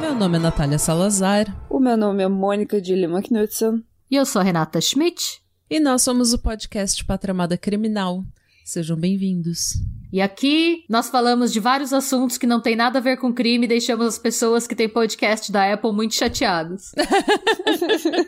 Meu 0.00 0.14
nome 0.14 0.36
é 0.36 0.40
Natália 0.40 0.78
Salazar 0.78 1.46
O 1.70 1.78
meu 1.78 1.96
nome 1.96 2.22
é 2.22 2.28
Mônica 2.28 2.80
de 2.80 2.94
Lima 2.94 3.22
Knudsen. 3.22 3.84
E 4.10 4.16
eu 4.16 4.26
sou 4.26 4.40
a 4.40 4.42
Renata 4.44 4.80
Schmidt. 4.80 5.42
E 5.72 5.80
nós 5.80 6.02
somos 6.02 6.34
o 6.34 6.38
podcast 6.38 7.02
Patramada 7.02 7.56
Criminal. 7.56 8.22
Sejam 8.62 8.94
bem-vindos. 8.94 9.72
E 10.12 10.20
aqui 10.20 10.84
nós 10.86 11.08
falamos 11.08 11.50
de 11.50 11.60
vários 11.60 11.94
assuntos 11.94 12.36
que 12.36 12.46
não 12.46 12.60
tem 12.60 12.76
nada 12.76 12.98
a 12.98 13.00
ver 13.00 13.16
com 13.16 13.32
crime 13.32 13.64
e 13.64 13.68
deixamos 13.68 14.06
as 14.06 14.18
pessoas 14.18 14.66
que 14.66 14.74
têm 14.74 14.86
podcast 14.86 15.50
da 15.50 15.72
Apple 15.72 15.94
muito 15.94 16.14
chateadas. 16.14 16.92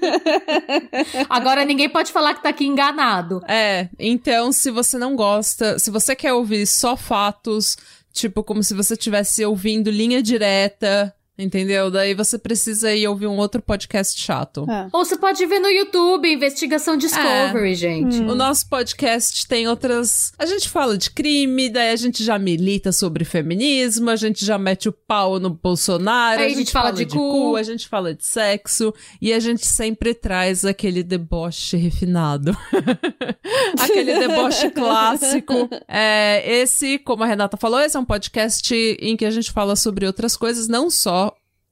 Agora 1.29 1.67
ninguém 1.67 1.91
pode 1.91 2.13
falar 2.13 2.33
que 2.33 2.43
tá 2.43 2.49
aqui 2.49 2.65
enganado. 2.65 3.43
É, 3.47 3.91
então 3.99 4.51
se 4.51 4.71
você 4.71 4.97
não 4.97 5.15
gosta, 5.15 5.79
se 5.79 5.91
você 5.91 6.17
quer 6.17 6.33
ouvir 6.33 6.67
só 6.67 6.97
fatos, 6.97 7.77
tipo 8.11 8.43
como 8.43 8.63
se 8.63 8.73
você 8.73 8.95
estivesse 8.95 9.45
ouvindo 9.45 9.91
linha 9.91 10.23
direta, 10.23 11.15
entendeu? 11.39 11.91
Daí 11.91 12.15
você 12.15 12.39
precisa 12.39 12.93
ir 12.95 13.07
ouvir 13.09 13.27
um 13.27 13.37
outro 13.37 13.61
podcast 13.63 14.21
chato. 14.21 14.65
É. 14.71 14.89
Ou 14.93 15.05
você 15.05 15.17
pode 15.17 15.45
ver 15.47 15.59
no 15.59 15.69
YouTube, 15.69 16.33
Investigação 16.33 16.97
Discovery, 16.97 17.73
É. 17.73 17.75
gente. 17.75 18.19
O 18.21 18.35
nosso 18.35 18.69
podcast 18.69 19.47
tem 19.47 19.67
outras. 19.69 20.33
A 20.39 20.47
gente 20.47 20.69
fala 20.69 20.97
de 20.97 21.11
crime, 21.11 21.69
daí 21.69 21.91
a 21.91 21.97
gente 21.97 22.23
já 22.23 22.39
milita 22.39 22.93
sobre 22.93 23.25
feminismo, 23.25 24.11
a 24.11 24.17
gente 24.17 24.45
já 24.45 24.59
mete 24.59 24.89
o 24.89 24.93
pau 24.93 25.39
no 25.41 25.51
Bolsonaro, 25.51 26.41
Aí 26.41 26.53
a 26.53 26.57
gente 26.57 26.71
fala 26.73 26.93
de 26.93 27.07
cu. 27.07 27.57
a 27.57 27.63
gente 27.63 27.89
fala 27.89 28.15
de 28.15 28.25
sexo 28.25 28.93
e 29.21 29.33
a 29.33 29.41
gente 29.41 29.67
sempre 29.67 30.15
traz 30.15 30.65
aquele 30.65 31.03
deboche 31.03 31.77
refinado. 31.77 32.57
aquele 33.79 34.19
deboche 34.19 34.71
clássico. 34.73 35.69
É, 35.89 36.43
esse, 36.61 36.99
como 36.99 37.23
a 37.25 37.27
Renata 37.27 37.57
falou, 37.57 37.81
esse 37.81 37.97
é 37.97 38.01
um 38.01 38.05
podcast 38.05 38.75
em 39.01 39.17
que 39.17 39.25
a 39.25 39.31
gente 39.31 39.51
fala 39.53 39.77
sobre 39.77 40.07
outras 40.07 40.37
coisas, 40.37 40.69
não 40.69 40.91
só 40.91 41.24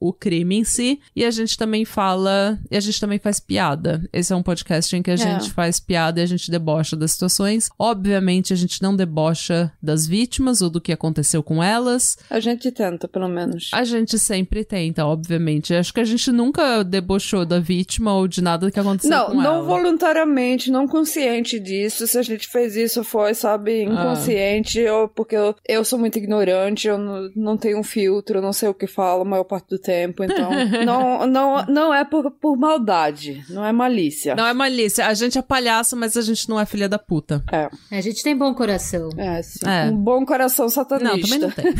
o 0.08 0.12
crime 0.12 0.56
em 0.58 0.64
si, 0.64 1.00
e 1.14 1.24
a 1.24 1.30
gente 1.30 1.56
também 1.56 1.84
fala, 1.84 2.58
e 2.70 2.76
a 2.76 2.80
gente 2.80 3.00
também 3.00 3.18
faz 3.18 3.38
piada. 3.38 4.02
Esse 4.12 4.32
é 4.32 4.36
um 4.36 4.42
podcast 4.42 4.94
em 4.96 5.02
que 5.02 5.10
a 5.10 5.16
gente 5.16 5.50
faz 5.52 5.78
piada 5.78 6.20
e 6.20 6.22
a 6.22 6.26
gente 6.26 6.50
debocha 6.50 6.96
das 6.96 7.12
situações. 7.12 7.68
Obviamente, 7.78 8.52
a 8.52 8.56
gente 8.56 8.82
não 8.82 8.96
debocha 8.96 9.72
das 9.82 10.06
vítimas 10.06 10.60
ou 10.60 10.68
do 10.70 10.80
que 10.80 10.92
aconteceu 10.92 11.42
com 11.42 11.62
elas. 11.62 12.18
A 12.28 12.40
gente 12.40 12.70
tenta, 12.72 13.06
pelo 13.06 13.28
menos. 13.28 13.70
A 13.72 13.84
gente 13.84 14.18
sempre 14.18 14.64
tenta, 14.64 15.04
obviamente. 15.06 15.74
Acho 15.74 15.92
que 15.94 16.00
a 16.00 16.04
gente 16.04 16.32
nunca 16.32 16.82
debochou 16.82 17.44
da 17.46 17.60
vítima 17.60 18.14
ou 18.14 18.26
de 18.26 18.42
nada 18.42 18.70
que 18.70 18.80
aconteceu 18.80 19.10
Não, 19.10 19.26
com 19.26 19.34
não 19.34 19.54
ela. 19.56 19.62
voluntariamente, 19.62 20.70
não 20.70 20.88
consciente 20.88 21.60
disso. 21.60 22.06
Se 22.06 22.18
a 22.18 22.22
gente 22.22 22.48
fez 22.48 22.74
isso, 22.76 23.04
foi, 23.04 23.34
sabe, 23.34 23.82
Ah. 23.82 23.84
inconsciente, 23.84 24.84
ou 24.86 25.08
porque 25.08 25.36
eu, 25.36 25.54
eu 25.68 25.84
sou 25.84 25.98
muito 25.98 26.18
ignorante, 26.18 26.88
eu 26.88 26.98
não, 26.98 27.30
não 27.36 27.56
tenho 27.56 27.78
um 27.78 27.82
filtro, 27.84 28.38
eu 28.38 28.42
não 28.42 28.52
sei 28.52 28.68
o 28.68 28.74
que 28.74 28.86
falo 28.86 29.22
a 29.22 29.24
maior 29.24 29.44
parte 29.44 29.68
do 29.68 29.78
tempo. 29.78 29.91
Então, 30.24 30.50
não, 30.84 31.26
não, 31.26 31.66
não 31.66 31.94
é 31.94 32.04
por, 32.04 32.30
por 32.30 32.56
maldade, 32.56 33.44
não 33.50 33.64
é 33.64 33.72
malícia. 33.72 34.34
Não 34.34 34.46
é 34.46 34.52
malícia. 34.54 35.06
A 35.06 35.14
gente 35.14 35.38
é 35.38 35.42
palhaça, 35.42 35.94
mas 35.96 36.16
a 36.16 36.22
gente 36.22 36.48
não 36.48 36.58
é 36.58 36.66
filha 36.66 36.88
da 36.88 36.98
puta. 36.98 37.42
É, 37.52 37.68
A 37.96 38.00
gente 38.00 38.22
tem 38.22 38.36
bom 38.36 38.54
coração. 38.54 39.08
é, 39.16 39.42
sim. 39.42 39.60
É. 39.66 39.84
Um 39.90 39.96
bom 39.96 40.24
coração 40.24 40.68
satanista. 40.68 41.12
Não, 41.12 41.20
também 41.20 41.38
não 41.38 41.50
tem. 41.50 41.72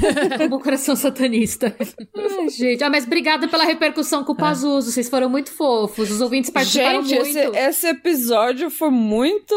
Um 0.46 0.48
bom 0.48 0.58
coração 0.60 0.96
satanista. 0.96 1.74
Ai, 1.78 2.48
gente. 2.48 2.82
Ah, 2.84 2.90
mas 2.90 3.04
obrigada 3.06 3.46
pela 3.48 3.64
repercussão 3.64 4.24
com 4.24 4.32
o 4.32 4.36
Pazuzu. 4.36 4.90
Vocês 4.90 5.08
foram 5.08 5.28
muito 5.28 5.50
fofos. 5.52 6.10
Os 6.10 6.20
ouvintes 6.20 6.50
participaram 6.50 7.02
Gente, 7.04 7.20
muito. 7.20 7.38
esse, 7.38 7.58
esse 7.58 7.86
episódio 7.88 8.70
foi 8.70 8.90
muito. 8.90 9.54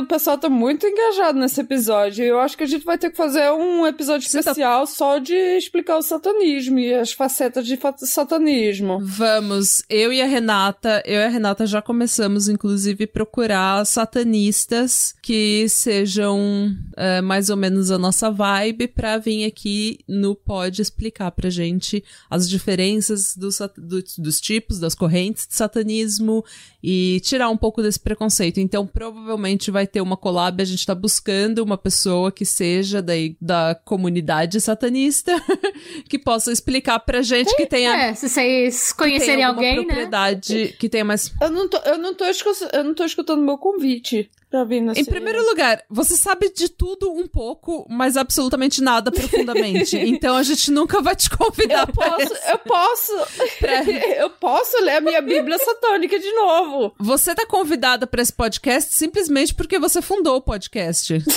O 0.00 0.06
pessoal 0.06 0.36
tá 0.38 0.48
muito 0.48 0.86
engajado 0.86 1.38
nesse 1.38 1.60
episódio. 1.60 2.24
Eu 2.24 2.40
acho 2.40 2.56
que 2.56 2.64
a 2.64 2.66
gente 2.66 2.84
vai 2.84 2.98
ter 2.98 3.10
que 3.10 3.16
fazer 3.16 3.50
um 3.52 3.86
episódio 3.86 4.28
Você 4.28 4.42
tá- 4.42 4.50
especial 4.50 4.86
só 4.86 5.18
de 5.18 5.34
explicar 5.34 5.96
o 5.98 6.02
satanismo 6.02 6.78
e 6.78 6.92
as 6.94 7.12
facetas 7.12 7.66
de 7.66 7.76
satanismo. 7.98 8.98
Vamos, 9.02 9.82
eu 9.88 10.12
e 10.12 10.20
a 10.20 10.26
Renata, 10.26 11.02
eu 11.06 11.20
e 11.20 11.24
a 11.24 11.28
Renata 11.28 11.66
já 11.66 11.80
começamos, 11.82 12.48
inclusive, 12.48 13.06
procurar 13.06 13.84
satanistas 13.86 15.14
que 15.22 15.68
sejam 15.68 16.74
é, 16.96 17.20
mais 17.20 17.50
ou 17.50 17.56
menos 17.56 17.90
a 17.90 17.98
nossa 17.98 18.30
vibe 18.30 18.88
pra 18.88 19.18
vir 19.18 19.44
aqui 19.44 19.98
no 20.08 20.34
pod 20.34 20.80
explicar 20.80 21.30
pra 21.30 21.50
gente 21.50 22.02
as 22.28 22.48
diferenças 22.48 23.36
do 23.36 23.48
do- 23.78 24.02
dos 24.18 24.40
tipos, 24.40 24.78
das 24.78 24.94
correntes 24.94 25.46
de 25.46 25.54
satanismo 25.54 26.44
e 26.82 27.20
tirar 27.20 27.48
um 27.50 27.56
pouco 27.56 27.82
desse 27.82 27.98
preconceito. 28.00 28.58
Então, 28.58 28.86
provavelmente 28.86 29.70
vai 29.70 29.86
ter 29.86 30.00
uma 30.00 30.16
collab, 30.16 30.60
a 30.60 30.64
gente 30.64 30.84
tá 30.84 30.94
buscando 30.94 31.58
uma 31.62 31.78
pessoa 31.78 32.30
que 32.32 32.44
seja 32.44 33.00
daí, 33.00 33.36
da 33.40 33.74
comunidade 33.84 34.60
satanista 34.60 35.32
que 36.08 36.18
possa 36.18 36.52
explicar 36.52 36.98
pra 37.00 37.22
gente 37.22 37.54
que 37.56 37.66
tenha 37.92 38.06
É, 38.08 38.14
se 38.14 38.28
vocês 38.28 38.92
que 38.92 38.98
tenha 38.98 39.10
conhecerem 39.10 39.44
alguém, 39.44 39.76
né? 39.78 39.84
propriedade 39.84 40.76
que 40.78 40.88
tenha 40.88 41.04
mais. 41.04 41.32
Eu 41.40 41.50
não 41.50 41.68
tô, 41.68 41.78
eu 41.78 41.98
não 41.98 42.14
tô, 42.14 42.24
eu 42.72 42.84
não 42.84 42.94
tô 42.94 43.04
escutando 43.04 43.42
meu 43.42 43.58
convite 43.58 44.30
pra 44.54 44.62
vir 44.62 44.80
nesse... 44.80 45.00
Em 45.00 45.04
primeiro 45.04 45.44
lugar, 45.44 45.82
você 45.90 46.16
sabe 46.16 46.48
de 46.48 46.68
tudo 46.68 47.10
um 47.10 47.26
pouco, 47.26 47.84
mas 47.90 48.16
absolutamente 48.16 48.80
nada 48.80 49.10
profundamente. 49.10 49.96
então 49.98 50.36
a 50.36 50.44
gente 50.44 50.70
nunca 50.70 51.02
vai 51.02 51.16
te 51.16 51.28
convidar 51.28 51.88
Eu 51.88 51.92
pra 51.92 52.10
posso, 52.12 52.34
eu 52.48 52.58
posso, 52.58 53.12
Pra- 53.58 53.82
eu 54.16 54.30
posso 54.30 54.80
ler 54.84 54.98
a 54.98 55.00
minha 55.00 55.20
Bíblia 55.20 55.58
satânica 55.58 56.20
de 56.20 56.30
novo. 56.32 56.94
Você 57.00 57.34
tá 57.34 57.44
convidada 57.44 58.06
pra 58.06 58.22
esse 58.22 58.32
podcast 58.32 58.94
simplesmente 58.94 59.52
porque 59.52 59.76
você 59.76 60.00
fundou 60.00 60.36
o 60.36 60.42
podcast. 60.42 61.14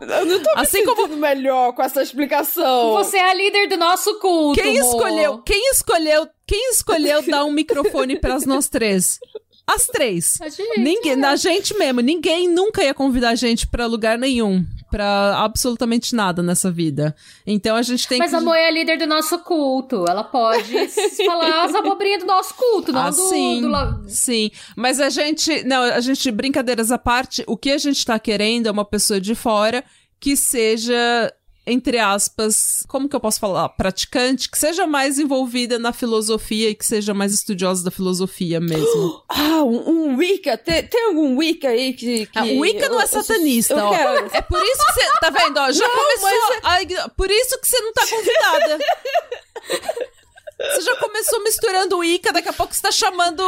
Eu 0.00 0.24
não 0.24 0.42
tô 0.42 0.54
me 0.54 0.62
Assim 0.62 0.84
como 0.84 1.02
sentindo 1.02 1.18
melhor 1.18 1.74
com 1.74 1.82
essa 1.82 2.02
explicação. 2.02 2.92
Você 2.94 3.18
é 3.18 3.30
a 3.30 3.34
líder 3.34 3.68
do 3.68 3.76
nosso 3.76 4.18
culto. 4.18 4.60
quem 4.60 4.76
escolheu, 4.78 5.38
quem 5.42 5.70
escolheu, 5.70 6.26
quem 6.46 6.70
escolheu 6.70 7.22
dar 7.22 7.44
um 7.44 7.52
microfone 7.52 8.18
pras 8.18 8.46
nós 8.46 8.68
três? 8.68 9.20
As 9.74 9.86
três. 9.86 10.38
A 10.40 10.48
gente. 10.48 10.80
Ninguém, 10.80 11.16
na 11.16 11.36
gente 11.36 11.76
mesmo, 11.76 12.00
ninguém 12.00 12.48
nunca 12.48 12.82
ia 12.82 12.92
convidar 12.92 13.30
a 13.30 13.34
gente 13.34 13.66
pra 13.66 13.86
lugar 13.86 14.18
nenhum, 14.18 14.64
pra 14.90 15.38
absolutamente 15.38 16.14
nada 16.14 16.42
nessa 16.42 16.70
vida. 16.70 17.14
Então 17.46 17.76
a 17.76 17.82
gente 17.82 18.08
tem 18.08 18.18
Mas 18.18 18.30
que 18.30 18.36
a 18.36 18.40
Mo 18.40 18.52
é 18.52 18.68
a 18.68 18.70
líder 18.70 18.98
do 18.98 19.06
nosso 19.06 19.38
culto. 19.38 20.04
Ela 20.08 20.24
pode 20.24 20.72
falar 21.24 21.64
as 21.64 21.74
abobrinhas 21.74 22.20
do 22.20 22.26
nosso 22.26 22.54
culto, 22.54 22.92
não 22.92 23.00
Ah, 23.00 23.10
do, 23.10 23.16
sim, 23.16 23.62
do 23.62 24.10
sim. 24.10 24.50
Mas 24.76 25.00
a 25.00 25.08
gente, 25.08 25.62
não, 25.64 25.82
a 25.82 26.00
gente, 26.00 26.30
brincadeiras 26.30 26.90
à 26.90 26.98
parte, 26.98 27.44
o 27.46 27.56
que 27.56 27.70
a 27.70 27.78
gente 27.78 28.04
tá 28.04 28.18
querendo 28.18 28.66
é 28.66 28.70
uma 28.70 28.84
pessoa 28.84 29.20
de 29.20 29.34
fora 29.34 29.84
que 30.20 30.36
seja, 30.36 31.32
entre 31.70 31.98
aspas, 31.98 32.84
como 32.88 33.08
que 33.08 33.14
eu 33.16 33.20
posso 33.20 33.38
falar? 33.40 33.68
Praticante, 33.70 34.50
que 34.50 34.58
seja 34.58 34.86
mais 34.86 35.18
envolvida 35.18 35.78
na 35.78 35.92
filosofia 35.92 36.70
e 36.70 36.74
que 36.74 36.84
seja 36.84 37.14
mais 37.14 37.32
estudiosa 37.32 37.84
da 37.84 37.90
filosofia 37.90 38.60
mesmo. 38.60 39.22
Ah, 39.60 39.62
um, 39.62 39.90
um 39.90 40.16
Wicca. 40.16 40.56
Tem, 40.56 40.82
tem 40.86 41.06
algum 41.08 41.36
Wicca 41.36 41.68
aí 41.68 41.92
que. 41.92 42.26
que 42.26 42.38
Ah, 42.38 42.44
o 42.44 42.60
Wicca 42.60 42.88
não 42.88 42.96
é 43.00 43.04
eu- 43.04 43.08
eu- 43.08 43.08
satanista, 43.08 43.74
eu 43.74 43.84
ó. 43.86 43.90
quero. 43.96 44.30
É 44.32 44.40
por 44.42 44.62
isso 44.62 44.84
que 44.86 44.92
você. 44.92 45.10
Tá 45.20 45.30
vendo, 45.30 45.58
ó? 45.58 45.70
Já 45.72 45.88
começou. 45.88 46.60
a 46.62 46.82
igno- 46.82 47.10
por 47.16 47.30
isso 47.30 47.60
que 47.60 47.68
você 47.68 47.80
não 47.80 47.92
tá 47.92 48.02
convidada. 48.06 48.78
Você 50.60 50.80
já 50.82 50.96
começou 50.96 51.42
misturando 51.42 51.96
o 51.98 52.04
Ica, 52.04 52.32
daqui 52.32 52.48
a 52.48 52.52
pouco 52.52 52.74
você 52.74 52.82
tá 52.82 52.90
chamando 52.92 53.42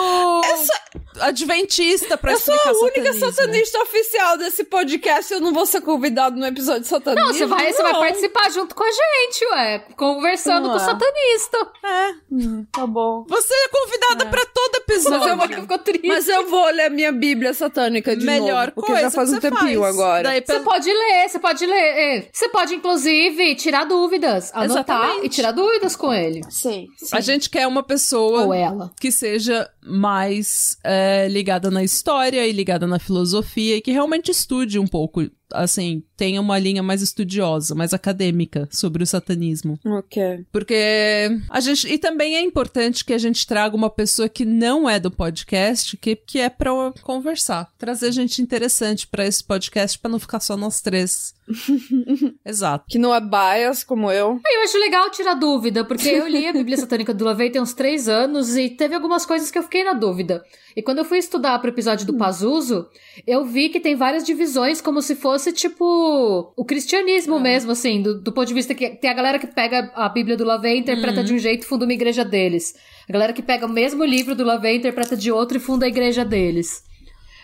Adventista 1.20 2.16
pra 2.16 2.32
Eu 2.32 2.38
sou 2.38 2.54
explicar 2.54 2.74
a 2.74 2.80
única 2.82 3.12
satanismo. 3.12 3.32
satanista 3.32 3.82
oficial 3.82 4.38
desse 4.38 4.64
podcast. 4.64 5.32
Eu 5.32 5.40
não 5.40 5.52
vou 5.52 5.66
ser 5.66 5.81
convidado 5.82 6.37
no 6.37 6.46
episódio 6.46 6.82
de 6.82 6.87
satanismo. 6.88 7.26
Não, 7.26 7.34
você 7.34 7.46
vai, 7.46 7.70
você 7.72 7.82
vai 7.82 7.92
não. 7.92 8.00
participar 8.00 8.50
junto 8.50 8.75
com 8.75 8.82
a 8.82 8.90
gente, 8.90 9.44
ué. 9.52 9.78
Conversando 9.96 10.69
Não 10.69 10.70
com 10.70 10.76
o 10.78 10.82
é. 10.82 10.84
satanista. 10.84 11.72
É. 11.84 12.14
Hum, 12.32 12.66
tá 12.72 12.87
bom. 12.87 13.25
Você 13.28 13.52
é 13.54 13.69
convidada 13.69 14.26
pra 14.26 14.46
todo 14.46 14.76
episódio. 14.76 15.19
Mas 15.20 15.28
eu 15.28 15.37
vou- 15.37 15.62
Ficou 15.62 15.78
triste. 15.78 16.06
Mas 16.08 16.28
eu 16.28 16.46
vou 16.48 16.64
ler 16.70 16.90
minha 16.90 17.12
Bíblia 17.12 17.52
satânica 17.52 18.16
de 18.16 18.25
Melhor 18.25 18.66
novo, 18.69 18.72
porque 18.72 18.90
coisa 18.92 19.02
já 19.02 19.10
faz 19.10 19.28
que 19.31 19.37
um 19.37 19.40
você 19.40 19.50
tempinho 19.50 19.81
faz. 19.82 19.94
agora. 19.94 20.22
Daí, 20.25 20.40
Você 20.40 20.52
pelo- 20.52 20.64
pode 20.64 20.92
ler, 20.92 21.28
você 21.28 21.38
pode 21.38 21.66
ler. 21.66 21.76
é. 21.76 22.28
Você 22.32 22.48
pode, 22.48 22.75
inclusive, 22.75 23.54
tirar 23.56 23.84
dúvidas, 23.84 24.50
anotar 24.54 24.64
Exatamente. 25.02 25.26
e 25.26 25.28
tirar 25.28 25.52
dúvidas 25.52 25.94
com 25.94 26.12
ele. 26.12 26.40
Sim, 26.50 26.87
A 27.10 27.20
gente 27.20 27.50
quer 27.50 27.66
uma 27.66 27.82
pessoa 27.82 28.44
Ou 28.44 28.54
ela. 28.54 28.93
que 29.00 29.10
seja 29.10 29.69
mais 29.84 30.76
é, 30.84 31.28
ligada 31.28 31.70
na 31.70 31.82
história 31.82 32.46
e 32.46 32.52
ligada 32.52 32.87
na 32.87 32.99
filosofia 32.99 33.76
e 33.76 33.81
que 33.81 33.90
realmente 33.90 34.31
estude 34.31 34.78
um 34.78 34.87
pouco 34.87 35.28
assim, 35.54 36.02
tenha 36.16 36.40
uma 36.40 36.58
linha 36.58 36.82
mais 36.82 37.02
estudiosa, 37.02 37.75
mais 37.75 37.93
acadêmica 37.93 38.69
sobre 38.70 39.02
o 39.02 39.06
satanismo. 39.06 39.78
Ok. 39.84 40.44
Porque 40.52 41.38
a 41.49 41.60
gente. 41.60 41.88
E 41.88 41.99
também 41.99 42.37
é 42.37 42.40
importante 42.40 43.04
que 43.04 43.12
a 43.12 43.19
gente 43.19 43.46
traga 43.46 43.76
uma 43.76 43.90
pessoa 43.90 44.28
que 44.28 44.44
não 44.44 44.88
é 44.88 45.00
do 45.00 45.10
podcast, 45.10 45.96
que, 45.96 46.16
que 46.16 46.38
é 46.38 46.49
pra 46.49 46.70
conversar. 47.02 47.70
Trazer 47.78 48.12
gente 48.12 48.40
interessante 48.43 49.06
para 49.06 49.26
esse 49.26 49.43
podcast, 49.43 49.99
para 49.99 50.10
não 50.10 50.19
ficar 50.19 50.40
só 50.40 50.56
nós 50.56 50.81
três. 50.81 51.34
Exato. 52.44 52.87
Que 52.88 52.99
não 52.99 53.14
é 53.14 53.20
bias, 53.20 53.84
como 53.84 54.10
eu. 54.10 54.40
Eu 54.44 54.62
acho 54.62 54.78
legal 54.78 55.10
tirar 55.10 55.34
dúvida, 55.34 55.84
porque 55.84 56.08
eu 56.08 56.26
li 56.26 56.46
a 56.46 56.52
Bíblia 56.52 56.76
Satânica 56.78 57.12
do 57.12 57.25
Lavei 57.25 57.50
tem 57.50 57.60
uns 57.60 57.75
três 57.75 58.08
anos 58.08 58.56
e 58.56 58.70
teve 58.70 58.94
algumas 58.94 59.26
coisas 59.26 59.50
que 59.50 59.58
eu 59.58 59.62
fiquei 59.62 59.84
na 59.84 59.93
dúvida. 59.93 60.44
E 60.76 60.82
quando 60.82 60.98
eu 60.98 61.04
fui 61.04 61.19
estudar 61.19 61.58
pro 61.58 61.70
episódio 61.70 62.06
do 62.06 62.16
Pazuso, 62.16 62.86
eu 63.26 63.44
vi 63.44 63.69
que 63.69 63.80
tem 63.80 63.94
várias 63.94 64.24
divisões, 64.24 64.80
como 64.80 65.02
se 65.02 65.14
fosse, 65.14 65.52
tipo, 65.52 66.52
o 66.56 66.64
cristianismo 66.64 67.38
mesmo, 67.38 67.72
assim, 67.72 68.00
do, 68.00 68.20
do 68.20 68.32
ponto 68.32 68.48
de 68.48 68.54
vista 68.54 68.74
que 68.74 68.90
tem 68.90 69.10
a 69.10 69.14
galera 69.14 69.38
que 69.38 69.46
pega 69.46 69.92
a 69.94 70.08
Bíblia 70.08 70.36
do 70.36 70.44
Lavei 70.44 70.76
e 70.76 70.80
interpreta 70.80 71.22
de 71.22 71.34
um 71.34 71.38
jeito 71.38 71.62
e 71.62 71.66
funda 71.66 71.84
uma 71.84 71.92
igreja 71.92 72.24
deles. 72.24 72.74
A 73.08 73.12
galera 73.12 73.32
que 73.32 73.42
pega 73.42 73.66
o 73.66 73.69
mesmo 73.69 74.04
livro 74.04 74.34
do 74.34 74.44
Lavei 74.44 74.74
e 74.74 74.78
interpreta 74.78 75.16
de 75.16 75.30
outro 75.30 75.56
e 75.56 75.60
funda 75.60 75.84
a 75.84 75.88
igreja 75.88 76.24
deles. 76.24 76.82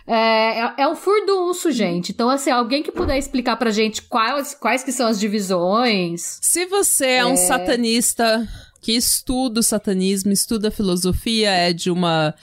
É, 0.06 0.60
é, 0.60 0.74
é 0.78 0.88
um 0.88 0.96
furdunço, 0.96 1.70
gente. 1.70 2.12
Então, 2.12 2.30
assim, 2.30 2.50
alguém 2.50 2.82
que 2.82 2.90
puder 2.90 3.18
explicar 3.18 3.56
pra 3.56 3.70
gente 3.70 4.00
quais, 4.02 4.54
quais 4.54 4.82
que 4.82 4.90
são 4.90 5.06
as 5.06 5.20
divisões. 5.20 6.38
Se 6.40 6.64
você 6.64 7.06
é, 7.06 7.26
um 7.26 7.36
satanista 7.36 8.48
que 8.80 8.92
estuda 8.92 9.60
o 9.60 9.62
satanismo, 9.62 10.32
estuda 10.32 10.70
filosofia, 10.70 11.50
é 11.50 11.74
de 11.74 11.90
uma 11.90 12.34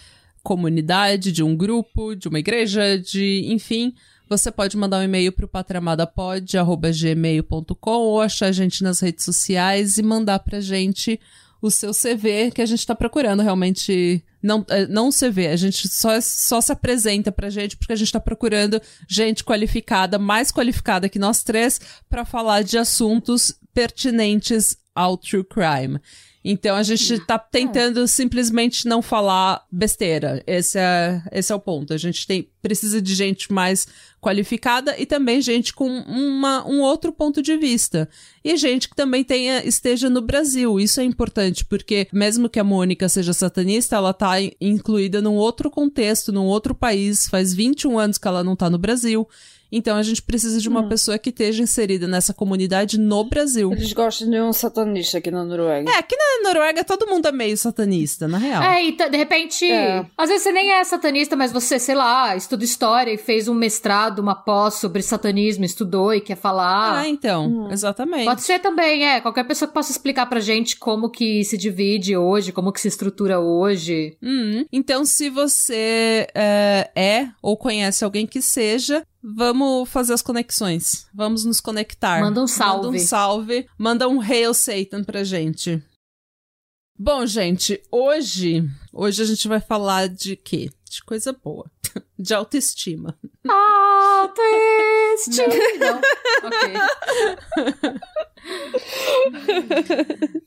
comunidade, 0.45 1.31
de 1.31 1.41
um 1.41 1.57
grupo, 1.57 2.15
de 2.15 2.27
uma 2.27 2.37
igreja, 2.37 2.99
de 2.99 3.51
enfim, 3.51 3.95
você 4.29 4.51
pode 4.51 4.77
mandar 4.77 4.99
um 4.99 5.03
e-mail 5.03 5.31
para 5.31 5.45
o 5.45 5.49
patramadapod.gmail.com 5.49 7.91
ou 7.91 8.21
achar 8.21 8.45
a 8.47 8.51
gente 8.51 8.83
nas 8.83 8.99
redes 8.99 9.25
sociais 9.25 9.97
e 9.97 10.03
mandar 10.03 10.37
pra 10.39 10.61
gente 10.61 11.19
o 11.61 11.71
seu 11.71 11.91
CV 11.91 12.51
que 12.51 12.61
a 12.61 12.65
gente 12.65 12.85
tá 12.85 12.93
procurando 12.93 13.41
realmente. 13.41 14.21
Não, 14.41 14.65
é, 14.69 14.85
não 14.85 15.09
CV, 15.09 15.47
a 15.47 15.55
gente 15.55 15.87
só, 15.87 16.19
só 16.21 16.59
se 16.61 16.71
apresenta 16.71 17.31
pra 17.31 17.49
gente 17.49 17.75
porque 17.75 17.93
a 17.93 17.95
gente 17.95 18.11
tá 18.11 18.19
procurando 18.19 18.79
gente 19.09 19.43
qualificada, 19.43 20.19
mais 20.19 20.51
qualificada 20.51 21.09
que 21.09 21.17
nós 21.17 21.43
três, 21.43 21.81
para 22.07 22.23
falar 22.23 22.63
de 22.63 22.77
assuntos 22.77 23.59
pertinentes 23.73 24.77
ao 24.95 25.17
true 25.17 25.43
crime. 25.43 25.99
Então 26.47 26.75
a 26.75 26.83
gente 26.83 27.19
tá 27.25 27.39
tentando 27.39 28.07
simplesmente 28.07 28.87
não 28.87 29.01
falar 29.01 29.65
besteira. 29.71 30.43
Esse 30.45 30.77
é, 30.77 31.23
esse 31.31 31.51
é 31.51 31.55
o 31.55 31.59
ponto. 31.59 31.91
A 31.91 31.97
gente 31.97 32.27
tem, 32.27 32.47
precisa 32.61 33.01
de 33.01 33.15
gente 33.15 33.51
mais 33.51 33.87
qualificada 34.21 34.95
e 34.99 35.07
também 35.07 35.41
gente 35.41 35.73
com 35.73 35.87
uma, 35.87 36.63
um 36.67 36.81
outro 36.81 37.11
ponto 37.11 37.41
de 37.41 37.57
vista. 37.57 38.07
E 38.43 38.55
gente 38.57 38.87
que 38.87 38.95
também 38.95 39.23
tenha, 39.23 39.65
esteja 39.65 40.07
no 40.07 40.21
Brasil. 40.21 40.79
Isso 40.79 41.01
é 41.01 41.03
importante, 41.03 41.65
porque 41.65 42.07
mesmo 42.13 42.47
que 42.47 42.59
a 42.59 42.63
Mônica 42.63 43.09
seja 43.09 43.33
satanista, 43.33 43.95
ela 43.95 44.13
tá 44.13 44.35
incluída 44.61 45.23
num 45.23 45.33
outro 45.33 45.71
contexto, 45.71 46.31
num 46.31 46.45
outro 46.45 46.75
país. 46.75 47.27
Faz 47.27 47.55
21 47.55 47.97
anos 47.97 48.19
que 48.19 48.27
ela 48.27 48.43
não 48.43 48.55
tá 48.55 48.69
no 48.69 48.77
Brasil. 48.77 49.27
Então 49.71 49.97
a 49.97 50.03
gente 50.03 50.21
precisa 50.21 50.59
de 50.59 50.69
uma 50.69 50.81
hum. 50.81 50.89
pessoa 50.89 51.17
que 51.17 51.29
esteja 51.29 51.63
inserida 51.63 52.07
nessa 52.07 52.33
comunidade 52.33 52.99
no 52.99 53.23
Brasil. 53.23 53.71
Eles 53.71 53.93
gostam 53.93 54.29
de 54.29 54.39
um 54.39 54.53
satanista 54.53 55.17
aqui 55.17 55.31
na 55.31 55.43
Noruega. 55.43 55.89
É, 55.89 55.97
aqui 55.97 56.15
na 56.15 56.49
Noruega 56.49 56.83
todo 56.83 57.07
mundo 57.07 57.27
é 57.27 57.31
meio 57.31 57.57
satanista, 57.57 58.27
na 58.27 58.37
real. 58.37 58.63
É, 58.63 58.83
e 58.83 58.91
de 58.91 59.17
repente, 59.17 59.69
é. 59.69 60.05
às 60.17 60.29
vezes 60.29 60.43
você 60.43 60.51
nem 60.51 60.71
é 60.71 60.83
satanista, 60.83 61.35
mas 61.35 61.51
você, 61.51 61.79
sei 61.79 61.95
lá, 61.95 62.35
estuda 62.35 62.63
história 62.63 63.11
e 63.11 63.17
fez 63.17 63.47
um 63.47 63.53
mestrado, 63.53 64.19
uma 64.19 64.35
pós 64.35 64.75
sobre 64.75 65.01
satanismo, 65.01 65.65
estudou 65.65 66.13
e 66.13 66.21
quer 66.21 66.37
falar. 66.37 66.99
Ah, 66.99 67.07
então, 67.07 67.47
hum. 67.47 67.71
exatamente. 67.71 68.25
Pode 68.25 68.41
ser 68.41 68.59
também, 68.59 69.05
é, 69.05 69.21
qualquer 69.21 69.45
pessoa 69.45 69.67
que 69.67 69.73
possa 69.73 69.91
explicar 69.91 70.25
pra 70.27 70.39
gente 70.39 70.77
como 70.77 71.09
que 71.09 71.43
se 71.43 71.57
divide 71.57 72.15
hoje, 72.15 72.51
como 72.51 72.71
que 72.71 72.81
se 72.81 72.87
estrutura 72.87 73.39
hoje. 73.39 74.17
Hum. 74.21 74.65
Então, 74.71 75.05
se 75.05 75.29
você 75.29 76.27
é, 76.33 76.91
é 76.95 77.27
ou 77.41 77.57
conhece 77.57 78.03
alguém 78.03 78.25
que 78.25 78.41
seja, 78.41 79.03
Vamos 79.33 79.89
fazer 79.89 80.13
as 80.13 80.21
conexões. 80.21 81.07
Vamos 81.13 81.45
nos 81.45 81.59
conectar. 81.59 82.21
Manda 82.21 82.43
um 82.43 82.47
salve. 82.47 82.85
Manda 82.85 82.97
um 82.97 82.99
salve. 82.99 83.67
Manda 83.77 84.07
um 84.07 84.21
Hail 84.21 84.53
Satan 84.53 85.03
pra 85.03 85.23
gente. 85.23 85.81
Bom, 86.97 87.25
gente, 87.25 87.81
hoje, 87.91 88.63
hoje 88.93 89.21
a 89.21 89.25
gente 89.25 89.47
vai 89.47 89.59
falar 89.59 90.07
de 90.07 90.35
quê? 90.35 90.69
De 90.95 91.03
coisa 91.03 91.31
boa. 91.33 91.69
De 92.17 92.33
autoestima. 92.33 93.13
Autoestima! 93.45 95.53
Não, 95.77 95.99
ok. 96.47 96.73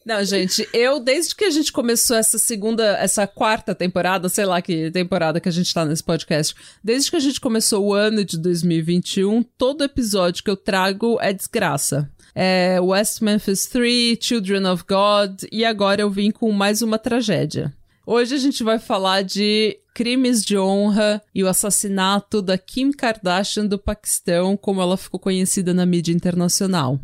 Não, 0.06 0.24
gente, 0.24 0.66
eu, 0.72 0.98
desde 0.98 1.34
que 1.34 1.44
a 1.44 1.50
gente 1.50 1.70
começou 1.70 2.16
essa 2.16 2.38
segunda, 2.38 2.96
essa 2.96 3.26
quarta 3.26 3.74
temporada, 3.74 4.30
sei 4.30 4.46
lá 4.46 4.62
que 4.62 4.90
temporada 4.90 5.38
que 5.38 5.50
a 5.50 5.52
gente 5.52 5.74
tá 5.74 5.84
nesse 5.84 6.02
podcast, 6.02 6.54
desde 6.82 7.10
que 7.10 7.16
a 7.16 7.20
gente 7.20 7.38
começou 7.40 7.84
o 7.84 7.92
ano 7.92 8.24
de 8.24 8.38
2021, 8.38 9.42
todo 9.42 9.84
episódio 9.84 10.42
que 10.42 10.50
eu 10.50 10.56
trago 10.56 11.18
é 11.20 11.34
desgraça. 11.34 12.10
É 12.34 12.80
West 12.80 13.20
Memphis 13.20 13.66
3, 13.66 14.16
Children 14.18 14.66
of 14.68 14.84
God, 14.88 15.42
e 15.52 15.62
agora 15.64 16.00
eu 16.00 16.08
vim 16.08 16.30
com 16.30 16.50
mais 16.52 16.80
uma 16.80 16.98
tragédia. 16.98 17.76
Hoje 18.10 18.34
a 18.34 18.38
gente 18.38 18.64
vai 18.64 18.78
falar 18.78 19.20
de 19.20 19.78
crimes 19.92 20.42
de 20.42 20.56
honra 20.56 21.22
e 21.34 21.44
o 21.44 21.46
assassinato 21.46 22.40
da 22.40 22.56
Kim 22.56 22.90
Kardashian 22.90 23.66
do 23.66 23.78
Paquistão, 23.78 24.56
como 24.56 24.80
ela 24.80 24.96
ficou 24.96 25.20
conhecida 25.20 25.74
na 25.74 25.84
mídia 25.84 26.14
internacional. 26.14 26.98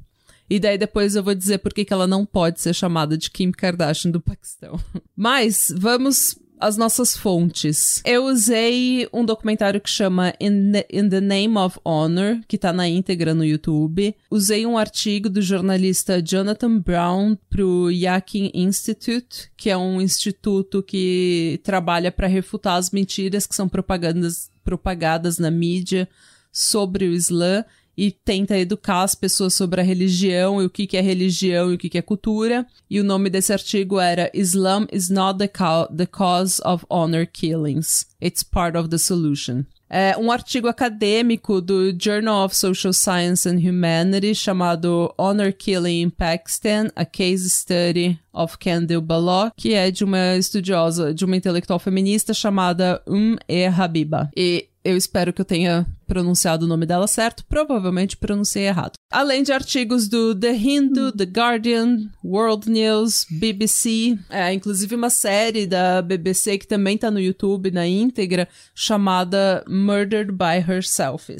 E 0.48 0.58
daí 0.58 0.78
depois 0.78 1.14
eu 1.14 1.22
vou 1.22 1.34
dizer 1.34 1.58
por 1.58 1.74
que 1.74 1.86
ela 1.90 2.06
não 2.06 2.24
pode 2.24 2.58
ser 2.62 2.72
chamada 2.72 3.18
de 3.18 3.30
Kim 3.30 3.52
Kardashian 3.52 4.12
do 4.12 4.18
Paquistão. 4.18 4.80
Mas 5.14 5.70
vamos 5.76 6.38
às 6.64 6.78
nossas 6.78 7.14
fontes. 7.14 8.00
Eu 8.06 8.24
usei 8.24 9.06
um 9.12 9.22
documentário 9.22 9.80
que 9.80 9.90
chama 9.90 10.32
In 10.40 10.72
the, 10.72 10.86
In 10.90 11.08
the, 11.10 11.20
Name 11.20 11.58
of 11.58 11.78
Honor, 11.84 12.40
que 12.48 12.56
tá 12.56 12.72
na 12.72 12.88
íntegra 12.88 13.34
no 13.34 13.44
YouTube. 13.44 14.14
Usei 14.30 14.64
um 14.64 14.78
artigo 14.78 15.28
do 15.28 15.42
jornalista 15.42 16.22
Jonathan 16.22 16.78
Brown 16.78 17.36
pro 17.50 17.90
Yakin 17.90 18.50
Institute, 18.54 19.50
que 19.56 19.68
é 19.68 19.76
um 19.76 20.00
instituto 20.00 20.82
que 20.82 21.60
trabalha 21.62 22.10
para 22.10 22.26
refutar 22.26 22.76
as 22.76 22.90
mentiras 22.90 23.46
que 23.46 23.54
são 23.54 23.68
propagandas, 23.68 24.50
propagadas 24.64 25.38
na 25.38 25.50
mídia 25.50 26.08
sobre 26.50 27.06
o 27.06 27.12
Islã 27.12 27.64
e 27.96 28.10
tenta 28.10 28.58
educar 28.58 29.02
as 29.02 29.14
pessoas 29.14 29.54
sobre 29.54 29.80
a 29.80 29.84
religião 29.84 30.60
e 30.60 30.64
o 30.64 30.70
que, 30.70 30.86
que 30.86 30.96
é 30.96 31.00
religião 31.00 31.70
e 31.70 31.74
o 31.74 31.78
que, 31.78 31.88
que 31.88 31.98
é 31.98 32.02
cultura. 32.02 32.66
E 32.88 33.00
o 33.00 33.04
nome 33.04 33.30
desse 33.30 33.52
artigo 33.52 33.98
era 33.98 34.30
Islam 34.34 34.86
is 34.92 35.10
not 35.10 35.38
the, 35.38 35.50
the 35.96 36.06
cause 36.06 36.60
of 36.64 36.84
honor 36.90 37.26
killings. 37.26 38.06
It's 38.20 38.42
part 38.42 38.76
of 38.76 38.88
the 38.88 38.98
solution. 38.98 39.64
É 39.88 40.16
um 40.16 40.32
artigo 40.32 40.66
acadêmico 40.66 41.60
do 41.60 41.94
Journal 41.96 42.44
of 42.44 42.56
Social 42.56 42.92
Science 42.92 43.48
and 43.48 43.58
Humanity 43.58 44.34
chamado 44.34 45.14
Honor 45.16 45.52
Killing 45.52 46.02
in 46.02 46.10
Pakistan, 46.10 46.88
a 46.96 47.04
Case 47.04 47.48
Study 47.48 48.18
of 48.34 48.58
Candil 48.58 49.00
Balogh, 49.00 49.52
que 49.56 49.74
é 49.74 49.90
de 49.90 50.04
uma 50.04 50.36
estudiosa, 50.36 51.14
de 51.14 51.24
uma 51.24 51.36
intelectual 51.36 51.78
feminista 51.78 52.34
chamada 52.34 53.02
Um 53.06 53.36
E 53.48 53.66
Habiba. 53.66 54.30
E 54.36 54.68
eu 54.84 54.98
espero 54.98 55.32
que 55.32 55.40
eu 55.40 55.46
tenha 55.46 55.86
pronunciado 56.06 56.66
o 56.66 56.68
nome 56.68 56.84
dela 56.84 57.06
certo, 57.06 57.42
provavelmente 57.48 58.18
pronunciei 58.18 58.66
errado. 58.66 58.92
Além 59.10 59.42
de 59.42 59.50
artigos 59.50 60.06
do 60.06 60.34
The 60.34 60.54
Hindu, 60.54 61.10
The 61.12 61.24
Guardian, 61.24 62.10
World 62.22 62.70
News, 62.70 63.26
BBC, 63.30 64.18
é, 64.28 64.52
inclusive 64.52 64.94
uma 64.94 65.08
série 65.08 65.66
da 65.66 66.02
BBC 66.02 66.58
que 66.58 66.66
também 66.66 66.98
tá 66.98 67.10
no 67.10 67.18
YouTube 67.18 67.70
na 67.70 67.86
íntegra, 67.86 68.46
chamada 68.74 69.64
Murdered 69.66 70.32
by 70.32 70.70
Herself. 70.70 71.32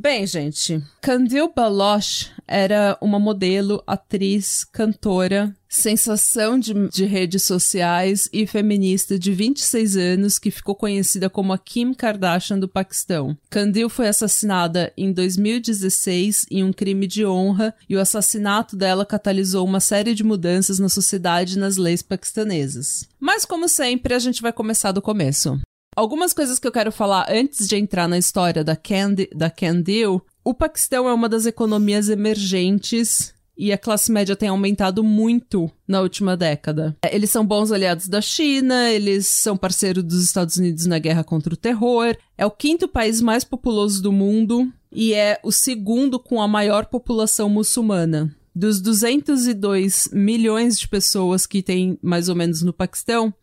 Bem, 0.00 0.24
gente, 0.28 0.80
Candil 1.02 1.52
Baloch 1.52 2.30
era 2.46 2.96
uma 3.00 3.18
modelo, 3.18 3.82
atriz, 3.84 4.62
cantora, 4.62 5.52
sensação 5.68 6.56
de, 6.56 6.72
de, 6.88 7.04
redes 7.04 7.42
sociais 7.42 8.28
e 8.32 8.46
feminista 8.46 9.18
de 9.18 9.32
26 9.32 9.96
anos 9.96 10.38
que 10.38 10.52
ficou 10.52 10.76
conhecida 10.76 11.28
como 11.28 11.52
a 11.52 11.58
Kim 11.58 11.92
Kardashian 11.92 12.60
do 12.60 12.68
Paquistão. 12.68 13.36
Candil 13.50 13.88
foi 13.90 14.06
assassinada 14.06 14.92
em 14.96 15.12
2016 15.12 16.46
em 16.48 16.62
um 16.62 16.72
crime 16.72 17.08
de 17.08 17.26
honra 17.26 17.74
e 17.88 17.96
o 17.96 18.00
assassinato 18.00 18.76
dela 18.76 19.04
catalisou 19.04 19.66
uma 19.66 19.80
série 19.80 20.14
de 20.14 20.22
mudanças 20.22 20.78
na 20.78 20.88
sociedade 20.88 21.56
e 21.56 21.58
nas 21.58 21.76
leis 21.76 22.02
paquistanesas. 22.02 23.08
Mas, 23.18 23.44
como 23.44 23.68
sempre, 23.68 24.14
a 24.14 24.20
gente 24.20 24.42
vai 24.42 24.52
começar 24.52 24.92
do 24.92 25.02
começo. 25.02 25.60
Algumas 25.98 26.32
coisas 26.32 26.60
que 26.60 26.66
eu 26.68 26.70
quero 26.70 26.92
falar 26.92 27.26
antes 27.28 27.66
de 27.66 27.74
entrar 27.74 28.06
na 28.06 28.16
história 28.16 28.62
da 28.62 28.76
Candy, 28.76 29.28
da 29.34 29.50
Candil. 29.50 30.22
O 30.44 30.54
Paquistão 30.54 31.08
é 31.08 31.12
uma 31.12 31.28
das 31.28 31.44
economias 31.44 32.08
emergentes 32.08 33.34
e 33.56 33.72
a 33.72 33.76
classe 33.76 34.12
média 34.12 34.36
tem 34.36 34.48
aumentado 34.48 35.02
muito 35.02 35.68
na 35.88 36.00
última 36.00 36.36
década. 36.36 36.96
Eles 37.10 37.30
são 37.30 37.44
bons 37.44 37.72
aliados 37.72 38.06
da 38.06 38.20
China, 38.20 38.88
eles 38.92 39.26
são 39.26 39.56
parceiros 39.56 40.04
dos 40.04 40.22
Estados 40.22 40.56
Unidos 40.56 40.86
na 40.86 41.00
guerra 41.00 41.24
contra 41.24 41.52
o 41.52 41.56
terror, 41.56 42.16
é 42.36 42.46
o 42.46 42.50
quinto 42.52 42.86
país 42.86 43.20
mais 43.20 43.42
populoso 43.42 44.00
do 44.00 44.12
mundo 44.12 44.72
e 44.92 45.12
é 45.12 45.40
o 45.42 45.50
segundo 45.50 46.20
com 46.20 46.40
a 46.40 46.46
maior 46.46 46.86
população 46.86 47.50
muçulmana. 47.50 48.32
Dos 48.54 48.80
202 48.80 50.10
milhões 50.12 50.78
de 50.78 50.86
pessoas 50.86 51.44
que 51.44 51.60
tem 51.60 51.98
mais 52.00 52.28
ou 52.28 52.36
menos 52.36 52.62
no 52.62 52.72
Paquistão, 52.72 53.34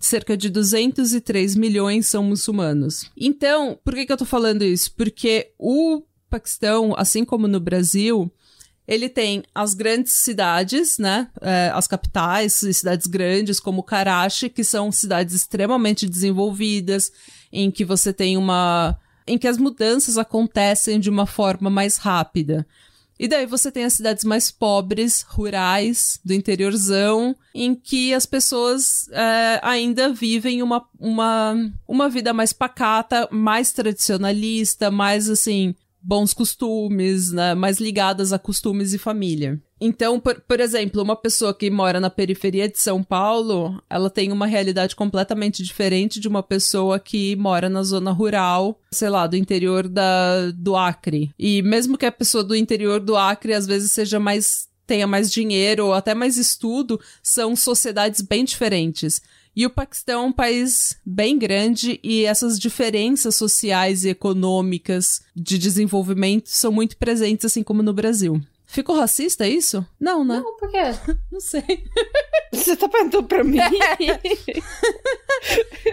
cerca 0.00 0.34
de 0.36 0.48
203 0.48 1.54
milhões 1.54 2.06
são 2.06 2.24
muçulmanos. 2.24 3.04
Então, 3.14 3.78
por 3.84 3.94
que, 3.94 4.06
que 4.06 4.12
eu 4.12 4.16
tô 4.16 4.24
falando 4.24 4.62
isso? 4.62 4.92
Porque 4.96 5.52
o 5.58 6.02
Paquistão, 6.30 6.94
assim 6.96 7.24
como 7.24 7.46
no 7.46 7.60
Brasil, 7.60 8.32
ele 8.88 9.08
tem 9.08 9.44
as 9.54 9.74
grandes 9.74 10.12
cidades, 10.12 10.98
né? 10.98 11.28
É, 11.40 11.70
as 11.74 11.86
capitais, 11.86 12.54
cidades 12.54 13.06
grandes 13.06 13.60
como 13.60 13.82
Karachi, 13.82 14.48
que 14.48 14.64
são 14.64 14.90
cidades 14.90 15.34
extremamente 15.34 16.08
desenvolvidas, 16.08 17.12
em 17.52 17.70
que 17.70 17.84
você 17.84 18.12
tem 18.12 18.36
uma. 18.36 18.98
em 19.26 19.36
que 19.36 19.46
as 19.46 19.58
mudanças 19.58 20.16
acontecem 20.16 20.98
de 20.98 21.10
uma 21.10 21.26
forma 21.26 21.68
mais 21.68 21.98
rápida. 21.98 22.66
E 23.20 23.28
daí 23.28 23.44
você 23.44 23.70
tem 23.70 23.84
as 23.84 23.92
cidades 23.92 24.24
mais 24.24 24.50
pobres, 24.50 25.20
rurais, 25.28 26.18
do 26.24 26.32
interiorzão, 26.32 27.36
em 27.54 27.74
que 27.74 28.14
as 28.14 28.24
pessoas 28.24 29.10
é, 29.10 29.60
ainda 29.62 30.10
vivem 30.10 30.62
uma, 30.62 30.82
uma, 30.98 31.70
uma 31.86 32.08
vida 32.08 32.32
mais 32.32 32.54
pacata, 32.54 33.28
mais 33.30 33.72
tradicionalista, 33.72 34.90
mais 34.90 35.28
assim, 35.28 35.74
bons 36.00 36.32
costumes, 36.32 37.30
né? 37.30 37.54
Mais 37.54 37.78
ligadas 37.78 38.32
a 38.32 38.38
costumes 38.38 38.94
e 38.94 38.98
família. 38.98 39.60
Então, 39.80 40.20
por, 40.20 40.40
por 40.42 40.60
exemplo, 40.60 41.02
uma 41.02 41.16
pessoa 41.16 41.54
que 41.54 41.70
mora 41.70 41.98
na 41.98 42.10
periferia 42.10 42.68
de 42.68 42.78
São 42.78 43.02
Paulo, 43.02 43.82
ela 43.88 44.10
tem 44.10 44.30
uma 44.30 44.46
realidade 44.46 44.94
completamente 44.94 45.62
diferente 45.62 46.20
de 46.20 46.28
uma 46.28 46.42
pessoa 46.42 47.00
que 47.00 47.34
mora 47.36 47.68
na 47.70 47.82
zona 47.82 48.10
rural, 48.10 48.78
sei 48.92 49.08
lá, 49.08 49.26
do 49.26 49.36
interior 49.36 49.88
da, 49.88 50.50
do 50.50 50.76
Acre. 50.76 51.30
E 51.38 51.62
mesmo 51.62 51.96
que 51.96 52.04
a 52.04 52.12
pessoa 52.12 52.44
do 52.44 52.54
interior 52.54 53.00
do 53.00 53.16
Acre 53.16 53.54
às 53.54 53.66
vezes 53.66 53.92
seja 53.92 54.20
mais 54.20 54.68
tenha 54.86 55.06
mais 55.06 55.30
dinheiro 55.30 55.86
ou 55.86 55.94
até 55.94 56.16
mais 56.16 56.36
estudo, 56.36 57.00
são 57.22 57.54
sociedades 57.54 58.20
bem 58.20 58.44
diferentes. 58.44 59.22
E 59.54 59.64
o 59.64 59.70
Paquistão 59.70 60.24
é 60.24 60.26
um 60.26 60.32
país 60.32 60.96
bem 61.06 61.38
grande 61.38 62.00
e 62.02 62.24
essas 62.24 62.58
diferenças 62.58 63.36
sociais 63.36 64.04
e 64.04 64.08
econômicas 64.08 65.22
de 65.34 65.58
desenvolvimento 65.58 66.48
são 66.48 66.72
muito 66.72 66.96
presentes, 66.96 67.44
assim 67.44 67.62
como 67.62 67.84
no 67.84 67.92
Brasil. 67.92 68.40
Ficou 68.70 68.94
racista 68.96 69.48
isso? 69.48 69.84
Não, 69.98 70.24
né? 70.24 70.36
Não, 70.36 70.56
por 70.56 70.70
quê? 70.70 70.78
Não 71.30 71.40
sei. 71.40 71.64
Você 72.52 72.76
tá 72.76 72.88
perguntando 72.88 73.26
pra 73.28 73.44
mim? 73.44 73.58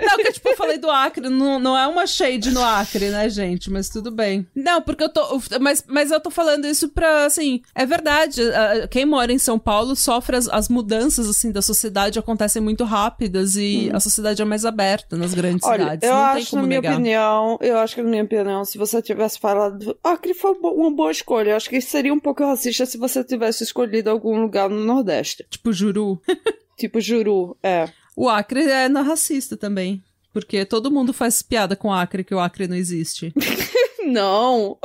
não, 0.02 0.18
que 0.18 0.32
tipo, 0.34 0.50
eu 0.50 0.58
falei 0.58 0.80
do 0.80 0.90
Acre, 0.90 1.30
não, 1.30 1.60
não 1.60 1.78
é 1.78 1.86
uma 1.86 2.08
shade 2.08 2.50
no 2.50 2.64
Acre, 2.64 3.10
né, 3.10 3.30
gente? 3.30 3.70
Mas 3.70 3.90
tudo 3.90 4.10
bem. 4.10 4.48
Não, 4.56 4.82
porque 4.82 5.04
eu 5.04 5.10
tô. 5.10 5.40
Mas, 5.62 5.84
mas 5.88 6.10
eu 6.10 6.20
tô 6.20 6.32
falando 6.32 6.66
isso 6.66 6.90
pra, 6.90 7.26
assim. 7.26 7.62
É 7.76 7.86
verdade. 7.86 8.42
Quem 8.90 9.06
mora 9.06 9.32
em 9.32 9.38
São 9.38 9.60
Paulo 9.60 9.96
sofre 9.96 10.36
as, 10.36 10.50
as 10.50 10.68
mudanças, 10.68 11.30
assim, 11.30 11.52
da 11.52 11.62
sociedade 11.62 12.18
acontecem 12.18 12.60
muito 12.60 12.84
rápidas 12.84 13.56
e 13.56 13.92
hum. 13.92 13.96
a 13.96 14.00
sociedade 14.00 14.42
é 14.42 14.46
mais 14.46 14.66
aberta 14.66 15.16
nas 15.16 15.36
grandes 15.36 15.64
Olha, 15.64 15.84
cidades. 15.84 16.10
Eu 16.10 16.16
não 16.16 16.24
acho, 16.24 16.56
na 16.56 16.64
minha 16.64 16.82
negar. 16.82 16.94
opinião, 16.96 17.60
eu 17.62 17.78
acho 17.78 17.94
que, 17.94 18.02
na 18.02 18.10
minha 18.10 18.24
opinião, 18.24 18.66
se 18.66 18.80
você 18.80 19.00
tivesse 19.00 19.38
falado. 19.40 19.96
Acre 20.04 20.34
foi 20.34 20.54
uma 20.54 20.90
boa 20.90 21.12
escolha. 21.12 21.52
Eu 21.52 21.56
acho 21.56 21.70
que 21.70 21.80
seria 21.80 22.14
um 22.14 22.20
pouco 22.20 22.44
racista 22.44 22.67
se 22.74 22.98
você 22.98 23.24
tivesse 23.24 23.64
escolhido 23.64 24.10
algum 24.10 24.40
lugar 24.42 24.70
no 24.70 24.84
Nordeste. 24.84 25.46
Tipo 25.50 25.72
Juru. 25.74 26.22
tipo 26.78 27.00
Juru, 27.00 27.58
é. 27.64 27.90
O 28.16 28.28
Acre 28.30 28.64
é 28.64 28.90
na 28.90 29.02
racista 29.02 29.56
também. 29.56 30.04
Porque 30.34 30.66
todo 30.66 30.92
mundo 30.92 31.14
faz 31.14 31.42
piada 31.42 31.76
com 31.76 31.88
o 31.88 31.94
Acre, 31.94 32.24
que 32.24 32.36
o 32.36 32.40
Acre 32.40 32.68
não 32.68 32.76
existe. 32.76 33.34
não. 34.06 34.78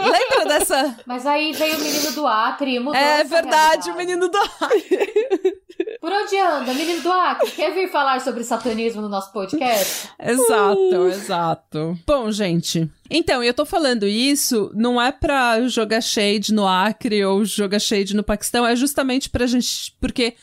Lembra 0.00 0.46
dessa? 0.46 0.96
Mas 1.06 1.26
aí 1.26 1.52
veio 1.52 1.76
o 1.78 1.80
menino 1.80 2.12
do 2.12 2.26
Acre 2.26 2.76
e 2.76 2.78
mudou 2.78 2.94
É 2.94 3.20
essa 3.20 3.24
verdade, 3.28 3.86
realidade. 3.86 3.90
o 3.90 3.96
menino 3.96 4.28
do 4.28 4.38
Acre. 4.38 5.52
Por 6.00 6.10
onde 6.10 6.34
anda, 6.38 6.72
menino 6.72 7.02
do 7.02 7.12
Acre? 7.12 7.50
Quer 7.50 7.74
vir 7.74 7.90
falar 7.90 8.22
sobre 8.22 8.42
satanismo 8.42 9.02
no 9.02 9.08
nosso 9.08 9.30
podcast? 9.32 10.08
Exato, 10.18 11.08
exato. 11.08 11.98
Bom, 12.06 12.32
gente. 12.32 12.90
Então, 13.10 13.44
eu 13.44 13.52
tô 13.52 13.66
falando 13.66 14.06
isso 14.06 14.70
não 14.74 15.00
é 15.00 15.12
pra 15.12 15.60
jogar 15.68 16.00
shade 16.00 16.54
no 16.54 16.66
Acre 16.66 17.22
ou 17.22 17.44
jogar 17.44 17.78
shade 17.78 18.16
no 18.16 18.22
Paquistão, 18.22 18.66
é 18.66 18.74
justamente 18.74 19.28
pra 19.28 19.46
gente. 19.46 19.94
Porque 20.00 20.34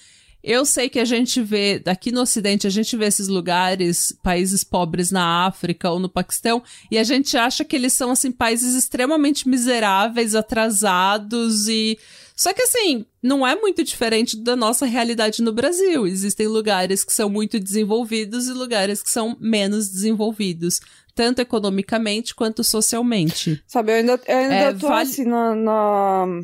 eu 0.50 0.66
sei 0.66 0.88
que 0.90 1.00
a 1.00 1.06
gente 1.06 1.42
vê, 1.42 1.82
aqui 1.86 2.12
no 2.12 2.22
Ocidente, 2.22 2.66
a 2.66 2.70
gente 2.70 2.96
vê 2.96 3.06
esses 3.06 3.28
lugares, 3.28 4.14
países 4.24 4.64
pobres 4.64 5.12
na 5.12 5.46
África 5.46 5.90
ou 5.92 6.00
no 6.00 6.08
Paquistão, 6.10 6.64
e 6.90 6.98
a 6.98 7.04
gente 7.04 7.36
acha 7.36 7.66
que 7.66 7.76
eles 7.76 7.94
são, 7.94 8.12
assim, 8.12 8.32
países 8.32 8.74
extremamente 8.74 9.48
miseráveis, 9.48 10.34
atrasados 10.36 11.68
e. 11.68 11.98
Só 12.36 12.54
que, 12.54 12.62
assim, 12.62 13.04
não 13.22 13.46
é 13.46 13.56
muito 13.56 13.84
diferente 13.84 14.38
da 14.38 14.56
nossa 14.56 14.86
realidade 14.86 15.42
no 15.42 15.52
Brasil. 15.52 16.06
Existem 16.06 16.46
lugares 16.48 17.04
que 17.04 17.12
são 17.12 17.30
muito 17.30 17.60
desenvolvidos 17.60 18.48
e 18.48 18.54
lugares 18.54 19.02
que 19.02 19.10
são 19.10 19.36
menos 19.40 19.90
desenvolvidos. 19.90 20.80
Tanto 21.16 21.40
economicamente 21.40 22.36
quanto 22.36 22.64
socialmente. 22.64 23.60
Sabe, 23.66 23.92
eu 23.92 23.96
ainda, 23.96 24.22
eu 24.28 24.38
ainda 24.38 24.54
É, 24.54 24.74
tô 24.74 24.88
vale- 24.88 25.10
assim 25.10 25.26
na, 25.26 25.56
na- 25.56 26.42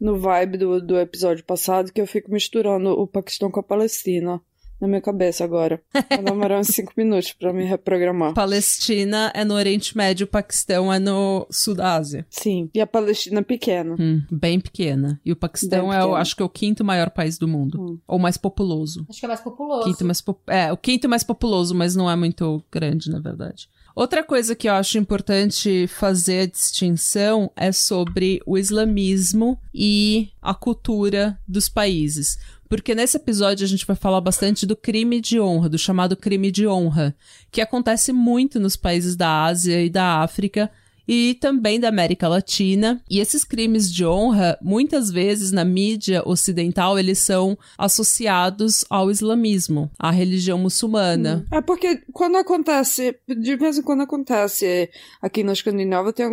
no 0.00 0.18
vibe 0.18 0.58
do, 0.58 0.80
do 0.80 0.98
episódio 0.98 1.44
passado 1.44 1.92
que 1.92 2.00
eu 2.00 2.06
fico 2.06 2.30
misturando 2.30 2.90
o 2.90 3.06
Paquistão 3.06 3.50
com 3.50 3.60
a 3.60 3.62
Palestina 3.62 4.40
na 4.78 4.86
minha 4.86 5.00
cabeça 5.00 5.42
agora. 5.42 5.80
Vai 6.10 6.22
demorar 6.22 6.60
uns 6.60 6.66
cinco 6.66 6.92
minutos 6.94 7.32
pra 7.32 7.50
me 7.50 7.64
reprogramar. 7.64 8.34
Palestina 8.34 9.32
é 9.34 9.42
no 9.42 9.54
Oriente 9.54 9.96
Médio, 9.96 10.26
o 10.26 10.28
Paquistão 10.28 10.92
é 10.92 10.98
no 10.98 11.46
Sul 11.50 11.74
da 11.74 11.94
Ásia. 11.94 12.26
Sim, 12.28 12.68
e 12.74 12.80
a 12.82 12.86
Palestina 12.86 13.40
é 13.40 13.42
pequena. 13.42 13.96
Hum, 13.98 14.22
bem 14.30 14.60
pequena. 14.60 15.18
E 15.24 15.32
o 15.32 15.36
Paquistão 15.36 15.90
é, 15.90 16.04
o, 16.04 16.14
acho 16.14 16.36
que, 16.36 16.42
é 16.42 16.44
o 16.44 16.48
quinto 16.50 16.84
maior 16.84 17.08
país 17.08 17.38
do 17.38 17.48
mundo. 17.48 17.80
Hum. 17.80 17.98
Ou 18.06 18.18
mais 18.18 18.36
populoso. 18.36 19.06
Acho 19.08 19.18
que 19.18 19.24
é 19.24 19.28
mais 19.28 19.40
populoso. 19.40 19.84
Quinto 19.88 20.04
mais 20.04 20.20
po- 20.20 20.38
é, 20.46 20.70
o 20.70 20.76
quinto 20.76 21.08
mais 21.08 21.24
populoso, 21.24 21.74
mas 21.74 21.96
não 21.96 22.10
é 22.10 22.14
muito 22.14 22.62
grande, 22.70 23.10
na 23.10 23.18
verdade. 23.18 23.70
Outra 23.96 24.22
coisa 24.22 24.54
que 24.54 24.68
eu 24.68 24.74
acho 24.74 24.98
importante 24.98 25.86
fazer 25.86 26.40
a 26.40 26.46
distinção 26.46 27.50
é 27.56 27.72
sobre 27.72 28.42
o 28.44 28.58
islamismo 28.58 29.58
e 29.72 30.28
a 30.42 30.52
cultura 30.52 31.40
dos 31.48 31.66
países. 31.70 32.38
Porque 32.68 32.94
nesse 32.94 33.16
episódio 33.16 33.64
a 33.64 33.66
gente 33.66 33.86
vai 33.86 33.96
falar 33.96 34.20
bastante 34.20 34.66
do 34.66 34.76
crime 34.76 35.18
de 35.18 35.40
honra, 35.40 35.70
do 35.70 35.78
chamado 35.78 36.14
crime 36.14 36.50
de 36.50 36.66
honra, 36.66 37.16
que 37.50 37.62
acontece 37.62 38.12
muito 38.12 38.60
nos 38.60 38.76
países 38.76 39.16
da 39.16 39.44
Ásia 39.44 39.82
e 39.82 39.88
da 39.88 40.20
África 40.20 40.70
e 41.08 41.34
também 41.40 41.78
da 41.78 41.88
América 41.88 42.28
Latina. 42.28 43.00
E 43.08 43.20
esses 43.20 43.44
crimes 43.44 43.92
de 43.92 44.04
honra, 44.04 44.58
muitas 44.60 45.10
vezes 45.10 45.52
na 45.52 45.64
mídia 45.64 46.22
ocidental, 46.26 46.98
eles 46.98 47.18
são 47.18 47.56
associados 47.78 48.84
ao 48.88 49.10
islamismo, 49.10 49.90
à 49.98 50.10
religião 50.10 50.58
muçulmana. 50.58 51.44
É 51.50 51.60
porque 51.60 52.00
quando 52.12 52.36
acontece, 52.36 53.16
de 53.28 53.56
vez 53.56 53.78
em 53.78 53.82
quando 53.82 54.02
acontece 54.02 54.88
aqui 55.20 55.42
na 55.42 55.52
Escandinávia, 55.52 56.12
tem, 56.12 56.26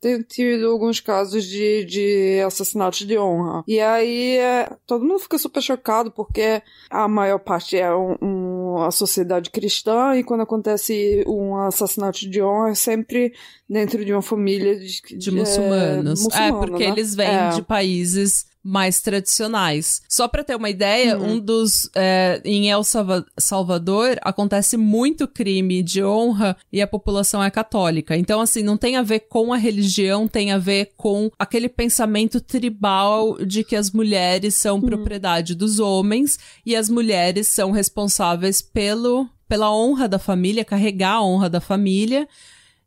tem, 0.00 0.22
tido 0.22 0.68
alguns 0.68 1.00
casos 1.00 1.44
de, 1.44 1.84
de 1.84 2.40
assassinatos 2.46 3.06
de 3.06 3.18
honra. 3.18 3.62
E 3.66 3.80
aí 3.80 4.36
é, 4.36 4.70
todo 4.86 5.04
mundo 5.04 5.18
fica 5.20 5.38
super 5.38 5.62
chocado 5.62 6.10
porque 6.10 6.62
a 6.90 7.08
maior 7.08 7.38
parte 7.38 7.76
é 7.76 7.94
um, 7.94 8.16
um- 8.22 8.37
a 8.76 8.90
sociedade 8.90 9.50
cristã 9.50 10.14
e 10.16 10.22
quando 10.22 10.42
acontece 10.42 11.24
um 11.26 11.56
assassinato 11.56 12.28
de 12.28 12.42
honra 12.42 12.70
é 12.70 12.74
sempre 12.74 13.32
dentro 13.68 14.04
de 14.04 14.12
uma 14.12 14.22
família 14.22 14.78
de, 14.78 15.00
De 15.16 15.30
muçulmanos. 15.30 16.20
é, 16.20 16.24
muçulmana, 16.24 16.58
porque 16.66 16.84
né? 16.84 16.90
eles 16.90 17.14
vêm 17.14 17.28
É. 17.28 17.48
de 17.50 17.62
países 17.62 18.46
mais 18.68 19.00
tradicionais. 19.00 20.02
Só 20.08 20.28
pra 20.28 20.44
ter 20.44 20.54
uma 20.54 20.68
ideia, 20.68 21.18
Uhum. 21.18 21.32
um 21.34 21.38
dos. 21.40 21.88
é, 21.96 22.40
em 22.44 22.70
El 22.70 22.84
Salva- 22.84 23.24
Salvador 23.38 24.18
acontece 24.22 24.76
muito 24.76 25.26
crime 25.26 25.82
de 25.82 26.04
honra 26.04 26.56
e 26.72 26.82
a 26.82 26.86
população 26.86 27.42
é 27.42 27.50
católica. 27.50 28.16
Então, 28.16 28.40
assim, 28.40 28.62
não 28.62 28.76
tem 28.76 28.96
a 28.96 29.02
ver 29.02 29.20
com 29.20 29.52
a 29.52 29.56
religião, 29.56 30.28
tem 30.28 30.52
a 30.52 30.58
ver 30.58 30.92
com 30.96 31.30
aquele 31.38 31.68
pensamento 31.68 32.40
tribal 32.40 33.38
de 33.44 33.64
que 33.64 33.74
as 33.76 33.90
mulheres 33.90 34.54
são 34.54 34.80
propriedade 34.80 35.54
dos 35.54 35.78
homens 35.78 36.38
e 36.66 36.76
as 36.76 36.88
mulheres 36.90 37.48
são 37.48 37.70
responsáveis 37.70 38.60
pelo, 38.60 39.26
pela 39.48 39.74
honra 39.74 40.06
da 40.08 40.18
família, 40.18 40.64
carregar 40.64 41.14
a 41.14 41.22
honra 41.24 41.48
da 41.48 41.60
família 41.60 42.28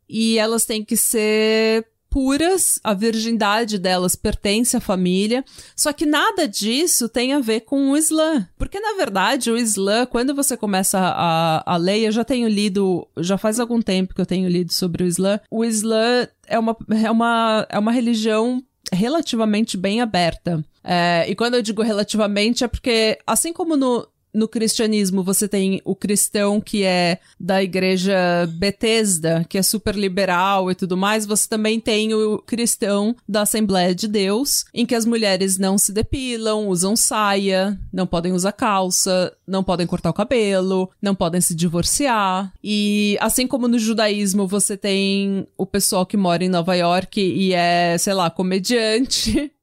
e 0.08 0.38
elas 0.38 0.64
têm 0.64 0.84
que 0.84 0.96
ser 0.96 1.86
puras, 2.12 2.78
a 2.84 2.92
virgindade 2.92 3.78
delas 3.78 4.14
pertence 4.14 4.76
à 4.76 4.80
família. 4.80 5.42
Só 5.74 5.94
que 5.94 6.04
nada 6.04 6.46
disso 6.46 7.08
tem 7.08 7.32
a 7.32 7.40
ver 7.40 7.60
com 7.60 7.90
o 7.90 7.96
Islã. 7.96 8.46
Porque, 8.58 8.78
na 8.78 8.92
verdade, 8.98 9.50
o 9.50 9.56
Islã, 9.56 10.04
quando 10.04 10.34
você 10.34 10.54
começa 10.54 10.98
a, 10.98 11.62
a 11.74 11.76
ler, 11.78 12.04
eu 12.04 12.12
já 12.12 12.22
tenho 12.22 12.46
lido, 12.48 13.08
já 13.16 13.38
faz 13.38 13.58
algum 13.58 13.80
tempo 13.80 14.14
que 14.14 14.20
eu 14.20 14.26
tenho 14.26 14.46
lido 14.46 14.74
sobre 14.74 15.02
o 15.02 15.06
Islã. 15.06 15.40
O 15.50 15.64
Islã 15.64 16.28
é 16.46 16.58
uma, 16.58 16.76
é 17.02 17.10
uma, 17.10 17.66
é 17.70 17.78
uma 17.78 17.92
religião 17.92 18.62
relativamente 18.92 19.78
bem 19.78 20.02
aberta. 20.02 20.62
É, 20.84 21.24
e 21.28 21.34
quando 21.34 21.54
eu 21.54 21.62
digo 21.62 21.80
relativamente, 21.80 22.62
é 22.62 22.68
porque, 22.68 23.18
assim 23.26 23.52
como 23.52 23.74
no, 23.74 24.06
no 24.34 24.48
cristianismo 24.48 25.22
você 25.22 25.46
tem 25.46 25.80
o 25.84 25.94
cristão 25.94 26.60
que 26.60 26.84
é 26.84 27.18
da 27.38 27.62
igreja 27.62 28.14
Bethesda, 28.48 29.44
que 29.48 29.58
é 29.58 29.62
super 29.62 29.94
liberal 29.94 30.70
e 30.70 30.74
tudo 30.74 30.96
mais, 30.96 31.26
você 31.26 31.48
também 31.48 31.78
tem 31.78 32.14
o 32.14 32.38
cristão 32.38 33.14
da 33.28 33.42
Assembleia 33.42 33.94
de 33.94 34.08
Deus, 34.08 34.64
em 34.72 34.86
que 34.86 34.94
as 34.94 35.04
mulheres 35.04 35.58
não 35.58 35.76
se 35.76 35.92
depilam, 35.92 36.68
usam 36.68 36.96
saia, 36.96 37.78
não 37.92 38.06
podem 38.06 38.32
usar 38.32 38.52
calça, 38.52 39.32
não 39.46 39.62
podem 39.62 39.86
cortar 39.86 40.10
o 40.10 40.14
cabelo, 40.14 40.90
não 41.00 41.14
podem 41.14 41.40
se 41.40 41.54
divorciar. 41.54 42.52
E 42.62 43.16
assim 43.20 43.46
como 43.46 43.68
no 43.68 43.78
judaísmo 43.78 44.46
você 44.46 44.76
tem 44.76 45.46
o 45.56 45.66
pessoal 45.66 46.06
que 46.06 46.16
mora 46.16 46.44
em 46.44 46.48
Nova 46.48 46.74
York 46.74 47.20
e 47.20 47.52
é, 47.52 47.96
sei 47.98 48.14
lá, 48.14 48.30
comediante. 48.30 49.52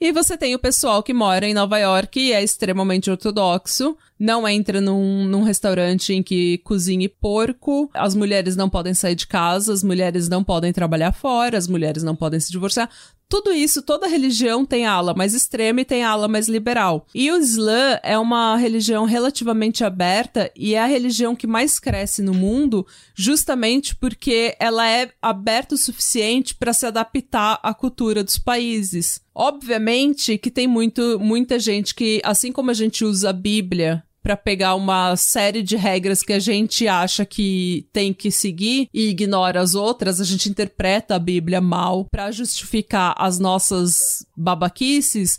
E 0.00 0.12
você 0.12 0.36
tem 0.36 0.54
o 0.54 0.58
pessoal 0.58 1.02
que 1.02 1.14
mora 1.14 1.46
em 1.46 1.54
Nova 1.54 1.78
York 1.78 2.20
e 2.20 2.32
é 2.32 2.42
extremamente 2.42 3.10
ortodoxo, 3.10 3.96
não 4.18 4.48
entra 4.48 4.80
num, 4.80 5.24
num 5.24 5.42
restaurante 5.42 6.12
em 6.12 6.22
que 6.22 6.58
cozinhe 6.58 7.08
porco, 7.08 7.90
as 7.94 8.14
mulheres 8.14 8.56
não 8.56 8.68
podem 8.68 8.94
sair 8.94 9.14
de 9.14 9.26
casa, 9.26 9.72
as 9.72 9.84
mulheres 9.84 10.28
não 10.28 10.42
podem 10.42 10.72
trabalhar 10.72 11.12
fora, 11.12 11.56
as 11.56 11.68
mulheres 11.68 12.02
não 12.02 12.16
podem 12.16 12.40
se 12.40 12.50
divorciar. 12.50 12.90
Tudo 13.28 13.52
isso, 13.52 13.82
toda 13.82 14.08
religião 14.08 14.64
tem 14.64 14.86
ala 14.86 15.12
mais 15.12 15.34
extrema 15.34 15.82
e 15.82 15.84
tem 15.84 16.02
ala 16.02 16.26
mais 16.26 16.48
liberal. 16.48 17.06
E 17.14 17.30
o 17.30 17.36
Islã 17.36 18.00
é 18.02 18.18
uma 18.18 18.56
religião 18.56 19.04
relativamente 19.04 19.84
aberta 19.84 20.50
e 20.56 20.74
é 20.74 20.80
a 20.80 20.86
religião 20.86 21.36
que 21.36 21.46
mais 21.46 21.78
cresce 21.78 22.22
no 22.22 22.32
mundo, 22.32 22.86
justamente 23.14 23.94
porque 23.94 24.56
ela 24.58 24.88
é 24.88 25.10
aberta 25.20 25.74
o 25.74 25.78
suficiente 25.78 26.54
para 26.54 26.72
se 26.72 26.86
adaptar 26.86 27.60
à 27.62 27.74
cultura 27.74 28.24
dos 28.24 28.38
países. 28.38 29.20
Obviamente 29.34 30.38
que 30.38 30.50
tem 30.50 30.66
muito, 30.66 31.20
muita 31.20 31.58
gente 31.58 31.94
que, 31.94 32.22
assim 32.24 32.50
como 32.50 32.70
a 32.70 32.74
gente 32.74 33.04
usa 33.04 33.28
a 33.28 33.32
Bíblia 33.32 34.02
para 34.28 34.36
pegar 34.36 34.74
uma 34.74 35.16
série 35.16 35.62
de 35.62 35.74
regras 35.74 36.22
que 36.22 36.34
a 36.34 36.38
gente 36.38 36.86
acha 36.86 37.24
que 37.24 37.88
tem 37.94 38.12
que 38.12 38.30
seguir 38.30 38.86
e 38.92 39.08
ignora 39.08 39.58
as 39.58 39.74
outras, 39.74 40.20
a 40.20 40.24
gente 40.24 40.50
interpreta 40.50 41.14
a 41.14 41.18
Bíblia 41.18 41.62
mal 41.62 42.04
para 42.10 42.30
justificar 42.30 43.14
as 43.16 43.38
nossas 43.38 44.26
babaquices. 44.36 45.38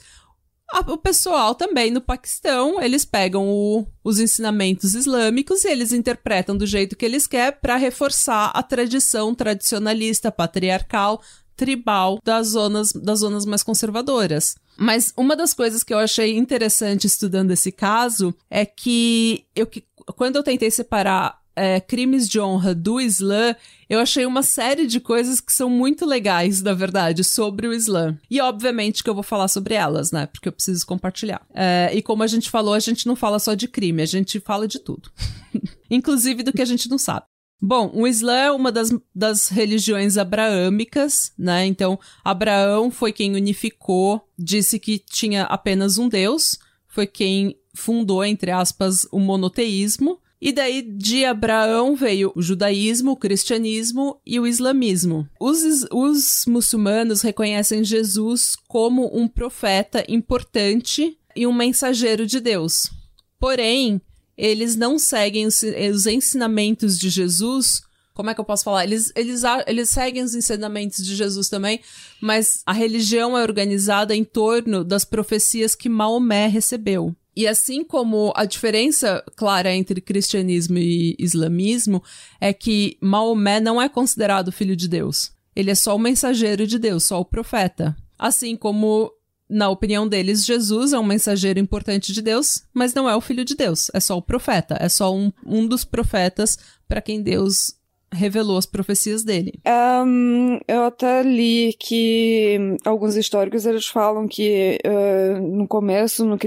O 0.88 0.98
pessoal 0.98 1.54
também 1.54 1.92
no 1.92 2.02
Paquistão, 2.02 2.82
eles 2.82 3.06
pegam 3.06 3.48
o, 3.48 3.86
os 4.04 4.20
ensinamentos 4.20 4.96
islâmicos 4.96 5.64
e 5.66 5.70
eles 5.70 5.94
interpretam 5.94 6.58
do 6.58 6.66
jeito 6.66 6.96
que 6.96 7.06
eles 7.06 7.28
querem 7.28 7.60
para 7.62 7.76
reforçar 7.76 8.48
a 8.56 8.64
tradição 8.64 9.36
tradicionalista, 9.36 10.32
patriarcal, 10.32 11.22
tribal 11.60 12.20
das 12.24 12.48
zonas, 12.48 12.94
das 12.94 13.20
zonas 13.20 13.46
mais 13.46 13.62
conservadoras. 13.62 14.56
Mas 14.78 15.12
uma 15.18 15.36
das 15.36 15.54
coisas 15.54 15.84
que 15.84 15.94
eu 15.94 16.00
achei 16.00 16.38
interessante 16.38 17.06
estudando 17.06 17.52
esse 17.52 17.70
caso 17.70 18.34
é 18.50 18.66
que 18.66 19.46
eu, 19.54 19.70
quando 20.16 20.38
eu 20.38 20.44
tentei 20.44 20.72
separar 20.72 21.38
é, 21.54 21.82
crimes 21.82 22.30
de 22.30 22.40
honra 22.40 22.74
do 22.74 23.02
Islã, 23.02 23.54
eu 23.90 24.00
achei 24.00 24.26
uma 24.26 24.42
série 24.42 24.88
de 24.88 25.02
coisas 25.02 25.42
que 25.42 25.52
são 25.52 25.70
muito 25.70 26.06
legais, 26.06 26.62
na 26.62 26.74
verdade, 26.74 27.26
sobre 27.26 27.68
o 27.68 27.74
Islã. 27.74 28.18
E 28.32 28.40
obviamente 28.40 29.04
que 29.04 29.10
eu 29.10 29.14
vou 29.14 29.24
falar 29.24 29.50
sobre 29.50 29.74
elas, 29.74 30.14
né? 30.14 30.28
Porque 30.28 30.48
eu 30.48 30.54
preciso 30.54 30.88
compartilhar. 30.88 31.42
É, 31.54 31.92
e 31.94 32.02
como 32.02 32.24
a 32.24 32.28
gente 32.28 32.50
falou, 32.50 32.74
a 32.74 32.80
gente 32.80 33.06
não 33.06 33.18
fala 33.18 33.38
só 33.38 33.54
de 33.54 33.68
crime, 33.68 34.02
a 34.02 34.06
gente 34.06 34.40
fala 34.40 34.66
de 34.66 34.80
tudo. 34.80 35.12
Inclusive 35.92 36.42
do 36.42 36.54
que 36.54 36.62
a 36.62 36.66
gente 36.66 36.90
não 36.90 36.98
sabe. 36.98 37.26
Bom, 37.62 37.92
o 37.94 38.08
Islã 38.08 38.36
é 38.36 38.52
uma 38.52 38.72
das, 38.72 38.90
das 39.14 39.50
religiões 39.50 40.18
abraâmicas, 40.18 41.34
né? 41.38 41.66
Então, 41.66 42.00
Abraão 42.24 42.90
foi 42.90 43.12
quem 43.12 43.36
unificou, 43.36 44.22
disse 44.38 44.80
que 44.80 44.98
tinha 44.98 45.44
apenas 45.44 45.98
um 45.98 46.08
Deus, 46.08 46.58
foi 46.88 47.06
quem 47.06 47.58
fundou, 47.74 48.24
entre 48.24 48.52
aspas, 48.52 49.06
o 49.12 49.20
monoteísmo. 49.20 50.20
E 50.42 50.54
daí 50.54 50.82
de 50.82 51.26
Abraão 51.26 51.98
veio 51.98 52.32
o 52.34 52.42
judaísmo, 52.42 53.12
o 53.12 53.18
cristianismo 53.18 54.22
e 54.26 54.40
o 54.40 54.48
islamismo. 54.48 55.28
Os, 55.38 55.86
os 55.92 56.46
muçulmanos 56.48 57.22
reconhecem 57.22 57.84
Jesus 57.84 58.56
como 58.70 59.10
um 59.14 59.28
profeta 59.28 60.06
importante 60.08 61.18
e 61.36 61.46
um 61.46 61.52
mensageiro 61.52 62.26
de 62.26 62.40
Deus. 62.40 62.90
Porém, 63.38 64.02
eles 64.40 64.76
não 64.76 64.98
seguem 64.98 65.46
os, 65.46 65.62
os 65.64 66.08
ensinamentos 66.08 66.98
de 66.98 67.10
Jesus 67.10 67.82
como 68.20 68.30
é 68.30 68.34
que 68.36 68.42
eu 68.42 68.46
posso 68.46 68.66
falar? 68.66 68.84
Eles, 68.84 69.14
eles, 69.16 69.44
eles 69.66 69.90
seguem 69.90 70.22
os 70.22 70.36
ensinamentos 70.36 71.06
de 71.06 71.16
Jesus 71.16 71.48
também, 71.48 71.80
mas 72.20 72.62
a 72.66 72.74
religião 72.74 73.38
é 73.38 73.42
organizada 73.42 74.14
em 74.14 74.26
torno 74.26 74.84
das 74.84 75.06
profecias 75.06 75.74
que 75.74 75.88
Maomé 75.88 76.48
recebeu. 76.48 77.16
E 77.34 77.48
assim 77.48 77.82
como 77.82 78.34
a 78.36 78.44
diferença 78.44 79.24
clara 79.38 79.74
entre 79.74 80.02
cristianismo 80.02 80.78
e 80.78 81.16
islamismo 81.18 82.04
é 82.42 82.52
que 82.52 82.98
Maomé 83.00 83.62
não 83.62 83.82
é 83.82 83.88
considerado 83.88 84.52
filho 84.52 84.76
de 84.76 84.90
Deus. 84.90 85.32
Ele 85.56 85.72
é 85.72 85.76
só 85.76 85.96
o 85.96 86.00
mensageiro 86.00 86.68
de 86.68 86.78
Deus, 86.78 87.06
só 87.06 87.22
o 87.22 87.26
profeta. 87.26 87.96
Assim 88.18 88.58
como 88.58 89.14
na 89.50 89.70
opinião 89.70 90.08
deles, 90.08 90.46
Jesus 90.46 90.94
é 90.94 91.00
um 91.00 91.04
mensageiro 91.04 91.60
importante 91.60 92.14
de 92.14 92.22
Deus, 92.22 92.64
mas 92.74 92.94
não 92.94 93.10
é 93.10 93.16
o 93.16 93.22
filho 93.22 93.44
de 93.44 93.56
Deus, 93.56 93.90
é 93.94 94.00
só 94.00 94.16
o 94.18 94.22
profeta, 94.22 94.78
é 94.80 94.88
só 94.88 95.14
um, 95.16 95.32
um 95.46 95.66
dos 95.66 95.84
profetas 95.84 96.58
para 96.88 97.02
quem 97.02 97.22
Deus 97.22 97.74
revelou 98.12 98.58
as 98.58 98.66
profecias 98.66 99.24
dele. 99.24 99.60
Um, 99.66 100.60
eu 100.68 100.84
até 100.84 101.22
li 101.22 101.74
que 101.80 102.78
alguns 102.84 103.16
históricos 103.16 103.66
eles 103.66 103.86
falam 103.86 104.28
que 104.28 104.80
uh, 104.86 105.42
no 105.42 105.68
começo 105.68 106.26
no, 106.26 106.38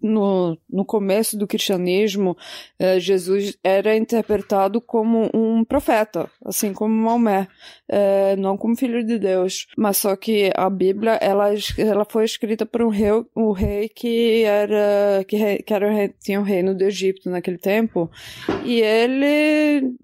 no, 0.00 0.58
no, 0.68 0.84
começo 0.84 1.36
do 1.36 1.46
cristianismo 1.46 2.36
uh, 2.80 2.98
Jesus 2.98 3.56
era 3.62 3.96
interpretado 3.96 4.80
como 4.80 5.30
um 5.32 5.64
profeta, 5.64 6.28
assim 6.44 6.72
como 6.72 6.94
Maomé, 6.94 7.48
uh, 7.90 8.40
não 8.40 8.56
como 8.56 8.76
filho 8.76 9.04
de 9.04 9.18
Deus, 9.18 9.66
mas 9.76 9.98
só 9.98 10.16
que 10.16 10.50
a 10.56 10.68
Bíblia 10.68 11.12
ela, 11.20 11.50
ela 11.78 12.04
foi 12.04 12.24
escrita 12.24 12.66
por 12.66 12.82
um 12.82 12.88
rei, 12.88 13.10
um 13.36 13.52
rei 13.52 13.88
que 13.88 14.42
era 14.42 15.24
que, 15.26 15.62
que 15.62 15.74
era 15.74 16.08
tinha 16.20 16.40
o 16.40 16.44
reino 16.44 16.74
do 16.74 16.84
Egito 16.84 17.30
naquele 17.30 17.58
tempo 17.58 18.10
e 18.64 18.80
ele 18.80 19.94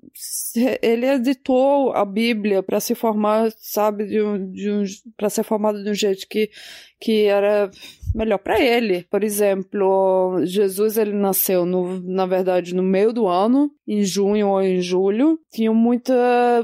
ele 0.83 1.08
editou 1.09 1.93
a 1.93 2.05
Bíblia 2.05 2.63
para 2.63 2.81
se 2.81 2.95
formar, 2.95 3.51
sabe, 3.59 4.07
de 4.07 4.23
um, 4.23 4.51
de 4.53 4.71
um 4.71 4.85
para 5.17 5.31
ser 5.31 5.43
formado 5.43 5.83
de 5.83 5.91
um 5.91 5.95
jeito 5.95 6.27
que 6.29 6.51
que 7.01 7.25
era 7.25 7.71
melhor 8.15 8.39
para 8.39 8.61
ele. 8.61 9.07
Por 9.11 9.23
exemplo, 9.23 10.41
Jesus 10.45 10.97
ele 10.97 11.13
nasceu 11.13 11.65
no, 11.65 12.01
na 12.01 12.27
verdade 12.27 12.75
no 12.75 12.83
meio 12.83 13.13
do 13.13 13.27
ano, 13.27 13.71
em 13.87 14.03
junho 14.03 14.49
ou 14.49 14.63
em 14.63 14.81
julho. 14.81 15.39
Tinham 15.51 15.75
muita, 15.75 16.15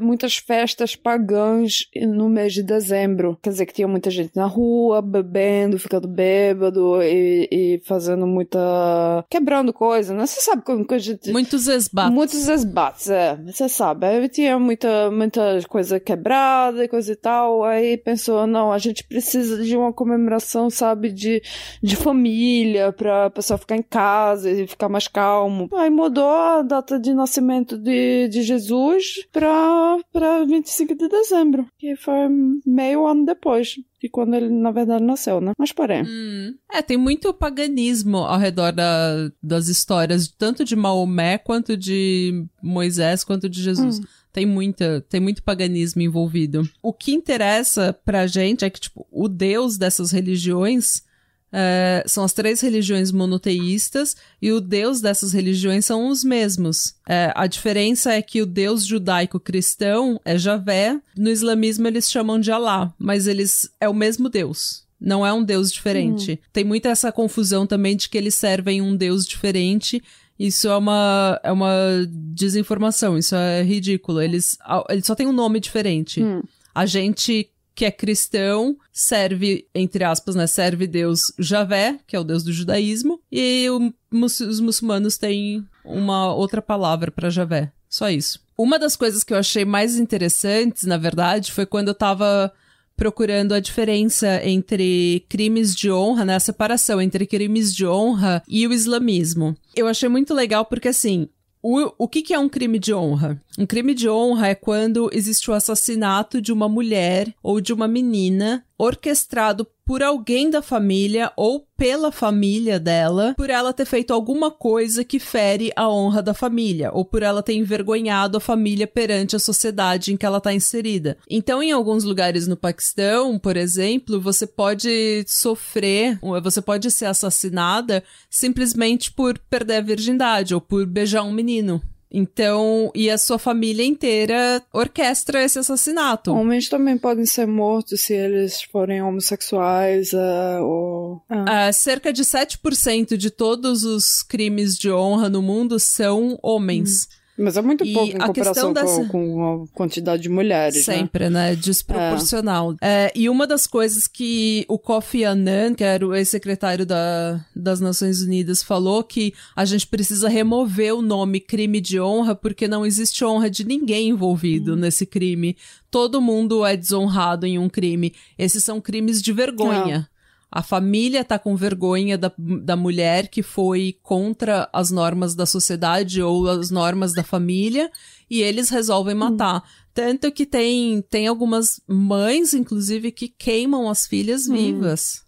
muitas 0.00 0.36
festas 0.36 0.94
pagãs 0.94 1.86
no 1.96 2.28
mês 2.28 2.52
de 2.52 2.62
dezembro. 2.62 3.38
Quer 3.42 3.50
dizer 3.50 3.66
que 3.66 3.72
tinha 3.72 3.88
muita 3.88 4.10
gente 4.10 4.36
na 4.36 4.46
rua, 4.46 5.00
bebendo, 5.00 5.78
ficando 5.78 6.06
bêbado 6.06 7.02
e, 7.02 7.48
e 7.50 7.82
fazendo 7.86 8.26
muita. 8.26 9.24
quebrando 9.30 9.72
coisa, 9.72 10.14
né? 10.14 10.26
Você 10.26 10.40
sabe 10.40 10.62
como 10.62 10.86
que 10.86 10.94
a 10.94 10.98
gente. 10.98 11.32
Muitos 11.32 11.66
esbates. 11.66 12.14
Muitos 12.14 12.48
esbates, 12.48 13.08
é. 13.08 13.36
Você 13.46 13.68
sabe. 13.68 14.06
Aí 14.06 14.28
tinha 14.28 14.58
muita, 14.58 15.10
muita 15.10 15.60
coisa 15.68 15.98
quebrada 15.98 16.84
e 16.84 16.88
coisa 16.88 17.12
e 17.12 17.16
tal. 17.16 17.64
Aí 17.64 17.96
pensou, 17.96 18.46
não, 18.46 18.70
a 18.70 18.78
gente 18.78 19.04
precisa 19.04 19.62
de 19.62 19.76
uma 19.76 19.92
comemoração, 19.92 20.23
sabe, 20.70 21.10
de 21.12 21.42
de, 21.82 21.96
família, 21.96 22.92
pra 22.92 23.30
pessoa 23.30 23.58
ficar 23.58 23.76
em 23.76 23.82
casa 23.82 24.50
e 24.50 24.66
ficar 24.66 24.88
mais 24.88 25.08
calmo. 25.08 25.68
Aí 25.74 25.90
mudou 25.90 26.28
a 26.28 26.62
data 26.62 26.98
de 26.98 27.12
nascimento 27.12 27.76
de, 27.76 28.28
de 28.28 28.42
Jesus 28.42 29.26
pra, 29.32 29.98
pra 30.12 30.44
25 30.44 30.94
de 30.94 31.08
dezembro, 31.08 31.66
que 31.78 31.96
foi 31.96 32.28
meio 32.66 33.06
ano 33.06 33.24
depois 33.26 33.76
que 34.04 34.08
quando 34.10 34.34
ele, 34.34 34.50
na 34.50 34.70
verdade, 34.70 35.02
nasceu, 35.02 35.40
né? 35.40 35.52
Mas 35.58 35.72
porém. 35.72 36.02
Hum. 36.02 36.54
É, 36.70 36.82
tem 36.82 36.98
muito 36.98 37.32
paganismo 37.32 38.18
ao 38.18 38.38
redor 38.38 38.70
da, 38.70 39.30
das 39.42 39.68
histórias, 39.68 40.28
tanto 40.28 40.62
de 40.62 40.76
Maomé, 40.76 41.38
quanto 41.38 41.74
de 41.74 42.44
Moisés, 42.62 43.24
quanto 43.24 43.48
de 43.48 43.62
Jesus. 43.62 44.00
Hum. 44.00 44.02
Tem 44.34 44.44
muita, 44.44 45.00
tem 45.08 45.20
muito 45.20 45.44
paganismo 45.44 46.02
envolvido. 46.02 46.68
O 46.82 46.92
que 46.92 47.14
interessa 47.14 47.96
pra 48.04 48.26
gente 48.26 48.64
é 48.64 48.68
que, 48.68 48.80
tipo, 48.80 49.06
o 49.08 49.28
deus 49.28 49.78
dessas 49.78 50.10
religiões 50.10 51.04
é, 51.52 52.02
são 52.04 52.24
as 52.24 52.32
três 52.32 52.60
religiões 52.60 53.12
monoteístas 53.12 54.16
e 54.42 54.50
o 54.50 54.60
deus 54.60 55.00
dessas 55.00 55.32
religiões 55.32 55.84
são 55.84 56.08
os 56.08 56.24
mesmos. 56.24 56.96
É, 57.08 57.32
a 57.36 57.46
diferença 57.46 58.12
é 58.12 58.20
que 58.20 58.42
o 58.42 58.46
deus 58.46 58.84
judaico-cristão 58.84 60.20
é 60.24 60.36
Javé, 60.36 61.00
no 61.16 61.30
islamismo 61.30 61.86
eles 61.86 62.10
chamam 62.10 62.40
de 62.40 62.50
Alá, 62.50 62.92
mas 62.98 63.28
eles 63.28 63.70
é 63.80 63.88
o 63.88 63.94
mesmo 63.94 64.28
deus. 64.28 64.82
Não 65.00 65.24
é 65.24 65.32
um 65.32 65.44
deus 65.44 65.70
diferente. 65.70 66.32
Hum. 66.32 66.48
Tem 66.52 66.64
muita 66.64 66.88
essa 66.88 67.12
confusão 67.12 67.68
também 67.68 67.96
de 67.96 68.08
que 68.08 68.18
eles 68.18 68.34
servem 68.34 68.82
um 68.82 68.96
deus 68.96 69.24
diferente 69.24 70.02
isso 70.38 70.68
é 70.68 70.76
uma, 70.76 71.40
é 71.42 71.52
uma 71.52 71.72
desinformação, 72.08 73.16
isso 73.16 73.34
é 73.34 73.62
ridículo. 73.62 74.20
Eles, 74.20 74.58
eles 74.88 75.06
só 75.06 75.14
têm 75.14 75.26
um 75.26 75.32
nome 75.32 75.60
diferente. 75.60 76.22
Hum. 76.22 76.42
A 76.74 76.86
gente 76.86 77.50
que 77.74 77.84
é 77.84 77.90
cristão, 77.90 78.76
serve, 78.92 79.66
entre 79.74 80.04
aspas, 80.04 80.36
né, 80.36 80.46
serve 80.46 80.86
Deus 80.86 81.32
Javé, 81.38 81.98
que 82.06 82.14
é 82.14 82.20
o 82.20 82.24
Deus 82.24 82.44
do 82.44 82.52
judaísmo, 82.52 83.20
e 83.30 83.68
o 83.68 83.92
os 84.12 84.60
muçulmanos 84.60 85.18
têm 85.18 85.66
uma 85.84 86.32
outra 86.32 86.62
palavra 86.62 87.10
para 87.10 87.30
Javé. 87.30 87.72
Só 87.88 88.08
isso. 88.08 88.40
Uma 88.56 88.78
das 88.78 88.94
coisas 88.94 89.24
que 89.24 89.32
eu 89.32 89.38
achei 89.38 89.64
mais 89.64 89.96
interessantes, 89.96 90.84
na 90.84 90.96
verdade, 90.96 91.50
foi 91.50 91.66
quando 91.66 91.88
eu 91.88 91.94
tava 91.94 92.52
procurando 92.96 93.52
a 93.52 93.60
diferença 93.60 94.40
entre 94.44 95.24
crimes 95.28 95.74
de 95.74 95.90
honra, 95.90 96.24
né, 96.24 96.36
a 96.36 96.40
separação 96.40 97.00
entre 97.00 97.26
crimes 97.26 97.74
de 97.74 97.86
honra 97.86 98.42
e 98.48 98.66
o 98.66 98.72
islamismo. 98.72 99.56
Eu 99.74 99.86
achei 99.86 100.08
muito 100.08 100.32
legal 100.32 100.64
porque, 100.64 100.88
assim, 100.88 101.28
o, 101.62 101.92
o 101.98 102.06
que, 102.06 102.22
que 102.22 102.34
é 102.34 102.38
um 102.38 102.48
crime 102.48 102.78
de 102.78 102.92
honra? 102.92 103.40
Um 103.56 103.66
crime 103.66 103.94
de 103.94 104.08
honra 104.08 104.48
é 104.48 104.54
quando 104.54 105.08
existe 105.12 105.48
o 105.48 105.54
assassinato 105.54 106.42
de 106.42 106.52
uma 106.52 106.68
mulher 106.68 107.32
ou 107.40 107.60
de 107.60 107.72
uma 107.72 107.86
menina 107.86 108.64
orquestrado 108.76 109.64
por 109.86 110.02
alguém 110.02 110.50
da 110.50 110.60
família 110.60 111.30
ou 111.36 111.64
pela 111.76 112.10
família 112.10 112.80
dela, 112.80 113.32
por 113.36 113.50
ela 113.50 113.72
ter 113.72 113.84
feito 113.84 114.12
alguma 114.12 114.50
coisa 114.50 115.04
que 115.04 115.20
fere 115.20 115.70
a 115.76 115.88
honra 115.88 116.20
da 116.20 116.34
família, 116.34 116.90
ou 116.92 117.04
por 117.04 117.22
ela 117.22 117.42
ter 117.44 117.54
envergonhado 117.54 118.38
a 118.38 118.40
família 118.40 118.88
perante 118.88 119.36
a 119.36 119.38
sociedade 119.38 120.12
em 120.12 120.16
que 120.16 120.26
ela 120.26 120.38
está 120.38 120.52
inserida. 120.52 121.16
Então, 121.30 121.62
em 121.62 121.70
alguns 121.70 122.02
lugares 122.02 122.48
no 122.48 122.56
Paquistão, 122.56 123.38
por 123.38 123.56
exemplo, 123.56 124.20
você 124.20 124.46
pode 124.46 125.24
sofrer, 125.28 126.18
você 126.42 126.60
pode 126.60 126.90
ser 126.90 127.06
assassinada 127.06 128.02
simplesmente 128.28 129.12
por 129.12 129.38
perder 129.38 129.76
a 129.76 129.82
virgindade 129.82 130.54
ou 130.54 130.60
por 130.60 130.84
beijar 130.86 131.22
um 131.22 131.32
menino. 131.32 131.80
Então, 132.16 132.92
e 132.94 133.10
a 133.10 133.18
sua 133.18 133.40
família 133.40 133.84
inteira 133.84 134.62
orquestra 134.72 135.42
esse 135.42 135.58
assassinato. 135.58 136.32
Homens 136.32 136.68
também 136.68 136.96
podem 136.96 137.26
ser 137.26 137.44
mortos 137.44 138.02
se 138.02 138.14
eles 138.14 138.62
forem 138.62 139.02
homossexuais 139.02 140.12
uh, 140.12 140.62
ou... 140.62 141.14
Uh. 141.28 141.68
Uh, 141.68 141.72
cerca 141.72 142.12
de 142.12 142.22
7% 142.22 143.16
de 143.16 143.30
todos 143.30 143.82
os 143.82 144.22
crimes 144.22 144.78
de 144.78 144.92
honra 144.92 145.28
no 145.28 145.42
mundo 145.42 145.80
são 145.80 146.38
homens. 146.40 147.08
Hum. 147.10 147.23
Mas 147.36 147.56
é 147.56 147.62
muito 147.62 147.84
pouco 147.92 148.12
e 148.12 148.14
em 148.14 148.18
comparação 148.18 148.72
dessa... 148.72 149.04
com, 149.06 149.08
com, 149.08 149.64
a 149.64 149.76
quantidade 149.76 150.22
de 150.22 150.28
mulheres. 150.28 150.86
Né? 150.86 150.98
Sempre, 150.98 151.28
né? 151.28 151.50
né? 151.50 151.56
Desproporcional. 151.56 152.76
É. 152.80 153.06
É, 153.06 153.12
e 153.14 153.28
uma 153.28 153.46
das 153.46 153.66
coisas 153.66 154.06
que 154.06 154.64
o 154.68 154.78
Kofi 154.78 155.24
Annan, 155.24 155.74
que 155.74 155.82
era 155.82 156.06
o 156.06 156.14
ex-secretário 156.14 156.86
da, 156.86 157.44
das 157.54 157.80
Nações 157.80 158.22
Unidas, 158.22 158.62
falou 158.62 159.02
que 159.02 159.34
a 159.56 159.64
gente 159.64 159.86
precisa 159.86 160.28
remover 160.28 160.94
o 160.94 161.02
nome 161.02 161.40
crime 161.40 161.80
de 161.80 162.00
honra 162.00 162.36
porque 162.36 162.68
não 162.68 162.86
existe 162.86 163.24
honra 163.24 163.50
de 163.50 163.64
ninguém 163.64 164.10
envolvido 164.10 164.74
hum. 164.74 164.76
nesse 164.76 165.04
crime. 165.04 165.56
Todo 165.90 166.20
mundo 166.20 166.64
é 166.64 166.76
desonrado 166.76 167.46
em 167.46 167.58
um 167.58 167.68
crime. 167.68 168.14
Esses 168.38 168.62
são 168.62 168.80
crimes 168.80 169.20
de 169.20 169.32
vergonha. 169.32 170.08
A 170.54 170.62
família 170.62 171.24
tá 171.24 171.36
com 171.36 171.56
vergonha 171.56 172.16
da, 172.16 172.32
da 172.38 172.76
mulher 172.76 173.26
que 173.26 173.42
foi 173.42 173.98
contra 174.04 174.68
as 174.72 174.88
normas 174.88 175.34
da 175.34 175.46
sociedade 175.46 176.22
ou 176.22 176.48
as 176.48 176.70
normas 176.70 177.12
da 177.12 177.24
família 177.24 177.90
e 178.30 178.40
eles 178.40 178.68
resolvem 178.68 179.16
matar. 179.16 179.56
Hum. 179.56 179.68
Tanto 179.92 180.30
que 180.30 180.46
tem, 180.46 181.02
tem 181.10 181.26
algumas 181.26 181.80
mães, 181.88 182.54
inclusive, 182.54 183.10
que 183.10 183.26
queimam 183.26 183.90
as 183.90 184.06
filhas 184.06 184.46
hum. 184.46 184.54
vivas. 184.54 185.23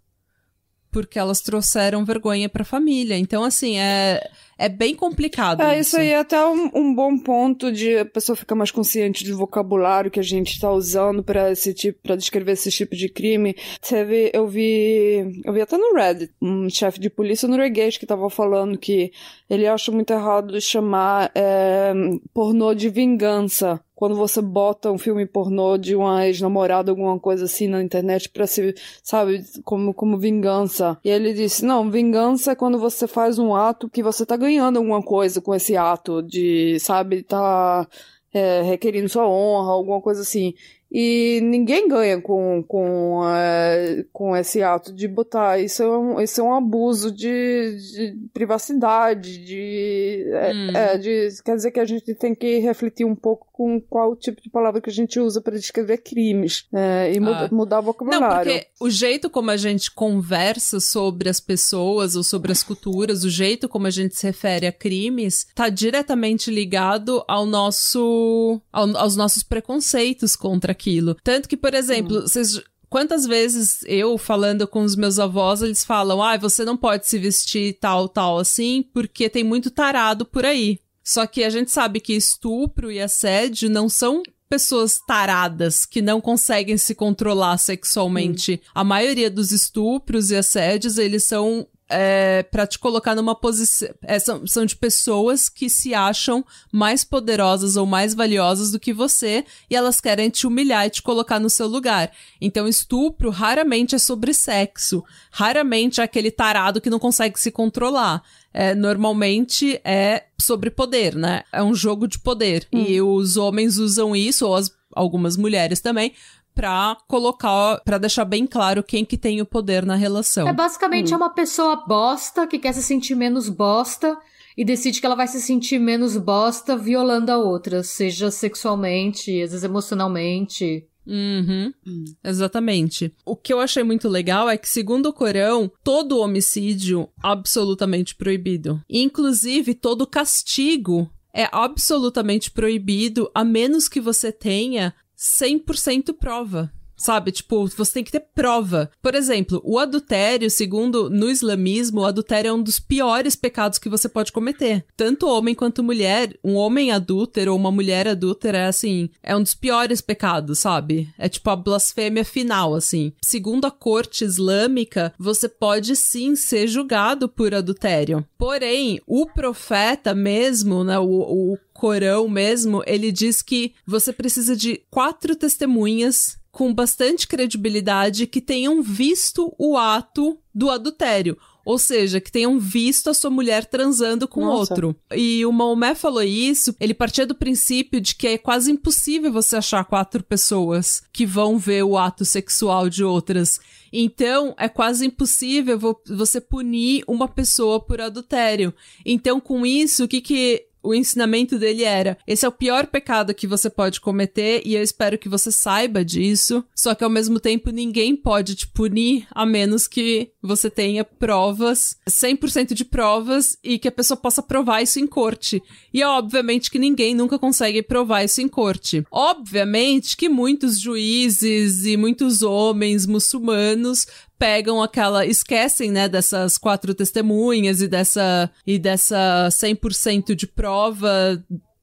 Porque 0.97 1.19
elas 1.19 1.43
trouxeram 1.43 2.07
vergonha 2.07 2.49
pra 2.49 2.65
família. 2.65 3.19
Então, 3.19 3.45
assim, 3.45 3.79
é 3.79 4.31
é 4.59 4.69
bem 4.69 4.95
complicado. 4.95 5.61
É, 5.61 5.79
isso, 5.79 5.91
isso 5.91 5.99
aí 5.99 6.09
é 6.09 6.19
até 6.19 6.43
um, 6.47 6.71
um, 6.75 6.95
bom 6.95 7.19
ponto 7.19 7.71
de 7.71 7.99
a 7.99 8.07
pessoa 8.07 8.35
ficar 8.35 8.55
mais 8.55 8.71
consciente 8.71 9.23
do 9.25 9.37
vocabulário 9.37 10.11
que 10.11 10.19
a 10.19 10.23
gente 10.23 10.53
está 10.53 10.71
usando 10.71 11.23
para 11.23 11.51
esse 11.53 11.75
tipo, 11.75 12.01
para 12.03 12.17
descrever 12.17 12.53
esse 12.53 12.71
tipo 12.71 12.97
de 12.97 13.09
crime. 13.09 13.55
Teve, 13.87 14.31
eu 14.33 14.49
vi, 14.49 15.43
eu 15.45 15.53
vi 15.53 15.61
até 15.61 15.77
no 15.77 15.95
Reddit, 15.95 16.33
um 16.41 16.71
chefe 16.71 16.99
de 16.99 17.11
polícia 17.11 17.47
norueguês 17.47 17.99
que 17.99 18.05
estava 18.05 18.31
falando 18.31 18.79
que 18.79 19.13
ele 19.49 19.67
acha 19.67 19.93
muito 19.93 20.11
errado 20.13 20.59
chamar 20.59 21.31
é, 21.35 21.93
pornô 22.33 22.73
de 22.73 22.89
vingança 22.89 23.79
quando 23.97 24.15
você 24.15 24.43
bota 24.43 24.93
um 24.93 24.99
filme 24.99 25.25
pornô 25.25 25.79
de 25.79 25.97
uma 25.97 26.27
ex-namorada, 26.27 26.93
alguma 26.93 27.19
coisa 27.19 27.47
assim 27.47 27.67
na 27.67 27.83
internet 27.83 28.29
pra 28.29 28.47
se, 28.47 28.75
sabe, 29.03 29.43
como, 29.65 29.95
como 29.95 30.19
vingança. 30.19 30.99
E 31.03 31.09
ele 31.09 31.33
disse, 31.33 31.65
não, 31.65 31.91
vingança 31.91 32.53
é 32.53 32.55
quando 32.55 32.79
você 32.79 33.07
faz 33.09 33.39
um 33.39 33.55
ato 33.55 33.89
que 33.89 34.03
você 34.03 34.27
tá 34.27 34.37
ganhando 34.37 34.77
alguma 34.77 35.03
coisa 35.03 35.41
com 35.41 35.55
esse 35.55 35.79
ato 35.79 36.23
de, 36.23 36.79
sabe, 36.79 37.23
tá 37.23 37.89
é, 38.35 38.61
requerindo 38.61 39.09
sua 39.09 39.27
honra, 39.27 39.73
alguma 39.73 40.03
coisa 40.03 40.21
assim. 40.21 40.53
E 40.99 41.43
ninguém 41.43 41.87
ganha 41.89 42.19
com, 42.23 42.65
com, 42.67 43.21
é, 43.29 44.03
com 44.15 44.35
esse 44.35 44.63
ato 44.63 44.95
de 44.95 45.07
botar. 45.07 45.61
Isso 45.61 45.83
é 45.83 45.99
um, 45.99 46.21
isso 46.23 46.41
é 46.41 46.45
um 46.45 46.55
abuso 46.55 47.13
de, 47.13 47.77
de 47.77 48.17
privacidade, 48.33 49.37
de, 49.45 50.25
é, 50.33 50.53
hum. 50.55 50.71
é, 50.75 50.97
de. 50.97 51.29
Quer 51.45 51.57
dizer 51.57 51.71
que 51.71 51.81
a 51.81 51.85
gente 51.85 52.15
tem 52.15 52.35
que 52.35 52.61
refletir 52.61 53.05
um 53.05 53.15
pouco 53.15 53.47
com 53.53 53.79
qual 53.79 54.17
tipo 54.17 54.41
de 54.41 54.49
palavra 54.49 54.81
que 54.81 54.89
a 54.89 54.93
gente 54.93 55.21
usa 55.21 55.43
para 55.43 55.59
descrever 55.59 55.99
crimes 55.99 56.67
é, 56.73 57.13
e 57.15 57.21
muda, 57.21 57.45
ah. 57.45 57.49
mudar 57.55 57.81
o 57.81 57.83
vocabulário. 57.83 58.53
Não, 58.53 58.59
porque 58.59 58.67
o 58.81 58.89
jeito 58.89 59.29
como 59.29 59.51
a 59.51 59.57
gente 59.59 59.91
conversa 59.91 60.81
sobre 60.81 61.29
as 61.29 61.41
pessoas 61.41 62.17
ou 62.17 62.25
sobre 62.25 62.53
as 62.53 62.63
culturas, 62.63 63.23
o 63.23 63.29
jeito 63.29 63.69
como 63.69 63.87
a 63.87 63.91
gente 63.91 64.17
se 64.17 64.27
refere 64.27 64.67
a 64.67 64.73
crimes, 64.73 65.47
está 65.47 65.69
diretamente 65.69 66.51
ligado 66.51 67.23
ao 67.29 67.45
nosso, 67.45 68.63
ao, 68.73 68.97
aos 68.97 69.15
nossos 69.15 69.43
preconceitos 69.43 70.35
contra 70.35 70.73
aquilo. 70.73 70.86
Tanto 71.23 71.49
que, 71.49 71.57
por 71.57 71.75
exemplo, 71.75 72.23
vocês 72.23 72.61
Quantas 72.89 73.27
vezes 73.27 73.81
eu, 73.87 74.17
falando 74.17 74.67
com 74.67 74.83
os 74.83 74.95
meus 74.95 75.19
avós, 75.19 75.61
eles 75.61 75.85
falam: 75.85 76.23
ah, 76.23 76.37
você 76.37 76.65
não 76.65 76.77
pode 76.77 77.07
se 77.07 77.19
vestir 77.19 77.79
tal, 77.81 78.09
tal 78.09 78.39
assim, 78.39 78.85
porque 78.95 79.29
tem 79.29 79.43
muito 79.43 79.71
tarado 79.71 80.25
por 80.25 80.45
aí. 80.47 80.79
Só 81.03 81.27
que 81.27 81.45
a 81.45 81.51
gente 81.51 81.71
sabe 81.71 82.01
que 82.01 82.15
estupro 82.15 82.91
e 82.91 83.01
assédio 83.01 83.69
não 83.69 83.89
são 83.89 84.23
pessoas 84.49 85.01
taradas 85.07 85.85
que 85.85 86.01
não 86.01 86.21
conseguem 86.21 86.77
se 86.77 86.95
controlar 86.95 87.59
sexualmente. 87.59 88.61
Hum. 88.63 88.71
A 88.75 88.85
maioria 88.85 89.31
dos 89.31 89.51
estupros 89.51 90.31
e 90.31 90.37
assédios, 90.37 90.99
eles 90.99 91.25
são 91.25 91.67
é, 91.89 92.43
para 92.43 92.67
te 92.67 92.79
colocar 92.79 93.15
numa 93.15 93.35
posição. 93.35 93.89
É, 94.03 94.19
são, 94.19 94.47
são 94.47 94.65
de 94.65 94.75
pessoas 94.75 95.49
que 95.49 95.71
se 95.71 95.95
acham 95.95 96.45
mais 96.73 97.05
poderosas 97.05 97.77
ou 97.77 97.87
mais 97.87 98.15
valiosas 98.15 98.71
do 98.71 98.81
que 98.81 98.93
você 98.93 99.45
e 99.71 99.77
elas 99.77 100.01
querem 100.01 100.29
te 100.29 100.47
humilhar 100.47 100.87
e 100.87 100.91
te 100.91 101.03
colocar 101.03 101.39
no 101.39 101.51
seu 101.51 101.67
lugar. 101.67 102.11
Então, 102.41 102.67
estupro 102.67 103.31
raramente 103.31 103.95
é 103.95 103.99
sobre 103.99 104.35
sexo. 104.35 105.05
Raramente 105.31 106.01
é 106.01 106.05
aquele 106.05 106.31
tarado 106.31 106.81
que 106.81 106.91
não 106.91 106.99
consegue 106.99 107.39
se 107.39 107.51
controlar. 107.51 108.23
É, 108.53 108.75
normalmente 108.75 109.81
é 109.85 110.25
sobre 110.41 110.71
poder, 110.71 111.15
né? 111.15 111.43
É 111.53 111.63
um 111.63 111.75
jogo 111.75 112.09
de 112.09 112.19
poder. 112.19 112.67
Hum. 112.73 112.85
E 112.87 113.01
os 113.03 113.37
homens 113.37 113.79
usam 113.79 114.17
isso, 114.17 114.47
ou 114.47 114.55
as, 114.55 114.71
algumas 114.95 115.37
mulheres 115.37 115.81
também, 115.81 116.15
pra 116.57 116.97
colocar, 117.07 117.83
para 117.85 117.99
deixar 117.99 118.25
bem 118.25 118.47
claro 118.47 118.83
quem 118.83 119.05
que 119.05 119.19
tem 119.19 119.43
o 119.43 119.47
poder 119.47 119.85
na 119.85 119.95
relação. 119.95 120.49
É 120.49 120.53
basicamente 120.55 121.13
hum. 121.13 121.15
é 121.15 121.17
uma 121.19 121.31
pessoa 121.31 121.85
bosta 121.87 122.47
que 122.47 122.59
quer 122.59 122.73
se 122.73 122.83
sentir 122.83 123.15
menos 123.15 123.51
bosta 123.51 124.19
e 124.57 124.65
decide 124.65 124.99
que 124.99 125.07
ela 125.07 125.15
vai 125.15 125.29
se 125.29 125.41
sentir 125.41 125.79
menos 125.79 126.17
bosta 126.17 126.75
violando 126.75 127.31
a 127.31 127.37
outra, 127.37 127.83
seja 127.83 128.31
sexualmente, 128.31 129.31
às 129.43 129.51
vezes 129.51 129.65
emocionalmente. 129.65 130.89
Uhum, 131.07 131.73
hum. 131.87 132.05
Exatamente. 132.25 133.13
O 133.25 133.37
que 133.37 133.53
eu 133.53 133.61
achei 133.61 133.85
muito 133.85 134.09
legal 134.09 134.49
é 134.49 134.57
que, 134.57 134.69
segundo 134.69 135.11
o 135.11 135.13
Corão, 135.13 135.71
todo 135.85 136.19
homicídio 136.19 137.07
absolutamente 137.23 138.17
proibido. 138.17 138.81
Inclusive, 138.89 139.75
todo 139.75 140.07
castigo 140.07 141.09
é 141.35 141.49
absolutamente 141.53 142.51
proibido, 142.51 143.31
a 143.35 143.45
menos 143.45 143.91
que 143.91 144.01
você 144.01 144.33
tenha 144.33 144.95
100% 145.17 146.13
prova. 146.19 146.71
Sabe? 146.97 147.31
Tipo, 147.31 147.67
você 147.69 147.95
tem 147.95 148.05
que 148.05 148.13
ter 148.13 148.25
prova. 148.35 148.91
Por 149.03 149.15
exemplo, 149.15 149.61
o 149.65 149.79
adultério, 149.79 150.51
segundo 150.51 151.11
no 151.11 151.31
islamismo, 151.31 152.01
o 152.01 152.05
adultério 152.05 152.49
é 152.49 152.53
um 152.53 152.63
dos 152.63 152.79
piores 152.81 153.37
pecados 153.37 153.79
que 153.79 153.89
você 153.89 154.09
pode 154.09 154.33
cometer. 154.33 154.85
Tanto 154.97 155.29
homem 155.29 155.55
quanto 155.55 155.83
mulher. 155.83 156.37
Um 156.43 156.55
homem 156.55 156.91
adúltero 156.91 157.53
ou 157.53 157.59
uma 157.59 157.71
mulher 157.71 158.09
adúltera 158.09 158.59
é 158.59 158.67
assim, 158.67 159.11
é 159.23 159.37
um 159.37 159.43
dos 159.43 159.55
piores 159.55 160.01
pecados, 160.01 160.61
sabe? 160.61 161.09
É 161.19 161.29
tipo 161.29 161.49
a 161.51 161.57
blasfêmia 161.57 162.25
final, 162.25 162.75
assim. 162.75 163.13
Segundo 163.23 163.67
a 163.67 163.71
corte 163.71 164.25
islâmica, 164.25 165.13
você 165.19 165.49
pode 165.49 165.95
sim 165.97 166.35
ser 166.35 166.67
julgado 166.67 167.29
por 167.29 167.55
adultério. 167.55 168.25
Porém, 168.39 169.01
o 169.07 169.27
profeta 169.27 170.15
mesmo, 170.15 170.85
né, 170.85 170.99
o, 170.99 171.05
o 171.53 171.59
Corão 171.73 172.27
mesmo, 172.29 172.83
ele 172.87 173.13
diz 173.13 173.43
que 173.43 173.75
você 173.87 174.13
precisa 174.13 174.57
de 174.57 174.81
quatro 174.91 175.37
testemunhas 175.37 176.39
com 176.57 176.73
bastante 176.73 177.29
credibilidade 177.29 178.27
que 178.27 178.41
tenham 178.41 178.81
visto 178.83 179.55
o 179.59 179.77
ato 179.77 180.39
do 180.55 180.71
adultério. 180.71 181.37
Ou 181.67 181.79
seja, 181.79 182.19
que 182.19 182.33
tenham 182.33 182.59
visto 182.59 183.11
a 183.11 183.15
sua 183.15 183.29
mulher 183.29 183.67
transando 183.67 184.27
com 184.27 184.41
Nossa. 184.41 184.73
outro. 184.73 184.97
E 185.15 185.45
o 185.45 185.53
Maomé 185.53 185.95
falou 185.95 186.23
isso, 186.23 186.75
ele 186.81 186.95
partia 186.95 187.27
do 187.27 187.35
princípio 187.35 188.01
de 188.01 188.15
que 188.15 188.27
é 188.29 188.39
quase 188.39 188.71
impossível 188.73 189.31
você 189.31 189.57
achar 189.57 189.85
quatro 189.85 190.23
pessoas 190.23 191.03
que 191.13 191.27
vão 191.27 191.59
ver 191.59 191.83
o 191.83 191.99
ato 191.99 192.25
sexual 192.25 192.89
de 192.89 193.05
outras. 193.05 193.61
Então, 193.93 194.55
é 194.57 194.67
quase 194.67 195.05
impossível 195.05 195.79
vo- 195.79 196.01
você 196.09 196.41
punir 196.41 197.05
uma 197.07 197.29
pessoa 197.29 197.79
por 197.85 198.01
adultério. 198.01 198.73
Então, 199.05 199.39
com 199.41 199.67
isso, 199.67 200.05
o 200.05 200.09
que 200.09 200.23
que 200.23 200.65
o 200.87 200.95
ensinamento 200.95 201.59
dele 201.59 201.83
era: 201.83 202.17
esse 202.27 202.45
é 202.45 202.49
o 202.49 202.53
pior 202.53 202.87
pecado 202.87 203.35
que 203.35 203.47
você 203.47 203.69
pode 203.69 204.01
cometer 204.01 204.63
e 204.65 204.75
eu 204.75 204.83
espero 204.83 205.19
que 205.19 205.29
você 205.29 205.51
saiba 205.51 206.05
disso. 206.05 206.65
Só 206.75 206.95
que 206.95 207.03
ao 207.03 207.11
mesmo 207.11 207.41
tempo 207.41 207.71
ninguém 207.71 208.15
pode 208.15 208.55
te 208.55 208.67
punir 208.67 209.27
a 209.31 209.45
menos 209.45 209.89
que 209.89 210.31
você 210.43 210.71
tenha 210.71 211.05
provas, 211.05 211.97
100% 212.09 212.73
de 212.73 212.85
provas 212.85 213.59
e 213.63 213.79
que 213.79 213.89
a 213.89 213.93
pessoa 213.93 214.17
possa 214.17 214.43
provar 214.43 214.83
isso 214.83 215.01
em 215.01 215.07
corte. 215.07 215.63
E 215.93 216.01
é 216.01 216.09
obviamente 216.09 216.71
que 216.71 216.79
ninguém 216.79 217.15
nunca 217.15 217.39
consegue 217.39 217.83
provar 217.83 218.25
isso 218.25 218.41
em 218.41 218.49
corte. 218.49 219.05
Obviamente 219.11 220.17
que 220.17 220.29
muitos 220.29 220.81
juízes 220.81 221.85
e 221.85 221.97
muitos 221.97 222.43
homens 222.43 223.07
muçulmanos 223.07 224.07
pegam 224.39 224.83
aquela 224.83 225.25
esquecem, 225.25 225.91
né, 225.91 226.09
dessas 226.09 226.59
quatro 226.59 226.95
testemunhas 226.95 227.81
e 227.81 227.89
dessa 227.89 228.51
e 228.67 228.79
dessa 228.79 229.49
100% 229.51 230.35
de 230.35 230.47
prova, 230.47 231.43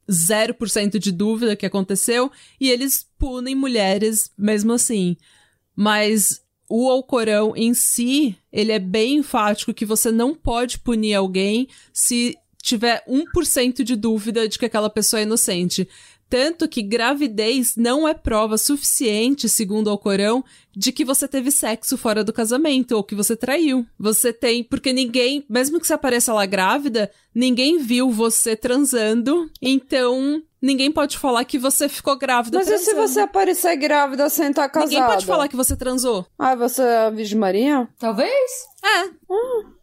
0% 0.10 1.00
de 1.00 1.12
dúvida 1.12 1.56
que 1.56 1.66
aconteceu 1.66 2.32
e 2.60 2.70
eles 2.70 3.06
punem 3.18 3.56
mulheres 3.56 4.32
mesmo 4.38 4.74
assim. 4.74 5.18
Mas 5.76 6.42
o 6.70 6.90
Alcorão 6.90 7.54
em 7.56 7.74
si, 7.74 8.36
ele 8.52 8.72
é 8.72 8.80
bem 8.80 9.18
enfático 9.18 9.74
que 9.74 9.86
você 9.86 10.12
não 10.12 10.34
pode 10.34 10.80
punir 10.80 11.14
alguém 11.16 11.68
se 11.92 12.38
tiver 12.62 13.04
1% 13.08 13.84
de 13.84 13.96
dúvida 13.96 14.48
de 14.48 14.58
que 14.58 14.66
aquela 14.66 14.90
pessoa 14.90 15.20
é 15.20 15.24
inocente. 15.24 15.88
Tanto 16.34 16.68
que 16.68 16.82
gravidez 16.82 17.76
não 17.76 18.08
é 18.08 18.14
prova 18.16 18.58
suficiente, 18.58 19.48
segundo 19.48 19.86
o 19.86 19.92
Alcorão, 19.92 20.44
de 20.76 20.92
que 20.92 21.06
você 21.06 21.28
teve 21.28 21.52
sexo 21.52 21.96
fora 21.96 22.24
do 22.24 22.34
casamento 22.34 22.94
ou 22.94 23.04
que 23.04 23.14
você 23.14 23.36
traiu. 23.36 23.86
Você 24.00 24.34
tem, 24.34 24.64
porque 24.64 24.92
ninguém, 24.92 25.46
mesmo 25.48 25.80
que 25.80 25.86
você 25.86 25.94
apareça 25.94 26.34
lá 26.34 26.48
grávida, 26.48 27.12
ninguém 27.36 27.78
viu 27.78 28.10
você 28.10 28.56
transando, 28.56 29.48
então 29.62 30.42
ninguém 30.60 30.92
pode 30.92 31.20
falar 31.20 31.46
que 31.46 31.60
você 31.60 31.88
ficou 31.88 32.18
grávida 32.18 32.58
Mas 32.58 32.66
e 32.66 32.72
transando. 32.72 32.90
se 32.90 32.96
você 32.96 33.20
aparecer 33.20 33.76
grávida 33.76 34.28
sem 34.28 34.50
estar 34.50 34.68
casada? 34.70 34.90
Ninguém 34.90 35.06
pode 35.06 35.28
falar 35.28 35.48
que 35.48 35.56
você 35.56 35.76
transou. 35.76 36.26
Ah, 36.40 36.56
você 36.56 36.82
é 36.82 36.98
a 36.98 37.10
Virgem 37.12 37.38
Maria? 37.38 37.88
Talvez. 38.00 38.52
É. 38.84 39.08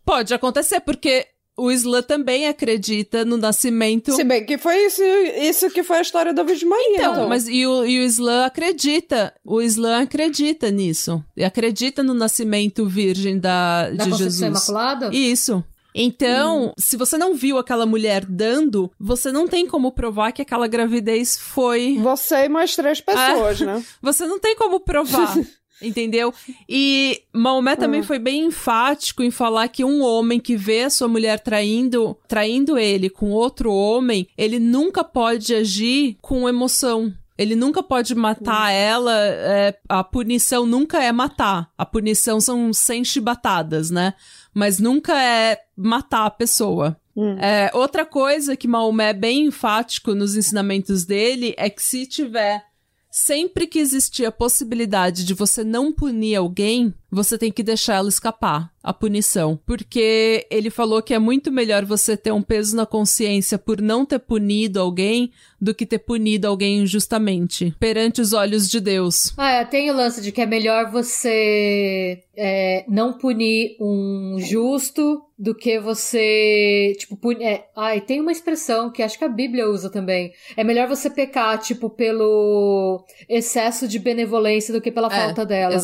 Pode 0.05 0.35
acontecer, 0.35 0.81
porque 0.81 1.29
o 1.61 1.71
Islã 1.71 2.03
também 2.03 2.47
acredita 2.47 3.25
no 3.25 3.37
nascimento. 3.37 4.13
Se 4.13 4.25
bem 4.25 4.45
que 4.45 4.57
foi 4.59 4.77
isso, 4.87 5.03
isso 5.03 5.71
que 5.71 5.83
foi 5.83 5.99
a 5.99 6.03
história 6.03 6.33
da 6.33 6.43
Virgem 6.43 6.69
Maria. 6.69 6.97
Então, 6.97 7.29
mas 7.29 7.47
e 7.49 7.67
o, 7.67 7.85
e 7.85 8.01
o 8.01 8.03
Islã 8.03 8.47
acredita, 8.47 9.35
o 9.45 9.61
Islã 9.61 10.03
acredita 10.03 10.71
nisso. 10.71 11.23
E 11.37 11.45
acredita 11.45 12.03
no 12.03 12.15
nascimento 12.15 12.87
virgem 12.87 13.39
da, 13.39 13.91
Da 13.91 14.05
de 14.05 14.13
Jesus. 14.13 14.41
Imaculada? 14.41 15.11
Isso. 15.15 15.63
Então, 15.95 16.73
se 16.79 16.97
você 16.97 17.19
não 17.19 17.35
viu 17.35 17.59
aquela 17.59 17.85
mulher 17.85 18.25
dando, 18.25 18.91
você 18.99 19.33
não 19.33 19.49
tem 19.49 19.67
como 19.67 19.91
provar 19.91 20.31
que 20.33 20.41
aquela 20.41 20.69
gravidez 20.69 21.37
foi. 21.37 21.99
Você 22.01 22.45
e 22.45 22.49
mais 22.49 22.77
três 22.77 23.01
pessoas, 23.01 23.61
Ah. 23.61 23.67
né? 23.67 23.85
Você 24.01 24.25
não 24.25 24.39
tem 24.39 24.55
como 24.55 24.79
provar. 24.81 25.37
Entendeu? 25.83 26.33
E 26.69 27.23
Maomé 27.33 27.77
também 27.77 28.03
foi 28.03 28.19
bem 28.19 28.45
enfático 28.47 29.23
em 29.23 29.31
falar 29.31 29.69
que 29.69 29.85
um 29.85 30.03
homem 30.03 30.39
que 30.39 30.57
vê 30.57 30.83
a 30.83 30.91
sua 30.91 31.09
mulher 31.09 31.41
traindo, 31.41 32.17
traindo 32.29 32.79
ele 32.79 33.09
com 33.09 33.31
outro 33.31 33.73
homem, 33.73 34.27
ele 34.37 34.59
nunca 34.59 35.03
pode 35.03 35.55
agir 35.55 36.17
com 36.21 36.49
emoção. 36.49 37.13
Ele 37.39 37.57
nunca 37.57 37.83
pode 37.83 38.15
matar 38.15 38.71
ela. 38.71 39.17
é, 39.17 39.75
a 39.89 40.05
punição 40.05 40.67
nunca 40.67 41.03
é 41.03 41.11
matar. 41.11 41.71
A 41.79 41.87
punição 41.87 42.39
são 42.39 42.71
100 42.71 43.05
chibatadas, 43.05 43.91
né? 43.91 44.13
Mas 44.53 44.79
nunca 44.79 45.19
é 45.19 45.59
matar 45.75 46.27
a 46.27 46.31
pessoa. 46.31 47.01
É, 47.39 47.71
outra 47.75 48.05
coisa 48.05 48.57
que 48.57 48.69
Maomé 48.69 49.11
é 49.11 49.15
bem 49.15 49.47
enfático 49.47 50.15
nos 50.15 50.37
ensinamentos 50.37 51.05
dele 51.05 51.55
é 51.57 51.69
que 51.69 51.83
se 51.83 52.07
tiver 52.07 52.63
Sempre 53.11 53.67
que 53.67 53.81
existir 53.81 54.25
a 54.25 54.31
possibilidade 54.31 55.25
de 55.25 55.35
você 55.35 55.65
não 55.65 55.93
punir 55.93 56.37
alguém, 56.37 56.95
você 57.11 57.37
tem 57.37 57.51
que 57.51 57.63
deixar 57.63 57.97
ela 57.97 58.09
escapar, 58.09 58.73
a 58.83 58.93
punição. 58.93 59.59
Porque 59.67 60.47
ele 60.51 60.71
falou 60.71 61.03
que 61.03 61.15
é 61.15 61.19
muito 61.19 61.53
melhor 61.53 61.85
você 61.85 62.17
ter 62.17 62.33
um 62.33 62.43
peso 62.43 62.75
na 62.75 62.87
consciência 62.87 63.59
por 63.59 63.81
não 63.81 64.07
ter 64.07 64.19
punido 64.19 64.81
alguém 64.81 65.31
do 65.61 65.75
que 65.75 65.85
ter 65.85 65.99
punido 65.99 66.49
alguém 66.49 66.79
injustamente, 66.79 67.75
perante 67.79 68.21
os 68.21 68.33
olhos 68.33 68.69
de 68.69 68.81
Deus. 68.81 69.35
Ah, 69.37 69.51
é, 69.53 69.65
tem 69.65 69.91
o 69.91 69.95
lance 69.95 70.23
de 70.23 70.33
que 70.33 70.41
é 70.41 70.47
melhor 70.47 70.91
você 70.91 72.23
é, 72.35 72.85
não 72.89 73.13
punir 73.13 73.77
um 73.79 74.37
justo 74.39 75.23
do 75.39 75.55
que 75.55 75.79
você, 75.79 76.95
tipo, 76.99 77.17
punir... 77.17 77.45
É, 77.45 77.67
ai, 77.77 78.01
tem 78.01 78.21
uma 78.21 78.33
expressão 78.33 78.91
que 78.91 79.03
acho 79.03 79.19
que 79.19 79.25
a 79.25 79.29
Bíblia 79.29 79.69
usa 79.69 79.91
também. 79.91 80.33
É 80.57 80.65
melhor 80.65 80.89
você 80.89 81.11
pecar, 81.11 81.59
tipo, 81.59 81.91
pelo 81.91 83.05
excesso 83.29 83.87
de 83.87 83.99
benevolência 83.99 84.73
do 84.73 84.81
que 84.81 84.91
pela 84.91 85.09
É, 85.09 85.11
falta 85.11 85.45
dela, 85.45 85.71
né? 85.71 85.77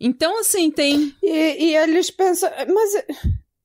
Então, 0.00 0.38
assim, 0.40 0.70
tem. 0.70 1.14
E, 1.22 1.66
e 1.70 1.76
eles 1.76 2.10
pensam, 2.10 2.48
mas, 2.72 3.04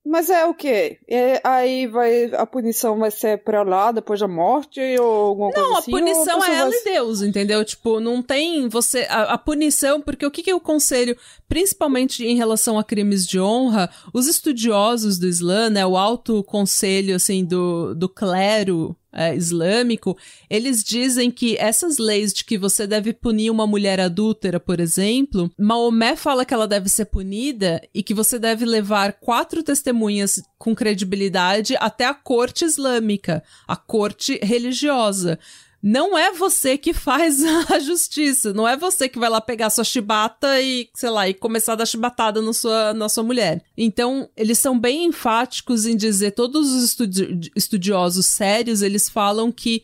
mas 0.04 0.28
é 0.30 0.44
o 0.44 0.52
quê? 0.52 0.98
É, 1.08 1.40
aí 1.44 1.86
vai, 1.86 2.24
a 2.34 2.44
punição 2.44 2.98
vai 2.98 3.10
ser 3.10 3.38
pra 3.44 3.62
lá 3.62 3.90
depois 3.92 4.20
da 4.20 4.28
morte 4.28 4.80
ou 4.98 5.06
alguma 5.28 5.50
coisa 5.52 5.68
Não, 5.68 5.76
a 5.76 5.78
assim? 5.78 5.92
ou 5.92 5.98
punição 5.98 6.24
pessoa 6.40 6.46
é 6.54 6.58
ela 6.58 6.70
vai- 6.70 6.78
e 6.78 6.84
Deus, 6.84 7.22
entendeu? 7.22 7.64
Tipo, 7.64 8.00
não 8.00 8.20
tem 8.22 8.68
você. 8.68 9.06
A, 9.08 9.34
a 9.34 9.38
punição, 9.38 10.00
porque 10.00 10.26
o 10.26 10.30
que, 10.30 10.42
que 10.42 10.52
eu 10.52 10.60
conselho, 10.60 11.16
principalmente 11.48 12.24
em 12.24 12.36
relação 12.36 12.78
a 12.78 12.84
crimes 12.84 13.26
de 13.26 13.40
honra, 13.40 13.88
os 14.12 14.26
estudiosos 14.26 15.18
do 15.18 15.26
Islã, 15.26 15.70
né? 15.70 15.86
O 15.86 15.96
alto 15.96 16.42
conselho, 16.44 17.14
assim, 17.16 17.44
do, 17.44 17.94
do 17.94 18.08
clero. 18.08 18.96
É, 19.14 19.34
islâmico, 19.34 20.18
eles 20.50 20.82
dizem 20.82 21.30
que 21.30 21.56
essas 21.56 21.98
leis 21.98 22.32
de 22.32 22.44
que 22.44 22.58
você 22.58 22.86
deve 22.86 23.12
punir 23.12 23.50
uma 23.50 23.66
mulher 23.66 24.00
adúltera, 24.00 24.58
por 24.58 24.80
exemplo, 24.80 25.50
Maomé 25.58 26.16
fala 26.16 26.44
que 26.44 26.52
ela 26.52 26.66
deve 26.66 26.88
ser 26.88 27.06
punida 27.06 27.80
e 27.94 28.02
que 28.02 28.12
você 28.12 28.38
deve 28.38 28.64
levar 28.64 29.14
quatro 29.14 29.62
testemunhas 29.62 30.42
com 30.58 30.74
credibilidade 30.74 31.76
até 31.78 32.06
a 32.06 32.14
corte 32.14 32.64
islâmica, 32.64 33.42
a 33.68 33.76
corte 33.76 34.38
religiosa. 34.42 35.38
Não 35.86 36.16
é 36.16 36.32
você 36.32 36.78
que 36.78 36.94
faz 36.94 37.42
a 37.70 37.78
justiça, 37.78 38.54
não 38.54 38.66
é 38.66 38.74
você 38.74 39.06
que 39.06 39.18
vai 39.18 39.28
lá 39.28 39.38
pegar 39.38 39.68
sua 39.68 39.84
chibata 39.84 40.58
e, 40.58 40.88
sei 40.94 41.10
lá, 41.10 41.28
e 41.28 41.34
começar 41.34 41.74
a 41.74 41.76
dar 41.76 41.84
chibatada 41.86 42.40
na 42.40 42.54
sua, 42.54 42.94
na 42.94 43.06
sua 43.10 43.22
mulher. 43.22 43.62
Então, 43.76 44.30
eles 44.34 44.58
são 44.58 44.78
bem 44.78 45.04
enfáticos 45.04 45.84
em 45.84 45.94
dizer, 45.94 46.30
todos 46.30 46.72
os 46.72 46.84
estudi- 46.84 47.52
estudiosos 47.54 48.24
sérios, 48.24 48.80
eles 48.80 49.10
falam 49.10 49.52
que 49.52 49.82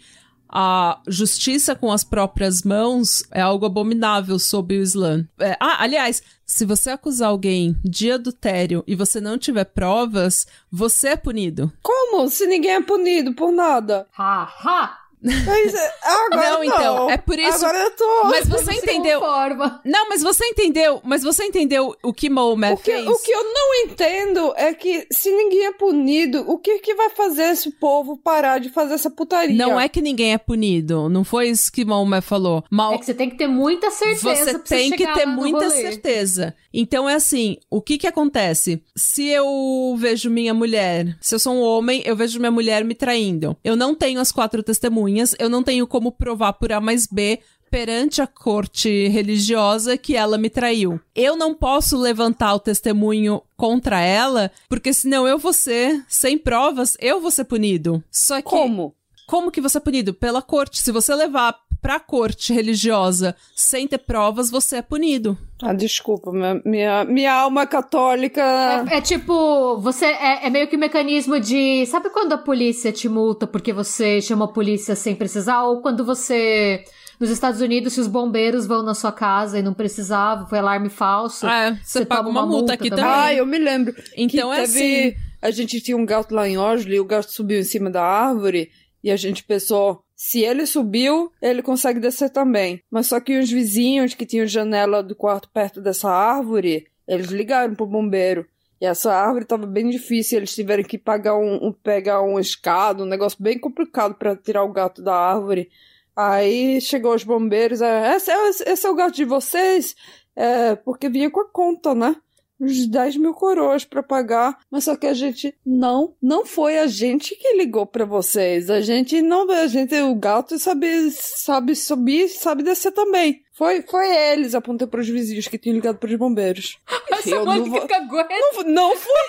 a 0.49 1.01
justiça 1.07 1.75
com 1.77 1.93
as 1.93 2.03
próprias 2.03 2.63
mãos 2.63 3.23
é 3.31 3.43
algo 3.43 3.67
abominável 3.67 4.39
sob 4.39 4.77
o 4.77 4.83
Islã. 4.83 5.29
É, 5.39 5.55
ah, 5.61 5.83
aliás, 5.83 6.23
se 6.47 6.65
você 6.65 6.89
acusar 6.91 7.29
alguém 7.29 7.77
de 7.85 8.11
adultério 8.11 8.83
e 8.87 8.97
você 8.97 9.21
não 9.21 9.37
tiver 9.37 9.65
provas, 9.67 10.47
você 10.73 11.09
é 11.09 11.17
punido. 11.17 11.71
Como? 11.83 12.27
Se 12.31 12.47
ninguém 12.47 12.77
é 12.77 12.81
punido 12.81 13.35
por 13.35 13.53
nada? 13.53 14.09
Ha, 14.19 14.43
ha! 14.65 15.10
Mas, 15.23 15.75
é, 15.75 15.93
agora 16.03 16.51
Não, 16.51 16.51
não, 16.59 16.65
então, 16.65 17.11
é 17.11 17.17
por 17.17 17.39
isso- 17.39 17.65
Agora 17.65 17.79
eu 17.79 17.91
tô... 17.91 18.25
Mas 18.25 18.49
você 18.49 18.73
entendeu? 18.73 19.21
conforma. 19.21 19.81
Não, 19.85 20.09
mas 20.09 20.23
você 20.23 20.45
entendeu, 20.47 21.01
mas 21.05 21.23
você 21.23 21.45
entendeu 21.45 21.95
o 22.03 22.13
que 22.13 22.29
que, 22.77 22.93
fez? 22.93 23.07
o 23.07 23.19
que 23.23 23.31
eu 23.31 23.45
não 23.45 23.75
entendo 23.85 24.55
é 24.57 24.73
que 24.73 25.07
se 25.13 25.31
ninguém 25.31 25.67
é 25.67 25.73
punido, 25.73 26.45
o 26.51 26.59
que 26.59 26.79
que 26.79 26.95
vai 26.95 27.11
fazer 27.11 27.51
esse 27.51 27.71
povo 27.73 28.17
parar 28.17 28.59
de 28.59 28.69
fazer 28.71 28.95
essa 28.95 29.11
putaria? 29.11 29.55
Não 29.57 29.79
é 29.79 29.89
que 29.89 30.01
ninguém 30.01 30.33
é 30.33 30.39
punido, 30.39 31.09
não 31.09 31.25
foi 31.25 31.49
isso 31.51 31.71
que 31.71 31.85
Maomé 31.85 32.21
falou. 32.21 32.65
Mal... 32.71 32.95
É 32.95 32.99
que 32.99 33.05
você 33.05 33.15
tem 33.15 33.29
que 33.29 33.37
ter 33.37 33.47
muita 33.49 33.91
certeza 33.91 34.21
Você 34.21 34.53
pra 34.53 34.61
você 34.65 34.75
tem 34.75 34.91
que 34.93 35.07
ter 35.13 35.27
muita 35.27 35.65
rolê. 35.65 35.71
certeza. 35.71 36.55
Então 36.73 37.09
é 37.09 37.15
assim, 37.15 37.57
o 37.69 37.83
que 37.83 37.99
que 37.99 38.07
acontece? 38.07 38.83
Se 38.97 39.27
eu 39.29 39.95
vejo 39.99 40.31
minha 40.31 40.55
mulher, 40.55 41.17
se 41.21 41.35
eu 41.35 41.39
sou 41.39 41.55
um 41.55 41.61
homem, 41.63 42.03
eu 42.07 42.15
vejo 42.15 42.39
minha 42.39 42.51
mulher 42.51 42.85
me 42.85 42.95
traindo. 42.95 43.57
Eu 43.65 43.75
não 43.77 43.95
tenho 43.95 44.21
as 44.21 44.31
quatro 44.31 44.63
testemunhas, 44.63 45.10
eu 45.39 45.49
não 45.49 45.63
tenho 45.63 45.87
como 45.87 46.13
provar 46.13 46.53
por 46.55 46.73
A 46.73 46.81
mais 46.81 47.07
B 47.07 47.41
perante 47.71 48.21
a 48.21 48.27
corte 48.27 49.07
religiosa 49.09 49.97
que 49.97 50.17
ela 50.17 50.37
me 50.37 50.51
traiu. 50.51 51.01
Eu 51.15 51.37
não 51.37 51.55
posso 51.55 51.97
levantar 51.97 52.55
o 52.55 52.59
testemunho 52.61 53.41
contra 53.57 54.01
ela, 54.01 54.51
porque 54.69 54.93
senão 54.93 55.27
eu 55.27 55.39
vou 55.39 55.53
ser, 55.53 56.05
sem 56.09 56.37
provas, 56.37 56.97
eu 57.01 57.21
vou 57.21 57.31
ser 57.31 57.45
punido. 57.45 58.03
Só 58.11 58.37
que 58.43 58.49
Como? 58.49 58.95
como 59.27 59.53
que 59.53 59.61
você 59.61 59.79
é 59.79 59.81
punido? 59.81 60.13
Pela 60.13 60.43
corte. 60.43 60.81
Se 60.83 60.91
você 60.91 61.15
levar 61.15 61.55
pra 61.81 61.99
corte 61.99 62.53
religiosa 62.53 63.35
sem 63.55 63.87
ter 63.87 63.99
provas, 63.99 64.51
você 64.51 64.77
é 64.77 64.83
punido. 64.83 65.37
Ah, 65.63 65.73
desculpa, 65.73 66.33
minha, 66.33 66.63
minha, 66.65 67.05
minha 67.05 67.33
alma 67.33 67.67
católica. 67.67 68.43
É, 68.91 68.97
é 68.97 69.01
tipo, 69.01 69.79
você 69.79 70.07
é, 70.07 70.47
é, 70.47 70.51
meio 70.51 70.69
que 70.69 70.77
um 70.77 70.81
mecanismo 70.81 71.39
de. 71.39 71.85
Sabe 71.87 72.11
quando 72.11 72.33
a 72.33 72.39
polícia 72.39 72.93
te 72.93 73.09
multa 73.09 73.47
porque 73.47 73.73
você 73.73 74.21
chamou 74.23 74.47
a 74.47 74.53
polícia 74.53 74.95
sem 74.95 75.15
precisar? 75.15 75.65
Ou 75.65 75.81
quando 75.83 76.05
você. 76.05 76.85
Nos 77.19 77.29
Estados 77.29 77.61
Unidos, 77.61 77.93
se 77.93 78.01
os 78.01 78.07
bombeiros 78.07 78.67
vão 78.67 78.83
na 78.83 78.95
sua 78.95 79.13
casa 79.13 79.59
e 79.59 79.63
não 79.63 79.75
precisava, 79.75 80.47
foi 80.47 80.59
alarme 80.59 80.89
falso. 80.89 81.47
É, 81.47 81.73
você, 81.73 81.99
você 81.99 82.07
paga 82.07 82.23
uma, 82.23 82.31
uma 82.31 82.47
multa, 82.47 82.57
multa 82.57 82.73
aqui 82.73 82.89
também. 82.89 83.05
Ah, 83.05 83.35
eu 83.35 83.45
me 83.45 83.59
lembro. 83.59 83.95
Então 84.17 84.51
é 84.51 84.63
teve... 84.63 85.09
assim. 85.09 85.17
A 85.43 85.51
gente 85.51 85.81
tinha 85.81 85.97
um 85.97 86.05
gato 86.05 86.35
lá 86.35 86.49
em 86.49 86.57
Oslo 86.57 86.93
e 86.93 87.01
o 87.01 87.05
gato 87.05 87.31
subiu 87.31 87.61
em 87.61 87.65
cima 87.65 87.91
da 87.91 88.03
árvore 88.03 88.71
e 89.03 89.11
a 89.11 89.17
gente 89.17 89.43
pensou, 89.45 90.03
se 90.23 90.45
ele 90.45 90.67
subiu, 90.67 91.33
ele 91.41 91.63
consegue 91.63 91.99
descer 91.99 92.29
também. 92.29 92.83
Mas 92.91 93.07
só 93.07 93.19
que 93.21 93.39
os 93.39 93.51
vizinhos 93.51 94.13
que 94.13 94.27
tinham 94.27 94.47
janela 94.47 95.03
do 95.03 95.17
quarto 95.17 95.49
perto 95.49 95.81
dessa 95.81 96.11
árvore, 96.11 96.87
eles 97.09 97.29
ligaram 97.29 97.75
pro 97.75 97.87
bombeiro. 97.87 98.47
E 98.79 98.85
essa 98.85 99.15
árvore 99.15 99.45
estava 99.45 99.67
bem 99.67 99.89
difícil, 99.89 100.37
eles 100.37 100.55
tiveram 100.55 100.85
que 100.85 100.99
pagar 100.99 101.39
um, 101.39 101.69
um 101.69 101.73
pegar 101.73 102.21
um 102.21 102.39
escado, 102.39 103.05
um 103.05 103.07
negócio 103.07 103.43
bem 103.43 103.59
complicado 103.59 104.15
para 104.15 104.37
tirar 104.37 104.63
o 104.63 104.73
gato 104.75 105.01
da 105.01 105.15
árvore. 105.17 105.71
Aí 106.15 106.83
chegou 106.83 107.15
os 107.15 107.25
bombeiros, 107.25 107.81
é, 107.81 108.15
esse, 108.15 108.31
é, 108.31 108.73
esse 108.73 108.87
é 108.87 108.91
o 108.91 108.95
gato 108.95 109.15
de 109.15 109.25
vocês? 109.25 109.97
É, 110.37 110.75
porque 110.75 111.09
vinha 111.09 111.31
com 111.31 111.41
a 111.41 111.49
conta, 111.49 111.95
né? 111.95 112.15
Uns 112.61 112.87
10 112.87 113.17
mil 113.17 113.33
coroas 113.33 113.85
para 113.85 114.03
pagar, 114.03 114.59
mas 114.71 114.85
só 114.85 114.95
que 114.95 115.07
a 115.07 115.15
gente 115.15 115.55
não, 115.65 116.15
não 116.23 116.45
foi 116.45 116.79
a 116.79 116.87
gente 116.87 117.35
que 117.35 117.57
ligou 117.57 117.87
para 117.87 118.05
vocês. 118.05 118.69
A 118.69 118.81
gente 118.81 119.23
não, 119.23 119.51
a 119.51 119.67
gente, 119.67 119.95
o 120.03 120.15
gato 120.15 120.59
sabe, 120.59 121.11
sabe 121.11 121.75
subir, 121.75 122.29
sabe 122.29 122.63
descer 122.63 122.93
também. 122.93 123.43
Foi, 123.55 123.83
foi 123.83 124.11
eles, 124.15 124.55
apontei 124.55 124.87
para 124.87 125.01
os 125.01 125.09
vizinhos 125.09 125.49
que 125.49 125.59
tinham 125.59 125.75
ligado 125.75 125.99
para 125.99 126.11
os 126.11 126.17
bombeiros. 126.17 126.79
Essa 127.11 127.31
eu 127.31 127.45
não 127.45 127.65
vou, 127.65 127.87
cagou. 127.87 128.25
Não, 128.29 128.65
não 128.65 128.97
foi. 128.97 129.21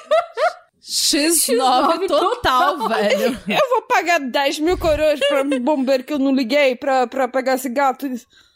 X9, 0.81 1.57
X9 1.57 2.07
total, 2.07 2.77
total, 2.77 2.89
velho. 2.89 3.39
Eu 3.47 3.69
vou 3.69 3.81
pagar 3.83 4.19
10 4.19 4.59
mil 4.59 4.77
coroas 4.77 5.19
pra 5.19 5.43
bombeiro 5.43 6.03
que 6.03 6.11
eu 6.13 6.19
não 6.19 6.33
liguei 6.33 6.75
pra, 6.75 7.05
pra 7.07 7.27
pegar 7.27 7.55
esse 7.55 7.69
gato. 7.69 8.07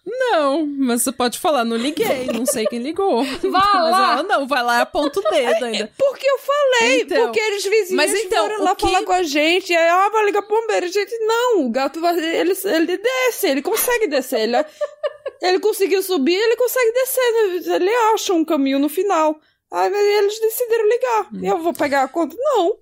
Não, 0.06 0.68
mas 0.68 1.02
você 1.02 1.12
pode 1.12 1.40
falar, 1.40 1.66
não 1.66 1.76
liguei, 1.76 2.28
não 2.28 2.46
sei 2.46 2.68
quem 2.68 2.78
ligou. 2.80 3.24
Vai 3.42 3.52
mas 3.52 3.92
lá. 3.92 4.14
ela 4.14 4.24
não, 4.24 4.48
vai 4.48 4.64
lá 4.64 4.78
e 4.78 4.82
aponta 4.82 5.20
o 5.20 5.24
dedo 5.24 5.66
ainda. 5.66 5.92
Porque 5.98 6.28
eu 6.28 6.38
falei, 6.38 7.02
então, 7.02 7.26
porque 7.26 7.40
eles 7.40 7.64
vizinhos 7.64 7.92
mas 7.92 8.14
então, 8.14 8.48
foram 8.48 8.64
lá 8.64 8.76
que... 8.76 8.86
falar 8.86 9.04
com 9.04 9.12
a 9.12 9.24
gente, 9.24 9.74
e 9.74 9.76
aí, 9.76 9.90
ah, 9.90 10.10
vai 10.10 10.26
ligar 10.26 10.44
pro 10.44 10.62
bombeiro. 10.62 10.86
A 10.86 10.90
gente, 10.90 11.18
não, 11.20 11.66
o 11.66 11.70
gato 11.72 12.00
vai, 12.00 12.18
ele, 12.18 12.54
ele 12.66 12.98
desce, 12.98 13.48
ele 13.48 13.64
consegue 13.64 14.08
descer, 14.08 14.42
ele, 14.42 14.58
ele 15.42 15.60
conseguiu 15.60 16.04
subir, 16.04 16.36
ele 16.36 16.56
consegue 16.56 16.92
descer, 16.92 17.32
né? 17.32 17.76
ele 17.76 17.96
acha 18.14 18.34
um 18.34 18.46
caminho 18.46 18.78
no 18.78 18.90
final. 18.90 19.40
Aí 19.72 19.92
eles 19.92 20.40
decidiram 20.40 20.88
ligar. 20.88 21.30
Hum. 21.34 21.40
Eu 21.44 21.58
vou 21.58 21.74
pegar 21.74 22.04
a 22.04 22.08
conta? 22.08 22.36
Não. 22.38 22.78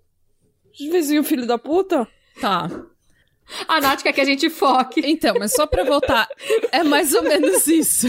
Os 0.74 0.88
vizinhos, 0.92 1.28
filho 1.28 1.48
da 1.48 1.58
puta. 1.58 2.06
Tá. 2.42 2.70
A 3.68 3.82
Nath 3.82 4.02
quer 4.04 4.14
que 4.14 4.22
a 4.22 4.26
gente 4.26 4.50
foque. 4.50 5.02
Então, 5.06 5.36
mas 5.40 5.54
só 5.54 5.66
pra 5.66 5.84
voltar, 5.84 6.28
é 6.72 6.84
mais 6.84 7.14
ou 7.14 7.24
menos 7.24 7.68
isso. 7.68 8.08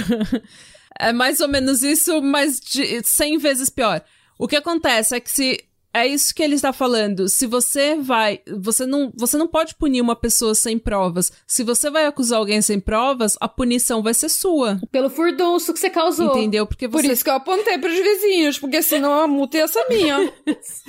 É 0.98 1.12
mais 1.12 1.40
ou 1.40 1.48
menos 1.48 1.82
isso, 1.82 2.22
mas 2.22 2.60
de 2.60 3.02
100 3.02 3.38
vezes 3.38 3.68
pior. 3.68 4.00
O 4.38 4.46
que 4.46 4.56
acontece 4.56 5.16
é 5.16 5.20
que 5.20 5.30
se 5.30 5.64
é 5.94 6.07
isso 6.09 6.35
que 6.35 6.42
ele 6.42 6.57
está 6.57 6.72
falando. 6.72 7.28
Se 7.28 7.46
você 7.46 7.94
vai, 7.94 8.40
você 8.61 8.85
não, 8.85 9.12
você 9.14 9.37
não 9.37 9.46
pode 9.46 9.76
punir 9.76 10.00
uma 10.00 10.16
pessoa 10.16 10.52
sem 10.52 10.76
provas. 10.76 11.30
Se 11.46 11.62
você 11.62 11.88
vai 11.88 12.04
acusar 12.07 12.40
alguém 12.40 12.61
sem 12.61 12.80
provas, 12.80 13.37
a 13.40 13.46
punição 13.46 14.02
vai 14.02 14.12
ser 14.12 14.28
sua. 14.28 14.80
Pelo 14.90 15.09
furdunço 15.09 15.72
que 15.72 15.78
você 15.78 15.88
causou. 15.88 16.37
Entendeu? 16.37 16.66
Porque 16.66 16.88
você... 16.88 17.07
Por 17.07 17.12
isso 17.12 17.22
que 17.22 17.30
eu 17.30 17.35
apontei 17.35 17.78
para 17.78 17.90
os 17.90 17.98
vizinhos, 17.98 18.59
porque 18.59 18.83
senão 18.83 19.20
a 19.20 19.28
multa 19.28 19.59
ia 19.59 19.68
ser 19.68 19.87
minha. 19.88 20.33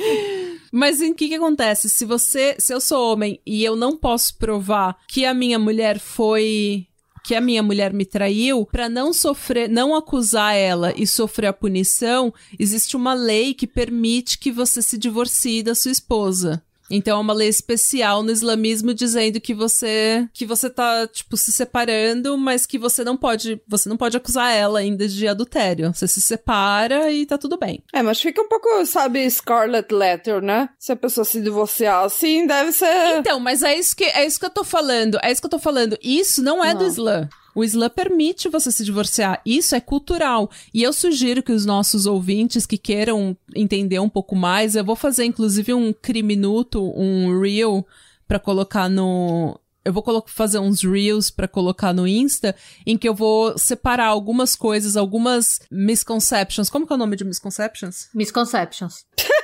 Mas 0.74 1.00
o 1.00 1.14
que 1.14 1.30
que 1.30 1.36
acontece? 1.36 1.88
Se 1.88 2.04
você, 2.04 2.56
se 2.58 2.74
eu 2.74 2.82
sou 2.82 3.14
homem 3.14 3.40
e 3.46 3.64
eu 3.64 3.76
não 3.76 3.96
posso 3.96 4.36
provar 4.38 4.98
que 5.08 5.24
a 5.24 5.36
minha 5.36 5.60
mulher 5.60 6.00
foi 6.00 6.88
que 7.26 7.34
a 7.34 7.42
minha 7.42 7.64
mulher 7.64 7.92
me 7.92 8.06
traiu, 8.06 8.68
para 8.68 8.88
não 8.88 9.12
sofrer, 9.12 9.68
não 9.68 9.96
acusar 9.96 10.56
ela 10.56 10.94
e 10.96 11.08
sofrer 11.08 11.48
a 11.48 11.54
punição, 11.54 12.32
existe 12.60 12.96
uma 12.96 13.16
lei 13.16 13.56
que 13.56 13.66
permite 13.66 14.38
que 14.38 14.52
você 14.52 14.80
se 14.80 14.96
divorcie 14.96 15.64
da 15.64 15.74
sua 15.74 15.90
esposa. 15.90 16.64
Então 16.90 17.18
é 17.18 17.22
uma 17.22 17.34
lei 17.34 17.48
especial 17.48 18.24
no 18.24 18.32
islamismo 18.32 18.94
dizendo 18.94 19.40
que 19.42 19.54
você 19.54 20.28
que 20.34 20.46
você 20.46 20.70
tá 20.70 21.08
tipo 21.08 21.36
se 21.38 21.52
separando, 21.52 22.38
mas 22.38 22.66
que 22.66 22.78
você 22.78 23.04
não 23.04 23.18
pode, 23.18 23.62
você 23.68 23.90
não 23.90 23.98
pode 23.98 24.18
acusar 24.18 24.54
ela 24.54 24.80
ainda 24.80 25.08
de 25.08 25.28
adultério. 25.28 25.94
Você 25.94 26.08
se 26.08 26.22
separa 26.22 27.12
e 27.12 27.26
tá 27.26 27.38
tudo 27.38 27.58
bem. 27.58 27.84
É, 27.94 28.02
mas 28.02 28.22
fica 28.22 28.42
um 28.42 28.48
pouco, 28.48 28.86
sabe, 28.86 29.30
Scarlet 29.30 29.94
Letter, 29.94 30.42
né? 30.42 30.70
Se 30.78 30.92
a 30.92 30.96
pessoa 30.96 31.26
se 31.26 31.42
divorciar 31.42 32.04
assim, 32.04 32.46
deve 32.46 32.72
ser 32.72 33.18
Então, 33.18 33.40
mas 33.40 33.64
é 33.64 33.78
isso 33.78 33.96
que 33.96 34.06
é 34.06 34.26
isso 34.26 34.40
que 34.40 34.46
eu 34.46 34.50
tô 34.50 34.64
falando. 34.64 35.18
É 35.24 35.32
isso 35.32 35.42
que 35.42 35.48
eu 35.48 35.52
tô 35.52 35.60
falando. 35.60 35.98
Isso 36.02 36.44
não 36.44 36.64
é 36.64 36.74
não. 36.74 36.80
do 36.80 36.86
Islã. 36.86 37.30
O 37.56 37.64
Islã 37.64 37.90
permite 37.90 38.50
você 38.50 38.70
se 38.70 38.84
divorciar. 38.84 39.42
Isso 39.46 39.74
é 39.74 39.80
cultural. 39.80 40.52
E 40.74 40.84
eu 40.84 40.92
sugiro 40.92 41.42
que 41.42 41.54
os 41.54 41.66
nossos 41.66 42.06
ouvintes 42.06 42.66
que 42.66 42.78
queiram 42.78 43.36
entender 43.56 44.00
um 44.00 44.10
pouco 44.10 44.36
mais, 44.36 44.76
eu 44.76 44.84
vou 44.84 44.96
fazer 44.96 45.24
inclusive 45.24 45.74
um 45.74 45.94
criminuto, 45.94 46.84
um 46.84 47.40
reel 47.40 47.88
para 48.28 48.40
colocar 48.40 48.90
no 48.90 49.58
eu 49.86 49.94
vou 49.94 50.04
fazer 50.26 50.58
uns 50.58 50.82
reels 50.82 51.30
para 51.30 51.48
colocar 51.48 51.94
no 51.94 52.08
Insta, 52.08 52.56
em 52.88 52.98
que 52.98 53.08
eu 53.08 53.14
vou 53.14 53.56
separar 53.56 54.08
algumas 54.08 54.56
coisas, 54.56 54.98
algumas 54.98 55.60
misconceptions. 55.70 56.72
Como 56.72 56.88
que 56.88 56.92
é 56.92 56.96
o 56.96 56.98
nome 56.98 57.16
de 57.16 57.24
misconceptions? 57.24 58.10
Misconceptions. 58.12 59.06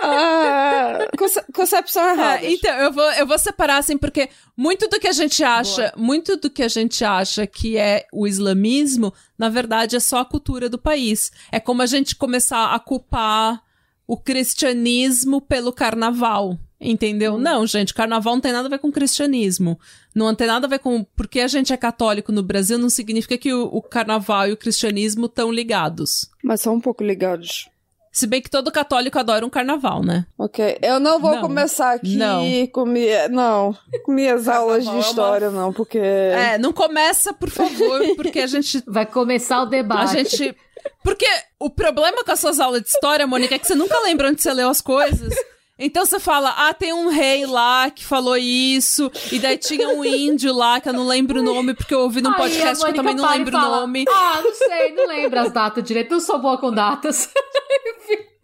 ah, 0.00 1.06
concepção 1.52 2.08
errada. 2.10 2.44
Então, 2.44 2.74
eu 2.76 2.92
vou, 2.92 3.12
eu 3.12 3.26
vou 3.26 3.38
separar 3.38 3.78
assim, 3.78 3.96
porque 3.96 4.28
muito 4.56 4.88
do 4.88 4.98
que 4.98 5.08
a 5.08 5.12
gente 5.12 5.42
acha, 5.42 5.92
Boa. 5.94 6.04
muito 6.04 6.36
do 6.36 6.50
que 6.50 6.62
a 6.62 6.68
gente 6.68 7.04
acha 7.04 7.46
que 7.46 7.76
é 7.76 8.06
o 8.12 8.26
islamismo, 8.26 9.12
na 9.38 9.48
verdade 9.48 9.96
é 9.96 10.00
só 10.00 10.18
a 10.18 10.24
cultura 10.24 10.68
do 10.68 10.78
país. 10.78 11.32
É 11.50 11.58
como 11.58 11.82
a 11.82 11.86
gente 11.86 12.16
começar 12.16 12.74
a 12.74 12.78
culpar 12.78 13.62
o 14.06 14.16
cristianismo 14.16 15.40
pelo 15.40 15.72
carnaval. 15.72 16.58
Entendeu? 16.84 17.34
Hum. 17.34 17.38
Não, 17.38 17.64
gente, 17.64 17.94
carnaval 17.94 18.34
não 18.34 18.40
tem 18.40 18.50
nada 18.52 18.66
a 18.66 18.70
ver 18.70 18.80
com 18.80 18.90
cristianismo. 18.90 19.78
Não 20.12 20.34
tem 20.34 20.48
nada 20.48 20.66
a 20.66 20.68
ver 20.68 20.80
com. 20.80 21.04
Porque 21.16 21.38
a 21.38 21.46
gente 21.46 21.72
é 21.72 21.76
católico 21.76 22.32
no 22.32 22.42
Brasil, 22.42 22.76
não 22.76 22.90
significa 22.90 23.38
que 23.38 23.54
o, 23.54 23.66
o 23.66 23.80
carnaval 23.80 24.48
e 24.48 24.52
o 24.52 24.56
cristianismo 24.56 25.26
estão 25.26 25.52
ligados. 25.52 26.28
Mas 26.42 26.60
são 26.60 26.74
um 26.74 26.80
pouco 26.80 27.04
ligados. 27.04 27.70
Se 28.12 28.26
bem 28.26 28.42
que 28.42 28.50
todo 28.50 28.70
católico 28.70 29.18
adora 29.18 29.44
um 29.44 29.48
carnaval, 29.48 30.04
né? 30.04 30.26
Ok. 30.36 30.78
Eu 30.82 31.00
não 31.00 31.18
vou 31.18 31.34
não. 31.34 31.40
começar 31.40 31.92
aqui 31.92 32.14
não. 32.14 32.44
com, 32.66 32.84
minha, 32.84 33.26
não, 33.30 33.74
com 34.04 34.12
minhas 34.12 34.46
aulas 34.46 34.84
de 34.84 34.94
é 34.94 34.98
história, 34.98 35.48
uma... 35.48 35.62
não, 35.62 35.72
porque. 35.72 35.98
É, 35.98 36.58
não 36.58 36.74
começa, 36.74 37.32
por 37.32 37.48
favor, 37.48 38.02
porque 38.14 38.40
a 38.40 38.46
gente. 38.46 38.84
Vai 38.86 39.06
começar 39.06 39.62
o 39.62 39.66
debate. 39.66 40.02
A 40.02 40.22
gente. 40.22 40.54
Porque 41.02 41.26
o 41.58 41.70
problema 41.70 42.22
com 42.22 42.30
as 42.30 42.38
suas 42.38 42.60
aulas 42.60 42.82
de 42.82 42.88
história, 42.88 43.26
Mônica, 43.26 43.54
é 43.54 43.58
que 43.58 43.66
você 43.66 43.74
nunca 43.74 43.98
lembra 44.00 44.28
onde 44.28 44.42
você 44.42 44.52
leu 44.52 44.68
as 44.68 44.82
coisas. 44.82 45.34
Então 45.78 46.04
você 46.04 46.20
fala, 46.20 46.50
ah, 46.50 46.74
tem 46.74 46.92
um 46.92 47.08
rei 47.08 47.46
lá 47.46 47.90
que 47.90 48.04
falou 48.04 48.36
isso, 48.36 49.10
e 49.32 49.38
daí 49.38 49.56
tinha 49.56 49.88
um 49.88 50.04
índio 50.04 50.54
lá 50.54 50.80
que 50.80 50.88
eu 50.88 50.92
não 50.92 51.06
lembro 51.06 51.40
o 51.40 51.42
nome, 51.42 51.74
porque 51.74 51.94
eu 51.94 52.00
ouvi 52.00 52.20
num 52.20 52.32
podcast 52.34 52.84
que 52.84 52.90
eu 52.90 52.94
também 52.94 53.14
não 53.14 53.28
lembro 53.28 53.56
o 53.56 53.60
nome. 53.60 54.04
Ah, 54.08 54.40
não 54.44 54.54
sei, 54.54 54.92
não 54.92 55.06
lembro 55.06 55.40
as 55.40 55.52
datas 55.52 55.82
direito, 55.82 56.14
eu 56.14 56.20
sou 56.20 56.38
boa 56.38 56.58
com 56.58 56.72
datas. 56.72 57.30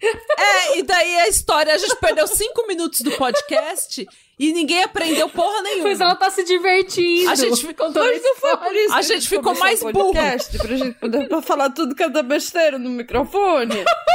É, 0.01 0.79
e 0.79 0.83
daí 0.85 1.17
a 1.17 1.29
história, 1.29 1.75
a 1.75 1.79
gente 1.79 1.97
perdeu 1.97 2.25
cinco 2.29 2.65
minutos 2.69 3.01
do 3.01 3.11
podcast 3.13 4.07
e 4.39 4.53
ninguém 4.53 4.85
aprendeu 4.85 5.29
porra 5.29 5.61
nenhuma. 5.63 5.83
Pois 5.83 6.01
ela 6.01 6.15
tá 6.15 6.31
se 6.31 6.45
divertindo. 6.45 7.29
A 7.29 7.35
gente 7.35 7.67
ficou, 7.67 7.91
Mas 7.93 8.23
não 8.23 8.37
foi 8.37 8.57
por 8.57 8.75
isso 8.75 8.95
a 8.95 9.03
gente 9.03 9.29
ficou 9.29 9.59
mais 9.59 9.83
burro. 9.83 10.13
Pra 10.13 10.77
gente 10.77 10.95
poder 11.01 11.43
falar 11.43 11.71
tudo 11.71 11.97
que 11.97 12.03
é 12.05 12.23
besteira 12.23 12.79
no 12.79 12.91
microfone. 12.91 13.75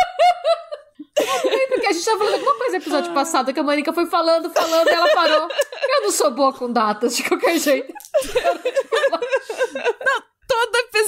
Porque 1.70 1.88
a 1.88 1.92
gente 1.92 2.06
tava 2.06 2.18
falando 2.20 2.34
alguma 2.36 2.56
coisa 2.56 2.72
no 2.72 2.78
episódio 2.78 3.14
passado 3.14 3.54
que 3.54 3.60
a 3.60 3.64
Mônica 3.64 3.94
foi 3.94 4.06
falando, 4.06 4.50
falando, 4.50 4.88
e 4.88 4.92
ela 4.92 5.10
parou. 5.14 5.48
Eu 5.90 6.04
não 6.04 6.12
sou 6.12 6.32
boa 6.32 6.54
com 6.54 6.72
datas, 6.72 7.16
de 7.16 7.24
qualquer 7.24 7.58
jeito. 7.60 7.94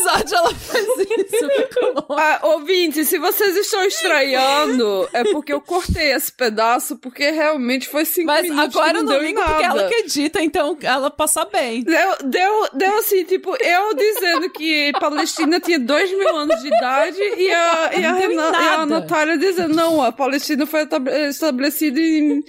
Não, 0.05 0.15
episódio 0.15 0.37
ela 0.37 0.53
faz 0.53 0.85
isso. 0.85 2.05
ah, 2.09 2.39
ouvinte, 2.43 3.05
se 3.05 3.17
vocês 3.17 3.55
estão 3.57 3.83
estranhando, 3.83 5.09
é 5.11 5.23
porque 5.23 5.51
eu 5.51 5.61
cortei 5.61 6.11
esse 6.11 6.31
pedaço, 6.31 6.97
porque 6.97 7.31
realmente 7.31 7.89
foi 7.89 8.05
cinco 8.05 8.27
Mas 8.27 8.43
minutos 8.43 8.75
agora 8.75 8.99
eu 8.99 9.03
não 9.03 9.17
ligo 9.19 9.39
nada. 9.39 9.51
porque 9.53 9.65
ela 9.65 9.87
que 9.87 9.95
edita, 9.95 10.41
então 10.41 10.77
ela 10.81 11.09
passa 11.09 11.45
bem. 11.45 11.83
Deu, 11.83 12.17
deu, 12.25 12.69
deu 12.73 12.97
assim, 12.99 13.23
tipo, 13.23 13.55
eu 13.61 13.93
dizendo 13.95 14.49
que 14.51 14.91
Palestina 14.99 15.59
tinha 15.59 15.79
dois 15.79 16.11
mil 16.11 16.35
anos 16.35 16.61
de 16.61 16.67
idade 16.67 17.19
e 17.19 17.51
a, 17.51 17.91
e 17.95 18.05
a, 18.05 18.13
Renan, 18.13 18.51
e 18.51 18.67
a 18.67 18.85
Natália 18.85 19.37
dizendo, 19.37 19.73
não, 19.73 20.01
a 20.01 20.11
Palestina 20.11 20.65
foi 20.65 20.87
estabelecida 21.29 21.99
em... 21.99 22.43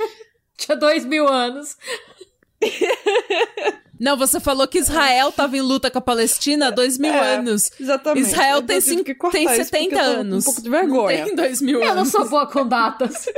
Tinha 0.57 0.77
dois 0.77 1.05
mil 1.05 1.29
anos. 1.29 1.77
Não, 4.01 4.17
você 4.17 4.39
falou 4.41 4.67
que 4.69 4.79
Israel 4.79 5.33
tava 5.33 5.57
em 5.57 5.61
luta 5.61 5.91
com 5.91 5.99
a 5.99 6.03
Palestina 6.03 6.69
há 6.69 6.71
dois 6.71 6.99
mil 6.99 7.13
É, 7.13 7.35
anos. 7.37 7.71
Exatamente. 7.81 8.27
Israel 8.27 8.57
Eu 8.59 8.63
tem, 8.63 8.81
cinco, 8.81 9.31
tem 9.31 9.45
isso 9.45 9.55
porque 9.55 9.65
70 9.65 9.95
eu 9.97 9.99
tô 10.09 10.15
com 10.15 10.21
anos. 10.21 10.43
Um 10.43 10.47
pouco 10.47 10.63
de 10.63 10.71
vergonha. 10.71 11.19
Não 11.19 11.25
tem 11.27 11.35
dois 11.37 11.61
mil 11.63 11.81
Eu 11.81 11.87
não 11.95 12.01
anos. 12.03 12.09
sou 12.11 12.29
boa 12.29 12.47
com 12.47 12.67
datas. 12.67 13.27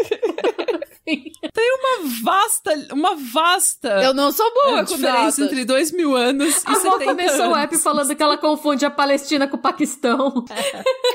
Uma 1.81 2.11
vasta, 2.23 2.89
uma 2.93 3.17
vasta 3.17 3.89
Eu 4.03 4.13
não 4.13 4.31
sou 4.31 4.53
boa 4.53 4.81
é, 4.81 4.85
com 4.85 4.95
diferença 4.95 5.23
datas. 5.23 5.39
entre 5.39 5.65
dois 5.65 5.91
mil 5.91 6.15
anos 6.15 6.63
e 6.63 6.67
A 6.67 6.73
avó 6.73 6.99
70 6.99 7.05
começou 7.07 7.49
o 7.49 7.57
app 7.57 7.77
falando 7.79 8.15
que 8.15 8.23
ela 8.23 8.37
confunde 8.37 8.85
a 8.85 8.91
Palestina 8.91 9.49
com 9.49 9.57
o 9.57 9.61
Paquistão. 9.61 10.45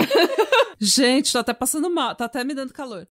Gente, 0.80 1.32
tô 1.32 1.38
até 1.40 1.54
passando 1.54 1.90
mal, 1.92 2.16
tá 2.16 2.26
até 2.26 2.44
me 2.44 2.56
dando 2.56 2.74
calor. 2.74 3.08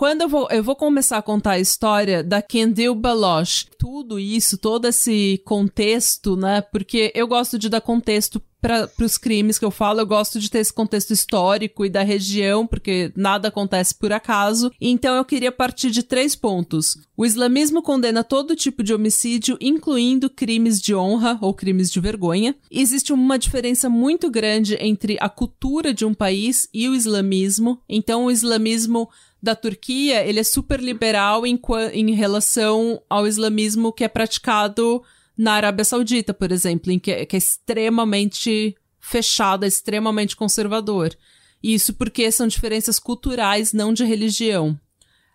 Quando 0.00 0.22
eu 0.22 0.30
vou, 0.30 0.48
eu 0.50 0.64
vou 0.64 0.74
começar 0.74 1.18
a 1.18 1.22
contar 1.22 1.50
a 1.50 1.58
história 1.58 2.24
da 2.24 2.40
Kendall 2.40 2.94
Baloch, 2.94 3.66
tudo 3.78 4.18
isso, 4.18 4.56
todo 4.56 4.86
esse 4.86 5.42
contexto, 5.44 6.36
né? 6.36 6.62
Porque 6.62 7.12
eu 7.14 7.28
gosto 7.28 7.58
de 7.58 7.68
dar 7.68 7.82
contexto 7.82 8.40
para 8.60 8.90
os 9.00 9.16
crimes 9.16 9.58
que 9.58 9.64
eu 9.64 9.70
falo, 9.70 10.00
eu 10.00 10.06
gosto 10.06 10.38
de 10.38 10.50
ter 10.50 10.58
esse 10.58 10.72
contexto 10.72 11.12
histórico 11.12 11.84
e 11.84 11.90
da 11.90 12.02
região, 12.02 12.66
porque 12.66 13.12
nada 13.16 13.48
acontece 13.48 13.94
por 13.94 14.12
acaso. 14.12 14.70
Então 14.80 15.14
eu 15.16 15.24
queria 15.24 15.50
partir 15.50 15.90
de 15.90 16.02
três 16.02 16.36
pontos. 16.36 16.98
O 17.16 17.24
islamismo 17.24 17.82
condena 17.82 18.22
todo 18.22 18.56
tipo 18.56 18.82
de 18.82 18.92
homicídio, 18.92 19.56
incluindo 19.60 20.28
crimes 20.28 20.80
de 20.80 20.94
honra 20.94 21.38
ou 21.40 21.54
crimes 21.54 21.90
de 21.90 22.00
vergonha. 22.00 22.54
Existe 22.70 23.12
uma 23.12 23.38
diferença 23.38 23.88
muito 23.88 24.30
grande 24.30 24.76
entre 24.80 25.16
a 25.20 25.28
cultura 25.28 25.92
de 25.92 26.04
um 26.04 26.14
país 26.14 26.68
e 26.72 26.88
o 26.88 26.94
islamismo. 26.94 27.80
Então 27.88 28.26
o 28.26 28.30
islamismo 28.30 29.08
da 29.42 29.54
Turquia, 29.54 30.24
ele 30.24 30.40
é 30.40 30.44
super 30.44 30.80
liberal 30.80 31.46
em, 31.46 31.60
em 31.92 32.14
relação 32.14 33.02
ao 33.08 33.26
islamismo 33.26 33.92
que 33.92 34.04
é 34.04 34.08
praticado 34.08 35.02
na 35.36 35.54
Arábia 35.54 35.84
Saudita, 35.84 36.34
por 36.34 36.52
exemplo, 36.52 36.92
em 36.92 36.98
que, 36.98 37.24
que 37.24 37.36
é 37.36 37.38
extremamente 37.38 38.76
fechado, 38.98 39.64
é 39.64 39.68
extremamente 39.68 40.36
conservador. 40.36 41.16
Isso 41.62 41.94
porque 41.94 42.30
são 42.30 42.46
diferenças 42.46 42.98
culturais, 42.98 43.72
não 43.72 43.92
de 43.92 44.04
religião. 44.04 44.78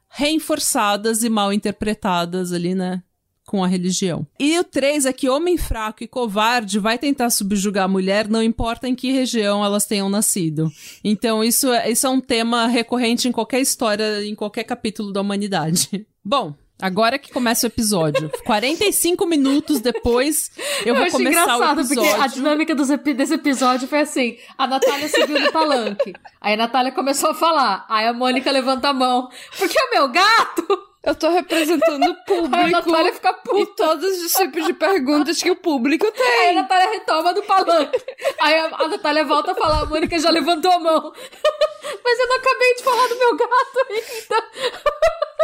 Reforçadas 0.07 1.23
e 1.23 1.29
mal 1.29 1.51
interpretadas 1.51 2.51
ali, 2.51 2.75
né? 2.75 3.03
Com 3.45 3.63
a 3.63 3.67
religião. 3.67 4.25
E 4.39 4.57
o 4.57 4.63
3 4.63 5.05
é 5.05 5.13
que 5.13 5.29
homem 5.29 5.55
fraco 5.57 6.03
e 6.03 6.07
covarde 6.07 6.79
vai 6.79 6.97
tentar 6.97 7.29
subjugar 7.29 7.85
a 7.85 7.87
mulher, 7.87 8.27
não 8.27 8.41
importa 8.41 8.87
em 8.87 8.95
que 8.95 9.11
região 9.11 9.63
elas 9.63 9.85
tenham 9.85 10.09
nascido. 10.09 10.71
Então, 11.03 11.43
isso 11.43 11.71
é, 11.71 11.89
isso 11.91 12.07
é 12.07 12.09
um 12.09 12.19
tema 12.19 12.65
recorrente 12.67 13.27
em 13.27 13.31
qualquer 13.31 13.59
história, 13.61 14.25
em 14.25 14.33
qualquer 14.33 14.63
capítulo 14.63 15.13
da 15.13 15.21
humanidade. 15.21 16.05
Bom, 16.25 16.55
agora 16.81 17.19
que 17.19 17.31
começa 17.31 17.67
o 17.67 17.69
episódio. 17.69 18.31
45 18.45 19.27
minutos 19.27 19.79
depois, 19.79 20.49
eu 20.83 20.95
vou 20.95 21.03
achei 21.03 21.19
começar 21.19 21.41
o 21.41 21.43
engraçado, 21.55 21.81
episódio. 21.81 22.09
porque 22.11 22.23
a 22.23 22.27
dinâmica 22.27 22.73
dos 22.75 22.89
epi- 22.89 23.13
desse 23.13 23.35
episódio 23.35 23.87
foi 23.87 23.99
assim: 24.01 24.37
a 24.57 24.65
Natália 24.65 25.07
subiu 25.07 25.39
no 25.39 25.51
palanque. 25.51 26.13
Aí 26.41 26.55
a 26.55 26.57
Natália 26.57 26.91
começou 26.91 27.29
a 27.29 27.35
falar. 27.35 27.85
Aí 27.87 28.07
a 28.07 28.13
Mônica 28.13 28.49
levanta 28.51 28.89
a 28.89 28.93
mão. 28.93 29.29
Porque 29.57 29.77
é 29.79 29.91
meu 29.91 30.09
gato! 30.11 30.65
Eu 31.05 31.15
tô 31.15 31.29
representando 31.29 32.03
o 32.03 32.05
Aí 32.05 32.13
a 32.73 32.81
público 32.81 32.91
Natália 32.91 33.13
fica 33.13 33.29
e 33.29 33.33
puta. 33.65 33.83
todos 33.87 34.23
os 34.23 34.33
tipos 34.33 34.65
de 34.65 34.73
perguntas 34.73 35.41
que 35.41 35.51
o 35.51 35.55
público 35.55 36.05
Aí 36.07 36.11
a 36.11 36.45
tem. 36.45 36.55
Natália 36.55 36.91
retoma 36.91 37.33
do 37.33 37.43
palanque. 37.43 38.03
Aí 38.41 38.55
a, 38.59 38.65
a 38.75 38.87
Natália 38.87 39.23
volta 39.23 39.51
a 39.51 39.55
falar, 39.55 39.81
a 39.83 39.85
Mônica 39.85 40.17
já 40.17 40.29
levantou 40.29 40.71
a 40.71 40.79
mão. 40.79 41.13
Mas 42.03 42.19
eu 42.19 42.27
não 42.27 42.35
acabei 42.37 42.73
de 42.75 42.83
falar 42.83 43.07
do 43.07 43.15
meu 43.17 43.35
gato 43.35 43.85
ainda. 43.89 44.49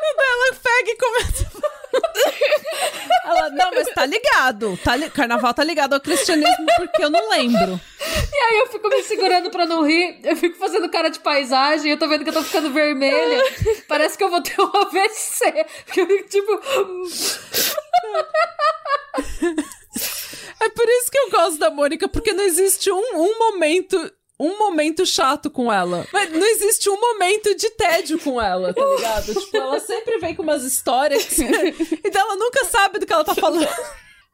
Ela 0.04 0.54
pega 0.64 0.92
e 0.92 0.96
começa 0.98 1.52
a. 1.58 1.72
Ela, 3.30 3.50
não, 3.52 3.72
mas 3.74 3.88
tá 3.94 4.06
ligado. 4.06 4.78
Tá 4.84 4.96
li- 4.96 5.10
Carnaval 5.10 5.54
tá 5.54 5.64
ligado 5.64 5.94
ao 5.94 6.00
cristianismo 6.02 6.66
porque 6.78 7.04
eu 7.04 7.10
não 7.10 7.30
lembro. 7.30 7.80
E 8.34 8.36
aí 8.38 8.58
eu 8.60 8.68
fico 8.68 8.88
me 8.90 9.04
segurando 9.04 9.50
pra 9.52 9.66
não 9.66 9.84
rir. 9.86 10.20
Eu 10.24 10.36
fico 10.36 10.58
fazendo 10.58 10.90
cara 10.90 11.10
de 11.10 11.20
paisagem. 11.20 11.92
Eu 11.92 12.00
tô 12.00 12.08
vendo 12.08 12.24
que 12.24 12.30
eu 12.30 12.34
tô 12.34 12.44
ficando 12.44 12.72
vermelha. 12.72 13.44
Parece 13.88 14.18
que 14.18 14.24
eu 14.24 14.30
vou 14.30 14.42
ter 14.42 14.60
um 14.60 14.66
AVC. 14.78 15.66
Porque 15.86 16.02
eu 16.02 16.08
fico 16.08 16.30
tipo. 16.30 16.62
É 20.60 20.70
por 20.70 20.88
isso 20.88 21.12
que 21.12 21.18
eu 21.18 21.30
gosto 21.32 21.58
da 21.58 21.70
Mônica, 21.70 22.08
porque 22.08 22.34
não 22.34 22.44
existe 22.44 22.92
um, 22.92 23.04
um 23.16 23.38
momento. 23.40 23.98
Um 24.42 24.58
momento 24.58 25.06
chato 25.06 25.50
com 25.52 25.72
ela. 25.72 26.08
Mas 26.12 26.32
não 26.32 26.46
existe 26.46 26.90
um 26.90 27.00
momento 27.00 27.54
de 27.56 27.70
tédio 27.72 28.18
com 28.20 28.42
ela, 28.42 28.74
tá 28.74 28.84
ligado? 28.96 29.34
tipo, 29.36 29.58
ela 29.58 29.80
sempre 29.80 30.18
vem 30.18 30.34
com 30.36 30.42
umas 30.44 30.64
histórias 30.64 31.24
que... 31.26 31.44
e 31.46 32.18
ela 32.18 32.36
nunca 32.36 32.66
sabe 32.66 32.98
do 33.00 33.06
que 33.06 33.14
ela 33.14 33.24
tá 33.24 33.36
falando. 33.36 33.68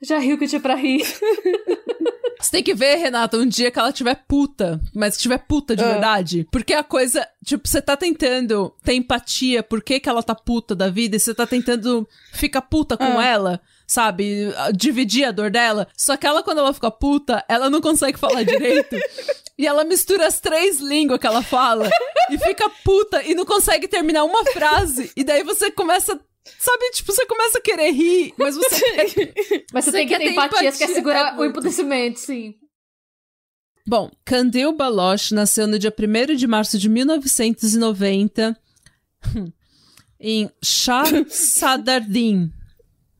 Já 0.01 0.17
riu 0.19 0.37
que 0.37 0.47
tinha 0.47 0.61
pra 0.61 0.75
rir. 0.75 1.03
Você 2.39 2.51
tem 2.51 2.63
que 2.63 2.75
ver, 2.75 2.97
Renata, 2.97 3.35
um 3.35 3.47
dia 3.47 3.71
que 3.71 3.79
ela 3.79 3.91
tiver 3.91 4.13
puta, 4.27 4.79
mas 4.93 5.15
que 5.17 5.23
tiver 5.23 5.39
puta 5.39 5.75
de 5.75 5.83
Ah. 5.83 5.87
verdade. 5.93 6.47
Porque 6.51 6.71
a 6.71 6.83
coisa, 6.83 7.27
tipo, 7.43 7.67
você 7.67 7.81
tá 7.81 7.97
tentando 7.97 8.71
ter 8.83 8.93
empatia 8.93 9.63
por 9.63 9.81
que, 9.81 9.99
que 9.99 10.07
ela 10.07 10.21
tá 10.21 10.35
puta 10.35 10.75
da 10.75 10.87
vida 10.87 11.15
e 11.15 11.19
você 11.19 11.33
tá 11.33 11.47
tentando 11.47 12.07
ficar 12.31 12.61
puta 12.61 12.95
com 12.95 13.17
Ah. 13.19 13.25
ela, 13.25 13.61
sabe? 13.87 14.53
Dividir 14.75 15.25
a 15.25 15.31
dor 15.31 15.49
dela. 15.49 15.87
Só 15.97 16.15
que 16.15 16.27
ela, 16.27 16.43
quando 16.43 16.59
ela 16.59 16.73
fica 16.75 16.91
puta, 16.91 17.43
ela 17.49 17.71
não 17.71 17.81
consegue 17.81 18.19
falar 18.19 18.43
direito. 18.43 18.95
e 19.57 19.65
ela 19.65 19.83
mistura 19.83 20.27
as 20.27 20.39
três 20.39 20.79
línguas 20.79 21.19
que 21.19 21.27
ela 21.27 21.41
fala 21.41 21.89
e 22.29 22.37
fica 22.37 22.69
puta 22.83 23.23
e 23.23 23.33
não 23.33 23.45
consegue 23.45 23.87
terminar 23.87 24.23
uma 24.23 24.45
frase. 24.45 25.11
E 25.15 25.23
daí 25.23 25.43
você 25.43 25.71
começa. 25.71 26.19
Sabe, 26.59 26.91
tipo, 26.91 27.11
você 27.11 27.25
começa 27.25 27.57
a 27.57 27.61
querer 27.61 27.91
rir, 27.91 28.33
mas 28.37 28.55
você 28.55 28.79
quer 29.09 29.33
Mas 29.73 29.85
você, 29.85 29.91
Você 29.91 29.91
tem 29.91 30.07
que 30.07 30.17
ter 30.17 30.23
ter 30.25 30.31
empatia, 30.31 30.71
você 30.71 30.77
quer 30.77 30.85
empatia, 30.85 30.95
segurar 30.95 31.29
é 31.29 31.31
o 31.33 31.35
muito. 31.37 31.49
emputecimento, 31.49 32.19
sim. 32.19 32.55
Bom, 33.85 34.11
Kandil 34.23 34.73
Baloch 34.73 35.33
nasceu 35.33 35.65
no 35.67 35.79
dia 35.79 35.93
1 35.97 36.35
de 36.35 36.45
março 36.47 36.77
de 36.77 36.87
1990 36.89 38.57
em 40.19 40.49
Shahsadardin. 40.63 42.51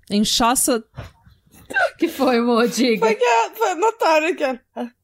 Em 0.09 0.23
Shahsa... 0.23 0.85
Que 1.97 2.07
foi, 2.07 2.39
Mo? 2.41 2.65
Diga. 2.67 3.05
Foi 3.05 3.15
que 3.15 3.23
a, 3.25 3.51
foi 3.55 4.35
que 4.35 4.43
a- 4.43 4.59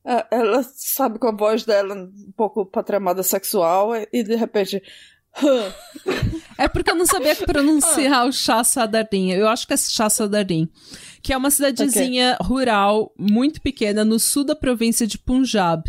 a- 0.06 0.28
ela 0.32 0.64
sabe 0.76 1.20
com 1.20 1.28
a 1.28 1.32
voz 1.36 1.64
dela 1.66 1.94
um 1.96 2.32
pouco 2.36 2.66
patramada 2.66 3.24
sexual 3.24 3.92
e 4.12 4.24
de 4.24 4.36
repente. 4.36 4.82
É 6.58 6.68
porque 6.68 6.92
eu 6.92 6.96
não 6.96 7.06
sabia 7.06 7.36
pronunciar 7.36 8.28
o 8.28 8.32
Shahsadardin. 8.32 9.32
Eu 9.32 9.48
acho 9.48 9.66
que 9.68 9.74
é 9.74 9.78
Shahsadardin. 9.78 10.70
Que 11.22 11.34
é 11.34 11.38
uma 11.38 11.50
cidadezinha 11.50 12.38
rural 12.42 13.14
muito 13.18 13.62
pequena 13.62 14.04
no 14.06 14.20
sul 14.20 14.44
da 14.44 14.56
província 14.56 15.08
de 15.08 15.18
Punjab. 15.18 15.84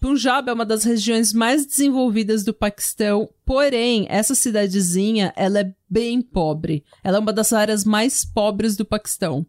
Punjab 0.00 0.48
é 0.48 0.52
uma 0.52 0.64
das 0.64 0.82
regiões 0.82 1.32
mais 1.32 1.66
desenvolvidas 1.66 2.42
do 2.42 2.54
Paquistão, 2.54 3.28
porém, 3.44 4.06
essa 4.08 4.34
cidadezinha, 4.34 5.30
ela 5.36 5.60
é 5.60 5.74
bem 5.88 6.22
pobre. 6.22 6.82
Ela 7.04 7.18
é 7.18 7.20
uma 7.20 7.34
das 7.34 7.52
áreas 7.52 7.84
mais 7.84 8.24
pobres 8.24 8.76
do 8.76 8.84
Paquistão. 8.86 9.46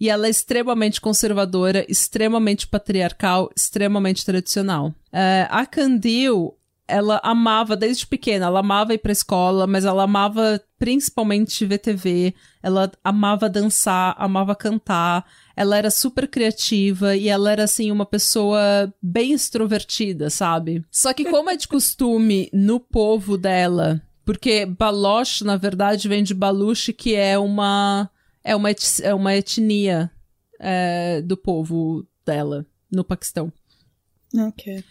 E 0.00 0.08
ela 0.08 0.26
é 0.26 0.30
extremamente 0.30 1.00
conservadora, 1.00 1.84
extremamente 1.88 2.66
patriarcal, 2.66 3.50
extremamente 3.56 4.24
tradicional. 4.24 4.94
É, 5.12 5.46
a 5.50 5.64
Kandil, 5.64 6.56
ela 6.86 7.20
amava 7.22 7.76
desde 7.76 8.06
pequena, 8.06 8.46
ela 8.46 8.60
amava 8.60 8.94
ir 8.94 8.98
pra 8.98 9.12
escola, 9.12 9.66
mas 9.66 9.84
ela 9.84 10.02
amava 10.02 10.60
principalmente 10.78 11.64
ver 11.64 11.78
TV, 11.78 12.34
ela 12.62 12.90
amava 13.02 13.48
dançar, 13.48 14.14
amava 14.18 14.54
cantar, 14.54 15.24
ela 15.56 15.78
era 15.78 15.90
super 15.90 16.28
criativa 16.28 17.16
e 17.16 17.28
ela 17.28 17.50
era 17.50 17.64
assim 17.64 17.90
uma 17.90 18.04
pessoa 18.04 18.92
bem 19.02 19.32
extrovertida, 19.32 20.28
sabe? 20.28 20.84
Só 20.90 21.12
que 21.14 21.24
como 21.24 21.48
é 21.48 21.56
de 21.56 21.66
costume 21.66 22.50
no 22.52 22.78
povo 22.78 23.38
dela, 23.38 24.02
porque 24.24 24.66
Baloch 24.66 25.42
na 25.42 25.56
verdade 25.56 26.06
vem 26.06 26.22
de 26.22 26.34
Baluch, 26.34 26.92
que 26.92 27.14
é 27.14 27.38
uma 27.38 28.10
é 28.44 28.54
uma, 28.54 28.70
et- 28.70 29.00
é 29.02 29.14
uma 29.14 29.34
etnia 29.34 30.10
é, 30.60 31.20
do 31.22 31.36
povo 31.36 32.06
dela 32.24 32.64
no 32.92 33.02
Paquistão. 33.02 33.52
Ok. 34.36 34.84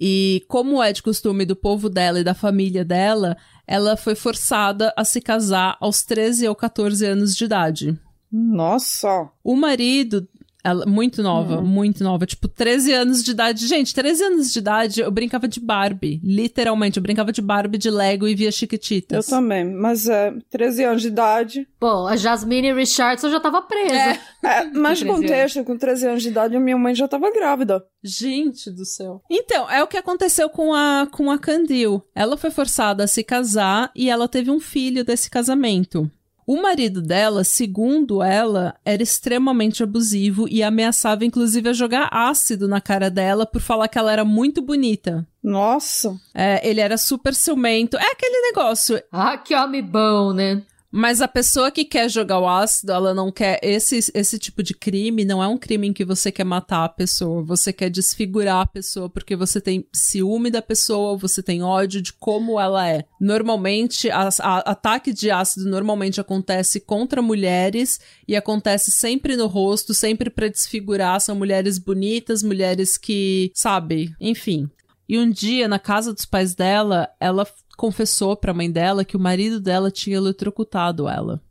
E 0.00 0.44
como 0.48 0.82
é 0.82 0.92
de 0.92 1.02
costume 1.02 1.44
do 1.46 1.54
povo 1.54 1.88
dela 1.88 2.18
e 2.20 2.24
da 2.24 2.34
família 2.34 2.84
dela, 2.84 3.36
ela 3.66 3.96
foi 3.96 4.14
forçada 4.14 4.92
a 4.96 5.04
se 5.04 5.20
casar 5.20 5.76
aos 5.80 6.02
13 6.02 6.48
ou 6.48 6.54
14 6.54 7.04
anos 7.06 7.36
de 7.36 7.44
idade. 7.44 7.98
Nossa! 8.30 9.30
O 9.44 9.54
marido, 9.54 10.28
ela, 10.64 10.86
muito 10.86 11.22
nova, 11.22 11.60
muito 11.60 12.02
nova, 12.02 12.24
tipo 12.24 12.48
13 12.48 12.92
anos 12.92 13.22
de 13.22 13.32
idade. 13.32 13.66
Gente, 13.66 13.94
13 13.94 14.24
anos 14.24 14.52
de 14.52 14.58
idade 14.58 15.00
eu 15.02 15.10
brincava 15.10 15.46
de 15.46 15.60
Barbie, 15.60 16.20
literalmente, 16.24 16.96
eu 16.96 17.02
brincava 17.02 17.30
de 17.30 17.42
Barbie 17.42 17.76
de 17.76 17.90
Lego 17.90 18.26
e 18.26 18.34
via 18.34 18.48
Eu 18.48 18.52
Chiquititas. 18.52 19.26
também, 19.26 19.64
mas 19.64 20.08
é 20.08 20.32
13 20.50 20.84
anos 20.84 21.02
de 21.02 21.08
idade. 21.08 21.68
Bom, 21.78 22.06
a 22.06 22.16
Jasmine 22.16 22.72
Richardson 22.72 23.30
já 23.30 23.40
tava 23.40 23.60
presa. 23.62 24.18
É, 24.42 24.64
mas 24.72 25.00
13 25.00 25.04
contexto, 25.04 25.64
com 25.64 25.76
13 25.76 26.06
anos 26.08 26.22
de 26.22 26.28
idade, 26.30 26.56
a 26.56 26.60
minha 26.60 26.78
mãe 26.78 26.94
já 26.94 27.06
tava 27.06 27.30
grávida. 27.30 27.84
Gente 28.02 28.70
do 28.70 28.84
céu. 28.84 29.22
Então, 29.30 29.70
é 29.70 29.82
o 29.82 29.86
que 29.86 29.96
aconteceu 29.96 30.48
com 30.48 30.72
a, 30.72 31.06
com 31.10 31.30
a 31.30 31.38
Candil. 31.38 32.02
Ela 32.14 32.36
foi 32.36 32.50
forçada 32.50 33.04
a 33.04 33.06
se 33.06 33.22
casar 33.22 33.90
e 33.94 34.08
ela 34.08 34.28
teve 34.28 34.50
um 34.50 34.60
filho 34.60 35.04
desse 35.04 35.28
casamento. 35.28 36.10
O 36.46 36.60
marido 36.60 37.00
dela, 37.00 37.42
segundo 37.42 38.22
ela, 38.22 38.74
era 38.84 39.02
extremamente 39.02 39.82
abusivo 39.82 40.46
e 40.48 40.62
ameaçava 40.62 41.24
inclusive 41.24 41.70
a 41.70 41.72
jogar 41.72 42.08
ácido 42.12 42.68
na 42.68 42.80
cara 42.80 43.10
dela 43.10 43.46
por 43.46 43.60
falar 43.60 43.88
que 43.88 43.98
ela 43.98 44.12
era 44.12 44.24
muito 44.24 44.60
bonita. 44.60 45.26
Nossa. 45.42 46.14
É, 46.34 46.66
ele 46.68 46.80
era 46.80 46.96
super 46.96 47.34
ciumento. 47.34 47.96
É 47.96 48.12
aquele 48.12 48.40
negócio. 48.48 49.02
Ah, 49.10 49.36
que 49.38 49.54
homem 49.54 49.82
bom, 49.82 50.32
né? 50.32 50.62
Mas 50.96 51.20
a 51.20 51.26
pessoa 51.26 51.72
que 51.72 51.84
quer 51.84 52.08
jogar 52.08 52.38
o 52.38 52.48
ácido, 52.48 52.92
ela 52.92 53.12
não 53.12 53.32
quer. 53.32 53.58
Esse, 53.64 53.98
esse 54.14 54.38
tipo 54.38 54.62
de 54.62 54.72
crime 54.72 55.24
não 55.24 55.42
é 55.42 55.48
um 55.48 55.58
crime 55.58 55.88
em 55.88 55.92
que 55.92 56.04
você 56.04 56.30
quer 56.30 56.44
matar 56.44 56.84
a 56.84 56.88
pessoa. 56.88 57.42
Você 57.42 57.72
quer 57.72 57.90
desfigurar 57.90 58.60
a 58.60 58.66
pessoa 58.66 59.10
porque 59.10 59.34
você 59.34 59.60
tem 59.60 59.84
ciúme 59.92 60.52
da 60.52 60.62
pessoa, 60.62 61.16
você 61.16 61.42
tem 61.42 61.64
ódio 61.64 62.00
de 62.00 62.12
como 62.12 62.60
ela 62.60 62.88
é. 62.88 63.04
Normalmente, 63.20 64.08
a, 64.08 64.28
a, 64.40 64.58
ataque 64.58 65.12
de 65.12 65.32
ácido 65.32 65.68
normalmente 65.68 66.20
acontece 66.20 66.78
contra 66.78 67.20
mulheres 67.20 67.98
e 68.28 68.36
acontece 68.36 68.92
sempre 68.92 69.36
no 69.36 69.48
rosto, 69.48 69.92
sempre 69.92 70.30
para 70.30 70.46
desfigurar. 70.46 71.20
São 71.20 71.34
mulheres 71.34 71.76
bonitas, 71.76 72.40
mulheres 72.40 72.96
que, 72.96 73.50
sabe, 73.52 74.14
enfim. 74.20 74.70
E 75.08 75.18
um 75.18 75.28
dia, 75.28 75.68
na 75.68 75.78
casa 75.78 76.14
dos 76.14 76.24
pais 76.24 76.54
dela, 76.54 77.10
ela 77.20 77.44
confessou 77.74 78.36
para 78.36 78.50
a 78.50 78.54
mãe 78.54 78.70
dela 78.70 79.04
que 79.04 79.16
o 79.16 79.20
marido 79.20 79.60
dela 79.60 79.90
tinha 79.90 80.16
eletrocutado 80.16 81.08
ela. 81.08 81.42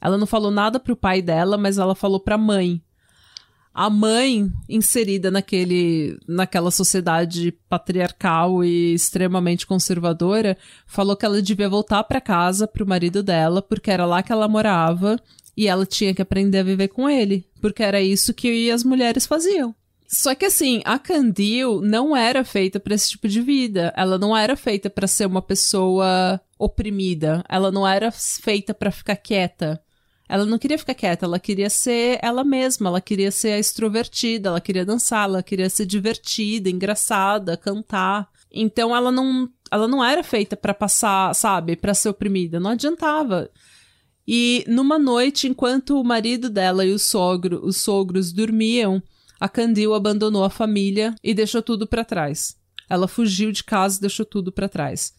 Ela 0.00 0.18
não 0.18 0.26
falou 0.26 0.50
nada 0.50 0.78
pro 0.78 0.96
pai 0.96 1.22
dela, 1.22 1.56
mas 1.56 1.78
ela 1.78 1.94
falou 1.94 2.20
pra 2.20 2.38
mãe. 2.38 2.82
A 3.72 3.90
mãe, 3.90 4.50
inserida 4.68 5.30
naquele, 5.30 6.18
naquela 6.26 6.70
sociedade 6.70 7.52
patriarcal 7.68 8.64
e 8.64 8.94
extremamente 8.94 9.66
conservadora, 9.66 10.56
falou 10.86 11.14
que 11.14 11.26
ela 11.26 11.42
devia 11.42 11.68
voltar 11.68 12.02
para 12.04 12.20
casa 12.20 12.66
pro 12.66 12.86
marido 12.86 13.22
dela, 13.22 13.60
porque 13.60 13.90
era 13.90 14.06
lá 14.06 14.22
que 14.22 14.32
ela 14.32 14.48
morava 14.48 15.20
e 15.54 15.68
ela 15.68 15.84
tinha 15.84 16.14
que 16.14 16.22
aprender 16.22 16.60
a 16.60 16.62
viver 16.62 16.88
com 16.88 17.08
ele, 17.08 17.46
porque 17.60 17.82
era 17.82 18.00
isso 18.00 18.32
que 18.32 18.70
as 18.70 18.82
mulheres 18.82 19.26
faziam. 19.26 19.74
Só 20.08 20.34
que 20.34 20.44
assim, 20.46 20.82
a 20.84 20.98
Candil 20.98 21.80
não 21.80 22.16
era 22.16 22.44
feita 22.44 22.78
para 22.78 22.94
esse 22.94 23.10
tipo 23.10 23.26
de 23.28 23.40
vida. 23.40 23.92
Ela 23.96 24.18
não 24.18 24.36
era 24.36 24.56
feita 24.56 24.88
para 24.88 25.06
ser 25.06 25.26
uma 25.26 25.42
pessoa 25.42 26.40
oprimida. 26.58 27.44
Ela 27.48 27.72
não 27.72 27.86
era 27.86 28.10
feita 28.12 28.72
para 28.72 28.90
ficar 28.90 29.16
quieta. 29.16 29.82
Ela 30.28 30.44
não 30.44 30.58
queria 30.58 30.78
ficar 30.78 30.94
quieta, 30.94 31.24
ela 31.24 31.38
queria 31.38 31.70
ser 31.70 32.18
ela 32.20 32.42
mesma, 32.42 32.88
ela 32.88 33.00
queria 33.00 33.30
ser 33.30 33.52
a 33.52 33.58
extrovertida, 33.58 34.48
ela 34.48 34.60
queria 34.60 34.84
dançar, 34.84 35.28
ela 35.28 35.42
queria 35.42 35.70
ser 35.70 35.86
divertida, 35.86 36.68
engraçada, 36.68 37.56
cantar. 37.56 38.28
Então 38.50 38.94
ela 38.94 39.12
não, 39.12 39.48
ela 39.70 39.86
não 39.86 40.04
era 40.04 40.24
feita 40.24 40.56
para 40.56 40.74
passar, 40.74 41.32
sabe, 41.34 41.76
para 41.76 41.94
ser 41.94 42.08
oprimida, 42.08 42.58
não 42.58 42.70
adiantava. 42.70 43.48
E 44.26 44.64
numa 44.66 44.98
noite, 44.98 45.46
enquanto 45.46 46.00
o 46.00 46.04
marido 46.04 46.50
dela 46.50 46.84
e 46.84 46.92
o 46.92 46.98
sogro, 46.98 47.64
os 47.64 47.76
sogros 47.76 48.32
dormiam, 48.32 49.00
a 49.38 49.48
Candil 49.48 49.94
abandonou 49.94 50.44
a 50.44 50.50
família 50.50 51.14
e 51.22 51.34
deixou 51.34 51.62
tudo 51.62 51.86
para 51.86 52.04
trás. 52.04 52.56
Ela 52.88 53.08
fugiu 53.08 53.50
de 53.52 53.64
casa 53.64 53.98
e 53.98 54.00
deixou 54.02 54.24
tudo 54.24 54.52
para 54.52 54.68
trás. 54.68 55.14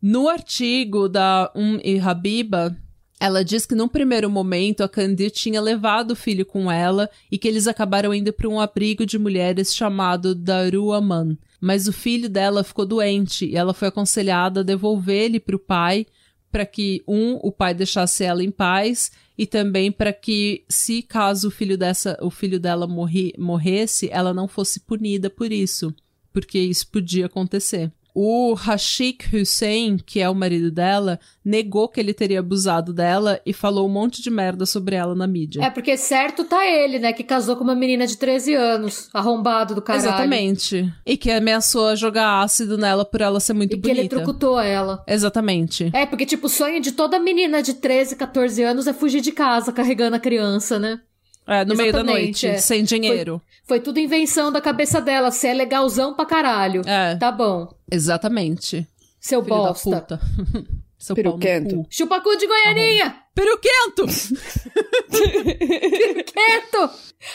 No 0.00 0.28
artigo 0.28 1.08
da 1.08 1.50
Um 1.54 1.78
e 1.82 1.98
Habiba, 1.98 2.76
ela 3.18 3.44
diz 3.44 3.64
que 3.64 3.74
num 3.74 3.88
primeiro 3.88 4.28
momento 4.28 4.82
a 4.82 4.88
Candil 4.88 5.30
tinha 5.30 5.60
levado 5.60 6.10
o 6.10 6.16
filho 6.16 6.44
com 6.44 6.70
ela 6.70 7.08
e 7.30 7.38
que 7.38 7.48
eles 7.48 7.66
acabaram 7.66 8.12
indo 8.12 8.32
para 8.32 8.48
um 8.48 8.60
abrigo 8.60 9.06
de 9.06 9.18
mulheres 9.18 9.74
chamado 9.74 10.34
Daruaman. 10.34 11.38
Mas 11.60 11.88
o 11.88 11.92
filho 11.92 12.28
dela 12.28 12.62
ficou 12.62 12.84
doente 12.84 13.46
e 13.46 13.56
ela 13.56 13.72
foi 13.72 13.88
aconselhada 13.88 14.60
a 14.60 14.64
devolver 14.64 15.22
ele 15.22 15.40
para 15.40 15.56
o 15.56 15.58
pai 15.58 16.06
para 16.54 16.64
que 16.64 17.02
um 17.08 17.34
o 17.42 17.50
pai 17.50 17.74
deixasse 17.74 18.22
ela 18.22 18.40
em 18.44 18.50
paz 18.52 19.10
e 19.36 19.44
também 19.44 19.90
para 19.90 20.12
que 20.12 20.64
se 20.68 21.02
caso 21.02 21.48
o 21.48 21.50
filho 21.50 21.76
dessa 21.76 22.16
o 22.22 22.30
filho 22.30 22.60
dela 22.60 22.86
morri, 22.86 23.34
morresse 23.36 24.08
ela 24.12 24.32
não 24.32 24.46
fosse 24.46 24.78
punida 24.78 25.28
por 25.28 25.50
isso 25.50 25.92
porque 26.32 26.60
isso 26.60 26.86
podia 26.86 27.26
acontecer 27.26 27.90
o 28.14 28.54
Rashik 28.54 29.36
Hussein, 29.36 29.96
que 29.98 30.20
é 30.20 30.30
o 30.30 30.34
marido 30.34 30.70
dela, 30.70 31.18
negou 31.44 31.88
que 31.88 31.98
ele 31.98 32.14
teria 32.14 32.38
abusado 32.38 32.92
dela 32.92 33.40
e 33.44 33.52
falou 33.52 33.86
um 33.88 33.92
monte 33.92 34.22
de 34.22 34.30
merda 34.30 34.64
sobre 34.64 34.94
ela 34.94 35.14
na 35.14 35.26
mídia. 35.26 35.64
É 35.64 35.68
porque 35.68 35.96
certo 35.96 36.44
tá 36.44 36.64
ele, 36.64 37.00
né, 37.00 37.12
que 37.12 37.24
casou 37.24 37.56
com 37.56 37.64
uma 37.64 37.74
menina 37.74 38.06
de 38.06 38.16
13 38.16 38.54
anos, 38.54 39.08
arrombado 39.12 39.74
do 39.74 39.82
caralho. 39.82 40.06
Exatamente. 40.06 40.92
E 41.04 41.16
que 41.16 41.30
ameaçou 41.30 41.96
jogar 41.96 42.42
ácido 42.42 42.78
nela 42.78 43.04
por 43.04 43.20
ela 43.20 43.40
ser 43.40 43.52
muito 43.52 43.72
e 43.72 43.76
bonita. 43.76 43.94
que 43.94 44.00
ele 44.00 44.08
trucutou 44.08 44.60
ela. 44.60 45.02
Exatamente. 45.08 45.90
É, 45.92 46.06
porque 46.06 46.24
tipo, 46.24 46.46
o 46.46 46.50
sonho 46.50 46.80
de 46.80 46.92
toda 46.92 47.18
menina 47.18 47.62
de 47.62 47.74
13, 47.74 48.14
14 48.14 48.62
anos 48.62 48.86
é 48.86 48.92
fugir 48.92 49.20
de 49.20 49.32
casa 49.32 49.72
carregando 49.72 50.16
a 50.16 50.20
criança, 50.20 50.78
né? 50.78 51.00
É, 51.46 51.64
no 51.64 51.74
meio 51.76 51.92
da 51.92 52.02
noite, 52.02 52.46
é. 52.46 52.56
sem 52.56 52.82
dinheiro. 52.84 53.40
Foi, 53.64 53.78
foi, 53.78 53.80
tudo 53.80 53.98
invenção 54.00 54.50
da 54.50 54.60
cabeça 54.60 55.00
dela. 55.00 55.30
Você 55.30 55.48
é 55.48 55.54
legalzão 55.54 56.14
pra 56.14 56.24
caralho. 56.24 56.82
É. 56.86 57.16
Tá 57.16 57.30
bom. 57.30 57.68
Exatamente. 57.90 58.86
Seu 59.20 59.42
Filho 59.42 59.56
bosta. 59.56 59.90
da 59.90 60.00
puta. 60.00 60.20
Seu 60.98 61.14
Peruquento. 61.14 61.68
pau 61.68 61.76
no 61.78 61.84
cu. 61.84 61.88
Chupa 61.90 62.20
cu 62.22 62.34
de 62.36 62.46
Goianinha! 62.46 63.16
Peruquento! 63.34 64.06
Peruquento! 65.10 66.90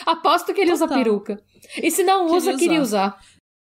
Aposto 0.06 0.52
que 0.52 0.60
ele 0.60 0.72
usa 0.72 0.88
Total. 0.88 1.04
peruca. 1.04 1.40
E 1.80 1.88
se 1.90 2.02
não 2.02 2.26
usa, 2.26 2.50
Queria 2.52 2.58
queria 2.58 2.82
usar. 2.82 3.16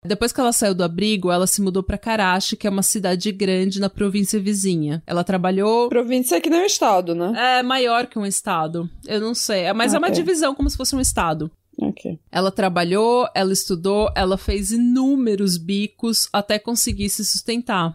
Depois 0.07 0.33
que 0.33 0.41
ela 0.41 0.53
saiu 0.53 0.75
do 0.75 0.83
abrigo, 0.85 1.31
ela 1.31 1.47
se 1.47 1.61
mudou 1.61 1.83
pra 1.83 1.99
Karachi, 1.99 2.57
que 2.57 2.67
é 2.67 2.71
uma 2.71 2.83
cidade 2.83 3.31
grande 3.33 3.79
na 3.81 3.91
província 3.91 4.41
vizinha. 4.41 5.03
Ela 5.07 5.23
trabalhou. 5.25 5.89
Província 5.89 6.37
é 6.37 6.41
que 6.41 6.49
nem 6.49 6.63
um 6.63 6.67
estado, 6.67 7.15
né? 7.15 7.59
É 7.59 7.63
maior 7.63 8.07
que 8.07 8.19
um 8.19 8.25
estado. 8.27 8.89
Eu 9.07 9.21
não 9.21 9.35
sei. 9.35 9.63
É- 9.65 9.73
Mas 9.73 9.93
é 9.93 9.99
uma 9.99 10.09
divisão, 10.11 10.55
como 10.55 10.71
se 10.71 10.77
fosse 10.77 10.97
um 10.97 11.01
estado. 11.01 11.51
Ok. 11.79 12.19
Ela 12.33 12.51
trabalhou, 12.51 13.29
ela 13.35 13.53
estudou, 13.53 14.11
ela 14.17 14.39
fez 14.39 14.71
inúmeros 14.73 15.59
bicos 15.59 16.27
até 16.33 16.59
conseguir 16.59 17.11
se 17.11 17.23
sustentar. 17.23 17.95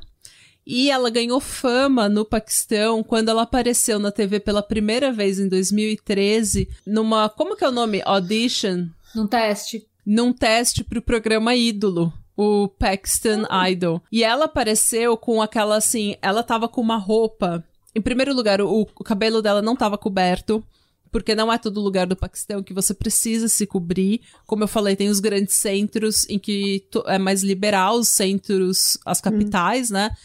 E 0.64 0.92
ela 0.92 1.10
ganhou 1.10 1.40
fama 1.40 2.08
no 2.08 2.24
Paquistão 2.24 3.02
quando 3.04 3.30
ela 3.30 3.42
apareceu 3.42 3.98
na 3.98 4.12
TV 4.12 4.40
pela 4.40 4.62
primeira 4.62 5.12
vez 5.12 5.40
em 5.40 5.50
2013, 5.50 6.70
numa. 6.86 7.28
Como 7.30 7.56
que 7.56 7.64
é 7.64 7.70
o 7.70 7.72
nome? 7.72 8.02
Audition? 8.06 8.86
Num 9.16 9.26
teste. 9.26 9.88
Num 10.06 10.34
teste 10.34 10.84
pro 10.84 11.02
programa 11.02 11.56
Ídolo. 11.56 12.14
O 12.36 12.68
Paxton 12.68 13.46
Idol. 13.70 14.02
E 14.12 14.24
ela 14.24 14.46
apareceu 14.46 15.16
com 15.18 15.42
aquela 15.42 15.76
assim. 15.76 16.16
Ela 16.22 16.44
tava 16.44 16.68
com 16.68 16.82
uma 16.82 16.98
roupa. 16.98 17.64
Em 17.94 18.02
primeiro 18.02 18.34
lugar, 18.34 18.62
o, 18.62 18.82
o 18.82 19.04
cabelo 19.04 19.42
dela 19.42 19.62
não 19.62 19.76
tava 19.76 19.98
coberto 19.98 20.64
porque 21.12 21.36
não 21.36 21.52
é 21.52 21.58
todo 21.58 21.82
lugar 21.82 22.08
do 22.08 22.16
Paquistão 22.16 22.64
que 22.64 22.74
você 22.74 22.94
precisa 22.94 23.50
se 23.50 23.68
cobrir. 23.68 24.22
Como 24.48 24.64
eu 24.64 24.68
falei, 24.68 24.96
tem 24.96 25.10
os 25.10 25.20
grandes 25.20 25.56
centros 25.56 26.28
em 26.30 26.40
que 26.40 26.88
é 27.06 27.20
mais 27.20 27.44
liberal, 27.44 27.98
os 27.98 28.08
centros, 28.08 28.98
as 29.06 29.20
capitais, 29.20 29.90
né? 29.90 30.16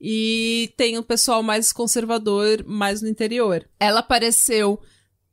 E 0.00 0.74
tem 0.76 0.98
o 0.98 1.04
pessoal 1.04 1.42
mais 1.42 1.72
conservador, 1.72 2.64
mais 2.66 3.00
no 3.00 3.08
interior. 3.08 3.64
Ela 3.78 4.00
apareceu 4.00 4.80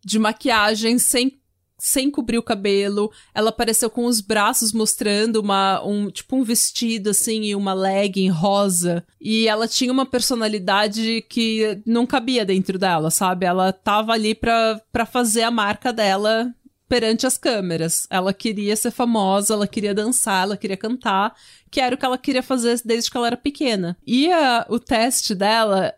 de 0.05 0.19
maquiagem 0.19 0.99
sem 0.99 1.40
sem 1.84 2.11
cobrir 2.11 2.38
o 2.38 2.43
cabelo. 2.43 3.11
Ela 3.34 3.49
apareceu 3.49 3.89
com 3.89 4.05
os 4.05 4.21
braços 4.21 4.71
mostrando 4.71 5.38
uma, 5.38 5.84
um, 5.84 6.11
tipo 6.11 6.36
um 6.36 6.43
vestido 6.43 7.09
assim 7.09 7.41
e 7.45 7.55
uma 7.55 7.73
legging 7.73 8.29
rosa. 8.29 9.03
E 9.19 9.47
ela 9.47 9.67
tinha 9.67 9.91
uma 9.91 10.05
personalidade 10.05 11.25
que 11.27 11.82
não 11.84 12.05
cabia 12.05 12.45
dentro 12.45 12.77
dela, 12.77 13.09
sabe? 13.09 13.47
Ela 13.47 13.73
tava 13.73 14.13
ali 14.13 14.36
pra, 14.36 14.79
pra 14.91 15.07
fazer 15.07 15.41
a 15.41 15.49
marca 15.49 15.91
dela 15.91 16.53
perante 16.88 17.25
as 17.25 17.36
câmeras. 17.38 18.05
Ela 18.11 18.32
queria 18.32 18.75
ser 18.75 18.91
famosa, 18.91 19.53
ela 19.55 19.65
queria 19.65 19.93
dançar, 19.93 20.43
ela 20.43 20.57
queria 20.57 20.77
cantar, 20.77 21.34
que 21.71 21.79
era 21.82 21.95
o 21.95 21.97
que 21.97 22.05
ela 22.05 22.17
queria 22.17 22.43
fazer 22.43 22.79
desde 22.86 23.09
que 23.09 23.17
ela 23.17 23.27
era 23.27 23.38
pequena. 23.38 23.97
E 24.05 24.32
a- 24.32 24.67
o 24.69 24.77
teste 24.77 25.34
dela 25.34 25.93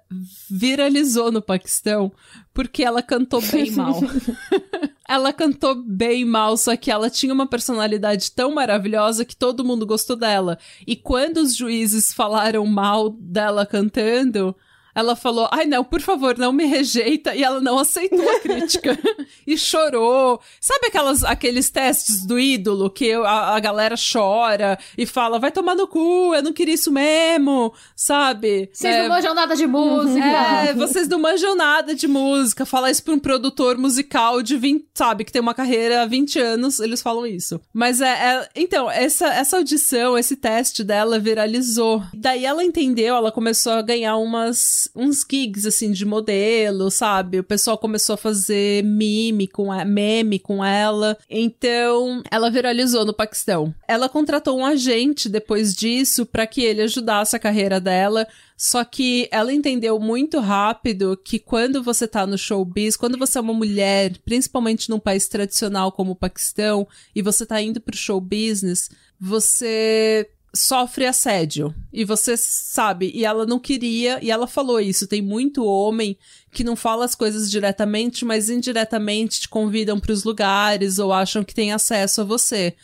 viralizou 0.49 1.29
no 1.31 1.41
Paquistão 1.41 2.11
porque 2.53 2.83
ela 2.83 3.01
cantou 3.01 3.41
bem 3.41 3.71
mal. 3.75 3.99
ela 5.07 5.33
cantou 5.33 5.75
bem 5.75 6.23
mal, 6.23 6.55
só 6.55 6.75
que 6.75 6.89
ela 6.89 7.09
tinha 7.09 7.33
uma 7.33 7.47
personalidade 7.47 8.31
tão 8.31 8.53
maravilhosa 8.53 9.25
que 9.25 9.35
todo 9.35 9.65
mundo 9.65 9.85
gostou 9.85 10.15
dela. 10.15 10.57
E 10.87 10.95
quando 10.95 11.37
os 11.37 11.55
juízes 11.55 12.13
falaram 12.13 12.65
mal 12.65 13.09
dela 13.09 13.65
cantando, 13.65 14.55
ela 14.95 15.15
falou: 15.15 15.47
Ai, 15.51 15.65
não, 15.65 15.83
por 15.83 16.01
favor, 16.01 16.37
não 16.37 16.51
me 16.51 16.65
rejeita. 16.65 17.35
E 17.35 17.43
ela 17.43 17.59
não 17.61 17.79
aceitou 17.79 18.27
a 18.29 18.39
crítica. 18.39 18.97
e 19.47 19.57
chorou. 19.57 20.39
Sabe 20.61 20.87
aquelas, 20.87 21.23
aqueles 21.23 21.69
testes 21.69 22.25
do 22.25 22.39
ídolo 22.39 22.89
que 22.89 23.11
a, 23.13 23.55
a 23.55 23.59
galera 23.59 23.95
chora 23.95 24.77
e 24.97 25.05
fala: 25.05 25.39
Vai 25.39 25.51
tomar 25.51 25.75
no 25.75 25.87
cu, 25.87 26.33
eu 26.35 26.43
não 26.43 26.53
queria 26.53 26.73
isso 26.75 26.91
mesmo, 26.91 27.73
sabe? 27.95 28.69
Vocês 28.73 28.95
É, 28.95 29.01
não 29.03 29.09
manjam 29.15 29.33
nada 29.33 29.55
de 29.55 29.65
música. 29.67 30.25
é, 30.25 30.73
vocês 30.73 31.07
não 31.07 31.19
manjam 31.19 31.55
nada 31.55 31.95
de 31.95 32.07
música. 32.07 32.65
Falar 32.65 32.91
isso 32.91 33.03
pra 33.03 33.13
um 33.13 33.19
produtor 33.19 33.77
musical 33.77 34.41
de 34.41 34.57
20, 34.57 34.85
sabe, 34.93 35.23
que 35.23 35.31
tem 35.31 35.41
uma 35.41 35.53
carreira 35.53 36.03
há 36.03 36.05
20 36.05 36.39
anos, 36.39 36.79
eles 36.79 37.01
falam 37.01 37.25
isso. 37.25 37.59
Mas 37.73 38.01
é. 38.01 38.09
é- 38.09 38.49
então, 38.55 38.89
essa, 38.89 39.27
essa 39.27 39.57
audição, 39.57 40.17
esse 40.17 40.35
teste 40.35 40.83
dela 40.83 41.19
viralizou. 41.19 42.03
Daí 42.13 42.45
ela 42.45 42.63
entendeu, 42.63 43.15
ela 43.15 43.31
começou 43.31 43.73
a 43.73 43.81
ganhar 43.81 44.17
umas 44.17 44.82
uns, 44.95 45.25
gigs, 45.29 45.67
assim, 45.67 45.91
de 45.91 46.05
modelo, 46.05 46.89
sabe? 46.89 47.39
O 47.39 47.43
pessoal 47.43 47.77
começou 47.77 48.13
a 48.13 48.17
fazer 48.17 48.83
meme 48.83 49.47
com, 49.47 49.71
a, 49.71 49.83
meme 49.85 50.39
com 50.39 50.63
ela. 50.63 51.17
Então, 51.29 52.21
ela 52.29 52.49
viralizou 52.49 53.05
no 53.05 53.13
Paquistão. 53.13 53.73
Ela 53.87 54.09
contratou 54.09 54.57
um 54.57 54.65
agente 54.65 55.29
depois 55.29 55.73
disso 55.73 56.25
para 56.25 56.47
que 56.47 56.61
ele 56.61 56.81
ajudasse 56.81 57.35
a 57.35 57.39
carreira 57.39 57.79
dela. 57.79 58.27
Só 58.55 58.83
que 58.83 59.27
ela 59.31 59.51
entendeu 59.51 59.99
muito 59.99 60.39
rápido 60.39 61.19
que 61.21 61.39
quando 61.39 61.83
você 61.83 62.07
tá 62.07 62.25
no 62.25 62.37
showbiz, 62.37 62.95
quando 62.95 63.17
você 63.17 63.37
é 63.37 63.41
uma 63.41 63.53
mulher, 63.53 64.17
principalmente 64.23 64.89
num 64.89 64.99
país 64.99 65.27
tradicional 65.27 65.91
como 65.91 66.11
o 66.11 66.15
Paquistão, 66.15 66.87
e 67.15 67.21
você 67.21 67.45
tá 67.45 67.61
indo 67.61 67.81
pro 67.81 67.97
show 67.97 68.21
business, 68.21 68.89
você 69.19 70.29
sofre 70.55 71.05
assédio. 71.05 71.73
E 71.91 72.05
você 72.05 72.37
sabe, 72.37 73.11
e 73.13 73.25
ela 73.25 73.45
não 73.45 73.59
queria, 73.59 74.19
e 74.21 74.29
ela 74.29 74.47
falou 74.47 74.79
isso. 74.79 75.07
Tem 75.07 75.21
muito 75.21 75.65
homem 75.65 76.17
que 76.51 76.63
não 76.63 76.75
fala 76.75 77.05
as 77.05 77.15
coisas 77.15 77.49
diretamente, 77.49 78.23
mas 78.23 78.49
indiretamente 78.49 79.41
te 79.41 79.49
convidam 79.49 79.99
para 79.99 80.11
os 80.11 80.23
lugares 80.23 80.99
ou 80.99 81.11
acham 81.11 81.43
que 81.43 81.55
tem 81.55 81.71
acesso 81.71 82.21
a 82.21 82.23
você. 82.23 82.75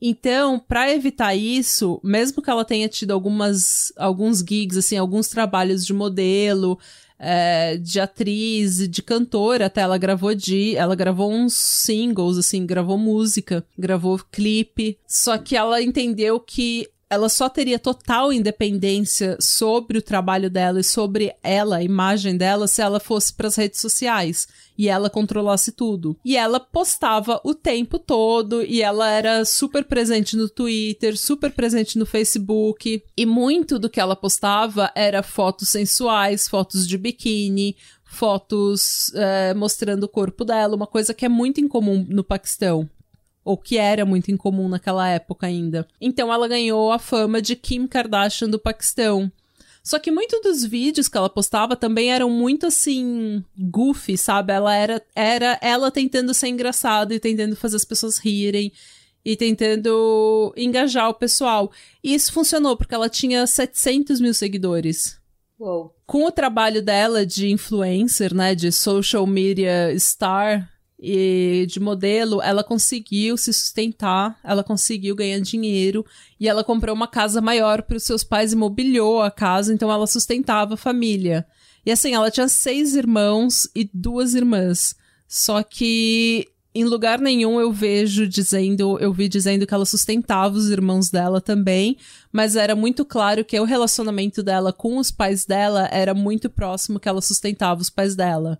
Então, 0.00 0.58
para 0.58 0.92
evitar 0.92 1.34
isso, 1.34 1.98
mesmo 2.04 2.42
que 2.42 2.50
ela 2.50 2.64
tenha 2.64 2.88
tido 2.88 3.12
algumas 3.12 3.92
alguns 3.96 4.40
gigs, 4.40 4.76
assim, 4.76 4.96
alguns 4.96 5.28
trabalhos 5.28 5.86
de 5.86 5.94
modelo, 5.94 6.78
é, 7.18 7.78
de 7.78 7.98
atriz, 7.98 8.86
de 8.88 9.02
cantora, 9.02 9.66
até 9.66 9.80
ela 9.80 9.96
gravou 9.96 10.34
de, 10.34 10.76
ela 10.76 10.94
gravou 10.94 11.32
uns 11.32 11.54
singles, 11.54 12.36
assim, 12.36 12.66
gravou 12.66 12.98
música, 12.98 13.66
gravou 13.76 14.20
clipe. 14.30 14.98
Só 15.06 15.38
que 15.38 15.56
ela 15.56 15.82
entendeu 15.82 16.38
que 16.38 16.88
ela 17.08 17.28
só 17.28 17.48
teria 17.48 17.78
total 17.78 18.32
independência 18.32 19.36
sobre 19.40 19.98
o 19.98 20.02
trabalho 20.02 20.50
dela 20.50 20.80
e 20.80 20.84
sobre 20.84 21.34
ela, 21.42 21.76
a 21.76 21.82
imagem 21.82 22.36
dela, 22.36 22.66
se 22.66 22.82
ela 22.82 22.98
fosse 22.98 23.32
para 23.32 23.46
as 23.46 23.54
redes 23.54 23.80
sociais 23.80 24.48
e 24.76 24.88
ela 24.88 25.08
controlasse 25.08 25.70
tudo. 25.70 26.16
E 26.24 26.36
ela 26.36 26.58
postava 26.58 27.40
o 27.44 27.54
tempo 27.54 27.98
todo 27.98 28.62
e 28.62 28.82
ela 28.82 29.08
era 29.08 29.44
super 29.44 29.84
presente 29.84 30.36
no 30.36 30.48
Twitter, 30.48 31.16
super 31.16 31.52
presente 31.52 31.96
no 31.96 32.04
Facebook. 32.04 33.02
E 33.16 33.26
muito 33.26 33.78
do 33.78 33.88
que 33.88 34.00
ela 34.00 34.16
postava 34.16 34.90
era 34.94 35.22
fotos 35.22 35.68
sensuais, 35.68 36.48
fotos 36.48 36.86
de 36.86 36.98
biquíni, 36.98 37.76
fotos 38.04 39.12
é, 39.14 39.54
mostrando 39.54 40.04
o 40.04 40.08
corpo 40.08 40.44
dela, 40.44 40.74
uma 40.74 40.86
coisa 40.86 41.14
que 41.14 41.24
é 41.24 41.28
muito 41.28 41.60
incomum 41.60 42.04
no 42.08 42.24
Paquistão 42.24 42.88
ou 43.46 43.56
que 43.56 43.78
era 43.78 44.04
muito 44.04 44.32
incomum 44.32 44.68
naquela 44.68 45.08
época 45.08 45.46
ainda. 45.46 45.86
Então 46.00 46.34
ela 46.34 46.48
ganhou 46.48 46.90
a 46.90 46.98
fama 46.98 47.40
de 47.40 47.54
Kim 47.54 47.86
Kardashian 47.86 48.50
do 48.50 48.58
Paquistão. 48.58 49.30
Só 49.84 50.00
que 50.00 50.10
muitos 50.10 50.40
dos 50.42 50.64
vídeos 50.64 51.08
que 51.08 51.16
ela 51.16 51.30
postava 51.30 51.76
também 51.76 52.10
eram 52.10 52.28
muito 52.28 52.66
assim, 52.66 53.44
goofy, 53.56 54.18
sabe? 54.18 54.52
Ela 54.52 54.74
era, 54.74 55.02
era 55.14 55.56
ela 55.62 55.92
tentando 55.92 56.34
ser 56.34 56.48
engraçada 56.48 57.14
e 57.14 57.20
tentando 57.20 57.54
fazer 57.54 57.76
as 57.76 57.84
pessoas 57.84 58.18
rirem 58.18 58.72
e 59.24 59.36
tentando 59.36 60.52
engajar 60.56 61.08
o 61.08 61.14
pessoal. 61.14 61.70
E 62.02 62.14
isso 62.14 62.32
funcionou 62.32 62.76
porque 62.76 62.96
ela 62.96 63.08
tinha 63.08 63.46
700 63.46 64.20
mil 64.20 64.34
seguidores. 64.34 65.20
Uou. 65.56 65.94
Com 66.04 66.24
o 66.24 66.32
trabalho 66.32 66.82
dela 66.82 67.24
de 67.24 67.48
influencer, 67.48 68.34
né, 68.34 68.56
de 68.56 68.72
social 68.72 69.24
media 69.24 69.96
star, 69.96 70.68
e 70.98 71.66
de 71.68 71.78
modelo, 71.78 72.40
ela 72.40 72.64
conseguiu 72.64 73.36
se 73.36 73.52
sustentar, 73.52 74.38
ela 74.42 74.64
conseguiu 74.64 75.14
ganhar 75.14 75.40
dinheiro 75.40 76.04
e 76.40 76.48
ela 76.48 76.64
comprou 76.64 76.94
uma 76.94 77.06
casa 77.06 77.40
maior 77.40 77.82
para 77.82 77.96
os 77.96 78.04
seus 78.04 78.24
pais 78.24 78.52
e 78.52 78.56
mobiliou 78.56 79.20
a 79.20 79.30
casa, 79.30 79.74
então 79.74 79.92
ela 79.92 80.06
sustentava 80.06 80.74
a 80.74 80.78
família. 80.78 81.46
E 81.84 81.92
assim, 81.92 82.14
ela 82.14 82.30
tinha 82.30 82.48
seis 82.48 82.94
irmãos 82.94 83.68
e 83.74 83.88
duas 83.92 84.34
irmãs. 84.34 84.96
Só 85.28 85.62
que 85.62 86.48
em 86.74 86.84
lugar 86.84 87.18
nenhum 87.20 87.58
eu 87.58 87.72
vejo 87.72 88.28
dizendo, 88.28 88.98
eu 88.98 89.12
vi 89.12 89.28
dizendo 89.28 89.66
que 89.66 89.72
ela 89.72 89.86
sustentava 89.86 90.54
os 90.54 90.68
irmãos 90.68 91.10
dela 91.10 91.40
também, 91.40 91.96
mas 92.30 92.54
era 92.54 92.76
muito 92.76 93.02
claro 93.02 93.44
que 93.44 93.58
o 93.58 93.64
relacionamento 93.64 94.42
dela 94.42 94.72
com 94.72 94.98
os 94.98 95.10
pais 95.10 95.46
dela 95.46 95.88
era 95.90 96.12
muito 96.12 96.50
próximo 96.50 97.00
que 97.00 97.08
ela 97.08 97.22
sustentava 97.22 97.80
os 97.80 97.88
pais 97.88 98.14
dela. 98.14 98.58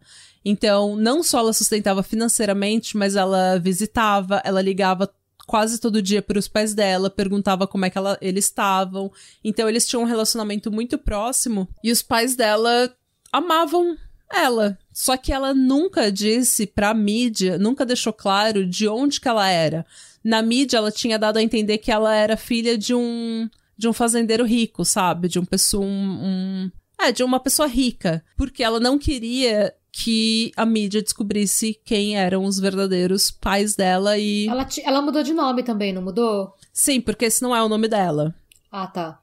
Então, 0.48 0.94
não 0.94 1.24
só 1.24 1.40
ela 1.40 1.52
sustentava 1.52 2.04
financeiramente, 2.04 2.96
mas 2.96 3.16
ela 3.16 3.58
visitava, 3.58 4.40
ela 4.44 4.62
ligava 4.62 5.12
quase 5.44 5.80
todo 5.80 6.00
dia 6.00 6.22
para 6.22 6.38
os 6.38 6.46
pais 6.46 6.72
dela, 6.72 7.10
perguntava 7.10 7.66
como 7.66 7.84
é 7.84 7.90
que 7.90 7.98
ela, 7.98 8.16
eles 8.20 8.44
estavam. 8.44 9.10
Então, 9.42 9.68
eles 9.68 9.84
tinham 9.88 10.04
um 10.04 10.06
relacionamento 10.06 10.70
muito 10.70 10.96
próximo 10.98 11.68
e 11.82 11.90
os 11.90 12.00
pais 12.00 12.36
dela 12.36 12.94
amavam 13.32 13.96
ela. 14.32 14.78
Só 14.92 15.16
que 15.16 15.32
ela 15.32 15.52
nunca 15.52 16.12
disse 16.12 16.64
pra 16.64 16.94
mídia, 16.94 17.58
nunca 17.58 17.84
deixou 17.84 18.12
claro 18.12 18.64
de 18.64 18.86
onde 18.86 19.20
que 19.20 19.26
ela 19.26 19.50
era. 19.50 19.84
Na 20.22 20.42
mídia, 20.42 20.76
ela 20.76 20.92
tinha 20.92 21.18
dado 21.18 21.38
a 21.38 21.42
entender 21.42 21.78
que 21.78 21.90
ela 21.90 22.14
era 22.14 22.36
filha 22.36 22.78
de 22.78 22.94
um 22.94 23.50
de 23.76 23.88
um 23.88 23.92
fazendeiro 23.92 24.44
rico, 24.44 24.84
sabe? 24.84 25.28
De 25.28 25.40
um 25.40 25.44
pessoa 25.44 25.84
um, 25.84 25.88
um 25.88 26.70
é, 26.98 27.10
de 27.10 27.24
uma 27.24 27.40
pessoa 27.40 27.66
rica, 27.66 28.24
porque 28.36 28.62
ela 28.62 28.78
não 28.78 28.96
queria 28.96 29.74
que 29.98 30.52
a 30.54 30.66
mídia 30.66 31.00
descobrisse 31.00 31.80
quem 31.82 32.18
eram 32.18 32.44
os 32.44 32.60
verdadeiros 32.60 33.30
pais 33.30 33.74
dela 33.74 34.18
e. 34.18 34.46
Ela, 34.46 34.68
ela 34.84 35.00
mudou 35.00 35.22
de 35.22 35.32
nome 35.32 35.62
também, 35.62 35.90
não 35.90 36.02
mudou? 36.02 36.52
Sim, 36.70 37.00
porque 37.00 37.24
esse 37.24 37.40
não 37.40 37.56
é 37.56 37.62
o 37.62 37.68
nome 37.68 37.88
dela. 37.88 38.34
Ah, 38.70 38.86
tá. 38.86 39.18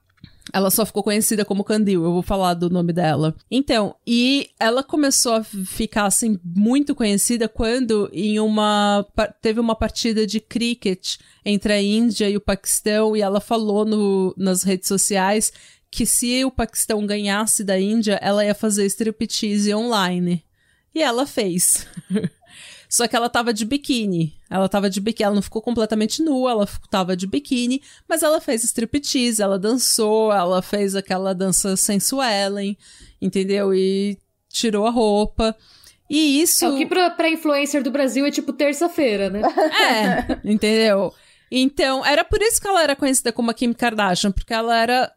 Ela 0.51 0.71
só 0.71 0.84
ficou 0.84 1.03
conhecida 1.03 1.45
como 1.45 1.63
Candil, 1.63 2.03
eu 2.03 2.11
vou 2.11 2.24
falar 2.24 2.55
do 2.55 2.71
nome 2.71 2.91
dela. 2.91 3.36
Então, 3.51 3.95
e 4.05 4.49
ela 4.59 4.84
começou 4.84 5.34
a 5.34 5.43
ficar 5.43 6.05
assim 6.05 6.39
muito 6.43 6.95
conhecida 6.95 7.47
quando 7.47 8.09
em 8.11 8.39
uma 8.39 9.05
teve 9.41 9.59
uma 9.59 9.76
partida 9.76 10.26
de 10.26 10.39
cricket 10.39 11.17
entre 11.45 11.71
a 11.71 11.82
Índia 11.82 12.28
e 12.30 12.36
o 12.36 12.41
Paquistão 12.41 13.15
e 13.15 13.21
ela 13.21 13.39
falou 13.39 13.86
no, 13.86 14.34
nas 14.36 14.63
redes 14.63 14.88
sociais 14.88 15.53
que 15.91 16.05
se 16.05 16.43
o 16.43 16.51
Paquistão 16.51 17.05
ganhasse 17.05 17.63
da 17.63 17.80
Índia, 17.80 18.19
ela 18.24 18.43
ia 18.43 18.55
fazer 18.55 18.88
striptease 18.88 19.74
online. 19.74 20.43
E 20.94 21.02
ela 21.02 21.26
fez. 21.26 21.88
Só 22.88 23.08
que 23.08 23.16
ela 23.16 23.28
tava 23.28 23.52
de 23.52 23.66
biquíni. 23.66 24.36
Ela 24.48 24.70
tava 24.70 24.88
de 24.88 25.02
biquíni. 25.02 25.26
Ela 25.26 25.36
não 25.36 25.41
ficou 25.41 25.64
completamente 25.64 26.22
nua, 26.22 26.52
ela 26.52 26.70
tava 26.91 27.18
de 27.18 27.26
biquíni, 27.26 27.82
mas 28.08 28.22
ela 28.22 28.39
fez 28.39 28.64
striptease, 28.64 29.41
ela 29.41 29.58
dançou, 29.58 30.32
ela 30.32 30.62
fez 30.62 30.96
aquela 30.96 31.34
dança 31.34 31.76
sensuellen, 31.76 32.78
entendeu? 33.20 33.74
E 33.74 34.16
tirou 34.48 34.86
a 34.86 34.91
roupa. 34.91 35.58
E 36.08 36.41
isso. 36.44 36.66
É 36.66 36.70
o 36.70 36.78
que 36.78 36.86
pra, 36.86 37.10
pra 37.10 37.30
influencer 37.32 37.82
do 37.82 37.89
Brasil 37.89 38.26
é 38.28 38.32
tipo 38.32 38.54
terça-feira, 38.54 39.28
né? 39.28 39.41
É, 39.82 40.39
entendeu? 40.44 41.12
Então, 41.52 42.06
era 42.06 42.24
por 42.24 42.41
isso 42.41 42.62
que 42.62 42.68
ela 42.68 42.84
era 42.84 42.96
conhecida 42.96 43.32
como 43.32 43.50
a 43.50 43.54
Kim 43.56 43.74
Kardashian, 43.74 44.32
porque 44.32 44.54
ela 44.54 44.78
era 44.78 45.12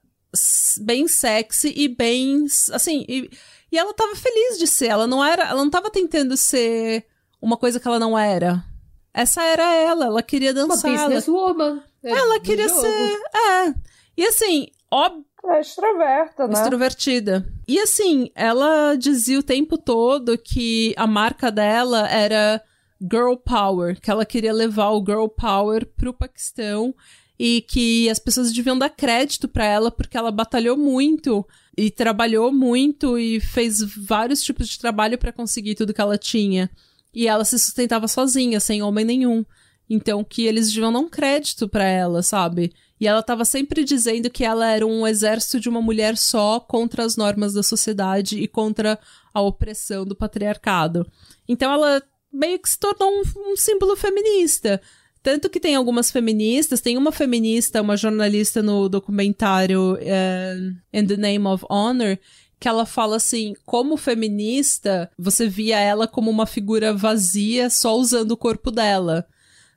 bem 0.81 1.07
sexy 1.07 1.74
e 1.77 1.89
bem. 1.89 2.47
Assim. 2.72 3.05
E, 3.07 3.31
e 3.70 3.78
ela 3.78 3.92
tava 3.92 4.14
feliz 4.14 4.58
de 4.58 4.66
ser. 4.66 4.86
Ela 4.86 5.06
não 5.06 5.24
era. 5.24 5.44
Ela 5.44 5.62
não 5.62 5.70
tava 5.70 5.90
tentando 5.90 6.36
ser 6.36 7.06
uma 7.40 7.56
coisa 7.56 7.80
que 7.80 7.86
ela 7.86 7.98
não 7.98 8.18
era. 8.18 8.64
Essa 9.12 9.42
era 9.42 9.74
ela. 9.74 10.06
Ela 10.06 10.22
queria 10.22 10.54
dançar. 10.54 10.90
Uma 10.90 11.02
businesswoman. 11.04 11.82
É, 12.02 12.10
ela 12.10 12.40
queria 12.40 12.68
jogo. 12.68 12.80
ser. 12.80 13.20
É. 13.34 13.74
E 14.16 14.24
assim, 14.26 14.68
óbvio. 14.90 15.24
É 15.44 15.60
extroverta, 15.60 16.48
né? 16.48 16.54
Extrovertida. 16.54 17.46
E 17.68 17.78
assim, 17.78 18.30
ela 18.34 18.96
dizia 18.96 19.38
o 19.38 19.44
tempo 19.44 19.78
todo 19.78 20.36
que 20.36 20.92
a 20.96 21.06
marca 21.06 21.52
dela 21.52 22.08
era 22.08 22.60
girl 23.00 23.34
power, 23.36 24.00
que 24.00 24.10
ela 24.10 24.24
queria 24.26 24.52
levar 24.52 24.90
o 24.90 25.04
girl 25.04 25.28
power 25.28 25.86
pro 25.86 26.12
Paquistão 26.12 26.94
e 27.39 27.61
que 27.62 28.09
as 28.09 28.18
pessoas 28.18 28.53
deviam 28.53 28.78
dar 28.78 28.91
crédito 28.91 29.47
para 29.47 29.64
ela 29.64 29.91
porque 29.91 30.16
ela 30.16 30.30
batalhou 30.30 30.76
muito 30.76 31.47
e 31.76 31.91
trabalhou 31.91 32.53
muito 32.53 33.18
e 33.18 33.39
fez 33.41 33.80
vários 33.82 34.43
tipos 34.43 34.68
de 34.68 34.78
trabalho 34.78 35.18
para 35.18 35.32
conseguir 35.32 35.74
tudo 35.74 35.93
que 35.93 36.01
ela 36.01 36.16
tinha. 36.16 36.70
E 37.14 37.28
ela 37.28 37.45
se 37.45 37.59
sustentava 37.59 38.09
sozinha, 38.09 38.61
sem 38.61 38.82
homem 38.82 39.05
nenhum. 39.05 39.45
Então 39.89 40.24
que 40.24 40.45
eles 40.45 40.68
deviam 40.68 40.93
dar 40.93 40.99
um 40.99 41.09
crédito 41.09 41.68
para 41.68 41.84
ela, 41.84 42.22
sabe? 42.22 42.72
E 42.99 43.07
ela 43.07 43.22
tava 43.22 43.45
sempre 43.45 43.84
dizendo 43.84 44.30
que 44.30 44.43
ela 44.43 44.70
era 44.70 44.87
um 44.87 45.07
exército 45.07 45.61
de 45.61 45.68
uma 45.68 45.82
mulher 45.82 46.16
só 46.16 46.59
contra 46.59 47.05
as 47.05 47.16
normas 47.16 47.53
da 47.53 47.62
sociedade 47.62 48.41
e 48.41 48.49
contra 48.49 48.99
a 49.34 49.41
opressão 49.43 50.05
do 50.05 50.16
patriarcado. 50.16 51.07
Então 51.47 51.70
ela 51.70 52.03
meio 52.32 52.59
que 52.59 52.68
se 52.68 52.78
tornou 52.78 53.11
um, 53.11 53.53
um 53.53 53.57
símbolo 53.57 53.97
feminista. 53.97 54.80
Tanto 55.27 55.51
que 55.51 55.59
tem 55.59 55.74
algumas 55.74 56.09
feministas, 56.09 56.81
tem 56.81 56.97
uma 56.97 57.11
feminista, 57.11 57.83
uma 57.83 57.97
jornalista 57.97 58.62
no 58.62 58.89
documentário 58.89 59.95
uh, 59.95 60.77
In 60.93 61.05
the 61.05 61.16
Name 61.16 61.45
of 61.49 61.66
Honor, 61.68 62.16
que 62.61 62.68
ela 62.68 62.87
fala 62.87 63.16
assim: 63.16 63.57
como 63.64 63.97
feminista, 63.97 65.11
você 65.18 65.49
via 65.49 65.81
ela 65.81 66.07
como 66.07 66.31
uma 66.31 66.47
figura 66.47 66.95
vazia 66.95 67.68
só 67.68 67.97
usando 67.97 68.31
o 68.31 68.37
corpo 68.37 68.70
dela. 68.70 69.27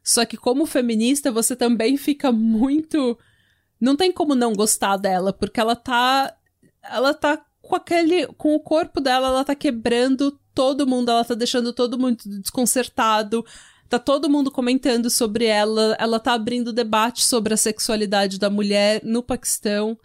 Só 0.04 0.24
que 0.24 0.38
como 0.38 0.68
feminista, 0.68 1.32
você 1.32 1.56
também 1.56 1.98
fica 1.98 2.32
muito. 2.32 3.18
Não 3.82 3.96
tem 3.96 4.12
como 4.12 4.36
não 4.36 4.54
gostar 4.54 4.98
dela, 4.98 5.34
porque 5.34 5.60
ela 5.60 5.76
tá. 5.76 6.32
Ela 6.84 7.12
tá 7.12 7.44
com 7.60 7.76
aquele. 7.76 8.28
Com 8.38 8.54
o 8.54 8.60
corpo 8.60 9.02
dela, 9.02 9.30
ela 9.30 9.44
tá 9.44 9.56
quebrando 9.56 10.40
todo 10.54 10.86
mundo, 10.86 11.10
ela 11.10 11.26
tá 11.26 11.34
deixando 11.34 11.74
todo 11.74 11.98
mundo 11.98 12.18
desconcertado. 12.40 13.44
Tá 13.90 13.98
todo 13.98 14.30
mundo 14.30 14.52
comentando 14.52 15.10
sobre 15.10 15.46
ela, 15.46 15.98
ela 16.00 16.20
tá 16.20 16.34
abrindo 16.34 16.72
debate 16.72 17.26
sobre 17.26 17.56
a 17.56 17.58
sexualidade 17.58 18.38
da 18.38 18.48
mulher 18.48 19.02
no 19.04 19.24
Paquistão. 19.24 19.98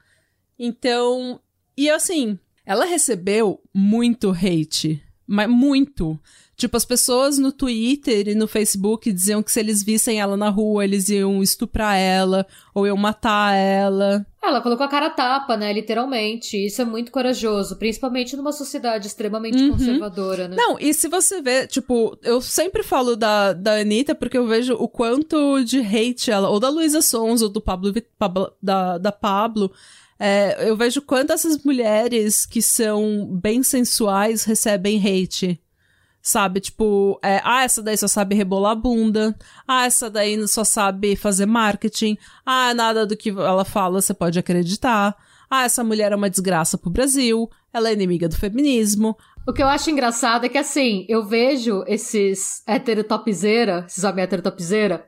Então, 0.59 1.39
e 1.77 1.91
assim, 1.91 2.39
ela 2.65 2.87
recebeu 2.87 3.61
muito 3.75 4.31
hate, 4.31 5.03
mas 5.27 5.51
muito. 5.51 6.19
Tipo, 6.57 6.79
as 6.79 6.85
pessoas 6.85 7.37
no 7.37 7.53
Twitter 7.53 8.29
e 8.29 8.35
no 8.35 8.49
Facebook 8.49 9.13
diziam 9.13 9.43
que 9.43 9.53
se 9.53 9.61
eles 9.61 9.83
vissem 9.83 10.19
ela 10.19 10.37
na 10.37 10.49
rua, 10.49 10.85
eles 10.85 11.11
iam 11.11 11.43
estuprar 11.43 11.97
ela, 11.99 12.47
ou 12.73 12.87
iam 12.87 12.97
matar 12.97 13.55
ela. 13.55 14.25
Ela 14.49 14.61
colocou 14.61 14.85
a 14.85 14.89
cara 14.89 15.07
a 15.07 15.11
tapa, 15.11 15.57
né? 15.57 15.73
Literalmente. 15.73 16.57
Isso 16.57 16.83
é 16.83 16.85
muito 16.85 17.11
corajoso, 17.11 17.77
principalmente 17.77 18.37
numa 18.37 18.53
sociedade 18.53 19.07
extremamente 19.07 19.63
uhum. 19.63 19.73
conservadora, 19.73 20.49
né? 20.49 20.57
Não, 20.57 20.79
e 20.79 20.93
se 20.95 21.09
você 21.09 21.41
vê, 21.41 21.67
tipo, 21.67 22.19
eu 22.23 22.41
sempre 22.41 22.83
falo 22.83 23.17
da, 23.17 23.53
da 23.53 23.75
Anitta 23.81 24.15
porque 24.15 24.39
eu 24.39 24.47
vejo 24.47 24.75
o 24.75 24.89
quanto 24.89 25.63
de 25.65 25.81
hate 25.81 26.31
ela, 26.31 26.49
ou 26.49 26.61
da 26.61 26.69
Luísa 26.69 27.03
Sons, 27.03 27.43
ou 27.43 27.49
do 27.49 27.61
Pablo, 27.61 27.93
Pablo 28.19 28.53
da, 28.63 28.99
da 28.99 29.13
Pablo. 29.13 29.71
É, 30.19 30.69
eu 30.69 30.77
vejo 30.77 31.03
quanto 31.03 31.33
essas 31.33 31.63
mulheres 31.65 32.47
que 32.47 32.63
são 32.63 33.27
bem 33.27 33.63
sensuais 33.63 34.45
recebem 34.45 34.99
hate. 34.99 35.61
Sabe, 36.27 36.59
tipo, 36.59 37.21
é, 37.23 37.43
ah, 37.45 37.65
essa 37.65 37.83
daí 37.83 37.99
só 37.99 38.09
sabe 38.09 38.35
rebolar 38.35 38.73
a 38.73 38.75
bunda. 38.75 39.37
Ah, 39.69 39.85
essa 39.85 40.09
daí 40.09 40.49
só 40.49 40.65
sabe 40.65 41.17
fazer 41.17 41.45
marketing. 41.45 42.17
Ah, 42.47 42.73
nada 42.73 43.05
do 43.07 43.15
que 43.15 43.29
ela 43.29 43.63
fala 43.63 44.01
você 44.01 44.15
pode 44.15 44.39
acreditar. 44.39 45.15
Ah, 45.51 45.65
essa 45.65 45.85
mulher 45.85 46.13
é 46.13 46.17
uma 46.17 46.31
desgraça 46.31 46.79
pro 46.79 46.89
Brasil. 46.89 47.51
Ela 47.71 47.91
é 47.91 47.93
inimiga 47.93 48.27
do 48.27 48.39
feminismo. 48.39 49.15
O 49.47 49.53
que 49.53 49.63
eu 49.63 49.69
acho 49.69 49.91
engraçado 49.91 50.47
é 50.47 50.49
que, 50.49 50.57
assim, 50.57 51.05
eu 51.11 51.27
vejo 51.27 51.85
esses 51.87 52.63
heterotopzeira, 52.67 53.85
esses 53.87 54.03
homens 54.03 54.25
heterotopzeira, 54.25 55.07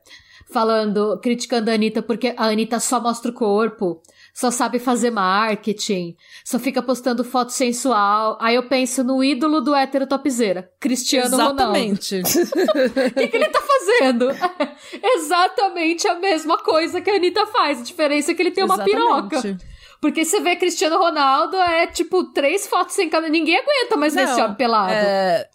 falando, 0.52 1.18
criticando 1.22 1.70
a 1.70 1.74
Anitta 1.74 2.02
porque 2.02 2.34
a 2.36 2.44
Anitta 2.44 2.78
só 2.78 3.00
mostra 3.00 3.30
o 3.30 3.34
corpo 3.34 4.02
só 4.36 4.50
sabe 4.50 4.78
fazer 4.78 5.10
marketing, 5.10 6.14
só 6.44 6.58
fica 6.58 6.82
postando 6.82 7.24
foto 7.24 7.52
sensual. 7.52 8.36
Aí 8.38 8.54
eu 8.54 8.68
penso 8.68 9.02
no 9.02 9.24
ídolo 9.24 9.62
do 9.62 9.74
hétero 9.74 10.06
topzeira, 10.06 10.70
Cristiano 10.78 11.34
Exatamente. 11.34 12.20
Ronaldo. 12.20 13.06
O 13.06 13.14
que, 13.14 13.28
que 13.28 13.36
ele 13.36 13.48
tá 13.48 13.62
fazendo? 13.62 14.28
Exatamente 15.02 16.06
a 16.06 16.16
mesma 16.16 16.58
coisa 16.58 17.00
que 17.00 17.08
a 17.08 17.14
Anitta 17.14 17.46
faz. 17.46 17.80
A 17.80 17.82
diferença 17.82 18.30
é 18.30 18.34
que 18.34 18.42
ele 18.42 18.50
tem 18.50 18.62
uma 18.62 18.84
piroca. 18.84 19.40
Porque 20.02 20.22
você 20.22 20.38
vê 20.40 20.54
Cristiano 20.56 20.98
Ronaldo, 20.98 21.56
é 21.56 21.86
tipo 21.86 22.24
três 22.24 22.66
fotos 22.66 22.94
sem 22.94 23.08
câmera. 23.08 23.32
Ninguém 23.32 23.56
aguenta 23.56 23.96
mais 23.96 24.14
ver 24.14 24.24
esse 24.24 24.42
homem 24.42 24.56
pelado. 24.56 24.92
É... 24.92 25.48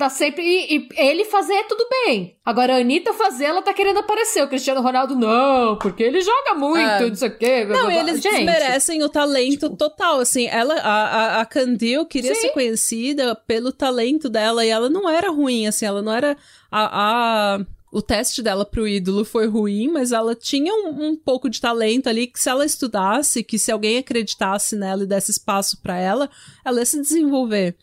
Tá 0.00 0.08
sempre. 0.08 0.42
E, 0.42 0.78
e, 0.78 0.88
ele 0.96 1.26
fazer 1.26 1.62
tudo 1.64 1.86
bem. 1.90 2.34
Agora, 2.42 2.74
a 2.74 2.78
Anitta 2.78 3.12
fazer, 3.12 3.44
ela 3.44 3.60
tá 3.60 3.74
querendo 3.74 3.98
aparecer. 3.98 4.42
O 4.42 4.48
Cristiano 4.48 4.80
Ronaldo, 4.80 5.14
não, 5.14 5.76
porque 5.76 6.02
ele 6.02 6.22
joga 6.22 6.54
muito, 6.54 6.78
é. 6.78 7.06
não 7.06 7.14
sei 7.14 7.28
o 7.28 7.36
quê. 7.36 7.64
Não, 7.66 7.84
blá, 7.84 7.94
eles 7.96 8.22
Gente. 8.22 8.44
merecem 8.44 9.02
o 9.02 9.10
talento 9.10 9.68
tipo... 9.68 9.76
total. 9.76 10.20
Assim, 10.20 10.46
ela, 10.46 10.72
a, 10.76 11.02
a, 11.02 11.40
a 11.42 11.44
Candil 11.44 12.06
queria 12.06 12.34
Sim. 12.34 12.40
ser 12.40 12.48
conhecida 12.48 13.34
pelo 13.34 13.70
talento 13.72 14.30
dela 14.30 14.64
e 14.64 14.70
ela 14.70 14.88
não 14.88 15.06
era 15.06 15.30
ruim, 15.30 15.66
assim, 15.66 15.84
ela 15.84 16.00
não 16.00 16.14
era. 16.14 16.34
A, 16.72 17.56
a, 17.56 17.60
o 17.92 18.00
teste 18.00 18.42
dela 18.42 18.64
pro 18.64 18.88
ídolo 18.88 19.22
foi 19.22 19.46
ruim, 19.48 19.88
mas 19.88 20.12
ela 20.12 20.34
tinha 20.34 20.72
um, 20.72 21.10
um, 21.10 21.14
pouco 21.14 21.50
de 21.50 21.60
talento 21.60 22.08
ali 22.08 22.26
que 22.26 22.40
se 22.40 22.48
ela 22.48 22.64
estudasse, 22.64 23.44
que 23.44 23.58
se 23.58 23.70
alguém 23.70 23.98
acreditasse 23.98 24.76
nela 24.76 25.02
e 25.02 25.06
desse 25.06 25.30
espaço 25.30 25.78
para 25.82 25.98
ela, 25.98 26.30
ela 26.64 26.78
ia 26.78 26.86
se 26.86 26.98
desenvolver. 26.98 27.76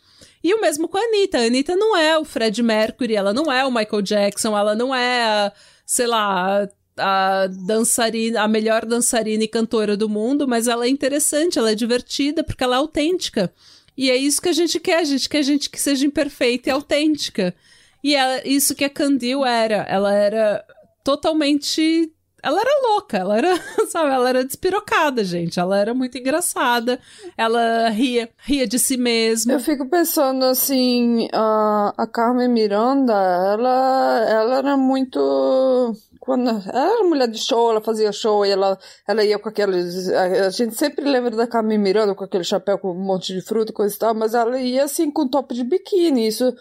E 0.48 0.54
o 0.54 0.62
mesmo 0.62 0.88
com 0.88 0.98
a 0.98 1.02
Anitta. 1.02 1.40
A 1.40 1.42
Anitta 1.42 1.76
não 1.76 1.98
é 1.98 2.18
o 2.18 2.24
Fred 2.24 2.64
Mercury, 2.64 3.18
ela 3.18 3.34
não 3.34 3.52
é 3.52 3.66
o 3.66 3.70
Michael 3.70 4.02
Jackson, 4.02 4.58
ela 4.58 4.74
não 4.76 4.96
é, 4.96 5.24
a, 5.26 5.54
sei 5.86 6.08
lá, 6.08 6.70
a 6.98 7.48
dançarina, 7.48 8.42
a 8.42 8.48
melhor 8.48 8.86
dançarina 8.86 9.44
e 9.44 9.48
cantora 9.50 9.98
do 9.98 10.08
mundo, 10.08 10.48
mas 10.48 10.70
ela 10.70 10.86
é 10.86 10.88
interessante, 10.88 11.60
ela 11.60 11.72
é 11.72 11.76
divertida 11.76 12.46
porque 12.46 12.64
ela 12.64 12.78
é 12.78 12.80
autêntica. 12.80 13.54
E 13.98 14.10
é 14.10 14.16
isso 14.16 14.42
que 14.42 14.48
a 14.48 14.54
gente 14.54 14.80
quer, 14.80 15.00
a 15.00 15.04
gente 15.04 15.28
quer 15.28 15.44
gente 15.44 15.70
que 15.70 15.82
seja 15.82 16.06
imperfeita 16.06 16.70
e 16.70 16.72
autêntica. 16.72 17.54
E 18.02 18.16
é 18.16 18.48
isso 18.48 18.74
que 18.74 18.86
a 18.86 18.90
Candil 18.90 19.46
era. 19.46 19.86
Ela 19.90 20.14
era 20.14 20.64
totalmente 21.04 22.10
ela 22.44 22.62
era 22.62 22.82
louca, 22.90 23.18
ela 23.18 23.38
era, 23.38 23.56
sabe, 23.90 24.14
ela 24.14 24.30
era 24.30 24.46
despirocada, 24.46 25.24
gente. 25.24 25.60
Ela 25.60 25.78
era 25.78 25.94
muito 25.94 26.18
engraçada. 26.18 27.00
Ela 27.36 27.90
ria, 27.90 28.30
ria 28.38 28.68
de 28.68 28.78
si 28.78 28.98
mesma. 28.98 29.54
Eu 29.54 29.60
fico 29.60 29.90
pensando 29.90 30.46
assim, 30.46 31.28
a, 31.34 31.94
a 31.98 32.08
Carmen 32.08 32.50
Miranda, 32.50 33.14
ela, 33.14 34.26
ela 34.30 34.58
era 34.58 34.78
muito 34.78 35.96
quando 36.20 36.50
ela 36.50 36.62
era 36.94 37.04
mulher 37.06 37.28
de 37.30 37.40
show, 37.40 37.72
ela 37.72 37.80
fazia 37.80 38.12
show 38.12 38.46
e 38.46 38.50
ela, 38.50 38.78
ela 39.08 39.24
ia 39.24 39.40
com 39.40 39.48
aqueles. 39.48 40.10
A, 40.10 40.50
gente 40.50 40.76
sempre 40.76 41.10
lembra 41.10 41.32
da 41.32 41.48
Carmen 41.48 41.78
Miranda 41.78 42.14
com 42.14 42.26
aquele 42.26 42.44
chapéu 42.44 42.78
com 42.78 42.92
um 42.92 43.06
monte 43.06 43.34
de 43.34 43.42
fruta 43.42 43.72
e 43.72 43.74
coisa 43.74 43.96
e 43.96 43.98
tal, 43.98 44.14
mas 44.14 44.34
ela 44.34 44.60
ia 44.60 44.84
assim 44.84 45.10
com 45.10 45.26
top 45.26 45.56
de 45.56 45.64
biquíni. 45.64 46.28
Isso 46.28 46.54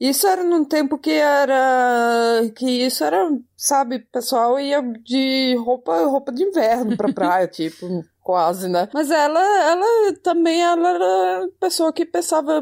isso 0.00 0.26
era 0.26 0.42
num 0.42 0.64
tempo 0.64 0.98
que 0.98 1.12
era. 1.12 2.50
que 2.56 2.66
isso 2.66 3.04
era, 3.04 3.30
sabe, 3.56 4.00
pessoal 4.00 4.58
ia 4.58 4.82
de 4.82 5.54
roupa, 5.56 6.04
roupa 6.04 6.32
de 6.32 6.42
inverno 6.42 6.96
pra 6.96 7.12
praia, 7.14 7.46
tipo, 7.46 8.04
quase, 8.20 8.68
né? 8.68 8.88
Mas 8.92 9.10
ela, 9.10 9.40
ela 9.40 10.12
também 10.22 10.60
ela 10.60 10.88
era 10.88 11.48
pessoa 11.60 11.92
que 11.92 12.04
pensava, 12.04 12.60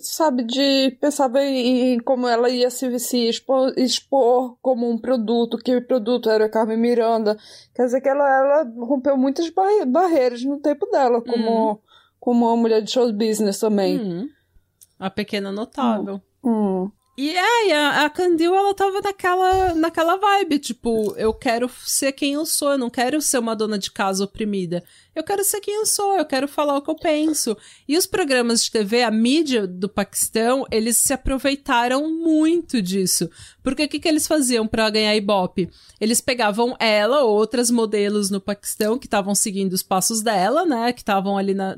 sabe, 0.00 0.42
de. 0.42 0.96
pensava 0.98 1.42
em, 1.42 1.94
em 1.94 2.00
como 2.00 2.26
ela 2.26 2.48
ia 2.48 2.70
se, 2.70 2.98
se 2.98 3.28
expor, 3.28 3.74
expor, 3.76 4.56
como 4.62 4.90
um 4.90 4.98
produto, 4.98 5.58
que 5.58 5.76
o 5.76 5.86
produto 5.86 6.30
era 6.30 6.48
Carmen 6.48 6.78
Miranda. 6.78 7.36
Quer 7.74 7.84
dizer 7.84 8.00
que 8.00 8.08
ela, 8.08 8.24
ela 8.24 8.72
rompeu 8.86 9.18
muitas 9.18 9.50
barreiras 9.86 10.42
no 10.44 10.58
tempo 10.58 10.86
dela, 10.86 11.20
como, 11.20 11.72
uhum. 11.72 11.78
como 12.18 12.46
uma 12.46 12.56
mulher 12.56 12.80
de 12.80 12.90
show 12.90 13.12
business 13.12 13.58
também. 13.58 13.98
Uhum. 14.00 14.28
A 14.98 15.10
pequena 15.10 15.52
notável. 15.52 16.14
Uhum. 16.14 16.29
Hum. 16.44 16.90
E 17.22 17.36
é, 17.36 17.76
a, 17.76 18.06
a 18.06 18.10
Candil, 18.10 18.54
ela 18.54 18.72
tava 18.72 19.02
naquela, 19.02 19.74
naquela 19.74 20.16
vibe, 20.16 20.58
tipo, 20.58 21.14
eu 21.18 21.34
quero 21.34 21.70
ser 21.84 22.12
quem 22.12 22.32
eu 22.32 22.46
sou, 22.46 22.70
eu 22.70 22.78
não 22.78 22.88
quero 22.88 23.20
ser 23.20 23.36
uma 23.36 23.54
dona 23.54 23.78
de 23.78 23.90
casa 23.90 24.24
oprimida. 24.24 24.82
Eu 25.14 25.22
quero 25.22 25.44
ser 25.44 25.60
quem 25.60 25.74
eu 25.74 25.84
sou, 25.84 26.16
eu 26.16 26.24
quero 26.24 26.48
falar 26.48 26.78
o 26.78 26.80
que 26.80 26.88
eu 26.88 26.94
penso. 26.94 27.54
E 27.86 27.98
os 27.98 28.06
programas 28.06 28.64
de 28.64 28.70
TV, 28.70 29.02
a 29.02 29.10
mídia 29.10 29.66
do 29.66 29.86
Paquistão, 29.86 30.64
eles 30.70 30.96
se 30.96 31.12
aproveitaram 31.12 32.10
muito 32.10 32.80
disso. 32.80 33.28
Porque 33.62 33.84
o 33.84 33.88
que, 33.88 34.00
que 34.00 34.08
eles 34.08 34.26
faziam 34.26 34.66
para 34.66 34.88
ganhar 34.88 35.14
Ibope? 35.14 35.68
Eles 36.00 36.22
pegavam 36.22 36.74
ela, 36.80 37.22
outras 37.24 37.70
modelos 37.70 38.30
no 38.30 38.40
Paquistão 38.40 38.98
que 38.98 39.06
estavam 39.06 39.34
seguindo 39.34 39.74
os 39.74 39.82
passos 39.82 40.22
dela, 40.22 40.64
né? 40.64 40.90
Que 40.90 41.02
estavam 41.02 41.36
ali 41.36 41.52
na, 41.52 41.76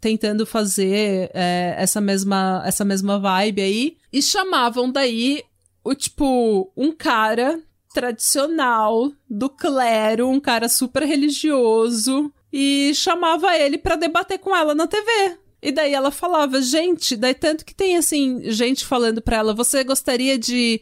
tentando 0.00 0.46
fazer 0.46 1.30
é, 1.34 1.74
essa, 1.76 2.00
mesma, 2.00 2.62
essa 2.64 2.84
mesma 2.84 3.18
vibe 3.18 3.62
aí. 3.62 3.96
E 4.12 4.22
chamavam 4.22 4.90
daí 4.90 5.42
o 5.84 5.94
tipo, 5.94 6.70
um 6.76 6.92
cara 6.92 7.60
tradicional 7.92 9.12
do 9.28 9.48
clero, 9.50 10.28
um 10.28 10.40
cara 10.40 10.68
super 10.68 11.02
religioso, 11.02 12.32
e 12.52 12.92
chamava 12.94 13.56
ele 13.56 13.78
para 13.78 13.96
debater 13.96 14.38
com 14.38 14.54
ela 14.54 14.74
na 14.74 14.86
TV. 14.86 15.36
E 15.62 15.70
daí 15.70 15.92
ela 15.92 16.10
falava, 16.10 16.62
gente, 16.62 17.16
daí 17.16 17.34
tanto 17.34 17.64
que 17.64 17.74
tem 17.74 17.96
assim, 17.96 18.50
gente 18.50 18.86
falando 18.86 19.20
pra 19.20 19.38
ela, 19.38 19.54
você 19.54 19.84
gostaria 19.84 20.38
de 20.38 20.80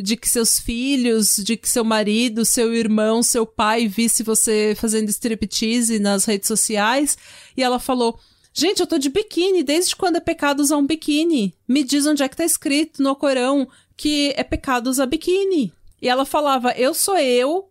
de 0.00 0.16
que 0.16 0.28
seus 0.28 0.60
filhos, 0.60 1.36
de 1.36 1.56
que 1.56 1.68
seu 1.68 1.84
marido, 1.84 2.44
seu 2.44 2.72
irmão, 2.74 3.22
seu 3.22 3.44
pai 3.44 3.88
visse 3.88 4.22
você 4.22 4.76
fazendo 4.78 5.08
striptease 5.08 5.98
nas 5.98 6.24
redes 6.24 6.46
sociais? 6.46 7.18
E 7.56 7.62
ela 7.62 7.78
falou: 7.78 8.18
Gente, 8.58 8.80
eu 8.80 8.88
tô 8.88 8.98
de 8.98 9.08
biquíni. 9.08 9.62
Desde 9.62 9.94
quando 9.94 10.16
é 10.16 10.20
pecado 10.20 10.58
usar 10.58 10.78
um 10.78 10.84
biquíni? 10.84 11.54
Me 11.68 11.84
diz 11.84 12.04
onde 12.06 12.24
é 12.24 12.28
que 12.28 12.36
tá 12.36 12.44
escrito 12.44 13.00
no 13.00 13.14
Corão 13.14 13.68
que 13.96 14.32
é 14.36 14.42
pecado 14.42 14.90
usar 14.90 15.06
biquíni. 15.06 15.72
E 16.02 16.08
ela 16.08 16.24
falava: 16.24 16.72
Eu 16.72 16.92
sou 16.92 17.16
eu, 17.16 17.70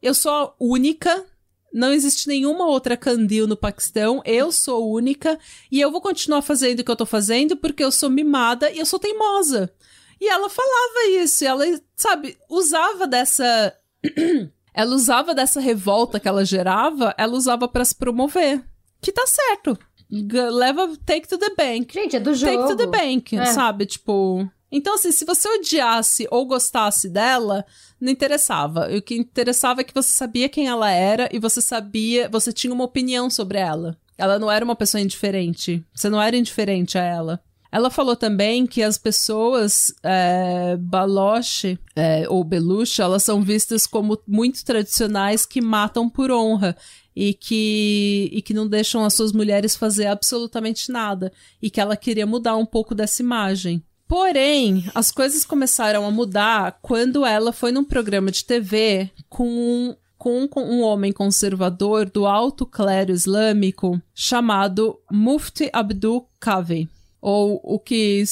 eu 0.00 0.14
sou 0.14 0.32
a 0.32 0.54
única. 0.58 1.26
Não 1.70 1.92
existe 1.92 2.28
nenhuma 2.28 2.64
outra 2.64 2.96
Candil 2.96 3.46
no 3.46 3.58
Paquistão. 3.58 4.22
Eu 4.24 4.50
sou 4.50 4.90
única. 4.90 5.38
E 5.70 5.78
eu 5.78 5.92
vou 5.92 6.00
continuar 6.00 6.40
fazendo 6.40 6.80
o 6.80 6.84
que 6.84 6.90
eu 6.90 6.96
tô 6.96 7.04
fazendo 7.04 7.54
porque 7.54 7.84
eu 7.84 7.92
sou 7.92 8.08
mimada 8.08 8.70
e 8.70 8.78
eu 8.78 8.86
sou 8.86 8.98
teimosa. 8.98 9.70
E 10.18 10.30
ela 10.30 10.48
falava 10.48 11.10
isso. 11.10 11.44
Ela, 11.44 11.66
sabe, 11.94 12.38
usava 12.48 13.06
dessa. 13.06 13.76
ela 14.72 14.94
usava 14.94 15.34
dessa 15.34 15.60
revolta 15.60 16.18
que 16.18 16.26
ela 16.26 16.42
gerava, 16.42 17.14
ela 17.18 17.36
usava 17.36 17.68
para 17.68 17.84
se 17.84 17.94
promover. 17.94 18.64
Que 18.98 19.12
tá 19.12 19.26
certo 19.26 19.76
leva 20.12 20.96
take 21.06 21.26
to 21.26 21.38
the 21.38 21.54
bank. 21.56 21.94
Gente, 21.94 22.16
é 22.16 22.20
do 22.20 22.34
jogo. 22.34 22.52
Take 22.52 22.68
to 22.68 22.76
the 22.76 22.86
bank, 22.86 23.36
é. 23.36 23.46
sabe? 23.46 23.86
Tipo. 23.86 24.46
Então, 24.70 24.94
assim, 24.94 25.12
se 25.12 25.24
você 25.24 25.48
odiasse 25.48 26.26
ou 26.30 26.46
gostasse 26.46 27.08
dela, 27.08 27.64
não 28.00 28.10
interessava. 28.10 28.88
O 28.94 29.02
que 29.02 29.14
interessava 29.14 29.82
é 29.82 29.84
que 29.84 29.94
você 29.94 30.10
sabia 30.10 30.48
quem 30.48 30.66
ela 30.66 30.90
era 30.90 31.28
e 31.30 31.38
você 31.38 31.60
sabia, 31.60 32.28
você 32.28 32.52
tinha 32.52 32.72
uma 32.72 32.84
opinião 32.84 33.28
sobre 33.28 33.58
ela. 33.58 33.98
Ela 34.16 34.38
não 34.38 34.50
era 34.50 34.64
uma 34.64 34.76
pessoa 34.76 35.00
indiferente. 35.00 35.84
Você 35.94 36.08
não 36.08 36.20
era 36.20 36.36
indiferente 36.36 36.96
a 36.96 37.02
ela. 37.02 37.42
Ela 37.70 37.90
falou 37.90 38.14
também 38.14 38.66
que 38.66 38.82
as 38.82 38.98
pessoas 38.98 39.94
é, 40.02 40.76
baloche 40.78 41.78
é, 41.96 42.26
ou 42.28 42.44
beluche, 42.44 43.00
elas 43.00 43.22
são 43.22 43.42
vistas 43.42 43.86
como 43.86 44.18
muito 44.28 44.62
tradicionais 44.62 45.46
que 45.46 45.62
matam 45.62 46.08
por 46.08 46.30
honra 46.30 46.76
e 47.14 47.34
que, 47.34 48.28
e 48.32 48.42
que 48.42 48.54
não 48.54 48.66
deixam 48.66 49.04
as 49.04 49.14
suas 49.14 49.32
mulheres 49.32 49.76
fazer 49.76 50.06
absolutamente 50.06 50.90
nada. 50.90 51.32
E 51.60 51.70
que 51.70 51.80
ela 51.80 51.96
queria 51.96 52.26
mudar 52.26 52.56
um 52.56 52.66
pouco 52.66 52.94
dessa 52.94 53.22
imagem. 53.22 53.82
Porém, 54.08 54.84
as 54.94 55.10
coisas 55.10 55.44
começaram 55.44 56.04
a 56.04 56.10
mudar 56.10 56.78
quando 56.82 57.24
ela 57.24 57.52
foi 57.52 57.72
num 57.72 57.84
programa 57.84 58.30
de 58.30 58.44
TV 58.44 59.10
com 59.28 59.96
com 60.18 60.48
um 60.56 60.82
homem 60.82 61.12
conservador 61.12 62.08
do 62.08 62.26
alto 62.26 62.64
clero 62.64 63.10
islâmico 63.10 64.00
chamado 64.14 64.96
Mufti 65.10 65.68
Abdul 65.72 66.28
Kavi. 66.38 66.88
Ou 67.20 67.60
o 67.62 67.78
que. 67.78 68.22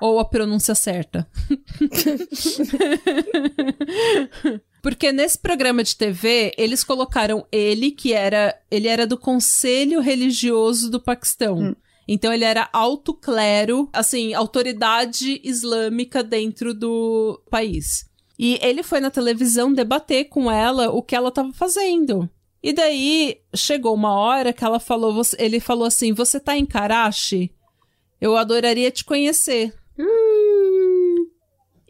Ou 0.00 0.20
a 0.20 0.24
pronúncia 0.24 0.74
certa. 0.74 1.26
Porque 4.82 5.12
nesse 5.12 5.38
programa 5.38 5.84
de 5.84 5.96
TV, 5.96 6.52
eles 6.58 6.82
colocaram 6.82 7.46
ele, 7.52 7.92
que 7.92 8.12
era. 8.12 8.60
Ele 8.68 8.88
era 8.88 9.06
do 9.06 9.16
Conselho 9.16 10.00
Religioso 10.00 10.90
do 10.90 11.00
Paquistão. 11.00 11.58
Hum. 11.58 11.74
Então 12.06 12.32
ele 12.32 12.44
era 12.44 12.68
alto 12.72 13.14
clero, 13.14 13.88
assim, 13.92 14.34
autoridade 14.34 15.40
islâmica 15.44 16.20
dentro 16.22 16.74
do 16.74 17.40
país. 17.48 18.10
E 18.36 18.58
ele 18.60 18.82
foi 18.82 18.98
na 18.98 19.08
televisão 19.08 19.72
debater 19.72 20.24
com 20.24 20.50
ela 20.50 20.90
o 20.90 21.00
que 21.00 21.14
ela 21.14 21.28
estava 21.28 21.52
fazendo. 21.52 22.28
E 22.60 22.72
daí 22.72 23.38
chegou 23.54 23.94
uma 23.94 24.14
hora 24.14 24.52
que 24.52 24.64
ela 24.64 24.80
falou, 24.80 25.22
ele 25.38 25.60
falou 25.60 25.86
assim: 25.86 26.12
"Você 26.12 26.40
tá 26.40 26.56
em 26.56 26.66
Karachi?" 26.66 27.52
Eu 28.20 28.36
adoraria 28.36 28.90
te 28.90 29.04
conhecer. 29.04 29.72
Hum. 29.96 30.31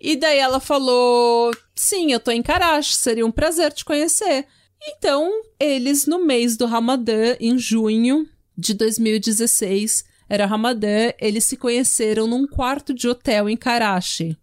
E 0.02 0.16
daí 0.16 0.38
ela 0.38 0.58
falou: 0.58 1.52
Sim, 1.76 2.10
eu 2.10 2.18
tô 2.18 2.32
em 2.32 2.42
Karachi, 2.42 2.96
seria 2.96 3.24
um 3.24 3.30
prazer 3.30 3.72
te 3.72 3.84
conhecer. 3.84 4.46
Então, 4.84 5.30
eles, 5.60 6.06
no 6.06 6.24
mês 6.24 6.56
do 6.56 6.66
Ramadã, 6.66 7.36
em 7.38 7.56
junho 7.56 8.28
de 8.58 8.74
2016, 8.74 10.04
era 10.28 10.44
Ramadã, 10.44 11.12
eles 11.20 11.44
se 11.44 11.56
conheceram 11.56 12.26
num 12.26 12.48
quarto 12.48 12.92
de 12.92 13.08
hotel 13.08 13.48
em 13.48 13.56
Karachi. 13.56 14.36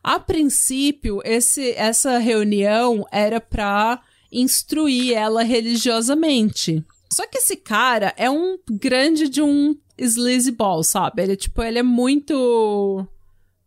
A 0.00 0.20
princípio, 0.20 1.20
esse, 1.24 1.72
essa 1.72 2.18
reunião 2.18 3.04
era 3.10 3.40
pra 3.40 4.00
instruir 4.30 5.12
ela 5.14 5.42
religiosamente. 5.42 6.84
Só 7.12 7.26
que 7.26 7.38
esse 7.38 7.56
cara 7.56 8.14
é 8.16 8.30
um 8.30 8.58
grande 8.70 9.28
de 9.28 9.42
um 9.42 9.74
sleazeball, 9.98 10.84
sabe? 10.84 11.22
Ele, 11.22 11.36
tipo, 11.36 11.62
ele 11.62 11.80
é 11.80 11.82
muito... 11.82 13.04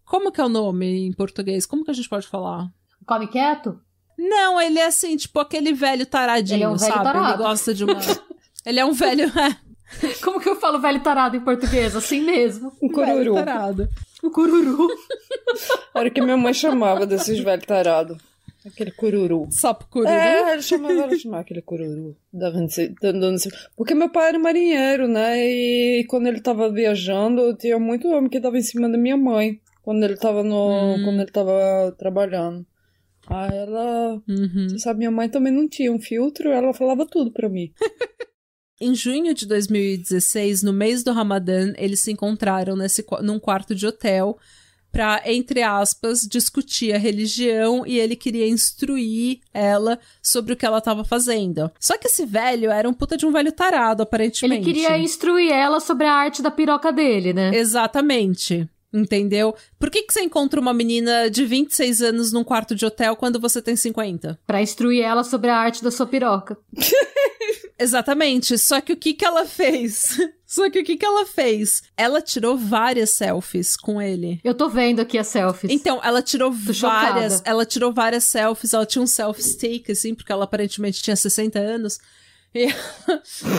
Como 0.07 0.31
que 0.31 0.39
é 0.39 0.45
o 0.45 0.49
nome 0.49 1.05
em 1.05 1.11
português? 1.11 1.65
Como 1.65 1.83
que 1.83 1.91
a 1.91 1.93
gente 1.93 2.07
pode 2.07 2.25
falar? 2.25 2.69
Come 3.05 3.27
quieto? 3.27 3.79
Não, 4.17 4.59
ele 4.59 4.79
é 4.79 4.85
assim, 4.85 5.17
tipo 5.17 5.37
aquele 5.39 5.73
velho 5.73 6.05
taradinho, 6.05 6.55
ele 6.55 6.63
é 6.63 6.69
um 6.69 6.77
velho 6.77 6.93
sabe? 6.93 7.03
Tarado. 7.03 7.33
Ele 7.33 7.37
gosta 7.37 7.73
de 7.73 7.83
uma... 7.83 7.99
ele 8.65 8.79
é 8.79 8.85
um 8.85 8.93
velho... 8.93 9.31
Como 10.23 10.39
que 10.39 10.49
eu 10.49 10.55
falo 10.55 10.79
velho 10.79 11.01
tarado 11.01 11.35
em 11.35 11.41
português? 11.41 11.95
Assim 11.95 12.21
mesmo. 12.21 12.71
Um 12.81 12.89
cururu. 12.89 13.35
tarado. 13.35 13.89
Um 14.23 14.29
cururu. 14.29 14.87
Era 15.93 16.09
o 16.09 16.11
que 16.11 16.21
minha 16.21 16.35
mãe 16.35 16.53
chamava 16.53 17.05
desses 17.05 17.39
velhos 17.39 17.65
tarados. 17.65 18.17
Aquele 18.65 18.91
cururu. 18.91 19.47
Sapo 19.49 19.87
cururu? 19.87 20.11
É, 20.11 20.53
ele 20.53 20.61
chamava, 20.61 20.93
ela 20.93 21.17
chamava 21.17 21.41
aquele 21.41 21.61
cururu. 21.61 22.17
Porque 23.77 23.93
meu 23.93 24.09
pai 24.09 24.29
era 24.29 24.39
marinheiro, 24.39 25.07
né? 25.07 25.37
E 25.45 26.05
quando 26.09 26.27
ele 26.27 26.41
tava 26.41 26.69
viajando, 26.69 27.55
tinha 27.55 27.79
muito 27.79 28.09
homem 28.09 28.29
que 28.29 28.41
tava 28.41 28.57
em 28.57 28.61
cima 28.61 28.89
da 28.89 28.97
minha 28.97 29.15
mãe. 29.15 29.61
Quando 29.87 30.03
ele 30.03 30.17
tava 30.17 30.43
no. 30.43 30.95
Hum. 30.97 31.01
Quando 31.01 31.21
ele 31.21 31.31
tava 31.31 31.95
trabalhando. 31.97 32.65
Aí 33.25 33.57
ela. 33.57 34.21
Uhum. 34.27 34.67
Você 34.67 34.79
sabe, 34.79 34.97
minha 34.97 35.11
mãe 35.11 35.29
também 35.29 35.53
não 35.53 35.65
tinha 35.65 35.93
um 35.93 35.97
filtro, 35.97 36.49
ela 36.49 36.73
falava 36.73 37.05
tudo 37.05 37.31
pra 37.31 37.47
mim. 37.47 37.71
Em 38.81 38.93
junho 38.93 39.33
de 39.33 39.45
2016, 39.45 40.61
no 40.61 40.73
mês 40.73 41.03
do 41.03 41.13
Ramadã, 41.13 41.71
eles 41.77 42.01
se 42.01 42.11
encontraram 42.11 42.75
nesse, 42.75 43.05
num 43.21 43.39
quarto 43.39 43.73
de 43.73 43.87
hotel 43.87 44.37
para, 44.91 45.21
entre 45.25 45.63
aspas, 45.63 46.27
discutir 46.29 46.93
a 46.93 46.97
religião 46.97 47.87
e 47.87 47.97
ele 47.97 48.17
queria 48.17 48.45
instruir 48.45 49.39
ela 49.53 49.97
sobre 50.21 50.51
o 50.51 50.57
que 50.57 50.65
ela 50.65 50.79
estava 50.79 51.05
fazendo. 51.05 51.71
Só 51.79 51.97
que 51.97 52.07
esse 52.07 52.25
velho 52.25 52.69
era 52.69 52.89
um 52.89 52.93
puta 52.93 53.15
de 53.15 53.25
um 53.25 53.31
velho 53.31 53.53
tarado, 53.53 54.03
aparentemente. 54.03 54.69
Ele 54.69 54.73
queria 54.73 54.97
instruir 54.99 55.49
ela 55.49 55.79
sobre 55.79 56.05
a 56.05 56.13
arte 56.13 56.41
da 56.41 56.51
piroca 56.51 56.91
dele, 56.91 57.31
né? 57.31 57.55
Exatamente. 57.55 58.69
Entendeu? 58.93 59.53
Por 59.77 59.89
que, 59.89 60.03
que 60.03 60.13
você 60.13 60.21
encontra 60.21 60.59
uma 60.59 60.73
menina 60.73 61.29
de 61.29 61.45
26 61.45 62.01
anos 62.01 62.31
num 62.31 62.43
quarto 62.43 62.73
de 62.73 62.85
hotel 62.85 63.15
quando 63.15 63.39
você 63.39 63.61
tem 63.61 63.75
50? 63.75 64.39
Pra 64.47 64.61
instruir 64.61 65.03
ela 65.03 65.23
sobre 65.23 65.49
a 65.49 65.57
arte 65.57 65.83
da 65.83 65.91
sua 65.91 66.07
piroca. 66.07 66.57
Exatamente. 67.77 68.57
Só 68.57 68.81
que 68.81 68.93
o 68.93 68.97
que 68.97 69.13
que 69.13 69.25
ela 69.25 69.45
fez? 69.45 70.17
Só 70.45 70.69
que 70.69 70.79
o 70.79 70.83
que 70.83 70.95
que 70.95 71.05
ela 71.05 71.25
fez? 71.25 71.83
Ela 71.95 72.21
tirou 72.21 72.57
várias 72.57 73.11
selfies 73.11 73.75
com 73.75 74.01
ele. 74.01 74.39
Eu 74.43 74.55
tô 74.55 74.69
vendo 74.69 75.01
aqui 75.01 75.17
as 75.17 75.27
selfies. 75.27 75.69
Então, 75.69 75.99
ela 76.01 76.21
tirou 76.21 76.51
tô 76.51 76.57
várias, 76.73 77.33
chocada. 77.33 77.49
ela 77.49 77.65
tirou 77.65 77.93
várias 77.93 78.23
selfies, 78.23 78.73
ela 78.73 78.85
tinha 78.85 79.01
um 79.01 79.07
selfie 79.07 79.43
stick 79.43 79.89
assim, 79.89 80.15
porque 80.15 80.31
ela 80.31 80.45
aparentemente 80.45 81.03
tinha 81.03 81.15
60 81.15 81.59
anos. 81.59 81.99
E 82.55 82.65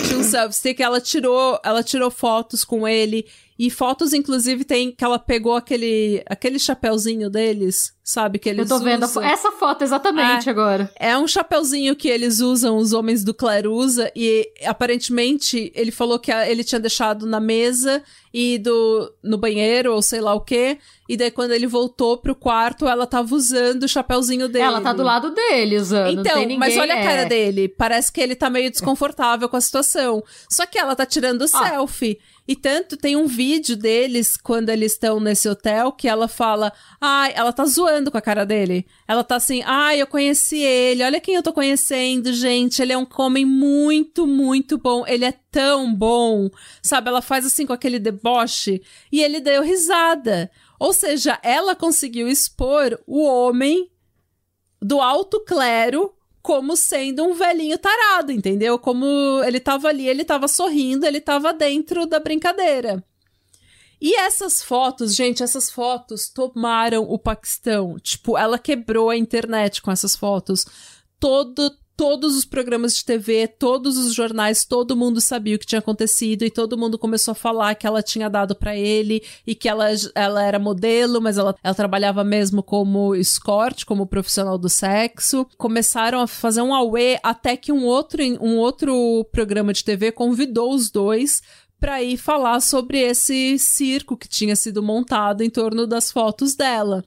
tinha 0.09 0.19
um 0.19 0.25
selfie 0.25 0.57
stick, 0.57 0.81
ela 0.81 1.01
tirou, 1.01 1.61
ela 1.63 1.85
tirou 1.85 2.11
fotos 2.11 2.65
com 2.65 2.89
ele 2.89 3.27
e 3.59 3.71
fotos, 3.71 4.13
inclusive, 4.13 4.65
tem 4.65 4.93
que 4.93 5.03
ela 5.03 5.19
pegou 5.19 5.57
aquele, 5.57 6.23
aquele 6.27 6.61
chapéuzinho 6.61 7.29
deles, 7.29 7.93
sabe? 8.05 8.39
Que 8.39 8.49
eles 8.51 8.71
Eu 8.71 8.79
tô 8.79 8.85
vendo 8.85 9.03
usam. 9.03 9.21
essa 9.21 9.51
foto 9.51 9.83
exatamente 9.83 10.49
é, 10.49 10.53
agora. 10.53 10.89
É 10.95 11.19
um 11.19 11.27
chapéuzinho 11.27 11.97
que 11.97 12.07
eles 12.07 12.39
usam, 12.39 12.77
os 12.77 12.93
homens 12.93 13.25
do 13.25 13.35
clero 13.35 13.75
usa, 13.75 14.13
e 14.15 14.49
aparentemente 14.65 15.73
ele 15.75 15.91
falou 15.91 16.21
que 16.21 16.31
ele 16.31 16.63
tinha 16.63 16.79
deixado 16.79 17.27
na 17.27 17.41
mesa 17.41 18.01
e 18.33 18.59
do, 18.59 19.13
no 19.25 19.37
banheiro, 19.37 19.93
ou 19.93 20.03
sei 20.03 20.21
lá 20.21 20.35
o 20.35 20.41
quê. 20.41 20.79
E 21.09 21.17
daí, 21.17 21.31
quando 21.33 21.51
ele 21.51 21.67
voltou 21.67 22.17
pro 22.17 22.37
quarto, 22.37 22.87
ela 22.87 23.09
tava 23.09 23.35
usando 23.35 23.83
o 23.83 23.89
chapéuzinho 23.89 24.47
dele. 24.47 24.67
Ela 24.67 24.81
tá 24.81 24.93
do 24.93 25.03
lado 25.03 25.35
dele 25.35 25.79
usando. 25.79 26.21
Então, 26.21 26.39
ninguém, 26.43 26.59
mas 26.59 26.77
olha 26.77 26.93
é. 26.93 27.01
a 27.01 27.05
cara 27.05 27.25
dele. 27.25 27.67
Parece 27.69 28.13
que 28.13 28.21
ele 28.21 28.37
tá 28.37 28.49
meio 28.49 28.71
desconfortável 28.71 29.49
com 29.49 29.57
a 29.57 29.61
situação. 29.61 30.23
Só 30.49 30.65
que 30.65 30.79
ela 30.79 30.95
tá 30.95 31.05
tirando 31.05 31.43
ah. 31.43 31.49
selfie. 31.49 32.21
E 32.49 32.57
tanto 32.57 32.97
tem 32.97 33.15
um 33.15 33.27
vídeo 33.27 33.77
deles 33.77 34.35
quando 34.35 34.71
eles 34.71 34.93
estão 34.93 35.21
nesse 35.21 35.47
hotel 35.47 35.93
que 35.93 36.09
ela 36.09 36.27
fala: 36.27 36.73
Ai, 36.99 37.35
ela 37.37 37.53
tá 37.53 37.67
zoando 37.67 38.11
com 38.11 38.17
a 38.17 38.23
cara 38.23 38.47
dele. 38.47 38.87
Ela 39.07 39.23
tá 39.23 39.37
assim: 39.37 39.63
Ai, 39.67 40.01
eu 40.01 40.07
conheci 40.07 40.57
ele. 40.57 41.03
Olha 41.03 41.21
quem 41.21 41.35
eu 41.35 41.43
tô 41.43 41.53
conhecendo, 41.53 42.33
gente. 42.33 42.81
Ele 42.81 42.95
é 42.95 42.97
um 42.97 43.07
homem 43.19 43.45
muito, 43.45 44.27
muito 44.27 44.79
bom. 44.79 45.07
Ele 45.07 45.27
é 45.27 45.35
tão 45.51 45.95
bom. 45.95 46.49
Sabe? 46.83 47.11
Ela 47.11 47.21
faz 47.21 47.45
assim 47.45 47.67
com 47.67 47.75
aquele 47.75 47.99
deboche. 47.99 48.81
E 49.13 49.23
ele 49.23 49.41
deu 49.41 49.63
risada. 49.63 50.51
Ou 50.81 50.95
seja, 50.95 51.39
ela 51.43 51.77
conseguiu 51.77 52.29
expor 52.29 52.99
o 53.07 53.25
homem 53.25 53.91
do 54.81 55.03
alto 55.03 55.45
clero 55.45 56.15
como 56.49 56.75
sendo 56.79 57.25
um 57.25 57.35
velhinho 57.35 57.77
tarado, 57.77 58.33
entendeu? 58.33 58.79
Como 58.79 59.05
ele 59.45 59.61
tava 59.61 59.89
ali, 59.89 60.09
ele 60.09 60.25
tava 60.25 60.49
sorrindo, 60.49 61.05
ele 61.05 61.21
tava 61.21 61.53
dentro 61.53 62.07
da 62.07 62.19
brincadeira. 62.19 63.05
E 64.01 64.15
essas 64.15 64.63
fotos, 64.63 65.15
gente, 65.15 65.43
essas 65.43 65.71
fotos 65.71 66.31
tomaram 66.31 67.03
o 67.03 67.19
Paquistão. 67.19 67.99
Tipo, 67.99 68.39
ela 68.39 68.59
quebrou 68.59 69.11
a 69.11 69.17
internet 69.17 69.83
com 69.83 69.91
essas 69.91 70.17
fotos. 70.17 70.65
Todo, 71.21 71.71
todos 71.99 72.37
os 72.37 72.45
programas 72.45 72.97
de 72.97 73.05
TV, 73.05 73.49
todos 73.49 73.99
os 73.99 74.15
jornais, 74.15 74.65
todo 74.65 74.97
mundo 74.97 75.21
sabia 75.21 75.57
o 75.57 75.59
que 75.59 75.67
tinha 75.67 75.81
acontecido 75.81 76.45
e 76.45 76.51
todo 76.51 76.79
mundo 76.79 76.97
começou 76.97 77.33
a 77.33 77.35
falar 77.35 77.75
que 77.75 77.89
ela 77.89 78.01
tinha 78.05 78.31
dado 78.31 78.55
para 78.55 78.77
ele 78.77 79.21
e 79.45 79.53
que 79.53 79.69
ela, 79.69 79.89
ela 80.15 80.41
era 80.41 80.61
modelo, 80.61 81.21
mas 81.21 81.37
ela, 81.37 81.57
ela 81.61 81.75
trabalhava 81.75 82.23
mesmo 82.23 82.63
como 82.63 83.17
escort, 83.17 83.85
como 83.85 84.07
profissional 84.07 84.57
do 84.57 84.69
sexo. 84.69 85.45
Começaram 85.59 86.21
a 86.21 86.29
fazer 86.29 86.63
um 86.63 86.73
auê 86.73 87.19
até 87.21 87.57
que 87.57 87.73
um 87.73 87.85
outro, 87.85 88.23
um 88.41 88.59
outro 88.59 89.27
programa 89.33 89.73
de 89.73 89.83
TV 89.83 90.13
convidou 90.13 90.73
os 90.73 90.91
dois 90.91 91.43
para 91.81 92.01
ir 92.01 92.17
falar 92.17 92.61
sobre 92.61 93.01
esse 93.01 93.59
circo 93.59 94.17
que 94.17 94.29
tinha 94.29 94.55
sido 94.55 94.81
montado 94.85 95.43
em 95.43 95.51
torno 95.51 95.85
das 95.85 96.13
fotos 96.13 96.55
dela. 96.55 97.05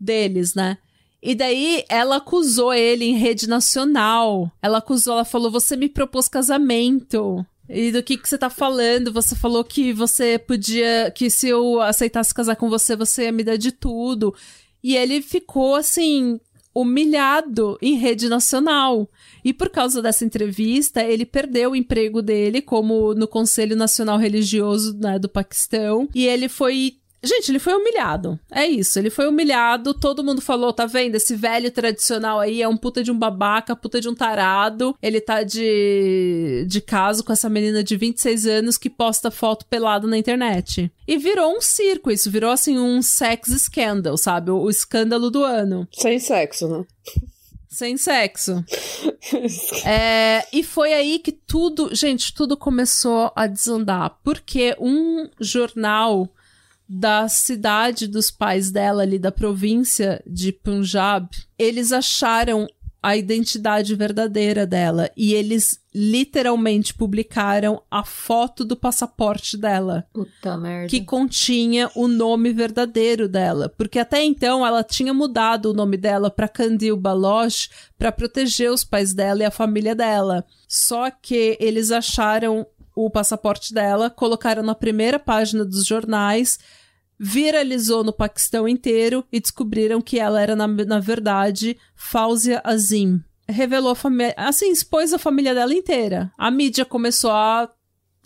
Deles, 0.00 0.52
né? 0.56 0.78
E 1.22 1.34
daí 1.34 1.84
ela 1.88 2.16
acusou 2.16 2.72
ele 2.72 3.04
em 3.04 3.16
rede 3.16 3.48
nacional. 3.48 4.50
Ela 4.62 4.78
acusou, 4.78 5.14
ela 5.14 5.24
falou: 5.24 5.50
você 5.50 5.76
me 5.76 5.88
propôs 5.88 6.28
casamento. 6.28 7.44
E 7.68 7.92
do 7.92 8.02
que, 8.02 8.16
que 8.16 8.28
você 8.28 8.36
tá 8.36 8.50
falando? 8.50 9.12
Você 9.12 9.36
falou 9.36 9.62
que 9.62 9.92
você 9.92 10.38
podia. 10.38 11.10
que 11.14 11.30
se 11.30 11.48
eu 11.48 11.80
aceitasse 11.80 12.34
casar 12.34 12.56
com 12.56 12.68
você, 12.68 12.96
você 12.96 13.24
ia 13.24 13.32
me 13.32 13.44
dar 13.44 13.56
de 13.56 13.70
tudo. 13.70 14.34
E 14.82 14.96
ele 14.96 15.20
ficou 15.20 15.74
assim. 15.74 16.40
humilhado 16.74 17.76
em 17.82 17.96
rede 17.96 18.28
nacional. 18.28 19.08
E 19.44 19.52
por 19.52 19.68
causa 19.68 20.00
dessa 20.00 20.24
entrevista, 20.24 21.02
ele 21.02 21.26
perdeu 21.26 21.72
o 21.72 21.76
emprego 21.76 22.22
dele 22.22 22.62
como 22.62 23.14
no 23.14 23.28
Conselho 23.28 23.76
Nacional 23.76 24.18
Religioso 24.18 24.96
né, 24.96 25.18
do 25.18 25.28
Paquistão. 25.28 26.08
E 26.14 26.26
ele 26.26 26.48
foi 26.48 26.99
Gente, 27.22 27.50
ele 27.50 27.58
foi 27.58 27.74
humilhado. 27.74 28.40
É 28.50 28.66
isso, 28.66 28.98
ele 28.98 29.10
foi 29.10 29.28
humilhado. 29.28 29.92
Todo 29.92 30.24
mundo 30.24 30.40
falou: 30.40 30.72
tá 30.72 30.86
vendo? 30.86 31.16
Esse 31.16 31.36
velho 31.36 31.70
tradicional 31.70 32.40
aí 32.40 32.62
é 32.62 32.68
um 32.68 32.76
puta 32.76 33.02
de 33.02 33.10
um 33.10 33.18
babaca, 33.18 33.76
puta 33.76 34.00
de 34.00 34.08
um 34.08 34.14
tarado. 34.14 34.96
Ele 35.02 35.20
tá 35.20 35.42
de, 35.42 36.64
de 36.66 36.80
caso 36.80 37.22
com 37.22 37.32
essa 37.32 37.48
menina 37.48 37.84
de 37.84 37.96
26 37.96 38.46
anos 38.46 38.78
que 38.78 38.88
posta 38.88 39.30
foto 39.30 39.66
pelado 39.66 40.08
na 40.08 40.16
internet. 40.16 40.90
E 41.06 41.18
virou 41.18 41.54
um 41.54 41.60
circo, 41.60 42.10
isso 42.10 42.30
virou 42.30 42.50
assim 42.50 42.78
um 42.78 43.02
sex 43.02 43.50
scandal, 43.50 44.16
sabe? 44.16 44.50
O, 44.50 44.56
o 44.58 44.70
escândalo 44.70 45.30
do 45.30 45.44
ano. 45.44 45.86
Sem 45.92 46.18
sexo, 46.18 46.68
né? 46.68 46.84
Sem 47.68 47.96
sexo. 47.96 48.64
é, 49.86 50.44
e 50.52 50.62
foi 50.62 50.92
aí 50.92 51.18
que 51.18 51.32
tudo, 51.32 51.94
gente, 51.94 52.34
tudo 52.34 52.56
começou 52.56 53.30
a 53.36 53.46
desandar. 53.46 54.18
Porque 54.24 54.74
um 54.80 55.28
jornal 55.38 56.28
da 56.92 57.28
cidade 57.28 58.08
dos 58.08 58.32
pais 58.32 58.72
dela 58.72 59.02
ali 59.02 59.16
da 59.16 59.30
província 59.30 60.20
de 60.26 60.50
Punjab, 60.50 61.28
eles 61.56 61.92
acharam 61.92 62.66
a 63.00 63.16
identidade 63.16 63.94
verdadeira 63.94 64.66
dela 64.66 65.08
e 65.16 65.32
eles 65.32 65.80
literalmente 65.94 66.92
publicaram 66.92 67.80
a 67.88 68.04
foto 68.04 68.64
do 68.64 68.76
passaporte 68.76 69.56
dela. 69.56 70.04
Puta 70.12 70.56
merda. 70.56 70.88
Que 70.88 71.00
continha 71.00 71.88
o 71.94 72.08
nome 72.08 72.52
verdadeiro 72.52 73.28
dela, 73.28 73.68
porque 73.68 74.00
até 74.00 74.24
então 74.24 74.66
ela 74.66 74.82
tinha 74.82 75.14
mudado 75.14 75.66
o 75.66 75.74
nome 75.74 75.96
dela 75.96 76.28
para 76.28 76.48
Candil 76.48 76.96
Baloch 76.96 77.70
para 77.96 78.10
proteger 78.10 78.70
os 78.70 78.82
pais 78.82 79.14
dela 79.14 79.42
e 79.42 79.46
a 79.46 79.50
família 79.50 79.94
dela. 79.94 80.44
Só 80.66 81.08
que 81.08 81.56
eles 81.60 81.92
acharam 81.92 82.66
o 82.94 83.08
passaporte 83.08 83.72
dela, 83.72 84.10
colocaram 84.10 84.62
na 84.62 84.74
primeira 84.74 85.18
página 85.18 85.64
dos 85.64 85.86
jornais 85.86 86.58
viralizou 87.22 88.02
no 88.02 88.14
Paquistão 88.14 88.66
inteiro 88.66 89.22
e 89.30 89.38
descobriram 89.38 90.00
que 90.00 90.18
ela 90.18 90.40
era, 90.40 90.56
na, 90.56 90.66
na 90.66 90.98
verdade, 90.98 91.76
Fausia 91.94 92.62
Azim. 92.64 93.22
Revelou 93.46 93.92
a 93.92 93.94
família. 93.94 94.32
Assim, 94.38 94.72
expôs 94.72 95.12
a 95.12 95.18
família 95.18 95.54
dela 95.54 95.74
inteira. 95.74 96.32
A 96.38 96.50
mídia 96.50 96.86
começou 96.86 97.30
a, 97.30 97.70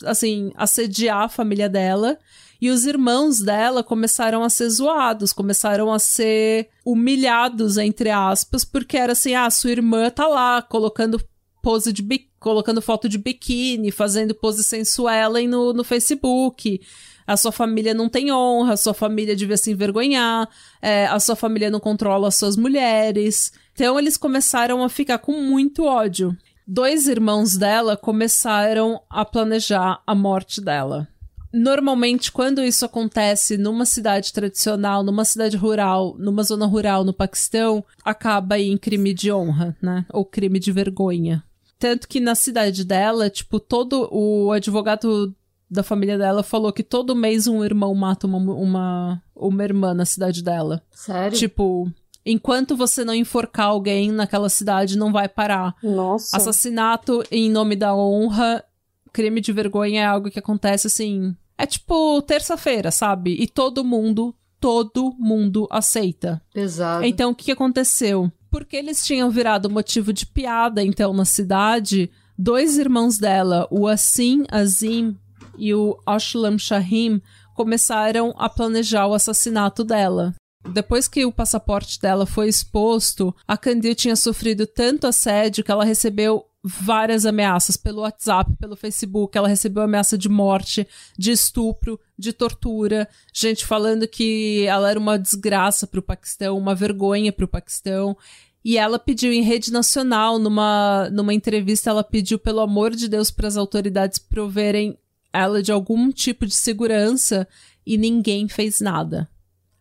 assim, 0.05 0.53
assediar 0.55 1.23
a 1.23 1.29
família 1.29 1.67
dela. 1.67 2.17
E 2.61 2.69
os 2.69 2.85
irmãos 2.85 3.41
dela 3.41 3.83
começaram 3.83 4.43
a 4.43 4.49
ser 4.49 4.69
zoados, 4.69 5.33
começaram 5.33 5.91
a 5.91 5.99
ser 5.99 6.69
humilhados, 6.85 7.77
entre 7.77 8.09
aspas, 8.09 8.63
porque 8.63 8.95
era 8.95 9.11
assim: 9.11 9.35
ah, 9.35 9.49
sua 9.49 9.71
irmã 9.71 10.09
tá 10.09 10.25
lá 10.25 10.61
colocando 10.61 11.21
pose 11.61 11.91
de 11.91 12.01
colocando 12.39 12.81
foto 12.81 13.09
de 13.09 13.17
biquíni, 13.17 13.91
fazendo 13.91 14.33
pose 14.33 14.63
sensuela 14.63 15.41
no, 15.41 15.73
no 15.73 15.83
Facebook 15.83 16.79
a 17.27 17.37
sua 17.37 17.51
família 17.51 17.93
não 17.93 18.07
tem 18.07 18.31
honra, 18.31 18.73
a 18.73 18.77
sua 18.77 18.93
família 18.93 19.35
devia 19.35 19.57
se 19.57 19.71
envergonhar, 19.71 20.47
é, 20.81 21.07
a 21.07 21.19
sua 21.19 21.35
família 21.35 21.69
não 21.69 21.79
controla 21.79 22.27
as 22.27 22.35
suas 22.35 22.55
mulheres. 22.55 23.51
Então 23.73 23.99
eles 23.99 24.17
começaram 24.17 24.83
a 24.83 24.89
ficar 24.89 25.17
com 25.19 25.33
muito 25.41 25.83
ódio. 25.85 26.35
Dois 26.67 27.07
irmãos 27.07 27.57
dela 27.57 27.95
começaram 27.95 29.01
a 29.09 29.23
planejar 29.23 30.01
a 30.05 30.15
morte 30.15 30.59
dela. 30.59 31.07
Normalmente, 31.53 32.33
quando 32.33 32.61
isso 32.61 32.83
acontece 32.83 33.55
numa 33.55 33.85
cidade 33.85 34.33
tradicional, 34.33 35.03
numa 35.03 35.23
cidade 35.23 35.55
rural, 35.55 36.13
numa 36.19 36.43
zona 36.43 36.65
rural 36.65 37.05
no 37.05 37.13
Paquistão, 37.13 37.81
acaba 38.03 38.59
em 38.59 38.77
crime 38.77 39.13
de 39.13 39.31
honra, 39.31 39.73
né? 39.81 40.05
Ou 40.11 40.25
crime 40.25 40.59
de 40.59 40.71
vergonha. 40.73 41.41
Tanto 41.79 42.09
que 42.09 42.19
na 42.19 42.35
cidade 42.35 42.83
dela, 42.83 43.29
tipo, 43.29 43.57
todo 43.57 44.09
o 44.11 44.51
advogado 44.51 45.33
da 45.69 45.83
família 45.83 46.17
dela 46.17 46.43
falou 46.43 46.71
que 46.71 46.83
todo 46.83 47.15
mês 47.15 47.47
um 47.47 47.63
irmão 47.63 47.93
mata 47.95 48.27
uma, 48.27 48.37
uma, 48.37 49.23
uma 49.35 49.63
irmã 49.63 49.93
na 49.93 50.05
cidade 50.05 50.43
dela. 50.43 50.81
Sério? 50.91 51.37
Tipo, 51.37 51.91
enquanto 52.25 52.75
você 52.75 53.03
não 53.03 53.13
enforcar 53.13 53.67
alguém 53.67 54.11
naquela 54.11 54.49
cidade, 54.49 54.97
não 54.97 55.11
vai 55.11 55.27
parar. 55.27 55.75
Nossa. 55.83 56.37
Assassinato 56.37 57.23
em 57.31 57.49
nome 57.49 57.75
da 57.75 57.95
honra, 57.95 58.63
crime 59.11 59.41
de 59.41 59.51
vergonha 59.51 60.01
é 60.01 60.05
algo 60.05 60.29
que 60.29 60.39
acontece 60.39 60.87
assim. 60.87 61.35
É 61.57 61.65
tipo 61.65 62.21
terça-feira, 62.21 62.91
sabe? 62.91 63.35
E 63.39 63.47
todo 63.47 63.83
mundo, 63.83 64.35
todo 64.59 65.15
mundo 65.17 65.67
aceita. 65.71 66.41
Exato. 66.53 67.05
Então 67.05 67.31
o 67.31 67.35
que 67.35 67.51
aconteceu? 67.51 68.31
Porque 68.51 68.75
eles 68.75 69.05
tinham 69.05 69.29
virado 69.29 69.69
motivo 69.69 70.13
de 70.13 70.25
piada, 70.25 70.81
então, 70.81 71.13
na 71.13 71.25
cidade, 71.25 72.09
dois 72.37 72.77
irmãos 72.77 73.17
dela, 73.17 73.67
o 73.69 73.85
Assim 73.87 74.45
Azim 74.49 75.17
e 75.57 75.73
o 75.73 75.97
Ashlam 76.05 76.57
Shahim 76.57 77.21
começaram 77.53 78.33
a 78.37 78.49
planejar 78.49 79.07
o 79.07 79.13
assassinato 79.13 79.83
dela. 79.83 80.33
Depois 80.73 81.07
que 81.07 81.25
o 81.25 81.31
passaporte 81.31 81.99
dela 81.99 82.25
foi 82.25 82.47
exposto, 82.47 83.35
a 83.47 83.55
Candil 83.55 83.93
tinha 83.93 84.15
sofrido 84.15 84.65
tanto 84.65 85.05
assédio 85.05 85.63
que 85.63 85.71
ela 85.71 85.85
recebeu 85.85 86.45
várias 86.63 87.27
ameaças 87.27 87.77
pelo 87.77 88.01
WhatsApp, 88.01 88.55
pelo 88.59 88.75
Facebook. 88.75 89.37
Ela 89.37 89.47
recebeu 89.47 89.83
ameaça 89.83 90.17
de 90.17 90.27
morte, 90.27 90.87
de 91.17 91.31
estupro, 91.31 91.99
de 92.17 92.33
tortura, 92.33 93.07
gente 93.31 93.63
falando 93.63 94.07
que 94.07 94.65
ela 94.65 94.89
era 94.89 94.99
uma 94.99 95.19
desgraça 95.19 95.85
para 95.85 95.99
o 95.99 96.03
Paquistão, 96.03 96.57
uma 96.57 96.73
vergonha 96.73 97.31
para 97.31 97.45
o 97.45 97.49
Paquistão. 97.49 98.17
E 98.63 98.79
ela 98.79 98.97
pediu 98.97 99.31
em 99.31 99.43
rede 99.43 99.71
nacional, 99.71 100.39
numa, 100.39 101.07
numa 101.11 101.35
entrevista, 101.35 101.91
ela 101.91 102.03
pediu, 102.03 102.39
pelo 102.39 102.61
amor 102.61 102.95
de 102.95 103.07
Deus, 103.07 103.29
para 103.29 103.47
as 103.47 103.57
autoridades 103.57 104.17
proverem 104.17 104.97
ela 105.35 105.61
de 105.61 105.71
algum 105.71 106.11
tipo 106.11 106.45
de 106.45 106.55
segurança 106.55 107.47
e 107.85 107.97
ninguém 107.97 108.47
fez 108.47 108.81
nada. 108.81 109.29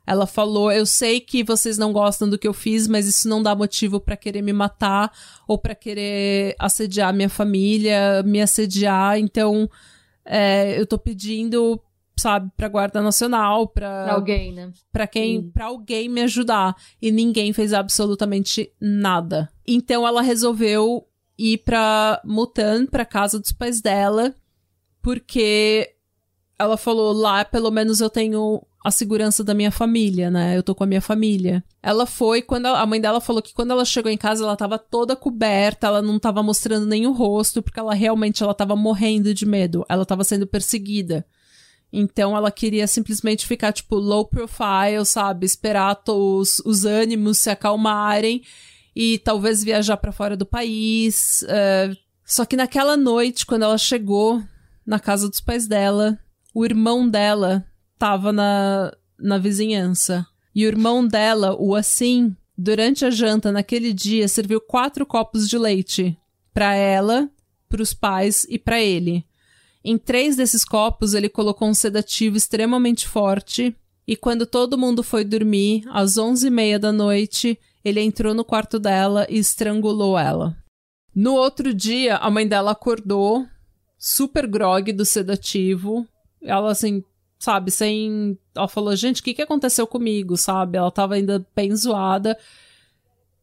Ela 0.06 0.26
falou: 0.26 0.70
Eu 0.70 0.84
sei 0.84 1.20
que 1.20 1.42
vocês 1.42 1.78
não 1.78 1.92
gostam 1.92 2.28
do 2.28 2.38
que 2.38 2.46
eu 2.46 2.52
fiz, 2.52 2.86
mas 2.86 3.06
isso 3.06 3.28
não 3.28 3.42
dá 3.42 3.54
motivo 3.54 3.98
para 3.98 4.16
querer 4.16 4.42
me 4.42 4.52
matar 4.52 5.10
ou 5.48 5.56
para 5.56 5.74
querer 5.74 6.54
assediar 6.58 7.14
minha 7.14 7.30
família, 7.30 8.22
me 8.22 8.40
assediar. 8.40 9.18
Então, 9.18 9.68
é, 10.24 10.78
eu 10.78 10.86
tô 10.86 10.98
pedindo, 10.98 11.80
sabe, 12.16 12.50
pra 12.56 12.68
Guarda 12.68 13.00
Nacional, 13.00 13.66
pra. 13.68 14.04
Pra 14.04 14.14
alguém, 14.14 14.52
né? 14.52 14.70
Pra 14.92 15.06
quem. 15.06 15.50
Pra 15.50 15.66
alguém 15.66 16.08
me 16.08 16.20
ajudar. 16.22 16.76
E 17.00 17.10
ninguém 17.10 17.52
fez 17.54 17.72
absolutamente 17.72 18.70
nada. 18.78 19.50
Então, 19.66 20.06
ela 20.06 20.20
resolveu 20.20 21.08
ir 21.38 21.58
pra 21.58 22.20
Mutan, 22.24 22.86
pra 22.86 23.06
casa 23.06 23.40
dos 23.40 23.52
pais 23.52 23.80
dela 23.80 24.34
porque 25.04 25.94
ela 26.58 26.78
falou 26.78 27.12
lá, 27.12 27.44
pelo 27.44 27.70
menos 27.70 28.00
eu 28.00 28.08
tenho 28.08 28.66
a 28.82 28.90
segurança 28.90 29.44
da 29.44 29.52
minha 29.52 29.70
família, 29.70 30.30
né? 30.30 30.56
Eu 30.56 30.62
tô 30.62 30.74
com 30.74 30.82
a 30.82 30.86
minha 30.86 31.00
família. 31.00 31.62
Ela 31.82 32.06
foi 32.06 32.40
quando 32.40 32.66
a, 32.66 32.86
mãe 32.86 32.98
dela 32.98 33.20
falou 33.20 33.42
que 33.42 33.52
quando 33.52 33.70
ela 33.72 33.84
chegou 33.84 34.10
em 34.10 34.16
casa 34.16 34.42
ela 34.42 34.56
tava 34.56 34.78
toda 34.78 35.14
coberta, 35.14 35.86
ela 35.88 36.00
não 36.00 36.18
tava 36.18 36.42
mostrando 36.42 36.90
o 36.90 37.12
rosto, 37.12 37.62
porque 37.62 37.78
ela 37.78 37.92
realmente 37.92 38.42
ela 38.42 38.54
tava 38.54 38.74
morrendo 38.74 39.34
de 39.34 39.44
medo, 39.44 39.84
ela 39.90 40.06
tava 40.06 40.24
sendo 40.24 40.46
perseguida. 40.46 41.26
Então 41.92 42.34
ela 42.34 42.50
queria 42.50 42.86
simplesmente 42.86 43.46
ficar 43.46 43.72
tipo 43.72 43.96
low 43.96 44.24
profile, 44.24 45.04
sabe, 45.04 45.44
esperar 45.44 46.00
os, 46.08 46.60
os 46.60 46.86
ânimos 46.86 47.38
se 47.38 47.50
acalmarem 47.50 48.42
e 48.96 49.18
talvez 49.18 49.62
viajar 49.62 49.98
para 49.98 50.12
fora 50.12 50.34
do 50.34 50.46
país. 50.46 51.42
Uh... 51.42 52.04
Só 52.24 52.46
que 52.46 52.56
naquela 52.56 52.96
noite, 52.96 53.44
quando 53.44 53.64
ela 53.64 53.76
chegou 53.76 54.42
na 54.86 54.98
casa 54.98 55.28
dos 55.28 55.40
pais 55.40 55.66
dela. 55.66 56.18
O 56.54 56.64
irmão 56.64 57.08
dela 57.08 57.64
tava 57.98 58.32
na, 58.32 58.92
na 59.18 59.38
vizinhança. 59.38 60.26
E 60.54 60.64
o 60.64 60.68
irmão 60.68 61.06
dela, 61.06 61.56
o 61.58 61.74
Assim, 61.74 62.36
durante 62.56 63.04
a 63.04 63.10
janta 63.10 63.50
naquele 63.50 63.92
dia, 63.92 64.28
serviu 64.28 64.60
quatro 64.60 65.04
copos 65.04 65.48
de 65.48 65.58
leite 65.58 66.16
para 66.52 66.74
ela, 66.74 67.28
para 67.68 67.82
os 67.82 67.92
pais 67.92 68.46
e 68.48 68.58
para 68.58 68.80
ele. 68.80 69.24
Em 69.84 69.98
três 69.98 70.36
desses 70.36 70.64
copos, 70.64 71.12
ele 71.12 71.28
colocou 71.28 71.68
um 71.68 71.74
sedativo 71.74 72.36
extremamente 72.36 73.06
forte. 73.06 73.76
E 74.06 74.16
quando 74.16 74.46
todo 74.46 74.78
mundo 74.78 75.02
foi 75.02 75.24
dormir, 75.24 75.82
às 75.90 76.16
onze 76.16 76.46
e 76.46 76.50
meia 76.50 76.78
da 76.78 76.92
noite, 76.92 77.58
ele 77.84 78.00
entrou 78.00 78.32
no 78.32 78.44
quarto 78.44 78.78
dela 78.78 79.26
e 79.28 79.38
estrangulou 79.38 80.18
ela. 80.18 80.56
No 81.14 81.34
outro 81.34 81.74
dia, 81.74 82.16
a 82.16 82.30
mãe 82.30 82.46
dela 82.46 82.70
acordou 82.70 83.46
super 84.04 84.46
grog 84.46 84.92
do 84.92 85.02
sedativo. 85.02 86.06
Ela, 86.42 86.72
assim, 86.72 87.02
sabe, 87.38 87.70
sem. 87.70 88.38
Ela 88.54 88.68
falou, 88.68 88.94
gente, 88.94 89.22
o 89.22 89.24
que, 89.24 89.32
que 89.32 89.40
aconteceu 89.40 89.86
comigo, 89.86 90.36
sabe? 90.36 90.76
Ela 90.76 90.90
tava 90.90 91.14
ainda 91.14 91.46
bem 91.56 91.74
zoada. 91.74 92.38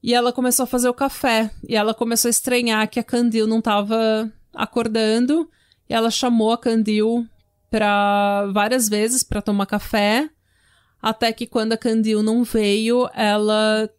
E 0.03 0.13
ela 0.13 0.31
começou 0.31 0.65
a 0.65 0.67
fazer 0.67 0.87
o 0.87 0.93
café. 0.93 1.49
E 1.67 1.75
ela 1.75 1.95
começou 1.95 2.29
a 2.29 2.31
estranhar 2.31 2.87
que 2.87 2.99
a 2.99 3.03
Candil 3.03 3.47
não 3.47 3.59
tava 3.59 4.31
acordando. 4.53 5.49
E 5.89 5.95
ela 5.95 6.11
chamou 6.11 6.51
a 6.51 6.57
Candil 6.59 7.27
para 7.71 8.45
várias 8.53 8.87
vezes 8.87 9.23
para 9.23 9.41
tomar 9.41 9.65
café. 9.65 10.29
Até 11.01 11.33
que 11.33 11.47
quando 11.47 11.73
a 11.73 11.77
Candil 11.77 12.21
não 12.21 12.43
veio, 12.43 13.09
ela 13.15 13.89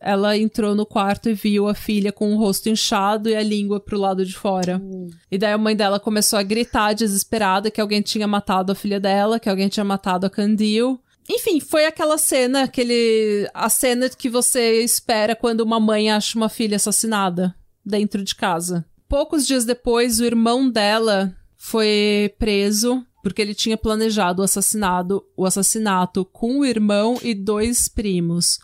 ela 0.00 0.36
entrou 0.36 0.74
no 0.74 0.84
quarto 0.84 1.28
e 1.28 1.34
viu 1.34 1.68
a 1.68 1.74
filha 1.74 2.12
com 2.12 2.34
o 2.34 2.38
rosto 2.38 2.68
inchado 2.68 3.28
e 3.28 3.36
a 3.36 3.42
língua 3.42 3.80
pro 3.80 3.98
lado 3.98 4.24
de 4.24 4.34
fora. 4.34 4.80
Hum. 4.82 5.08
E 5.30 5.38
daí 5.38 5.52
a 5.52 5.58
mãe 5.58 5.74
dela 5.74 5.98
começou 5.98 6.38
a 6.38 6.42
gritar 6.42 6.92
desesperada 6.92 7.70
que 7.70 7.80
alguém 7.80 8.02
tinha 8.02 8.26
matado 8.26 8.72
a 8.72 8.74
filha 8.74 9.00
dela, 9.00 9.40
que 9.40 9.48
alguém 9.48 9.68
tinha 9.68 9.84
matado 9.84 10.26
a 10.26 10.30
Candil. 10.30 11.00
Enfim, 11.28 11.58
foi 11.58 11.86
aquela 11.86 12.18
cena, 12.18 12.62
aquele 12.62 13.48
a 13.52 13.68
cena 13.68 14.08
que 14.08 14.28
você 14.28 14.82
espera 14.82 15.34
quando 15.34 15.62
uma 15.62 15.80
mãe 15.80 16.10
acha 16.10 16.38
uma 16.38 16.48
filha 16.48 16.76
assassinada 16.76 17.54
dentro 17.84 18.22
de 18.22 18.34
casa. 18.34 18.84
Poucos 19.08 19.46
dias 19.46 19.64
depois, 19.64 20.20
o 20.20 20.24
irmão 20.24 20.68
dela 20.68 21.34
foi 21.56 22.32
preso 22.38 23.04
porque 23.22 23.42
ele 23.42 23.54
tinha 23.54 23.76
planejado 23.76 24.40
o 24.40 24.44
assassinado, 24.44 25.24
o 25.36 25.44
assassinato 25.44 26.24
com 26.24 26.60
o 26.60 26.64
irmão 26.64 27.18
e 27.20 27.34
dois 27.34 27.88
primos. 27.88 28.60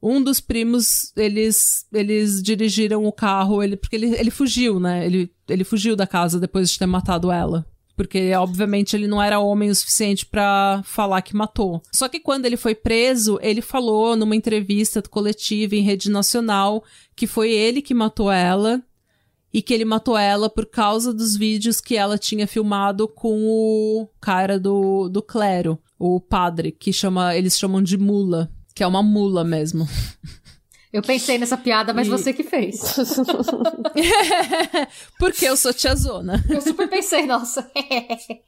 Um 0.00 0.22
dos 0.22 0.40
primos, 0.40 1.12
eles, 1.16 1.86
eles 1.92 2.42
dirigiram 2.42 3.04
o 3.04 3.12
carro, 3.12 3.62
ele, 3.62 3.76
porque 3.76 3.96
ele, 3.96 4.14
ele 4.14 4.30
fugiu, 4.30 4.78
né? 4.78 5.04
Ele, 5.04 5.30
ele 5.48 5.64
fugiu 5.64 5.96
da 5.96 6.06
casa 6.06 6.38
depois 6.38 6.70
de 6.70 6.78
ter 6.78 6.86
matado 6.86 7.32
ela. 7.32 7.66
Porque, 7.96 8.32
obviamente, 8.34 8.94
ele 8.94 9.08
não 9.08 9.20
era 9.20 9.40
homem 9.40 9.70
o 9.70 9.74
suficiente 9.74 10.24
para 10.24 10.80
falar 10.84 11.20
que 11.20 11.34
matou. 11.34 11.82
Só 11.92 12.08
que 12.08 12.20
quando 12.20 12.46
ele 12.46 12.56
foi 12.56 12.72
preso, 12.72 13.40
ele 13.42 13.60
falou 13.60 14.14
numa 14.14 14.36
entrevista 14.36 15.02
coletiva 15.02 15.74
em 15.74 15.82
rede 15.82 16.08
nacional 16.08 16.84
que 17.16 17.26
foi 17.26 17.50
ele 17.50 17.82
que 17.82 17.92
matou 17.92 18.30
ela 18.30 18.80
e 19.52 19.60
que 19.60 19.74
ele 19.74 19.84
matou 19.84 20.16
ela 20.16 20.48
por 20.48 20.66
causa 20.66 21.12
dos 21.12 21.36
vídeos 21.36 21.80
que 21.80 21.96
ela 21.96 22.18
tinha 22.18 22.46
filmado 22.46 23.08
com 23.08 23.44
o 23.46 24.08
cara 24.20 24.60
do, 24.60 25.08
do 25.08 25.22
clero, 25.22 25.78
o 25.98 26.20
padre, 26.20 26.70
que 26.70 26.92
chama, 26.92 27.34
eles 27.34 27.58
chamam 27.58 27.82
de 27.82 27.96
mula, 27.96 28.52
que 28.78 28.84
é 28.84 28.86
uma 28.86 29.02
mula 29.02 29.42
mesmo. 29.42 29.88
Eu 30.92 31.02
pensei 31.02 31.36
nessa 31.36 31.56
piada, 31.56 31.92
mas 31.92 32.06
E- 32.06 32.10
você 32.10 32.32
que 32.32 32.44
fez. 32.44 32.80
Porque 35.18 35.44
eu 35.46 35.56
sou 35.56 35.74
tiazona. 35.74 36.40
Eu 36.48 36.60
super 36.60 36.88
pensei, 36.88 37.26
nossa. 37.26 37.68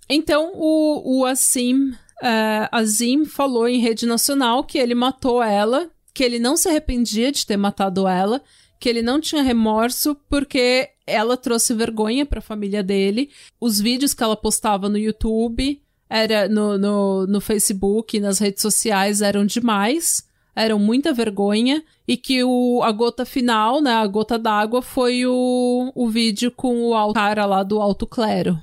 Então, 0.09 0.53
o, 0.55 1.19
o 1.21 1.27
Assim, 1.27 1.93
é, 2.23 2.69
Azim 2.71 3.25
falou 3.25 3.67
em 3.69 3.81
rede 3.81 4.07
nacional 4.07 4.63
que 4.63 4.79
ele 4.79 4.95
matou 4.95 5.43
ela, 5.43 5.91
que 6.15 6.23
ele 6.23 6.39
não 6.39 6.57
se 6.57 6.69
arrependia 6.69 7.33
de 7.33 7.45
ter 7.45 7.57
matado 7.57 8.07
ela, 8.07 8.41
que 8.79 8.89
ele 8.89 9.03
não 9.03 9.21
tinha 9.21 9.43
remorso 9.43 10.15
porque 10.29 10.91
ela 11.07 11.37
trouxe 11.37 11.75
vergonha 11.75 12.25
pra 12.25 12.41
família 12.41 12.83
dele. 12.85 13.31
Os 13.61 13.81
vídeos 13.81 14.15
que 14.15 14.23
ela 14.23 14.37
postava 14.37 14.89
no 14.89 14.97
YouTube, 14.97 15.83
era 16.11 16.49
no, 16.49 16.77
no, 16.77 17.27
no 17.29 17.41
Facebook, 17.41 18.19
nas 18.19 18.41
redes 18.41 18.61
sociais, 18.61 19.23
eram 19.23 19.47
demais. 19.47 20.29
Eram 20.57 20.81
muita 20.81 21.13
vergonha. 21.13 21.85
E 22.07 22.17
que 22.17 22.43
o, 22.43 22.83
a 22.83 22.91
gota 22.91 23.25
final, 23.25 23.81
né, 23.81 23.93
a 23.93 24.07
gota 24.09 24.37
d'água, 24.37 24.83
foi 24.83 25.25
o, 25.25 25.93
o 25.95 26.09
vídeo 26.09 26.51
com 26.51 26.91
o 26.91 27.13
cara 27.15 27.47
lá 27.47 27.63
do 27.63 27.81
alto 27.81 28.05
clero. 28.05 28.61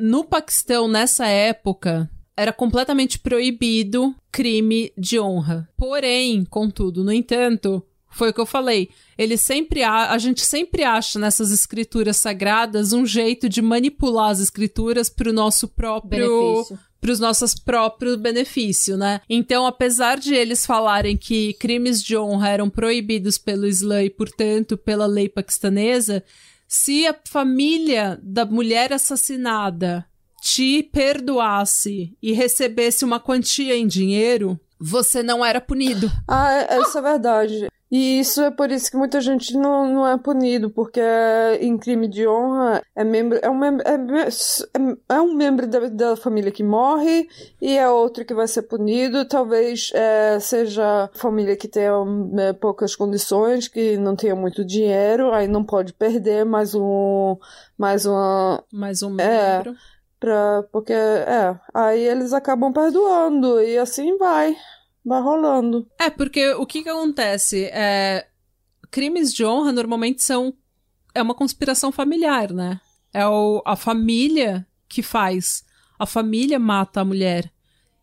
No 0.00 0.24
Paquistão, 0.24 0.88
nessa 0.88 1.26
época, 1.28 2.10
era 2.36 2.52
completamente 2.52 3.18
proibido 3.18 4.14
crime 4.32 4.92
de 4.98 5.20
honra. 5.20 5.68
Porém, 5.76 6.44
contudo, 6.44 7.04
no 7.04 7.12
entanto, 7.12 7.84
foi 8.10 8.30
o 8.30 8.32
que 8.34 8.40
eu 8.40 8.46
falei. 8.46 8.90
Ele 9.16 9.36
sempre 9.36 9.82
a, 9.82 10.10
a 10.10 10.18
gente 10.18 10.42
sempre 10.42 10.82
acha 10.82 11.18
nessas 11.18 11.50
escrituras 11.50 12.16
sagradas 12.16 12.92
um 12.92 13.06
jeito 13.06 13.48
de 13.48 13.62
manipular 13.62 14.30
as 14.30 14.40
escrituras 14.40 15.08
para 15.08 15.30
o 15.30 15.32
nosso 15.32 15.68
próprio 15.68 16.28
Benefício. 16.28 16.78
para 17.00 17.10
os 17.12 17.20
nossos 17.20 17.54
próprios 17.54 18.16
benefícios, 18.16 18.98
né? 18.98 19.20
Então, 19.28 19.66
apesar 19.66 20.18
de 20.18 20.34
eles 20.34 20.66
falarem 20.66 21.16
que 21.16 21.54
crimes 21.54 22.02
de 22.02 22.16
honra 22.16 22.50
eram 22.50 22.68
proibidos 22.68 23.38
pelo 23.38 23.66
Islã 23.66 24.02
e, 24.02 24.10
portanto, 24.10 24.76
pela 24.76 25.06
lei 25.06 25.28
paquistanesa, 25.28 26.22
se 26.68 27.06
a 27.06 27.16
família 27.24 28.18
da 28.22 28.44
mulher 28.44 28.92
assassinada 28.92 30.06
te 30.42 30.82
perdoasse 30.82 32.16
e 32.22 32.32
recebesse 32.32 33.04
uma 33.04 33.20
quantia 33.20 33.76
em 33.76 33.86
dinheiro, 33.86 34.58
você 34.78 35.22
não 35.22 35.44
era 35.44 35.60
punido. 35.60 36.10
Ah, 36.26 36.78
isso 36.80 36.96
é 36.96 37.02
verdade. 37.02 37.68
E 37.90 38.20
isso 38.20 38.40
é 38.42 38.50
por 38.52 38.70
isso 38.70 38.88
que 38.88 38.96
muita 38.96 39.20
gente 39.20 39.56
não, 39.56 39.84
não 39.92 40.06
é 40.06 40.16
punido, 40.16 40.70
porque 40.70 41.00
em 41.60 41.76
crime 41.76 42.06
de 42.06 42.26
honra 42.28 42.82
é 42.94 43.02
membro 43.02 43.38
é 43.42 43.50
um 43.50 43.58
membro 43.58 43.84
é, 43.86 43.94
é- 43.94 44.96
é 45.16 45.20
um 45.20 45.34
membro 45.34 45.66
da, 45.66 45.80
da 45.88 46.16
família 46.16 46.52
que 46.52 46.62
morre 46.62 47.28
e 47.60 47.76
é 47.76 47.88
outro 47.88 48.24
que 48.24 48.32
vai 48.32 48.46
ser 48.46 48.62
punido. 48.62 49.24
Talvez 49.24 49.90
é, 49.92 50.38
seja 50.38 51.10
família 51.14 51.56
que 51.56 51.66
tenha 51.66 51.92
é, 52.38 52.52
poucas 52.52 52.94
condições, 52.94 53.66
que 53.66 53.96
não 53.96 54.14
tenha 54.14 54.36
muito 54.36 54.64
dinheiro, 54.64 55.32
aí 55.32 55.48
não 55.48 55.64
pode 55.64 55.92
perder 55.92 56.44
mais 56.44 56.74
um 56.76 57.36
mais 57.76 58.06
uma 58.06 58.62
Mais 58.72 59.02
um 59.02 59.18
É. 59.20 59.56
membro. 59.56 59.74
Pra, 60.20 60.62
porque, 60.70 60.92
é, 60.92 61.58
aí 61.72 62.02
eles 62.06 62.34
acabam 62.34 62.70
perdoando 62.74 63.58
e 63.62 63.78
assim 63.78 64.18
vai, 64.18 64.54
vai 65.04 65.20
rolando. 65.20 65.86
É, 65.98 66.10
porque 66.10 66.52
o 66.54 66.66
que 66.66 66.82
que 66.82 66.88
acontece? 66.88 67.64
É, 67.72 68.26
crimes 68.90 69.32
de 69.32 69.44
honra 69.44 69.72
normalmente 69.72 70.22
são. 70.22 70.54
É 71.14 71.22
uma 71.22 71.34
conspiração 71.34 71.90
familiar, 71.90 72.52
né? 72.52 72.80
É 73.12 73.26
o, 73.26 73.62
a 73.66 73.74
família 73.74 74.66
que 74.88 75.02
faz. 75.02 75.64
A 75.98 76.06
família 76.06 76.58
mata 76.58 77.00
a 77.00 77.04
mulher. 77.04 77.50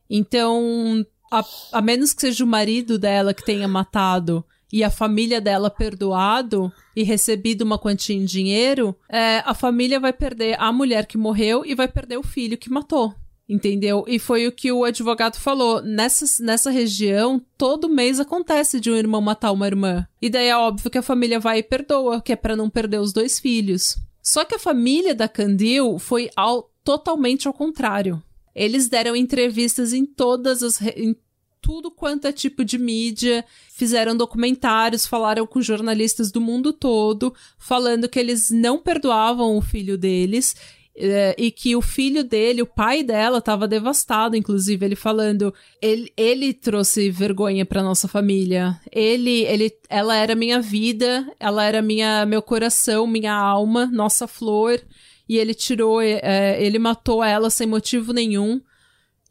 Então, 0.09 1.05
a, 1.31 1.43
a 1.73 1.81
menos 1.81 2.13
que 2.13 2.21
seja 2.21 2.43
o 2.43 2.47
marido 2.47 2.97
dela 2.99 3.33
que 3.33 3.43
tenha 3.43 3.67
matado 3.67 4.45
e 4.71 4.83
a 4.83 4.89
família 4.89 5.39
dela 5.39 5.69
perdoado 5.69 6.71
e 6.95 7.03
recebido 7.03 7.61
uma 7.61 7.79
quantia 7.79 8.15
em 8.15 8.25
dinheiro, 8.25 8.95
é, 9.07 9.41
a 9.45 9.53
família 9.53 9.99
vai 9.99 10.11
perder 10.11 10.59
a 10.59 10.71
mulher 10.71 11.05
que 11.05 11.17
morreu 11.17 11.65
e 11.65 11.73
vai 11.73 11.87
perder 11.87 12.17
o 12.17 12.23
filho 12.23 12.57
que 12.57 12.69
matou. 12.69 13.13
Entendeu? 13.49 14.03
E 14.07 14.19
foi 14.19 14.45
o 14.45 14.51
que 14.51 14.71
o 14.71 14.83
advogado 14.83 15.37
falou. 15.37 15.81
Nessa, 15.81 16.25
nessa 16.43 16.69
região, 16.69 17.41
todo 17.57 17.87
mês 17.87 18.19
acontece 18.19 18.79
de 18.79 18.91
um 18.91 18.95
irmão 18.95 19.21
matar 19.21 19.53
uma 19.53 19.67
irmã. 19.67 20.05
E 20.21 20.29
daí 20.29 20.47
é 20.47 20.57
óbvio 20.57 20.91
que 20.91 20.97
a 20.97 21.03
família 21.03 21.39
vai 21.39 21.59
e 21.59 21.63
perdoa, 21.63 22.21
que 22.21 22.33
é 22.33 22.35
pra 22.35 22.57
não 22.57 22.69
perder 22.69 22.99
os 22.99 23.13
dois 23.13 23.39
filhos. 23.39 23.97
Só 24.21 24.43
que 24.43 24.55
a 24.55 24.59
família 24.59 25.15
da 25.15 25.29
Candil 25.29 25.97
foi 25.97 26.29
ao, 26.35 26.69
totalmente 26.83 27.47
ao 27.47 27.53
contrário. 27.53 28.21
Eles 28.53 28.89
deram 28.89 29.15
entrevistas 29.15 29.93
em 29.93 30.05
todas 30.05 30.61
as. 30.61 30.81
em 30.81 31.15
tudo 31.61 31.89
quanto 31.89 32.27
é 32.27 32.31
tipo 32.31 32.63
de 32.63 32.77
mídia, 32.77 33.43
fizeram 33.73 34.15
documentários, 34.15 35.05
falaram 35.05 35.45
com 35.45 35.61
jornalistas 35.61 36.31
do 36.31 36.39
mundo 36.39 36.71
todo, 36.71 37.33
falando 37.57 38.07
que 38.07 38.19
eles 38.19 38.49
não 38.49 38.77
perdoavam 38.79 39.57
o 39.57 39.61
filho 39.61 39.97
deles 39.97 40.55
é, 40.99 41.35
e 41.37 41.51
que 41.51 41.75
o 41.75 41.81
filho 41.81 42.23
dele, 42.23 42.63
o 42.63 42.65
pai 42.65 43.03
dela, 43.03 43.37
estava 43.37 43.67
devastado, 43.67 44.35
inclusive 44.35 44.83
ele 44.83 44.95
falando, 44.95 45.53
ele, 45.79 46.11
ele 46.17 46.53
trouxe 46.53 47.11
vergonha 47.11 47.65
para 47.65 47.83
nossa 47.83 48.07
família. 48.07 48.79
Ele, 48.91 49.43
ele, 49.43 49.71
ela 49.89 50.15
era 50.15 50.33
minha 50.33 50.59
vida, 50.59 51.31
ela 51.39 51.63
era 51.63 51.81
minha, 51.81 52.25
meu 52.25 52.41
coração, 52.41 53.05
minha 53.05 53.33
alma, 53.33 53.85
nossa 53.85 54.27
flor, 54.27 54.81
e 55.29 55.37
ele 55.37 55.53
tirou, 55.53 56.01
é, 56.01 56.57
ele 56.61 56.79
matou 56.79 57.23
ela 57.23 57.49
sem 57.51 57.67
motivo 57.67 58.11
nenhum. 58.11 58.59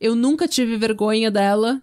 Eu 0.00 0.14
nunca 0.14 0.46
tive 0.46 0.76
vergonha 0.76 1.30
dela, 1.30 1.82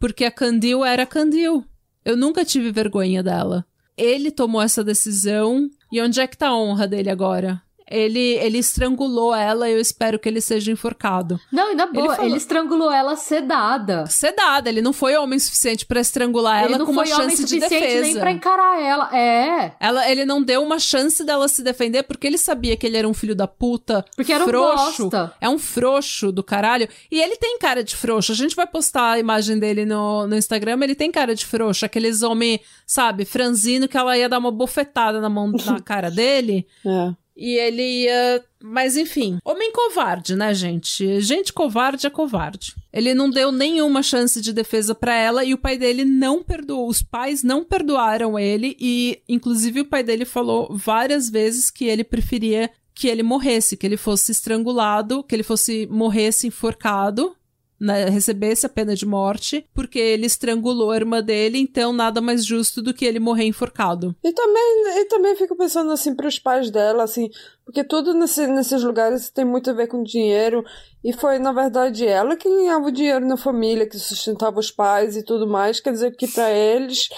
porque 0.00 0.24
a 0.24 0.30
Candil 0.30 0.84
era 0.84 1.02
a 1.02 1.06
Candil. 1.06 1.64
Eu 2.04 2.16
nunca 2.16 2.44
tive 2.44 2.72
vergonha 2.72 3.22
dela. 3.22 3.64
Ele 3.96 4.30
tomou 4.30 4.62
essa 4.62 4.82
decisão. 4.82 5.68
E 5.92 6.00
onde 6.00 6.20
é 6.20 6.26
que 6.26 6.36
tá 6.36 6.48
a 6.48 6.56
honra 6.56 6.88
dele 6.88 7.10
agora? 7.10 7.62
Ele, 7.92 8.34
ele 8.36 8.58
estrangulou 8.58 9.34
ela 9.34 9.68
e 9.68 9.72
eu 9.72 9.78
espero 9.80 10.18
que 10.18 10.28
ele 10.28 10.40
seja 10.40 10.72
enforcado. 10.72 11.38
Não, 11.50 11.72
e 11.72 11.74
na 11.74 11.86
boa, 11.86 12.06
ele, 12.06 12.14
falou- 12.16 12.36
estrangulou 12.36 12.90
ela 12.92 13.16
sedada. 13.16 14.06
Sedada, 14.06 14.68
ele 14.68 14.80
não 14.82 14.92
foi 14.92 15.16
homem 15.16 15.38
suficiente 15.38 15.84
pra 15.84 16.00
estrangular 16.00 16.64
ele 16.64 16.68
ela 16.74 16.78
não 16.78 16.86
com 16.86 16.92
uma 16.92 17.04
foi 17.04 17.14
homem 17.14 17.28
chance 17.30 17.44
de 17.44 17.48
suficiente 17.60 17.80
defesa. 17.84 18.02
nem 18.02 18.18
pra 18.18 18.30
encarar 18.30 18.80
ela. 18.80 19.16
É. 19.16 19.72
Ela, 19.80 20.10
ele 20.10 20.24
não 20.24 20.42
deu 20.42 20.62
uma 20.62 20.78
chance 20.78 21.22
dela 21.24 21.48
se 21.48 21.62
defender 21.62 22.02
porque 22.04 22.26
ele 22.26 22.38
sabia 22.38 22.76
que 22.76 22.86
ele 22.86 22.96
era 22.96 23.08
um 23.08 23.14
filho 23.14 23.34
da 23.34 23.46
puta. 23.46 24.04
Porque 24.16 24.32
era 24.32 24.44
um 24.44 24.48
frouxo. 24.48 25.02
bosta. 25.04 25.34
É 25.40 25.48
um 25.48 25.58
frouxo 25.58 26.32
do 26.32 26.42
caralho. 26.42 26.88
E 27.10 27.20
ele 27.20 27.36
tem 27.36 27.58
cara 27.58 27.82
de 27.84 27.94
frouxo. 27.96 28.32
A 28.32 28.34
gente 28.34 28.56
vai 28.56 28.66
postar 28.66 29.12
a 29.12 29.18
imagem 29.18 29.58
dele 29.58 29.84
no, 29.84 30.26
no 30.26 30.36
Instagram. 30.36 30.78
Ele 30.82 30.94
tem 30.94 31.10
cara 31.10 31.34
de 31.34 31.44
frouxo. 31.44 31.84
Aqueles 31.84 32.22
homens, 32.22 32.60
sabe, 32.86 33.24
franzino 33.24 33.88
que 33.88 33.96
ela 33.96 34.16
ia 34.16 34.28
dar 34.28 34.38
uma 34.38 34.50
bofetada 34.50 35.20
na 35.20 35.28
mão 35.28 35.50
na 35.66 35.80
cara 35.84 36.10
dele. 36.10 36.66
É. 36.86 37.12
E 37.36 37.56
ele 37.56 38.04
ia. 38.04 38.44
Mas 38.62 38.96
enfim. 38.96 39.38
Homem 39.44 39.72
covarde, 39.72 40.36
né, 40.36 40.54
gente? 40.54 41.20
Gente 41.20 41.52
covarde 41.52 42.06
é 42.06 42.10
covarde. 42.10 42.74
Ele 42.92 43.14
não 43.14 43.30
deu 43.30 43.50
nenhuma 43.50 44.02
chance 44.02 44.40
de 44.40 44.52
defesa 44.52 44.94
pra 44.94 45.14
ela 45.14 45.44
e 45.44 45.54
o 45.54 45.58
pai 45.58 45.78
dele 45.78 46.04
não 46.04 46.42
perdoou. 46.42 46.88
Os 46.88 47.02
pais 47.02 47.42
não 47.42 47.64
perdoaram 47.64 48.38
ele 48.38 48.76
e, 48.78 49.22
inclusive, 49.28 49.80
o 49.80 49.86
pai 49.86 50.02
dele 50.02 50.24
falou 50.24 50.68
várias 50.76 51.28
vezes 51.28 51.70
que 51.70 51.86
ele 51.86 52.04
preferia 52.04 52.70
que 52.94 53.08
ele 53.08 53.22
morresse, 53.22 53.76
que 53.76 53.86
ele 53.86 53.96
fosse 53.96 54.32
estrangulado, 54.32 55.24
que 55.24 55.34
ele 55.34 55.42
fosse 55.42 55.88
morresse 55.90 56.46
enforcado 56.46 57.34
né, 57.82 58.04
recebesse 58.04 58.64
a 58.64 58.68
pena 58.68 58.94
de 58.94 59.04
morte, 59.04 59.66
porque 59.74 59.98
ele 59.98 60.24
estrangulou 60.24 60.92
a 60.92 60.96
irmã 60.96 61.20
dele, 61.20 61.58
então 61.58 61.92
nada 61.92 62.20
mais 62.20 62.46
justo 62.46 62.80
do 62.80 62.94
que 62.94 63.04
ele 63.04 63.18
morrer 63.18 63.44
enforcado. 63.44 64.14
E 64.22 64.32
também, 64.32 65.00
e 65.00 65.04
também 65.06 65.34
fico 65.34 65.56
pensando 65.56 65.90
assim 65.90 66.14
pros 66.14 66.38
pais 66.38 66.70
dela, 66.70 67.02
assim, 67.02 67.28
porque 67.64 67.82
tudo 67.82 68.14
nesse, 68.14 68.46
nesses 68.46 68.84
lugares 68.84 69.30
tem 69.30 69.44
muito 69.44 69.68
a 69.68 69.72
ver 69.72 69.88
com 69.88 70.04
dinheiro, 70.04 70.64
e 71.02 71.12
foi, 71.12 71.40
na 71.40 71.52
verdade, 71.52 72.06
ela 72.06 72.36
que 72.36 72.48
ganhava 72.48 72.86
o 72.86 72.92
dinheiro 72.92 73.26
na 73.26 73.36
família, 73.36 73.88
que 73.88 73.98
sustentava 73.98 74.60
os 74.60 74.70
pais 74.70 75.16
e 75.16 75.24
tudo 75.24 75.48
mais, 75.48 75.80
quer 75.80 75.90
dizer 75.90 76.14
que 76.14 76.28
para 76.28 76.52
eles 76.52 77.08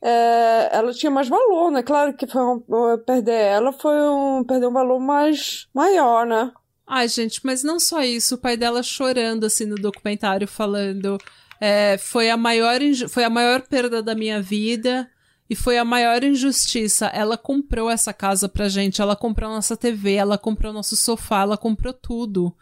é, 0.00 0.70
ela 0.72 0.92
tinha 0.92 1.10
mais 1.10 1.28
valor, 1.28 1.70
né? 1.70 1.82
Claro 1.82 2.14
que 2.14 2.26
foi 2.26 2.42
um, 2.42 2.62
perder 3.04 3.32
ela 3.32 3.72
foi 3.72 4.00
um 4.08 4.42
perder 4.42 4.68
um 4.68 4.72
valor 4.72 4.98
mais 5.00 5.66
maior, 5.74 6.26
né? 6.26 6.50
Ai, 6.86 7.08
gente, 7.08 7.40
mas 7.42 7.62
não 7.62 7.80
só 7.80 8.02
isso, 8.02 8.34
o 8.34 8.38
pai 8.38 8.56
dela 8.56 8.82
chorando 8.82 9.44
assim 9.44 9.64
no 9.64 9.76
documentário 9.76 10.46
falando 10.46 11.18
é, 11.60 11.96
foi 11.96 12.28
a 12.28 12.36
maior 12.36 12.78
foi 13.08 13.24
a 13.24 13.30
maior 13.30 13.62
perda 13.62 14.02
da 14.02 14.14
minha 14.14 14.42
vida 14.42 15.08
e 15.48 15.54
foi 15.54 15.78
a 15.78 15.84
maior 15.84 16.22
injustiça. 16.22 17.06
Ela 17.06 17.36
comprou 17.36 17.90
essa 17.90 18.12
casa 18.12 18.48
pra 18.48 18.68
gente, 18.68 19.00
ela 19.00 19.16
comprou 19.16 19.50
nossa 19.50 19.76
TV, 19.76 20.14
ela 20.14 20.38
comprou 20.38 20.72
nosso 20.72 20.96
sofá, 20.96 21.42
ela 21.42 21.56
comprou 21.56 21.92
tudo. 21.92 22.54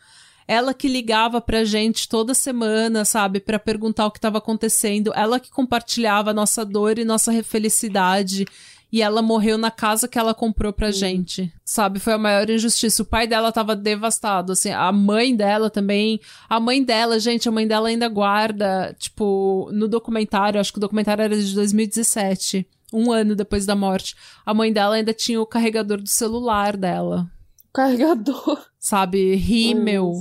Ela 0.47 0.74
que 0.74 0.89
ligava 0.89 1.40
pra 1.40 1.65
gente 1.65 2.09
toda 2.09 2.35
semana, 2.35 3.05
sabe, 3.05 3.40
para 3.40 3.59
perguntar 3.59 4.07
o 4.07 4.11
que 4.11 4.19
estava 4.19 4.39
acontecendo. 4.39 5.12
Ela 5.15 5.39
que 5.39 5.51
compartilhava 5.51 6.35
nossa 6.35 6.65
dor 6.65 6.99
e 6.99 7.05
nossa 7.05 7.43
felicidade. 7.44 8.47
E 8.93 9.01
ela 9.01 9.23
morreu 9.23 9.56
na 9.56 9.70
casa 9.70 10.06
que 10.06 10.19
ela 10.19 10.35
comprou 10.35 10.70
pra 10.70 10.89
hum. 10.89 10.93
gente. 10.93 11.51
Sabe? 11.64 11.98
Foi 11.98 12.12
a 12.12 12.19
maior 12.19 12.48
injustiça. 12.51 13.02
O 13.02 13.06
pai 13.06 13.27
dela 13.27 13.51
tava 13.51 13.74
devastado, 13.74 14.52
assim. 14.52 14.70
A 14.70 14.93
mãe 14.93 15.35
dela 15.35 15.70
também. 15.70 16.20
A 16.47 16.60
mãe 16.60 16.85
dela, 16.85 17.19
gente, 17.19 17.48
a 17.48 17.52
mãe 17.52 17.66
dela 17.66 17.89
ainda 17.89 18.06
guarda, 18.09 18.94
tipo, 18.98 19.70
no 19.73 19.89
documentário, 19.89 20.60
acho 20.60 20.73
que 20.73 20.78
o 20.78 20.81
documentário 20.81 21.23
era 21.23 21.35
de 21.35 21.55
2017. 21.55 22.69
Um 22.93 23.10
ano 23.10 23.35
depois 23.35 23.64
da 23.64 23.74
morte. 23.74 24.14
A 24.44 24.52
mãe 24.52 24.70
dela 24.70 24.97
ainda 24.97 25.14
tinha 25.14 25.40
o 25.40 25.47
carregador 25.47 25.97
do 25.97 26.09
celular 26.09 26.77
dela. 26.77 27.27
Carregador. 27.73 28.66
Sabe? 28.78 29.35
Rímel. 29.36 30.20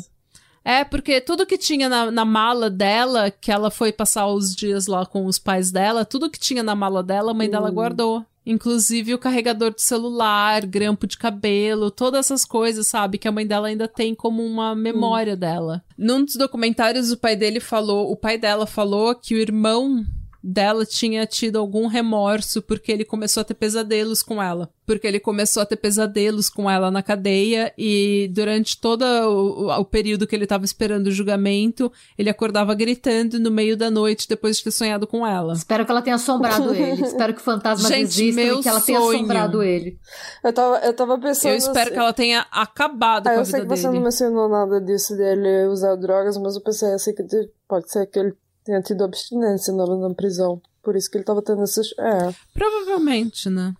É, 0.63 0.85
porque 0.85 1.19
tudo 1.19 1.45
que 1.45 1.57
tinha 1.57 1.89
na, 1.89 2.09
na, 2.11 2.23
mala 2.23 2.69
dela, 2.69 3.31
que 3.31 3.51
ela 3.51 3.71
foi 3.71 3.91
passar 3.91 4.27
os 4.27 4.55
dias 4.55 4.87
lá 4.87 5.05
com 5.05 5.25
os 5.25 5.39
pais 5.39 5.71
dela, 5.71 6.05
tudo 6.05 6.29
que 6.29 6.39
tinha 6.39 6.61
na 6.61 6.75
mala 6.75 7.01
dela, 7.01 7.31
a 7.31 7.33
mãe 7.33 7.49
dela 7.49 7.69
hum. 7.69 7.73
guardou. 7.73 8.25
Inclusive 8.45 9.13
o 9.13 9.19
carregador 9.19 9.73
de 9.73 9.81
celular, 9.81 10.65
grampo 10.65 11.05
de 11.05 11.17
cabelo, 11.17 11.91
todas 11.91 12.25
essas 12.25 12.43
coisas, 12.43 12.87
sabe? 12.87 13.17
Que 13.17 13.27
a 13.27 13.31
mãe 13.31 13.45
dela 13.45 13.67
ainda 13.67 13.87
tem 13.87 14.15
como 14.15 14.43
uma 14.43 14.75
memória 14.75 15.33
hum. 15.33 15.37
dela. 15.37 15.83
Num 15.97 16.25
dos 16.25 16.35
documentários, 16.35 17.11
o 17.11 17.17
pai 17.17 17.35
dele 17.35 17.59
falou, 17.59 18.11
o 18.11 18.15
pai 18.15 18.37
dela 18.37 18.65
falou 18.65 19.13
que 19.13 19.35
o 19.35 19.37
irmão 19.37 20.03
dela 20.43 20.85
tinha 20.85 21.25
tido 21.25 21.59
algum 21.59 21.87
remorso 21.87 22.61
porque 22.61 22.91
ele 22.91 23.05
começou 23.05 23.41
a 23.41 23.43
ter 23.43 23.53
pesadelos 23.53 24.23
com 24.23 24.41
ela. 24.41 24.69
Porque 24.85 25.07
ele 25.07 25.19
começou 25.19 25.61
a 25.61 25.65
ter 25.65 25.75
pesadelos 25.75 26.49
com 26.49 26.69
ela 26.69 26.89
na 26.89 27.03
cadeia 27.03 27.73
e 27.77 28.29
durante 28.33 28.79
todo 28.79 29.03
o, 29.03 29.69
o 29.69 29.85
período 29.85 30.25
que 30.25 30.35
ele 30.35 30.43
estava 30.43 30.65
esperando 30.65 31.07
o 31.07 31.11
julgamento, 31.11 31.91
ele 32.17 32.29
acordava 32.29 32.73
gritando 32.73 33.39
no 33.39 33.51
meio 33.51 33.77
da 33.77 33.91
noite 33.91 34.27
depois 34.27 34.57
de 34.57 34.63
ter 34.63 34.71
sonhado 34.71 35.05
com 35.05 35.25
ela. 35.25 35.53
Espero 35.53 35.85
que 35.85 35.91
ela 35.91 36.01
tenha 36.01 36.15
assombrado 36.15 36.73
ele. 36.75 37.03
Espero 37.03 37.33
que 37.33 37.41
o 37.41 37.43
fantasma 37.43 37.87
Gente, 37.87 38.01
exista 38.01 38.41
e 38.41 38.61
que 38.61 38.67
ela 38.67 38.81
tenha 38.81 38.99
assombrado 38.99 39.63
ele. 39.63 39.99
Eu 40.43 40.53
tava, 40.53 40.77
eu 40.79 40.93
tava 40.93 41.19
pensando. 41.19 41.51
Eu 41.51 41.57
espero 41.57 41.79
assim... 41.79 41.91
que 41.91 41.99
ela 41.99 42.13
tenha 42.13 42.45
acabado 42.51 43.27
ah, 43.27 43.33
com 43.35 43.39
a 43.39 43.43
vida 43.43 43.57
dele. 43.59 43.71
Eu 43.71 43.77
sei 43.77 43.77
que 43.77 43.81
você 43.81 43.95
não 43.95 44.03
mencionou 44.03 44.49
nada 44.49 44.81
disso 44.81 45.15
dele 45.15 45.67
usar 45.67 45.95
drogas, 45.95 46.37
mas 46.37 46.55
eu 46.55 46.61
pensei 46.61 46.91
assim 46.93 47.13
que 47.13 47.23
pode 47.67 47.89
ser 47.89 48.05
que 48.07 48.19
ele 48.19 48.33
tenha 48.63 48.81
tido 48.81 49.03
abstinência 49.03 49.73
na, 49.73 49.85
na 49.85 50.13
prisão. 50.13 50.61
Por 50.83 50.95
isso 50.95 51.09
que 51.09 51.17
ele 51.17 51.23
tava 51.23 51.41
tendo 51.41 51.63
essas. 51.63 51.87
É. 51.97 52.33
Provavelmente, 52.53 53.49
né? 53.49 53.73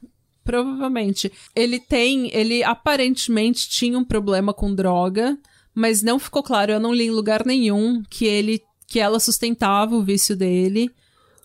Provavelmente. 0.44 1.32
Ele 1.56 1.80
tem. 1.80 2.34
Ele 2.36 2.64
aparentemente 2.64 3.70
tinha 3.70 3.98
um 3.98 4.06
problema 4.06 4.54
com 4.54 4.74
droga, 4.74 5.38
mas 5.74 6.02
não 6.02 6.20
ficou 6.20 6.44
claro, 6.44 6.72
eu 6.72 6.80
não 6.80 6.94
li 6.94 7.06
em 7.06 7.12
lugar 7.12 7.46
nenhum 7.46 8.04
que 8.10 8.26
ele. 8.26 8.62
que 8.88 9.00
ela 9.00 9.20
sustentava 9.20 9.96
o 9.96 10.04
vício 10.04 10.36
dele. 10.36 10.92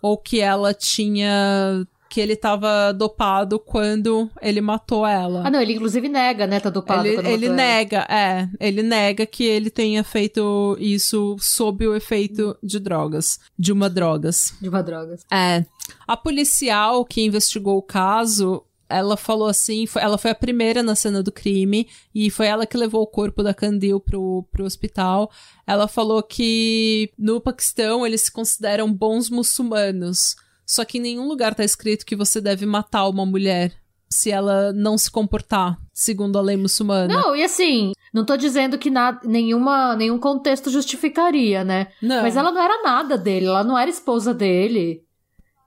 Ou 0.02 0.18
que 0.18 0.40
ela 0.40 0.74
tinha 0.74 1.86
que 2.16 2.20
ele 2.22 2.34
tava 2.34 2.92
dopado 2.92 3.58
quando 3.58 4.30
ele 4.40 4.62
matou 4.62 5.06
ela. 5.06 5.46
Ah, 5.46 5.50
não, 5.50 5.60
ele 5.60 5.74
inclusive 5.74 6.08
nega, 6.08 6.46
né, 6.46 6.58
tá 6.58 6.70
dopado 6.70 7.06
ele, 7.06 7.16
quando 7.16 7.26
Ele 7.26 7.50
nega, 7.50 8.06
ela. 8.08 8.18
é. 8.18 8.48
Ele 8.58 8.82
nega 8.82 9.26
que 9.26 9.44
ele 9.44 9.68
tenha 9.68 10.02
feito 10.02 10.78
isso 10.80 11.36
sob 11.38 11.86
o 11.86 11.94
efeito 11.94 12.56
de 12.62 12.80
drogas. 12.80 13.38
De 13.58 13.70
uma 13.70 13.90
drogas. 13.90 14.54
De 14.62 14.66
uma 14.70 14.82
drogas. 14.82 15.26
É. 15.30 15.66
A 16.08 16.16
policial 16.16 17.04
que 17.04 17.20
investigou 17.20 17.76
o 17.76 17.82
caso 17.82 18.62
ela 18.88 19.16
falou 19.18 19.48
assim, 19.48 19.84
foi, 19.84 20.00
ela 20.00 20.16
foi 20.16 20.30
a 20.30 20.34
primeira 20.34 20.82
na 20.82 20.94
cena 20.94 21.22
do 21.22 21.30
crime 21.30 21.86
e 22.14 22.30
foi 22.30 22.46
ela 22.46 22.64
que 22.64 22.78
levou 22.78 23.02
o 23.02 23.06
corpo 23.06 23.42
da 23.42 23.52
Candil 23.52 24.00
pro, 24.00 24.42
pro 24.50 24.64
hospital. 24.64 25.30
Ela 25.66 25.86
falou 25.86 26.22
que 26.22 27.10
no 27.18 27.42
Paquistão 27.42 28.06
eles 28.06 28.22
se 28.22 28.32
consideram 28.32 28.90
bons 28.90 29.28
muçulmanos. 29.28 30.36
Só 30.66 30.84
que 30.84 30.98
em 30.98 31.00
nenhum 31.00 31.28
lugar 31.28 31.54
tá 31.54 31.64
escrito 31.64 32.04
que 32.04 32.16
você 32.16 32.40
deve 32.40 32.66
matar 32.66 33.08
uma 33.08 33.24
mulher 33.24 33.72
se 34.10 34.30
ela 34.30 34.72
não 34.72 34.96
se 34.98 35.10
comportar 35.10 35.78
segundo 35.92 36.38
a 36.38 36.42
lei 36.42 36.56
muçulmana. 36.56 37.12
Não, 37.12 37.34
e 37.34 37.42
assim, 37.42 37.92
não 38.12 38.24
tô 38.24 38.36
dizendo 38.36 38.78
que 38.78 38.90
nada, 38.90 39.20
nenhuma, 39.24 39.96
nenhum 39.96 40.18
contexto 40.18 40.70
justificaria, 40.70 41.64
né? 41.64 41.88
Não. 42.02 42.22
Mas 42.22 42.36
ela 42.36 42.50
não 42.50 42.60
era 42.60 42.82
nada 42.82 43.16
dele, 43.16 43.46
ela 43.46 43.64
não 43.64 43.78
era 43.78 43.90
esposa 43.90 44.34
dele. 44.34 45.02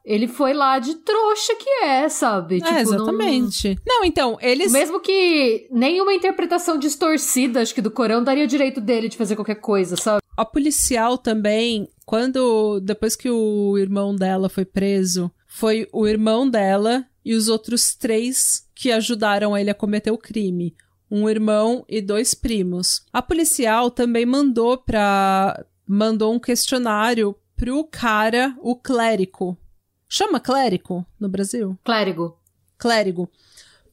Ele 0.03 0.27
foi 0.27 0.53
lá 0.53 0.79
de 0.79 0.95
trouxa 0.95 1.53
que 1.55 1.69
é, 1.83 2.09
sabe? 2.09 2.57
É, 2.57 2.61
tipo, 2.61 2.79
exatamente. 2.79 3.77
Não... 3.85 3.99
não, 3.99 4.05
então, 4.05 4.37
eles. 4.41 4.71
Mesmo 4.71 4.99
que 4.99 5.67
nenhuma 5.69 6.13
interpretação 6.13 6.79
distorcida, 6.79 7.61
acho 7.61 7.75
que 7.75 7.81
do 7.81 7.91
Corão, 7.91 8.23
daria 8.23 8.45
o 8.45 8.47
direito 8.47 8.81
dele 8.81 9.09
de 9.09 9.17
fazer 9.17 9.35
qualquer 9.35 9.55
coisa, 9.55 9.95
sabe? 9.97 10.23
A 10.39 10.45
policial 10.45 11.17
também 11.17 11.89
quando 12.05 12.79
depois 12.79 13.13
que 13.13 13.29
o 13.29 13.77
irmão 13.77 14.15
dela 14.15 14.47
foi 14.47 14.63
preso, 14.63 15.29
foi 15.45 15.87
o 15.93 16.07
irmão 16.07 16.49
dela 16.49 17.05
e 17.23 17.35
os 17.35 17.49
outros 17.49 17.93
três 17.93 18.67
que 18.73 18.89
ajudaram 18.89 19.55
ele 19.55 19.69
a 19.69 19.75
cometer 19.75 20.09
o 20.09 20.17
crime. 20.17 20.75
Um 21.11 21.29
irmão 21.29 21.85
e 21.89 22.01
dois 22.01 22.33
primos. 22.33 23.05
A 23.13 23.21
policial 23.21 23.91
também 23.91 24.25
mandou 24.25 24.75
para 24.77 25.63
mandou 25.85 26.33
um 26.33 26.39
questionário 26.39 27.35
pro 27.55 27.83
cara, 27.83 28.55
o 28.59 28.75
clérigo. 28.75 29.55
Chama 30.07 30.39
clérigo 30.39 31.05
no 31.19 31.27
Brasil? 31.27 31.77
Clérigo. 31.83 32.39
Clérigo. 32.77 33.29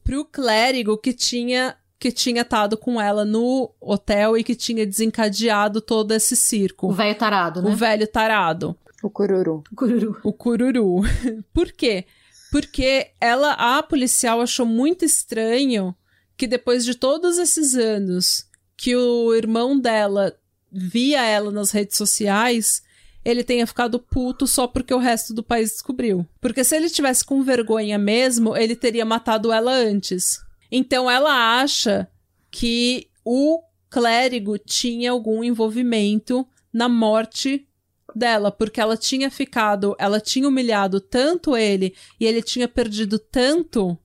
Pro 0.01 0.23
clérigo 0.23 0.97
que 0.97 1.11
tinha 1.11 1.77
que 1.99 2.11
tinha 2.11 2.41
estado 2.41 2.77
com 2.77 3.01
ela 3.01 3.25
no 3.25 3.71
hotel 3.81 4.37
e 4.37 4.43
que 4.43 4.55
tinha 4.55 4.85
desencadeado 4.85 5.81
todo 5.81 6.11
esse 6.13 6.35
circo. 6.35 6.87
O 6.87 6.93
velho 6.93 7.15
tarado, 7.17 7.61
né? 7.61 7.69
O 7.69 7.75
velho 7.75 8.07
tarado. 8.07 8.75
O 9.01 9.09
cururu. 9.09 9.63
O 9.71 9.75
cururu. 9.75 10.19
O 10.23 10.33
cururu. 10.33 11.01
Por 11.53 11.71
quê? 11.71 12.05
Porque 12.51 13.11
ela, 13.19 13.53
a 13.53 13.83
policial 13.83 14.41
achou 14.41 14.65
muito 14.65 15.03
estranho 15.03 15.95
que 16.35 16.47
depois 16.47 16.85
de 16.85 16.95
todos 16.95 17.37
esses 17.37 17.75
anos 17.75 18.45
que 18.75 18.95
o 18.95 19.33
irmão 19.33 19.77
dela 19.77 20.35
via 20.71 21.23
ela 21.25 21.51
nas 21.51 21.71
redes 21.71 21.97
sociais, 21.97 22.83
ele 23.25 23.43
tenha 23.43 23.65
ficado 23.65 23.99
puto 23.99 24.45
só 24.45 24.67
porque 24.67 24.93
o 24.93 24.99
resto 24.99 25.33
do 25.33 25.43
país 25.43 25.71
descobriu. 25.71 26.25
Porque 26.39 26.63
se 26.63 26.75
ele 26.75 26.89
tivesse 26.89 27.25
com 27.25 27.43
vergonha 27.43 27.97
mesmo, 27.97 28.55
ele 28.55 28.75
teria 28.75 29.03
matado 29.03 29.51
ela 29.51 29.71
antes. 29.71 30.39
Então 30.71 31.09
ela 31.09 31.59
acha 31.59 32.07
que 32.51 33.09
o 33.23 33.61
clérigo 33.89 34.57
tinha 34.57 35.11
algum 35.11 35.43
envolvimento 35.43 36.47
na 36.73 36.89
morte 36.89 37.67
dela, 38.15 38.51
porque 38.51 38.81
ela 38.81 38.97
tinha 38.97 39.29
ficado, 39.29 39.95
ela 39.99 40.19
tinha 40.19 40.47
humilhado 40.47 40.99
tanto 40.99 41.55
ele 41.55 41.95
e 42.19 42.25
ele 42.25 42.41
tinha 42.41 42.67
perdido 42.67 43.19
tanto 43.19 43.97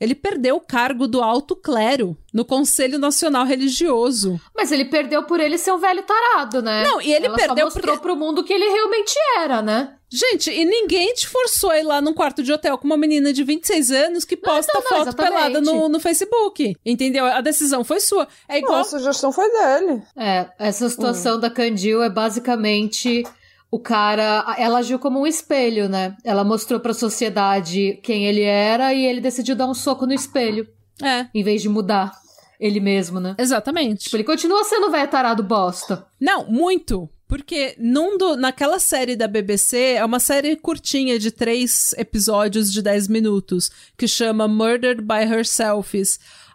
ele 0.00 0.14
perdeu 0.14 0.56
o 0.56 0.60
cargo 0.60 1.06
do 1.06 1.22
alto 1.22 1.54
clero 1.54 2.16
no 2.32 2.44
Conselho 2.44 2.98
Nacional 2.98 3.46
Religioso. 3.46 4.40
Mas 4.54 4.72
ele 4.72 4.84
perdeu 4.86 5.22
por 5.22 5.40
ele 5.40 5.56
ser 5.56 5.72
um 5.72 5.78
velho 5.78 6.02
tarado, 6.02 6.60
né? 6.60 6.82
Não, 6.82 7.00
e 7.00 7.12
ele 7.12 7.26
Ela 7.26 7.36
perdeu 7.36 7.70
só 7.70 7.76
mostrou 7.76 7.96
porque... 7.96 8.02
pro 8.02 8.16
mundo 8.16 8.42
que 8.42 8.52
ele 8.52 8.68
realmente 8.68 9.14
era, 9.38 9.62
né? 9.62 9.96
Gente, 10.14 10.48
e 10.48 10.64
ninguém 10.64 11.12
te 11.12 11.26
forçou 11.26 11.70
a 11.70 11.78
ir 11.80 11.82
lá 11.82 12.00
num 12.00 12.14
quarto 12.14 12.40
de 12.40 12.52
hotel 12.52 12.78
com 12.78 12.86
uma 12.86 12.96
menina 12.96 13.32
de 13.32 13.42
26 13.42 13.90
anos 13.90 14.24
que 14.24 14.36
posta 14.36 14.72
não, 14.72 14.80
não, 14.80 14.88
foto 14.88 15.08
exatamente. 15.08 15.32
pelada 15.32 15.60
no, 15.60 15.88
no 15.88 15.98
Facebook. 15.98 16.76
Entendeu? 16.86 17.26
A 17.26 17.40
decisão 17.40 17.82
foi 17.82 17.98
sua. 17.98 18.28
É 18.48 18.58
igual. 18.58 18.78
Nossa, 18.78 18.96
a 18.96 19.00
sugestão 19.00 19.32
foi 19.32 19.50
dele. 19.50 20.02
É, 20.16 20.48
essa 20.56 20.88
situação 20.88 21.36
hum. 21.36 21.40
da 21.40 21.50
Candil 21.50 22.00
é 22.00 22.08
basicamente 22.08 23.24
o 23.72 23.80
cara, 23.80 24.54
ela 24.56 24.78
agiu 24.78 25.00
como 25.00 25.18
um 25.18 25.26
espelho, 25.26 25.88
né? 25.88 26.16
Ela 26.22 26.44
mostrou 26.44 26.78
para 26.78 26.92
a 26.92 26.94
sociedade 26.94 27.98
quem 28.04 28.24
ele 28.26 28.42
era 28.42 28.94
e 28.94 29.04
ele 29.04 29.20
decidiu 29.20 29.56
dar 29.56 29.66
um 29.66 29.74
soco 29.74 30.06
no 30.06 30.12
espelho. 30.12 30.68
É. 31.02 31.26
Em 31.34 31.42
vez 31.42 31.60
de 31.60 31.68
mudar 31.68 32.12
ele 32.60 32.78
mesmo, 32.78 33.18
né? 33.18 33.34
Exatamente. 33.36 34.04
Tipo, 34.04 34.16
ele 34.16 34.22
continua 34.22 34.62
sendo 34.62 34.92
velho 34.92 35.10
tarado 35.10 35.42
bosta. 35.42 36.06
Não, 36.20 36.46
muito. 36.46 37.10
Porque 37.26 37.74
num 37.78 38.18
do, 38.18 38.36
naquela 38.36 38.78
série 38.78 39.16
da 39.16 39.26
BBC, 39.26 39.94
é 39.94 40.04
uma 40.04 40.20
série 40.20 40.56
curtinha 40.56 41.18
de 41.18 41.30
três 41.30 41.94
episódios 41.96 42.72
de 42.72 42.82
10 42.82 43.08
minutos, 43.08 43.70
que 43.96 44.06
chama 44.06 44.46
Murdered 44.46 45.02
by 45.02 45.22
Herself. 45.22 45.96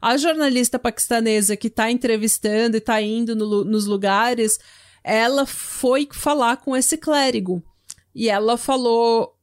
A 0.02 0.16
jornalista 0.16 0.78
paquistanesa 0.78 1.58
que 1.58 1.70
tá 1.70 1.90
entrevistando 1.90 2.78
e 2.78 2.82
tá 2.82 3.02
indo 3.02 3.36
no, 3.36 3.66
nos 3.66 3.86
lugares, 3.86 4.60
ela 5.04 5.46
foi 5.46 6.08
falar 6.12 6.58
com 6.58 6.76
esse 6.76 6.98
clérigo. 6.98 7.64
E 8.14 8.30
ela 8.30 8.58
falou: 8.58 9.36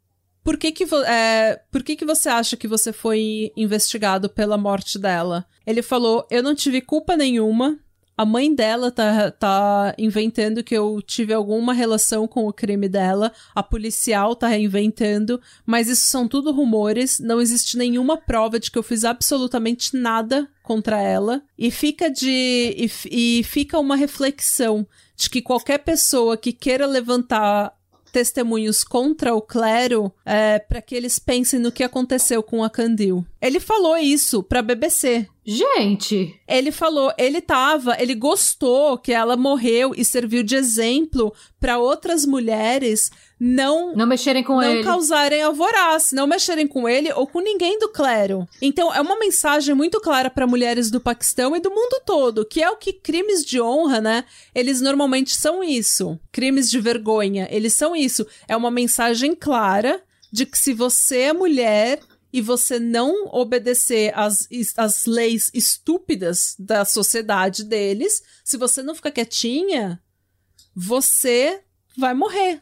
por 0.44 0.56
que 0.56 0.70
que, 0.70 0.84
é, 1.06 1.60
por 1.72 1.82
que 1.82 1.96
que 1.96 2.04
você 2.04 2.28
acha 2.28 2.56
que 2.56 2.68
você 2.68 2.92
foi 2.92 3.50
investigado 3.56 4.28
pela 4.28 4.56
morte 4.56 4.96
dela? 4.96 5.44
Ele 5.66 5.82
falou: 5.82 6.24
eu 6.30 6.40
não 6.40 6.54
tive 6.54 6.80
culpa 6.80 7.16
nenhuma, 7.16 7.78
a 8.16 8.24
mãe 8.24 8.54
dela 8.54 8.90
tá, 8.90 9.30
tá 9.30 9.94
inventando 9.98 10.64
que 10.64 10.74
eu 10.74 11.02
tive 11.02 11.34
alguma 11.34 11.74
relação 11.74 12.26
com 12.26 12.46
o 12.48 12.52
crime 12.52 12.88
dela. 12.88 13.30
A 13.54 13.62
policial 13.62 14.34
tá 14.34 14.56
inventando. 14.56 15.40
Mas 15.66 15.88
isso 15.88 16.06
são 16.06 16.26
tudo 16.26 16.50
rumores. 16.50 17.20
Não 17.20 17.40
existe 17.40 17.76
nenhuma 17.76 18.16
prova 18.16 18.58
de 18.58 18.70
que 18.70 18.78
eu 18.78 18.82
fiz 18.82 19.04
absolutamente 19.04 19.94
nada 19.94 20.48
contra 20.62 20.98
ela. 20.98 21.42
E 21.58 21.70
fica 21.70 22.10
de. 22.10 22.74
E, 22.76 22.90
e 23.38 23.44
fica 23.44 23.78
uma 23.78 23.96
reflexão 23.96 24.86
de 25.14 25.28
que 25.28 25.42
qualquer 25.42 25.78
pessoa 25.78 26.36
que 26.36 26.52
queira 26.52 26.86
levantar 26.86 27.75
testemunhos 28.16 28.82
contra 28.82 29.34
o 29.34 29.42
clero 29.42 30.10
é, 30.24 30.58
para 30.58 30.80
que 30.80 30.94
eles 30.94 31.18
pensem 31.18 31.60
no 31.60 31.70
que 31.70 31.84
aconteceu 31.84 32.42
com 32.42 32.64
a 32.64 32.70
Candil. 32.70 33.26
Ele 33.42 33.60
falou 33.60 33.94
isso 33.98 34.42
pra 34.42 34.62
BBC. 34.62 35.28
Gente! 35.44 36.34
Ele 36.48 36.72
falou, 36.72 37.12
ele 37.18 37.42
tava, 37.42 37.94
ele 38.00 38.14
gostou 38.14 38.96
que 38.96 39.12
ela 39.12 39.36
morreu 39.36 39.92
e 39.94 40.02
serviu 40.02 40.42
de 40.42 40.56
exemplo 40.56 41.30
para 41.60 41.78
outras 41.78 42.24
mulheres 42.24 43.10
não 43.38 43.94
não 43.94 44.06
mexerem 44.06 44.42
com 44.42 44.54
não 44.54 44.62
ele, 44.62 44.82
não 44.82 44.84
causarem 44.84 45.42
alvoroço, 45.42 46.14
não 46.14 46.26
mexerem 46.26 46.66
com 46.66 46.88
ele 46.88 47.12
ou 47.12 47.26
com 47.26 47.40
ninguém 47.40 47.78
do 47.78 47.88
clero. 47.88 48.48
Então 48.60 48.92
é 48.92 49.00
uma 49.00 49.18
mensagem 49.18 49.74
muito 49.74 50.00
clara 50.00 50.30
para 50.30 50.46
mulheres 50.46 50.90
do 50.90 51.00
Paquistão 51.00 51.54
e 51.54 51.60
do 51.60 51.70
mundo 51.70 52.00
todo, 52.06 52.46
que 52.46 52.62
é 52.62 52.70
o 52.70 52.76
que 52.76 52.92
crimes 52.92 53.44
de 53.44 53.60
honra, 53.60 54.00
né? 54.00 54.24
Eles 54.54 54.80
normalmente 54.80 55.36
são 55.36 55.62
isso. 55.62 56.18
Crimes 56.32 56.70
de 56.70 56.80
vergonha, 56.80 57.46
eles 57.50 57.74
são 57.74 57.94
isso. 57.94 58.26
É 58.48 58.56
uma 58.56 58.70
mensagem 58.70 59.34
clara 59.34 60.02
de 60.32 60.46
que 60.46 60.58
se 60.58 60.72
você 60.72 61.18
é 61.20 61.32
mulher 61.32 62.00
e 62.32 62.40
você 62.40 62.78
não 62.78 63.28
obedecer 63.32 64.12
às, 64.14 64.48
às 64.76 65.06
leis 65.06 65.50
estúpidas 65.54 66.54
da 66.58 66.84
sociedade 66.84 67.64
deles, 67.64 68.22
se 68.44 68.56
você 68.56 68.82
não 68.82 68.94
ficar 68.94 69.10
quietinha, 69.10 70.02
você 70.74 71.62
vai 71.96 72.12
morrer. 72.12 72.60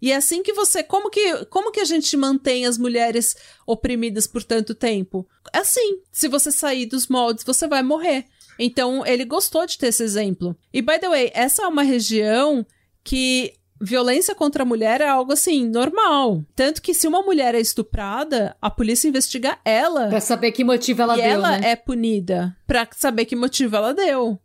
E 0.00 0.12
é 0.12 0.16
assim 0.16 0.42
que 0.42 0.52
você. 0.52 0.82
Como 0.82 1.10
que, 1.10 1.44
como 1.46 1.70
que 1.70 1.80
a 1.80 1.84
gente 1.84 2.16
mantém 2.16 2.66
as 2.66 2.78
mulheres 2.78 3.36
oprimidas 3.66 4.26
por 4.26 4.42
tanto 4.42 4.74
tempo? 4.74 5.26
É 5.52 5.58
assim. 5.58 6.00
Se 6.10 6.28
você 6.28 6.50
sair 6.50 6.86
dos 6.86 7.06
moldes, 7.06 7.44
você 7.44 7.68
vai 7.68 7.82
morrer. 7.82 8.24
Então, 8.58 9.06
ele 9.06 9.24
gostou 9.24 9.66
de 9.66 9.78
ter 9.78 9.88
esse 9.88 10.02
exemplo. 10.02 10.56
E, 10.72 10.82
by 10.82 10.98
the 10.98 11.08
way, 11.08 11.30
essa 11.34 11.62
é 11.62 11.66
uma 11.66 11.82
região 11.82 12.66
que 13.02 13.54
violência 13.80 14.34
contra 14.34 14.62
a 14.62 14.66
mulher 14.66 15.00
é 15.00 15.08
algo 15.08 15.32
assim, 15.32 15.66
normal. 15.66 16.44
Tanto 16.54 16.82
que 16.82 16.92
se 16.92 17.08
uma 17.08 17.22
mulher 17.22 17.54
é 17.54 17.60
estuprada, 17.60 18.54
a 18.60 18.70
polícia 18.70 19.08
investiga 19.08 19.58
ela. 19.64 20.08
Pra 20.08 20.20
saber 20.20 20.52
que 20.52 20.62
motivo 20.62 21.00
ela 21.00 21.14
e 21.14 21.22
deu. 21.22 21.30
ela 21.30 21.58
né? 21.58 21.70
é 21.70 21.76
punida. 21.76 22.54
Pra 22.66 22.86
saber 22.94 23.24
que 23.24 23.34
motivo 23.34 23.76
ela 23.76 23.94
deu. 23.94 24.38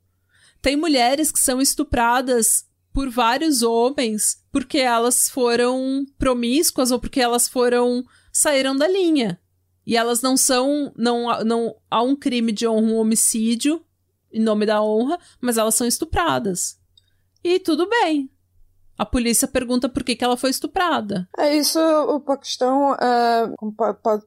Tem 0.61 0.77
mulheres 0.77 1.31
que 1.31 1.39
são 1.39 1.61
estupradas 1.61 2.65
por 2.95 3.09
vários 3.09 3.61
homens 3.61 4.41
porque 4.53 4.77
elas 4.77 5.29
foram 5.29 6.05
promíscuas 6.17 6.91
ou 6.91 6.99
porque 6.99 7.19
elas 7.19 7.45
foram. 7.45 8.05
saíram 8.31 8.73
da 8.73 8.87
linha. 8.87 9.37
E 9.85 9.97
elas 9.97 10.21
não 10.21 10.37
são. 10.37 10.93
Não, 10.97 11.43
não 11.43 11.75
há 11.91 12.01
um 12.01 12.15
crime 12.15 12.53
de 12.53 12.65
honra, 12.65 12.93
um 12.93 12.95
homicídio 12.95 13.85
em 14.31 14.39
nome 14.39 14.65
da 14.65 14.81
honra, 14.81 15.19
mas 15.41 15.57
elas 15.57 15.75
são 15.75 15.85
estupradas. 15.85 16.79
E 17.43 17.59
tudo 17.59 17.87
bem. 17.87 18.29
A 18.97 19.05
polícia 19.05 19.47
pergunta 19.47 19.89
por 19.89 20.03
que, 20.03 20.15
que 20.15 20.23
ela 20.23 20.37
foi 20.37 20.49
estuprada. 20.49 21.27
É 21.37 21.55
isso, 21.55 21.79
o 21.79 22.19
Paquistão 22.19 22.95
é 22.95 23.49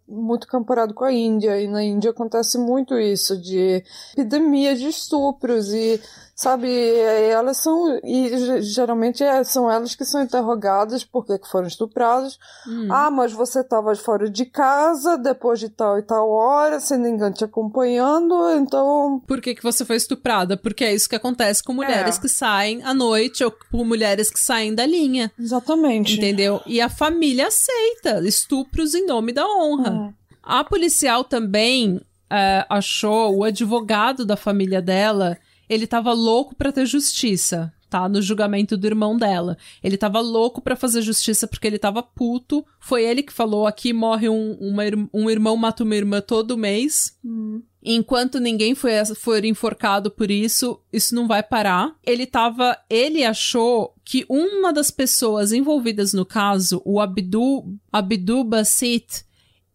muito 0.06 0.46
comparado 0.46 0.92
com 0.92 1.04
a 1.04 1.12
Índia, 1.12 1.60
e 1.60 1.66
na 1.66 1.82
Índia 1.82 2.10
acontece 2.10 2.58
muito 2.58 2.98
isso, 2.98 3.40
de 3.40 3.82
epidemia 4.12 4.76
de 4.76 4.88
estupros, 4.88 5.72
e 5.72 6.00
sabe, 6.34 6.68
elas 6.94 7.56
são, 7.56 7.98
e 8.04 8.62
geralmente 8.62 9.24
é, 9.24 9.42
são 9.42 9.70
elas 9.70 9.94
que 9.94 10.04
são 10.04 10.22
interrogadas 10.22 11.02
por 11.02 11.26
que 11.26 11.38
foram 11.50 11.66
estupradas. 11.66 12.38
Hum. 12.66 12.88
Ah, 12.90 13.10
mas 13.10 13.32
você 13.32 13.60
estava 13.60 13.94
fora 13.96 14.30
de 14.30 14.44
casa 14.44 15.16
depois 15.16 15.58
de 15.58 15.68
tal 15.68 15.98
e 15.98 16.02
tal 16.02 16.30
hora, 16.30 16.78
sem 16.78 16.98
ninguém 16.98 17.32
te 17.32 17.42
acompanhando, 17.42 18.50
então... 18.50 19.20
Por 19.26 19.40
que, 19.40 19.54
que 19.54 19.62
você 19.62 19.84
foi 19.84 19.96
estuprada? 19.96 20.56
Porque 20.56 20.84
é 20.84 20.94
isso 20.94 21.08
que 21.08 21.16
acontece 21.16 21.62
com 21.62 21.72
mulheres 21.72 22.18
é. 22.18 22.20
que 22.20 22.28
saem 22.28 22.82
à 22.84 22.92
noite 22.92 23.42
ou 23.42 23.52
com 23.72 23.84
mulheres 23.84 24.30
que 24.30 24.38
saem 24.38 24.57
da 24.74 24.86
linha. 24.86 25.32
Exatamente. 25.38 26.16
Entendeu? 26.16 26.60
E 26.66 26.80
a 26.80 26.88
família 26.88 27.46
aceita 27.46 28.26
estupros 28.26 28.94
em 28.94 29.06
nome 29.06 29.32
da 29.32 29.46
honra. 29.46 30.12
É. 30.12 30.18
A 30.42 30.64
policial 30.64 31.24
também 31.24 31.96
uh, 31.96 32.64
achou, 32.68 33.36
o 33.38 33.44
advogado 33.44 34.24
da 34.24 34.36
família 34.36 34.80
dela 34.82 35.38
ele 35.68 35.86
tava 35.86 36.12
louco 36.12 36.54
para 36.54 36.72
ter 36.72 36.86
justiça, 36.86 37.72
tá? 37.90 38.08
No 38.08 38.22
julgamento 38.22 38.76
do 38.76 38.86
irmão 38.86 39.16
dela. 39.16 39.56
Ele 39.82 39.98
tava 39.98 40.20
louco 40.20 40.62
para 40.62 40.74
fazer 40.74 41.02
justiça 41.02 41.46
porque 41.46 41.66
ele 41.66 41.78
tava 41.78 42.02
puto. 42.02 42.64
Foi 42.80 43.04
ele 43.04 43.22
que 43.22 43.32
falou: 43.32 43.66
aqui 43.66 43.92
morre 43.92 44.28
um, 44.28 44.52
uma, 44.54 44.82
um 45.12 45.28
irmão 45.28 45.56
mata 45.56 45.84
uma 45.84 45.94
irmã 45.94 46.20
todo 46.20 46.56
mês. 46.56 47.16
Hum. 47.24 47.62
Enquanto 47.82 48.40
ninguém 48.40 48.74
foi, 48.74 48.92
for 49.14 49.44
enforcado 49.44 50.10
por 50.10 50.30
isso, 50.30 50.80
isso 50.92 51.14
não 51.14 51.28
vai 51.28 51.42
parar. 51.42 51.94
Ele 52.04 52.26
tava. 52.26 52.76
Ele 52.90 53.24
achou 53.24 53.94
que 54.04 54.26
uma 54.28 54.72
das 54.72 54.90
pessoas 54.90 55.52
envolvidas 55.52 56.12
no 56.12 56.26
caso, 56.26 56.82
o 56.84 57.00
Abdu, 57.00 57.76
Abdu 57.92 58.42
Basit, 58.42 59.24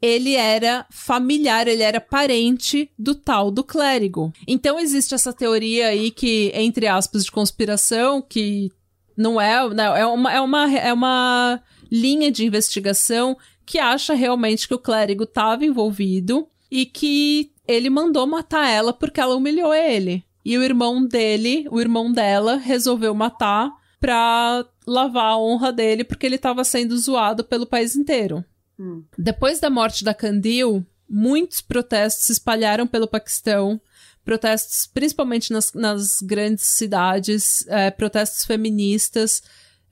ele 0.01 0.35
era 0.35 0.85
familiar, 0.91 1.65
ele 1.65 1.81
era 1.81 2.01
parente 2.01 2.91
do 2.99 3.15
tal 3.15 3.49
do 3.49 3.63
clérigo. 3.63 4.33
Então 4.45 4.77
existe 4.77 5.15
essa 5.15 5.31
teoria 5.31 5.87
aí 5.87 6.11
que, 6.11 6.51
entre 6.53 6.87
aspas, 6.87 7.23
de 7.23 7.31
conspiração, 7.31 8.21
que 8.21 8.69
não 9.15 9.39
é, 9.39 9.61
não, 9.61 9.73
né, 9.73 10.01
é, 10.01 10.05
uma, 10.05 10.33
é, 10.33 10.41
uma, 10.41 10.77
é 10.77 10.93
uma 10.93 11.61
linha 11.89 12.29
de 12.29 12.45
investigação 12.45 13.37
que 13.65 13.79
acha 13.79 14.13
realmente 14.13 14.67
que 14.67 14.73
o 14.73 14.79
clérigo 14.79 15.23
estava 15.23 15.65
envolvido 15.65 16.49
e 16.69 16.85
que 16.85 17.52
ele 17.67 17.89
mandou 17.89 18.27
matar 18.27 18.69
ela 18.69 18.93
porque 18.93 19.19
ela 19.19 19.35
humilhou 19.35 19.73
ele. 19.73 20.23
E 20.45 20.57
o 20.57 20.63
irmão 20.63 21.05
dele, 21.05 21.65
o 21.71 21.79
irmão 21.79 22.11
dela, 22.11 22.57
resolveu 22.57 23.13
matar 23.13 23.71
pra 23.99 24.65
lavar 24.85 25.31
a 25.31 25.37
honra 25.37 25.71
dele 25.71 26.03
porque 26.03 26.25
ele 26.25 26.35
estava 26.35 26.63
sendo 26.63 26.97
zoado 26.97 27.43
pelo 27.43 27.65
país 27.65 27.95
inteiro. 27.95 28.43
Hum. 28.77 29.03
Depois 29.17 29.59
da 29.59 29.69
morte 29.69 30.03
da 30.03 30.13
Candil, 30.13 30.85
muitos 31.09 31.61
protestos 31.61 32.25
se 32.25 32.33
espalharam 32.33 32.85
pelo 32.85 33.07
Paquistão. 33.07 33.79
Protestos 34.25 34.87
principalmente 34.87 35.51
nas, 35.51 35.71
nas 35.73 36.19
grandes 36.21 36.65
cidades, 36.65 37.65
é, 37.67 37.91
protestos 37.91 38.45
feministas, 38.45 39.41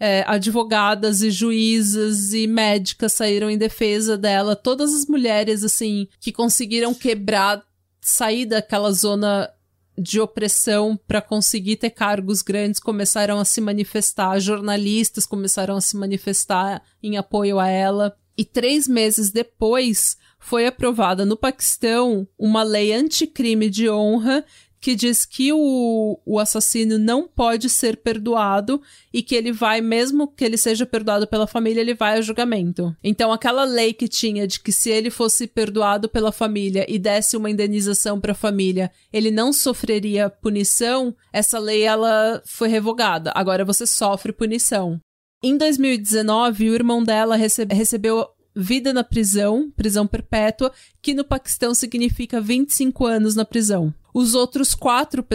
é, 0.03 0.23
advogadas 0.25 1.21
e 1.21 1.29
juízas 1.29 2.33
e 2.33 2.47
médicas 2.47 3.13
saíram 3.13 3.51
em 3.51 3.57
defesa 3.57 4.17
dela. 4.17 4.55
Todas 4.55 4.91
as 4.95 5.05
mulheres, 5.05 5.63
assim, 5.63 6.07
que 6.19 6.31
conseguiram 6.31 6.91
quebrar, 6.91 7.63
sair 8.01 8.47
daquela 8.47 8.91
zona 8.91 9.47
de 9.95 10.19
opressão 10.19 10.99
para 11.07 11.21
conseguir 11.21 11.75
ter 11.75 11.91
cargos 11.91 12.41
grandes 12.41 12.79
começaram 12.79 13.37
a 13.37 13.45
se 13.45 13.61
manifestar, 13.61 14.39
jornalistas 14.39 15.27
começaram 15.27 15.75
a 15.75 15.81
se 15.81 15.95
manifestar 15.95 16.81
em 17.03 17.15
apoio 17.15 17.59
a 17.59 17.67
ela. 17.67 18.17
E 18.35 18.43
três 18.43 18.87
meses 18.87 19.29
depois, 19.29 20.17
foi 20.39 20.65
aprovada 20.65 21.23
no 21.23 21.37
Paquistão 21.37 22.27
uma 22.39 22.63
lei 22.63 22.91
anticrime 22.91 23.69
de 23.69 23.87
honra 23.87 24.43
que 24.81 24.95
diz 24.95 25.25
que 25.25 25.53
o, 25.53 26.19
o 26.25 26.39
assassino 26.39 26.97
não 26.97 27.27
pode 27.27 27.69
ser 27.69 27.97
perdoado 27.97 28.81
e 29.13 29.21
que 29.21 29.35
ele 29.35 29.51
vai, 29.51 29.79
mesmo 29.79 30.27
que 30.27 30.43
ele 30.43 30.57
seja 30.57 30.87
perdoado 30.87 31.27
pela 31.27 31.45
família, 31.45 31.81
ele 31.81 31.93
vai 31.93 32.17
a 32.17 32.21
julgamento. 32.21 32.95
Então, 33.03 33.31
aquela 33.31 33.63
lei 33.63 33.93
que 33.93 34.07
tinha 34.07 34.47
de 34.47 34.59
que 34.59 34.71
se 34.71 34.89
ele 34.89 35.11
fosse 35.11 35.45
perdoado 35.45 36.09
pela 36.09 36.31
família 36.31 36.83
e 36.89 36.97
desse 36.97 37.37
uma 37.37 37.51
indenização 37.51 38.19
para 38.19 38.31
a 38.31 38.35
família, 38.35 38.91
ele 39.13 39.29
não 39.29 39.53
sofreria 39.53 40.31
punição, 40.31 41.15
essa 41.31 41.59
lei 41.59 41.83
ela 41.83 42.41
foi 42.43 42.67
revogada. 42.67 43.31
Agora 43.35 43.63
você 43.63 43.85
sofre 43.85 44.33
punição. 44.33 44.99
Em 45.43 45.57
2019, 45.57 46.69
o 46.69 46.73
irmão 46.73 47.03
dela 47.03 47.35
recebe, 47.35 47.75
recebeu 47.75 48.27
vida 48.55 48.93
na 48.93 49.03
prisão, 49.03 49.71
prisão 49.75 50.05
perpétua, 50.05 50.71
que 51.01 51.13
no 51.13 51.23
Paquistão 51.23 51.73
significa 51.73 52.41
25 52.41 53.05
anos 53.05 53.35
na 53.35 53.45
prisão. 53.45 53.93
Os 54.13 54.35
outros 54.35 54.75
quatro, 54.75 55.25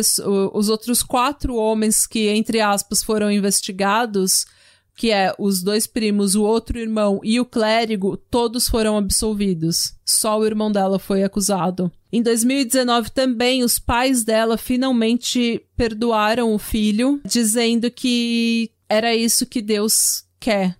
os 0.53 0.69
outros 0.69 1.03
quatro 1.03 1.57
homens 1.57 2.07
que, 2.07 2.29
entre 2.29 2.61
aspas, 2.61 3.03
foram 3.03 3.31
investigados, 3.31 4.47
que 4.97 5.11
é 5.11 5.35
os 5.39 5.63
dois 5.63 5.87
primos, 5.87 6.35
o 6.35 6.43
outro 6.43 6.79
irmão 6.79 7.21
e 7.23 7.39
o 7.39 7.45
clérigo, 7.45 8.17
todos 8.17 8.69
foram 8.69 8.97
absolvidos. 8.97 9.95
Só 10.05 10.39
o 10.39 10.47
irmão 10.47 10.73
dela 10.73 10.99
foi 10.99 11.23
acusado. 11.23 11.93
Em 12.11 12.23
2019 12.23 13.11
também 13.11 13.63
os 13.63 13.79
pais 13.79 14.25
dela 14.25 14.57
finalmente 14.57 15.63
perdoaram 15.77 16.55
o 16.55 16.59
filho, 16.59 17.21
dizendo 17.27 17.91
que 17.91 18.71
era 18.89 19.15
isso 19.15 19.45
que 19.45 19.61
Deus 19.61 20.25
quer. 20.41 20.77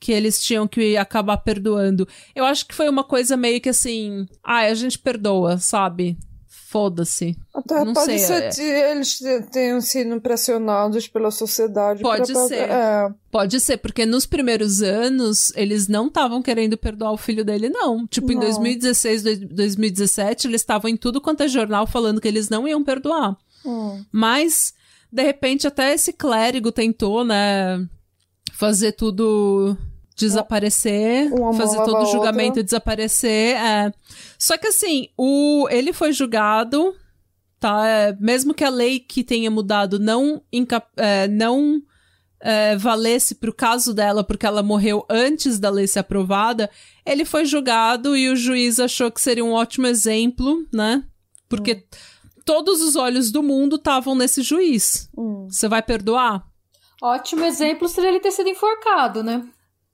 Que 0.00 0.12
eles 0.12 0.42
tinham 0.42 0.66
que 0.66 0.96
acabar 0.96 1.36
perdoando. 1.36 2.08
Eu 2.34 2.44
acho 2.46 2.66
que 2.66 2.74
foi 2.74 2.88
uma 2.88 3.04
coisa 3.04 3.36
meio 3.36 3.60
que 3.60 3.68
assim. 3.68 4.26
Ah, 4.42 4.60
a 4.60 4.74
gente 4.74 4.98
perdoa, 4.98 5.58
sabe? 5.58 6.16
Foda-se. 6.48 7.36
Até 7.52 7.84
não 7.84 7.92
pode 7.92 8.06
sei, 8.06 8.18
ser 8.20 8.42
é- 8.44 8.48
que 8.50 8.62
eles 8.62 9.20
tenham 9.52 9.80
sido 9.80 10.20
pressionados 10.20 11.08
pela 11.08 11.30
sociedade. 11.32 12.00
Pode 12.00 12.32
pra- 12.32 12.46
ser. 12.46 12.70
É. 12.70 13.10
Pode 13.30 13.58
ser, 13.60 13.76
porque 13.78 14.06
nos 14.06 14.24
primeiros 14.24 14.80
anos 14.80 15.52
eles 15.56 15.88
não 15.88 16.06
estavam 16.06 16.40
querendo 16.40 16.78
perdoar 16.78 17.10
o 17.12 17.16
filho 17.16 17.44
dele, 17.44 17.68
não. 17.68 18.06
Tipo, 18.06 18.30
em 18.30 18.36
Não. 18.36 18.42
2016, 18.42 19.22
dois- 19.24 19.38
2017, 19.38 20.46
eles 20.46 20.60
estavam 20.60 20.88
em 20.88 20.96
tudo 20.96 21.20
quanto 21.20 21.42
é 21.42 21.48
jornal 21.48 21.86
falando 21.88 22.20
que 22.20 22.28
eles 22.28 22.48
não 22.48 22.66
iam 22.68 22.84
perdoar. 22.84 23.36
Hum. 23.66 24.04
Mas, 24.12 24.72
de 25.12 25.22
repente, 25.24 25.66
até 25.66 25.92
esse 25.92 26.12
clérigo 26.12 26.70
tentou, 26.70 27.24
né, 27.24 27.84
fazer 28.52 28.92
tudo 28.92 29.76
desaparecer, 30.26 31.30
fazer 31.56 31.76
todo 31.84 32.02
o 32.02 32.06
julgamento 32.06 32.50
outra. 32.50 32.62
desaparecer. 32.64 33.56
É. 33.56 33.92
Só 34.38 34.56
que 34.56 34.68
assim, 34.68 35.08
o 35.16 35.66
ele 35.70 35.92
foi 35.92 36.12
julgado, 36.12 36.94
tá? 37.58 37.86
É, 37.86 38.16
mesmo 38.20 38.54
que 38.54 38.64
a 38.64 38.70
lei 38.70 39.00
que 39.00 39.22
tenha 39.24 39.50
mudado 39.50 39.98
não 39.98 40.42
inca- 40.52 40.82
é, 40.96 41.28
não 41.28 41.82
é, 42.40 42.76
valesse 42.76 43.34
pro 43.34 43.52
caso 43.52 43.92
dela, 43.92 44.24
porque 44.24 44.46
ela 44.46 44.62
morreu 44.62 45.04
antes 45.10 45.58
da 45.58 45.68
lei 45.70 45.86
ser 45.86 45.98
aprovada, 46.00 46.70
ele 47.04 47.24
foi 47.24 47.44
julgado 47.44 48.16
e 48.16 48.28
o 48.30 48.36
juiz 48.36 48.80
achou 48.80 49.10
que 49.10 49.20
seria 49.20 49.44
um 49.44 49.52
ótimo 49.52 49.86
exemplo, 49.86 50.64
né? 50.72 51.04
Porque 51.48 51.84
todos 52.44 52.80
os 52.80 52.96
olhos 52.96 53.30
do 53.30 53.42
mundo 53.42 53.76
estavam 53.76 54.14
nesse 54.14 54.42
juiz. 54.42 55.10
Hum. 55.16 55.46
Você 55.50 55.68
vai 55.68 55.82
perdoar? 55.82 56.46
Ótimo 57.02 57.44
exemplo 57.44 57.88
seria 57.88 58.10
ele 58.10 58.20
ter 58.20 58.30
sido 58.30 58.48
enforcado, 58.48 59.22
né? 59.22 59.42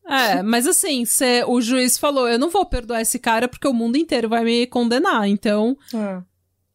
É, 0.08 0.42
mas 0.42 0.66
assim, 0.66 1.04
cê- 1.04 1.44
o 1.46 1.60
juiz 1.60 1.98
falou: 1.98 2.28
eu 2.28 2.38
não 2.38 2.48
vou 2.50 2.64
perdoar 2.64 3.00
esse 3.00 3.18
cara 3.18 3.48
porque 3.48 3.66
o 3.66 3.74
mundo 3.74 3.96
inteiro 3.96 4.28
vai 4.28 4.44
me 4.44 4.66
condenar. 4.66 5.26
Então, 5.28 5.76
É. 5.92 6.20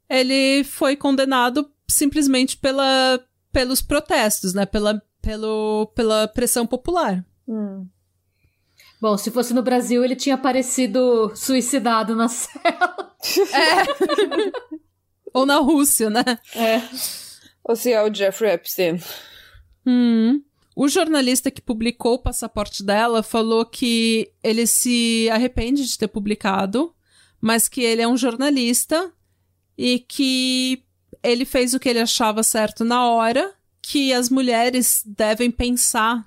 ele 0.09 0.63
foi 0.65 0.95
condenado 0.95 1.69
simplesmente 1.89 2.57
pela, 2.57 3.19
pelos 3.51 3.81
protestos, 3.81 4.53
né? 4.53 4.65
Pela, 4.65 5.01
pelo, 5.21 5.87
pela 5.95 6.27
pressão 6.27 6.67
popular. 6.67 7.25
Hum. 7.47 7.87
Bom, 8.99 9.17
se 9.17 9.31
fosse 9.31 9.53
no 9.53 9.63
Brasil, 9.63 10.03
ele 10.03 10.15
tinha 10.15 10.35
aparecido 10.35 11.31
suicidado 11.35 12.15
na 12.15 12.27
cela. 12.29 13.15
Ou 15.33 15.45
na 15.45 15.57
Rússia, 15.57 16.09
né? 16.09 16.23
É. 16.55 16.81
Ou 17.63 17.75
se 17.75 17.91
é 17.93 18.01
o 18.03 18.13
Jeffrey 18.13 18.51
Epstein. 18.51 19.01
Hum. 19.85 20.41
O 20.76 20.88
jornalista 20.88 21.52
que 21.52 21.61
publicou 21.61 22.14
o 22.14 22.19
passaporte 22.19 22.84
dela 22.84 23.22
falou 23.22 23.65
que 23.65 24.31
ele 24.43 24.65
se 24.65 25.30
arrepende 25.31 25.85
de 25.85 25.98
ter 25.98 26.07
publicado, 26.07 26.93
mas 27.39 27.68
que 27.68 27.81
ele 27.81 28.02
é 28.02 28.07
um 28.07 28.18
jornalista 28.18 29.11
e 29.77 29.99
que 29.99 30.84
ele 31.23 31.45
fez 31.45 31.73
o 31.73 31.80
que 31.80 31.89
ele 31.89 31.99
achava 31.99 32.41
certo 32.41 32.84
na 32.84 33.06
hora, 33.06 33.53
que 33.81 34.14
as 34.14 34.30
mulheres 34.30 35.03
devem 35.06 35.52
pensar. 35.52 36.26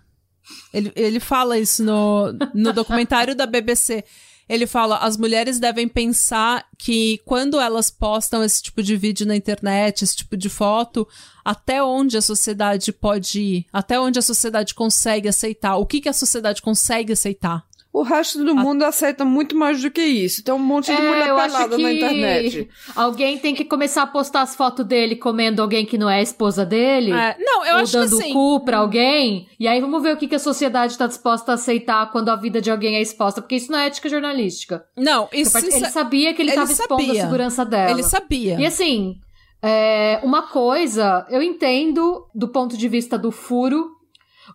Ele, 0.72 0.92
ele 0.94 1.20
fala 1.20 1.58
isso 1.58 1.82
no, 1.82 2.32
no 2.54 2.72
documentário 2.72 3.34
da 3.34 3.46
BBC. 3.46 4.04
Ele 4.48 4.66
fala: 4.66 4.98
as 4.98 5.16
mulheres 5.16 5.58
devem 5.58 5.88
pensar 5.88 6.66
que 6.78 7.20
quando 7.24 7.58
elas 7.58 7.90
postam 7.90 8.42
esse 8.44 8.62
tipo 8.62 8.82
de 8.82 8.96
vídeo 8.96 9.26
na 9.26 9.36
internet, 9.36 10.02
esse 10.02 10.16
tipo 10.16 10.36
de 10.36 10.48
foto, 10.48 11.08
até 11.44 11.82
onde 11.82 12.16
a 12.16 12.22
sociedade 12.22 12.92
pode 12.92 13.40
ir, 13.40 13.66
até 13.72 13.98
onde 13.98 14.18
a 14.18 14.22
sociedade 14.22 14.74
consegue 14.74 15.28
aceitar, 15.28 15.76
o 15.76 15.86
que, 15.86 16.00
que 16.00 16.08
a 16.08 16.12
sociedade 16.12 16.60
consegue 16.60 17.12
aceitar. 17.12 17.64
O 17.94 18.02
resto 18.02 18.44
do 18.44 18.56
mundo 18.56 18.82
aceita 18.82 19.24
muito 19.24 19.54
mais 19.56 19.80
do 19.80 19.88
que 19.88 20.02
isso. 20.02 20.42
Tem 20.42 20.52
um 20.52 20.58
monte 20.58 20.86
de 20.86 21.00
mulher 21.00 21.28
É, 21.28 21.30
acho 21.30 21.46
pelada 21.46 21.78
na 21.78 21.92
internet. 21.92 22.68
alguém 22.96 23.38
tem 23.38 23.54
que 23.54 23.64
começar 23.64 24.02
a 24.02 24.06
postar 24.08 24.40
as 24.42 24.56
fotos 24.56 24.84
dele 24.84 25.14
comendo 25.14 25.62
alguém 25.62 25.86
que 25.86 25.96
não 25.96 26.10
é 26.10 26.16
a 26.18 26.22
esposa 26.22 26.66
dele. 26.66 27.12
É, 27.12 27.36
não, 27.38 27.64
eu 27.64 27.76
ou 27.76 27.82
acho 27.82 27.92
que 27.92 27.98
dando 27.98 28.18
assim. 28.18 28.32
cu 28.32 28.64
pra 28.64 28.78
alguém. 28.78 29.46
E 29.60 29.68
aí 29.68 29.80
vamos 29.80 30.02
ver 30.02 30.12
o 30.12 30.16
que, 30.16 30.26
que 30.26 30.34
a 30.34 30.40
sociedade 30.40 30.98
tá 30.98 31.06
disposta 31.06 31.52
a 31.52 31.54
aceitar 31.54 32.10
quando 32.10 32.30
a 32.30 32.34
vida 32.34 32.60
de 32.60 32.68
alguém 32.68 32.96
é 32.96 33.00
exposta. 33.00 33.40
Porque 33.40 33.54
isso 33.54 33.70
não 33.70 33.78
é 33.78 33.86
ética 33.86 34.08
jornalística. 34.08 34.84
Não, 34.96 35.28
isso 35.32 35.56
Ele 35.56 35.70
sabia 35.86 36.34
que 36.34 36.42
ele, 36.42 36.50
ele 36.50 36.56
tava 36.56 36.72
expondo 36.72 37.12
a 37.12 37.14
segurança 37.14 37.64
dela. 37.64 37.92
ele 37.92 38.02
sabia. 38.02 38.58
E 38.58 38.66
assim, 38.66 39.20
é, 39.62 40.18
uma 40.24 40.42
coisa, 40.42 41.24
eu 41.30 41.40
entendo 41.40 42.26
do 42.34 42.48
ponto 42.48 42.76
de 42.76 42.88
vista 42.88 43.16
do 43.16 43.30
furo, 43.30 43.88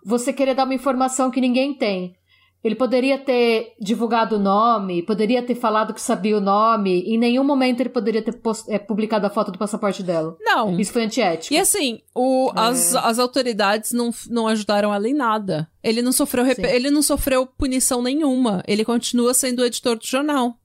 você 0.03 0.33
querer 0.33 0.55
dar 0.55 0.65
uma 0.65 0.73
informação 0.73 1.31
que 1.31 1.39
ninguém 1.39 1.73
tem. 1.73 2.18
Ele 2.61 2.75
poderia 2.75 3.17
ter 3.17 3.73
divulgado 3.79 4.35
o 4.35 4.39
nome, 4.39 5.01
poderia 5.03 5.41
ter 5.41 5.55
falado 5.55 5.93
que 5.93 6.01
sabia 6.01 6.35
o 6.35 6.41
nome, 6.41 7.01
em 7.03 7.17
nenhum 7.17 7.43
momento 7.43 7.79
ele 7.79 7.87
poderia 7.87 8.21
ter 8.21 8.33
post- 8.33 8.69
é, 8.69 8.77
publicado 8.77 9.25
a 9.25 9.29
foto 9.29 9.49
do 9.49 9.57
passaporte 9.57 10.03
dela. 10.03 10.35
Não. 10.41 10.77
Isso 10.77 10.91
foi 10.91 11.03
antiético. 11.03 11.53
E 11.53 11.57
assim, 11.57 12.01
o, 12.13 12.51
É. 12.53 12.59
as, 12.59 12.95
as 12.97 13.17
autoridades 13.17 13.93
não, 13.93 14.09
não 14.29 14.45
ajudaram 14.45 14.93
ela 14.93 15.07
em 15.07 15.13
nada. 15.13 15.69
Ele 15.81 16.01
não, 16.01 16.11
sofreu 16.11 16.45
Sim. 16.47 16.61
ele 16.65 16.89
não 16.91 17.01
sofreu 17.01 17.45
punição 17.47 18.01
nenhuma. 18.01 18.61
Ele 18.67 18.83
continua 18.83 19.33
sendo 19.33 19.61
o 19.61 19.65
editor 19.65 19.95
do 19.97 20.05
jornal. 20.05 20.55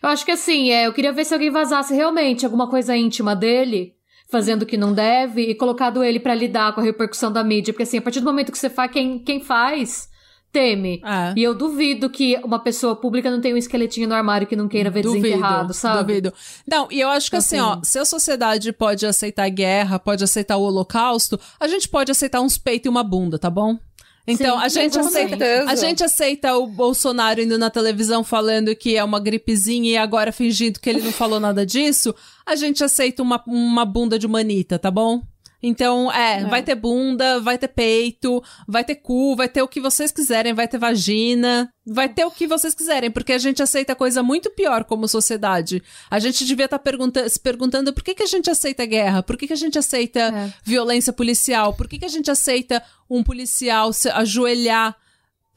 Eu 0.00 0.10
acho 0.10 0.24
que 0.24 0.30
assim, 0.30 0.70
é, 0.70 0.86
eu 0.86 0.92
queria 0.92 1.12
ver 1.12 1.24
se 1.24 1.34
alguém 1.34 1.50
vazasse 1.50 1.92
realmente 1.92 2.44
alguma 2.44 2.70
coisa 2.70 2.96
íntima 2.96 3.34
dele, 3.34 3.94
fazendo 4.30 4.62
o 4.62 4.66
que 4.66 4.76
não 4.76 4.92
deve, 4.92 5.42
e 5.42 5.54
colocado 5.56 6.04
ele 6.04 6.20
pra 6.20 6.36
lidar 6.36 6.72
com 6.72 6.80
a 6.80 6.84
repercussão 6.84 7.32
da 7.32 7.42
mídia. 7.42 7.72
Porque 7.74 7.82
assim, 7.82 7.98
a 7.98 8.02
partir 8.02 8.20
do 8.20 8.26
momento 8.26 8.52
que 8.52 8.58
você 8.58 8.70
faz, 8.70 8.92
quem, 8.92 9.18
quem 9.18 9.40
faz, 9.40 10.08
teme. 10.52 11.00
É. 11.04 11.32
E 11.36 11.42
eu 11.42 11.54
duvido 11.54 12.10
que 12.10 12.36
uma 12.44 12.58
pessoa 12.58 12.96
pública 12.96 13.30
não 13.30 13.40
tenha 13.40 13.54
um 13.54 13.58
esqueletinho 13.58 14.08
no 14.08 14.14
armário 14.14 14.46
que 14.46 14.56
não 14.56 14.68
queira 14.68 14.90
ver 14.90 15.02
desenterrado, 15.02 15.72
sabe? 15.72 16.00
Duvido. 16.00 16.32
Não, 16.66 16.88
e 16.90 17.00
eu 17.00 17.08
acho 17.08 17.30
que 17.30 17.36
assim, 17.36 17.58
Assim. 17.58 17.78
ó, 17.78 17.80
se 17.82 17.98
a 17.98 18.04
sociedade 18.04 18.72
pode 18.72 19.06
aceitar 19.06 19.48
guerra, 19.48 19.98
pode 19.98 20.24
aceitar 20.24 20.56
o 20.56 20.62
holocausto, 20.62 21.38
a 21.58 21.68
gente 21.68 21.88
pode 21.88 22.10
aceitar 22.10 22.40
uns 22.40 22.58
peitos 22.58 22.86
e 22.86 22.88
uma 22.88 23.02
bunda, 23.04 23.38
tá 23.38 23.50
bom? 23.50 23.78
Então, 24.26 24.58
Sim, 24.58 24.64
a 24.64 24.68
gente 24.68 24.98
aceita. 24.98 25.28
certeza. 25.28 25.70
A 25.70 25.74
gente 25.74 26.04
aceita 26.04 26.56
o 26.56 26.66
Bolsonaro 26.66 27.40
indo 27.40 27.58
na 27.58 27.70
televisão 27.70 28.22
falando 28.22 28.74
que 28.76 28.96
é 28.96 29.02
uma 29.02 29.18
gripezinha 29.18 29.90
e 29.90 29.96
agora 29.96 30.30
fingindo 30.30 30.78
que 30.78 30.88
ele 30.88 31.00
não 31.00 31.10
falou 31.10 31.40
nada 31.40 31.64
disso. 31.64 32.14
A 32.46 32.54
gente 32.54 32.84
aceita 32.84 33.22
uma, 33.22 33.42
uma 33.46 33.84
bunda 33.84 34.18
de 34.18 34.28
manita, 34.28 34.78
tá 34.78 34.90
bom? 34.90 35.22
Então, 35.62 36.10
é, 36.12 36.40
É. 36.40 36.44
vai 36.46 36.62
ter 36.62 36.74
bunda, 36.74 37.40
vai 37.40 37.58
ter 37.58 37.68
peito, 37.68 38.42
vai 38.66 38.82
ter 38.84 38.94
cu, 38.96 39.36
vai 39.36 39.48
ter 39.48 39.62
o 39.62 39.68
que 39.68 39.80
vocês 39.80 40.10
quiserem, 40.10 40.54
vai 40.54 40.66
ter 40.66 40.78
vagina, 40.78 41.70
vai 41.86 42.08
ter 42.08 42.24
o 42.24 42.30
que 42.30 42.46
vocês 42.46 42.74
quiserem, 42.74 43.10
porque 43.10 43.32
a 43.32 43.38
gente 43.38 43.62
aceita 43.62 43.94
coisa 43.94 44.22
muito 44.22 44.50
pior 44.50 44.84
como 44.84 45.06
sociedade. 45.08 45.82
A 46.10 46.18
gente 46.18 46.44
devia 46.44 46.64
estar 46.66 46.80
se 47.28 47.38
perguntando 47.40 47.92
por 47.92 48.02
que, 48.02 48.14
que 48.14 48.22
a 48.22 48.26
gente 48.26 48.50
aceita 48.50 48.86
guerra, 48.86 49.22
por 49.22 49.36
que, 49.36 49.46
que 49.46 49.52
a 49.52 49.56
gente 49.56 49.78
aceita 49.78 50.20
É. 50.20 50.52
violência 50.64 51.12
policial, 51.12 51.74
por 51.74 51.88
que, 51.88 51.98
que 51.98 52.04
a 52.06 52.08
gente 52.08 52.30
aceita 52.30 52.82
um 53.08 53.22
policial 53.22 53.92
se 53.92 54.08
ajoelhar 54.08 54.96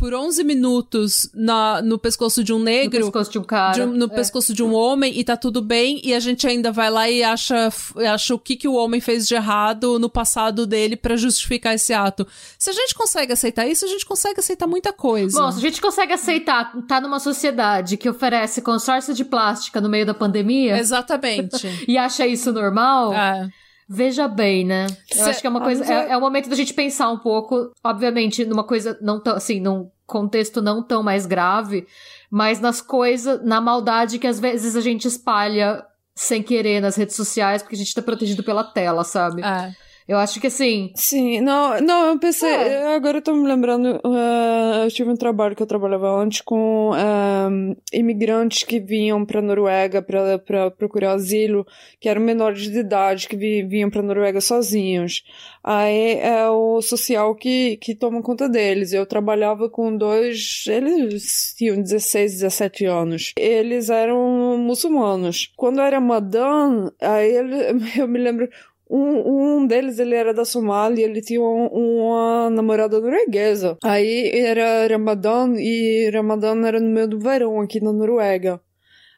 por 0.03 0.13
11 0.13 0.43
minutos 0.43 1.30
na, 1.34 1.81
no 1.81 1.97
pescoço 1.97 2.43
de 2.43 2.51
um 2.51 2.57
No 2.59 2.65
negro 2.65 3.05
pescoço 3.05 3.31
de 3.31 3.39
um 3.39 3.43
cara. 3.43 3.71
de 3.71 3.81
um- 3.84 3.93
no 3.93 4.05
É. 4.07 4.09
pescoço 4.09 4.53
de 4.53 4.61
um 4.61 4.73
homem 4.73 5.17
e 5.17 5.23
tá 5.23 5.38
tudo 5.38 5.61
bem, 5.61 6.01
e 6.03 6.13
a 6.13 6.19
gente 6.19 6.45
ainda 6.45 6.73
vai 6.73 6.89
lá 6.89 7.09
e 7.09 7.23
acha, 7.23 7.69
acha 8.13 8.35
o 8.35 8.38
que, 8.39 8.57
que 8.57 8.67
o 8.67 8.73
homem 8.73 8.99
fez 8.99 9.25
de 9.25 9.34
errado 9.34 9.97
no 9.97 10.09
passado 10.09 10.67
dele 10.67 10.97
pra 10.97 11.15
justificar 11.15 11.73
esse 11.75 11.93
ato. 11.93 12.27
Se 12.59 12.69
a 12.69 12.73
gente 12.73 12.93
consegue 12.93 13.31
aceitar 13.31 13.65
isso, 13.65 13.85
a 13.85 13.88
gente 13.88 14.05
consegue 14.05 14.41
aceitar 14.41 14.67
muita 14.67 14.91
coisa. 14.91 15.39
Bom, 15.41 15.49
se 15.53 15.59
a 15.59 15.61
gente 15.61 15.80
consegue 15.81 16.11
aceitar 16.11 16.73
tá 16.85 16.99
numa 16.99 17.19
sociedade 17.21 17.95
que 17.95 18.09
oferece 18.09 18.61
consórcio 18.61 19.13
de 19.13 19.23
plástica 19.23 19.80
no 19.80 19.88
meio 19.88 20.05
da 20.05 20.13
pandemia 20.13 20.77
Exatamente. 20.77 21.65
e 21.88 21.97
acha 21.97 22.27
isso 22.27 22.51
normal, 22.51 23.13
é. 23.13 23.47
veja 23.88 24.27
bem, 24.27 24.65
né? 24.65 24.88
Eu 25.11 25.23
Cê- 25.23 25.30
acho 25.30 25.39
que 25.41 25.47
é 25.47 25.49
uma 25.49 25.61
coisa. 25.61 25.80
mas 25.80 25.89
É, 25.89 26.09
é- 26.11 26.17
o 26.17 26.19
momento 26.19 26.49
da 26.49 26.55
gente 26.57 26.73
pensar 26.73 27.09
um 27.09 27.19
pouco, 27.19 27.71
obviamente, 27.81 28.43
numa 28.43 28.63
coisa 28.65 28.97
não 29.01 29.17
tão 29.21 29.35
assim, 29.35 29.61
num 29.61 29.89
contexto 30.05 30.61
não 30.61 30.84
tão 30.84 31.01
mais 31.01 31.25
grave, 31.25 31.88
mas 32.30 32.59
nas 32.59 32.81
coisas, 32.81 33.43
na 33.43 33.61
maldade 33.61 34.19
que 34.19 34.27
às 34.27 34.39
vezes 34.39 34.75
a 34.75 34.81
gente 34.81 35.07
espalha 35.07 35.85
sem 36.15 36.43
querer 36.43 36.80
nas 36.80 36.95
redes 36.95 37.15
sociais, 37.15 37.61
porque 37.61 37.75
a 37.75 37.77
gente 37.77 37.93
tá 37.93 38.01
protegido 38.01 38.43
pela 38.43 38.63
tela, 38.63 39.03
sabe? 39.03 39.41
é. 39.43 39.73
Eu 40.07 40.17
acho 40.17 40.39
que 40.39 40.47
assim. 40.47 40.91
Sim, 40.95 41.39
não, 41.41 41.80
não, 41.80 42.07
eu 42.07 42.19
pensei. 42.19 42.49
É. 42.49 42.95
Agora 42.95 43.17
eu 43.17 43.21
tô 43.21 43.34
me 43.34 43.47
lembrando. 43.47 44.01
Uh, 44.05 44.84
eu 44.84 44.91
tive 44.91 45.09
um 45.09 45.15
trabalho 45.15 45.55
que 45.55 45.63
eu 45.63 45.67
trabalhava 45.67 46.09
antes 46.21 46.41
com 46.41 46.91
uh, 46.91 47.75
imigrantes 47.91 48.63
que 48.63 48.80
vinham 48.80 49.25
pra 49.25 49.41
Noruega 49.41 50.01
pra, 50.01 50.38
pra 50.38 50.71
procurar 50.71 51.13
asilo, 51.13 51.65
que 51.99 52.09
eram 52.09 52.21
menores 52.21 52.69
de 52.69 52.80
idade, 52.80 53.27
que 53.27 53.38
vi, 53.38 53.63
vinham 53.63 53.89
pra 53.89 54.01
Noruega 54.01 54.41
sozinhos. 54.41 55.23
Aí 55.63 56.19
é 56.19 56.49
o 56.49 56.81
social 56.81 57.34
que, 57.35 57.77
que 57.77 57.95
toma 57.95 58.21
conta 58.21 58.49
deles. 58.49 58.91
Eu 58.91 59.05
trabalhava 59.05 59.69
com 59.69 59.95
dois. 59.95 60.65
Eles 60.67 61.53
tinham 61.57 61.81
16, 61.81 62.34
17 62.34 62.85
anos. 62.85 63.34
Eles 63.38 63.89
eram 63.89 64.57
muçulmanos. 64.57 65.51
Quando 65.55 65.80
era 65.80 66.01
Madan, 66.01 66.91
aí 66.99 67.31
ele, 67.31 67.55
eu 67.97 68.07
me 68.07 68.19
lembro 68.19 68.49
um, 68.95 69.57
um 69.57 69.65
deles, 69.65 69.97
ele 69.97 70.13
era 70.13 70.33
da 70.33 70.45
Somália, 70.45 71.03
ele 71.03 71.19
tinha 71.19 71.41
um, 71.41 71.65
uma 71.65 72.49
namorada 72.51 72.99
norueguesa. 72.99 73.75
Aí 73.83 74.29
era 74.33 74.87
Ramadan 74.87 75.55
e 75.57 76.11
Ramadan 76.13 76.63
era 76.67 76.79
no 76.79 76.89
meio 76.89 77.07
do 77.07 77.19
verão 77.19 77.59
aqui 77.59 77.81
na 77.81 77.91
Noruega. 77.91 78.61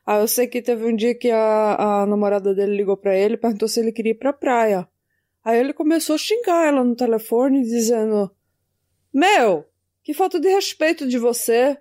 Aí 0.06 0.22
eu 0.22 0.28
sei 0.30 0.48
que 0.48 0.62
teve 0.62 0.86
um 0.86 0.96
dia 0.96 1.14
que 1.14 1.30
a, 1.30 2.04
a 2.04 2.06
namorada 2.06 2.56
dele 2.56 2.78
ligou 2.78 2.96
para 2.96 3.18
ele 3.18 3.34
e 3.34 3.38
perguntou 3.38 3.68
se 3.68 3.82
ele 3.82 3.92
queria 3.92 4.12
ir 4.14 4.20
pra 4.20 4.32
praia. 4.32 4.88
Aí 5.44 5.60
ele 5.60 5.74
começou 5.74 6.16
a 6.16 6.20
xingar 6.20 6.68
ela 6.68 6.84
no 6.84 6.96
telefone, 6.96 7.62
dizendo: 7.64 8.32
Meu, 9.14 9.66
que 10.04 10.14
falta 10.14 10.40
de 10.40 10.48
respeito 10.48 11.06
de 11.06 11.18
você. 11.18 11.78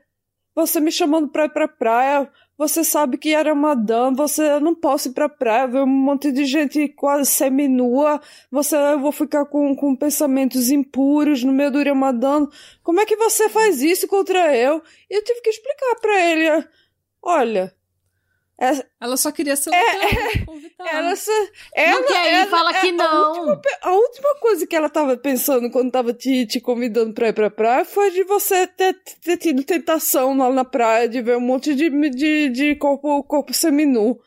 Você 0.53 0.81
me 0.81 0.91
chamando 0.91 1.29
pra 1.29 1.45
ir 1.45 1.53
pra 1.53 1.69
praia, 1.69 2.31
você 2.57 2.85
sabe 2.85 3.19
que 3.19 3.35
era 3.35 3.53
uma 3.53 3.75
dama, 3.75 4.17
você 4.17 4.61
não 4.61 4.75
posso 4.75 5.09
ir 5.09 5.13
pra 5.13 5.29
praia, 5.29 5.67
ver 5.67 5.83
um 5.83 5.87
monte 5.87 6.31
de 6.31 6.45
gente 6.45 6.89
quase 6.89 7.31
seminua, 7.31 8.21
você 8.51 8.77
eu 8.77 9.01
vou 9.01 9.13
ficar 9.13 9.45
com, 9.47 9.75
com 9.75 9.97
pensamentos 9.97 10.71
impuros 10.71 11.43
no 11.43 11.53
meio 11.53 11.71
do 11.71 11.83
Ramadã. 11.83 12.47
Como 12.83 13.01
é 13.01 13.07
que 13.07 13.17
você 13.17 13.49
faz 13.49 13.83
isso 13.83 14.07
contra 14.07 14.57
eu? 14.57 14.83
E 15.11 15.17
eu 15.17 15.25
tive 15.25 15.41
que 15.41 15.51
explicar 15.51 15.97
para 16.01 16.31
ele, 16.31 16.67
olha, 17.23 17.75
é, 18.61 18.87
ela 19.01 19.17
só 19.17 19.33
queria 19.33 19.57
ser 19.57 19.75
é, 19.75 19.77
é, 19.77 20.45
ela, 20.93 21.17
só, 21.17 21.33
ela, 21.75 22.01
não 22.01 22.07
quer 22.07 22.43
ir, 22.43 22.49
fala 22.49 22.71
é, 22.77 22.81
que 22.81 22.93
não. 22.93 23.05
A 23.05 23.41
última, 23.41 23.61
a 23.83 23.93
última, 23.93 24.35
coisa 24.37 24.67
que 24.67 24.77
ela 24.77 24.89
tava 24.89 25.17
pensando 25.17 25.69
quando 25.71 25.91
tava 25.91 26.13
te, 26.13 26.47
te 26.47 26.61
convidando 26.61 27.13
pra 27.13 27.29
ir 27.29 27.33
pra 27.33 27.51
praia 27.51 27.85
foi 27.85 28.13
de 28.13 28.23
você 28.23 28.67
ter, 28.69 28.97
ter 29.23 29.37
tido 29.39 29.65
tentação 29.65 30.37
lá 30.37 30.51
na 30.51 30.65
praia 30.65 31.09
de 31.09 31.21
ver 31.21 31.37
um 31.37 31.41
monte 31.41 31.75
de, 31.75 31.91
de, 32.11 32.49
de 32.49 32.77
corpo, 32.77 33.25
corpo 33.25 33.53
seminu. 33.53 34.19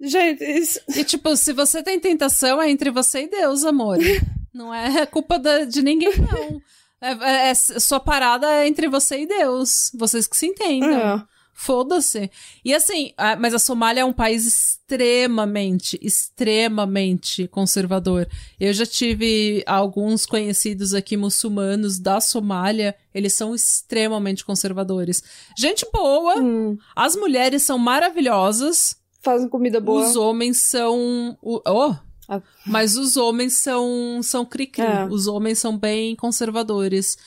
Gente, 0.00 0.42
isso... 0.42 0.80
E 0.96 1.04
tipo, 1.04 1.36
se 1.36 1.52
você 1.52 1.82
tem 1.82 2.00
tentação, 2.00 2.60
é 2.60 2.70
entre 2.70 2.90
você 2.90 3.22
e 3.22 3.28
Deus, 3.28 3.64
amor. 3.64 3.98
não 4.52 4.74
é 4.74 5.06
culpa 5.06 5.38
da, 5.38 5.64
de 5.64 5.82
ninguém, 5.82 6.12
não. 6.18 6.60
É, 7.00 7.12
é, 7.12 7.50
é, 7.50 7.54
sua 7.54 8.00
parada 8.00 8.46
é 8.46 8.66
entre 8.66 8.88
você 8.88 9.20
e 9.20 9.26
Deus. 9.26 9.90
Vocês 9.94 10.26
que 10.26 10.36
se 10.36 10.46
entendam. 10.46 11.18
É. 11.18 11.39
Foda-se. 11.62 12.30
E 12.64 12.72
assim, 12.72 13.12
a, 13.18 13.36
mas 13.36 13.52
a 13.52 13.58
Somália 13.58 14.00
é 14.00 14.04
um 14.04 14.14
país 14.14 14.46
extremamente, 14.46 15.98
extremamente 16.00 17.46
conservador. 17.48 18.26
Eu 18.58 18.72
já 18.72 18.86
tive 18.86 19.62
alguns 19.66 20.24
conhecidos 20.24 20.94
aqui 20.94 21.18
muçulmanos 21.18 21.98
da 21.98 22.18
Somália, 22.18 22.96
eles 23.14 23.34
são 23.34 23.54
extremamente 23.54 24.42
conservadores. 24.42 25.22
Gente 25.54 25.86
boa, 25.92 26.40
hum. 26.40 26.78
as 26.96 27.14
mulheres 27.14 27.62
são 27.62 27.76
maravilhosas. 27.76 28.96
Fazem 29.20 29.46
comida 29.46 29.82
boa. 29.82 30.08
Os 30.08 30.16
homens 30.16 30.62
são. 30.62 31.36
Oh! 31.42 31.94
Ah. 32.26 32.40
Mas 32.64 32.96
os 32.96 33.18
homens 33.18 33.52
são, 33.52 34.22
são 34.22 34.46
cri-cri. 34.46 34.82
É. 34.82 35.04
Os 35.04 35.26
homens 35.26 35.58
são 35.58 35.76
bem 35.76 36.16
conservadores. 36.16 37.18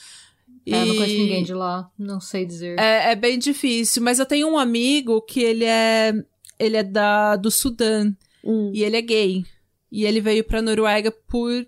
É, 0.66 0.84
e... 0.84 0.88
não 0.88 0.96
conheço 0.96 1.18
ninguém 1.18 1.44
de 1.44 1.54
lá, 1.54 1.90
não 1.98 2.20
sei 2.20 2.44
dizer. 2.46 2.78
É, 2.78 3.12
é 3.12 3.16
bem 3.16 3.38
difícil, 3.38 4.02
mas 4.02 4.18
eu 4.18 4.26
tenho 4.26 4.48
um 4.48 4.58
amigo 4.58 5.20
que 5.22 5.40
ele 5.40 5.64
é 5.64 6.12
ele 6.58 6.76
é 6.76 6.82
da 6.82 7.36
do 7.36 7.50
Sudã 7.50 8.12
hum. 8.42 8.70
e 8.72 8.82
ele 8.82 8.96
é 8.96 9.02
gay. 9.02 9.44
E 9.90 10.04
ele 10.04 10.20
veio 10.20 10.42
pra 10.44 10.62
Noruega 10.62 11.10
por 11.10 11.66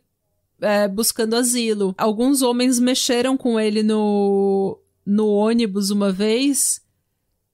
é, 0.60 0.88
buscando 0.88 1.36
asilo. 1.36 1.94
Alguns 1.98 2.42
homens 2.42 2.78
mexeram 2.78 3.36
com 3.36 3.60
ele 3.60 3.82
no, 3.82 4.80
no 5.04 5.28
ônibus 5.28 5.90
uma 5.90 6.10
vez 6.10 6.80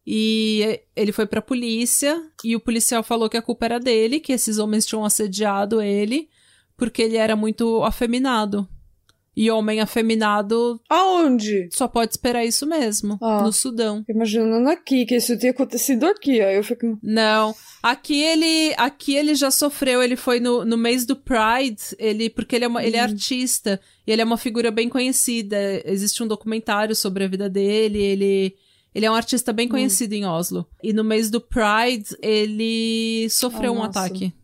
e 0.07 0.81
ele 0.97 1.13
foi 1.13 1.27
pra 1.27 1.43
polícia 1.43 2.21
e 2.43 2.57
o 2.57 2.61
policial 2.61 3.03
falou 3.03 3.29
que 3.29 3.37
a 3.37 3.43
culpa 3.43 3.67
era 3.67 3.79
dele, 3.79 4.19
que 4.19 4.33
esses 4.33 4.59
homens 4.59 4.87
tinham 4.87 5.05
assediado 5.05 5.81
ele 5.81 6.29
porque 6.77 7.03
ele 7.03 7.17
era 7.17 7.37
muito 7.37 7.83
afeminado. 7.85 8.69
E 9.35 9.51
homem 9.51 9.81
afeminado. 9.81 10.79
Aonde? 10.89 11.69
Só 11.73 11.89
pode 11.89 12.13
esperar 12.13 12.45
isso 12.45 12.67
mesmo. 12.67 13.19
Ah, 13.23 13.43
no 13.43 13.53
Sudão. 13.53 14.05
Imaginando 14.07 14.69
aqui, 14.69 15.07
que 15.07 15.17
isso 15.17 15.37
tinha 15.39 15.53
acontecido 15.53 16.05
aqui. 16.05 16.41
Aí 16.43 16.57
eu 16.57 16.65
fico. 16.65 16.99
Não. 17.03 17.55
Aqui 17.83 18.21
ele. 18.23 18.75
Aqui 18.77 19.15
ele 19.15 19.35
já 19.35 19.51
sofreu. 19.51 20.03
Ele 20.03 20.17
foi 20.17 20.39
no, 20.39 20.65
no 20.65 20.77
mês 20.77 21.07
do 21.07 21.17
Pride. 21.17 21.83
Ele. 21.99 22.29
Porque 22.29 22.57
ele 22.57 22.67
é, 22.67 22.69
uma, 22.69 22.85
ele 22.85 22.97
é 22.97 23.01
uhum. 23.05 23.11
artista. 23.11 23.81
E 24.07 24.13
ele 24.13 24.21
é 24.21 24.25
uma 24.25 24.37
figura 24.37 24.71
bem 24.71 24.89
conhecida. 24.89 25.57
Existe 25.87 26.23
um 26.23 26.29
documentário 26.29 26.95
sobre 26.95 27.25
a 27.25 27.29
vida 27.29 27.49
dele. 27.49 28.03
Ele. 28.03 28.57
Ele 28.95 29.07
é 29.07 29.11
um 29.11 29.15
artista 29.15 29.55
bem 29.55 29.67
hum. 29.67 29.71
conhecido 29.71 30.13
em 30.13 30.27
Oslo. 30.27 30.67
E 30.83 30.93
no 30.93 31.03
mês 31.03 31.31
do 31.31 31.41
Pride, 31.41 32.15
ele 32.21 33.27
sofreu 33.31 33.73
oh, 33.73 33.77
um 33.77 33.83
ataque. 33.83 34.35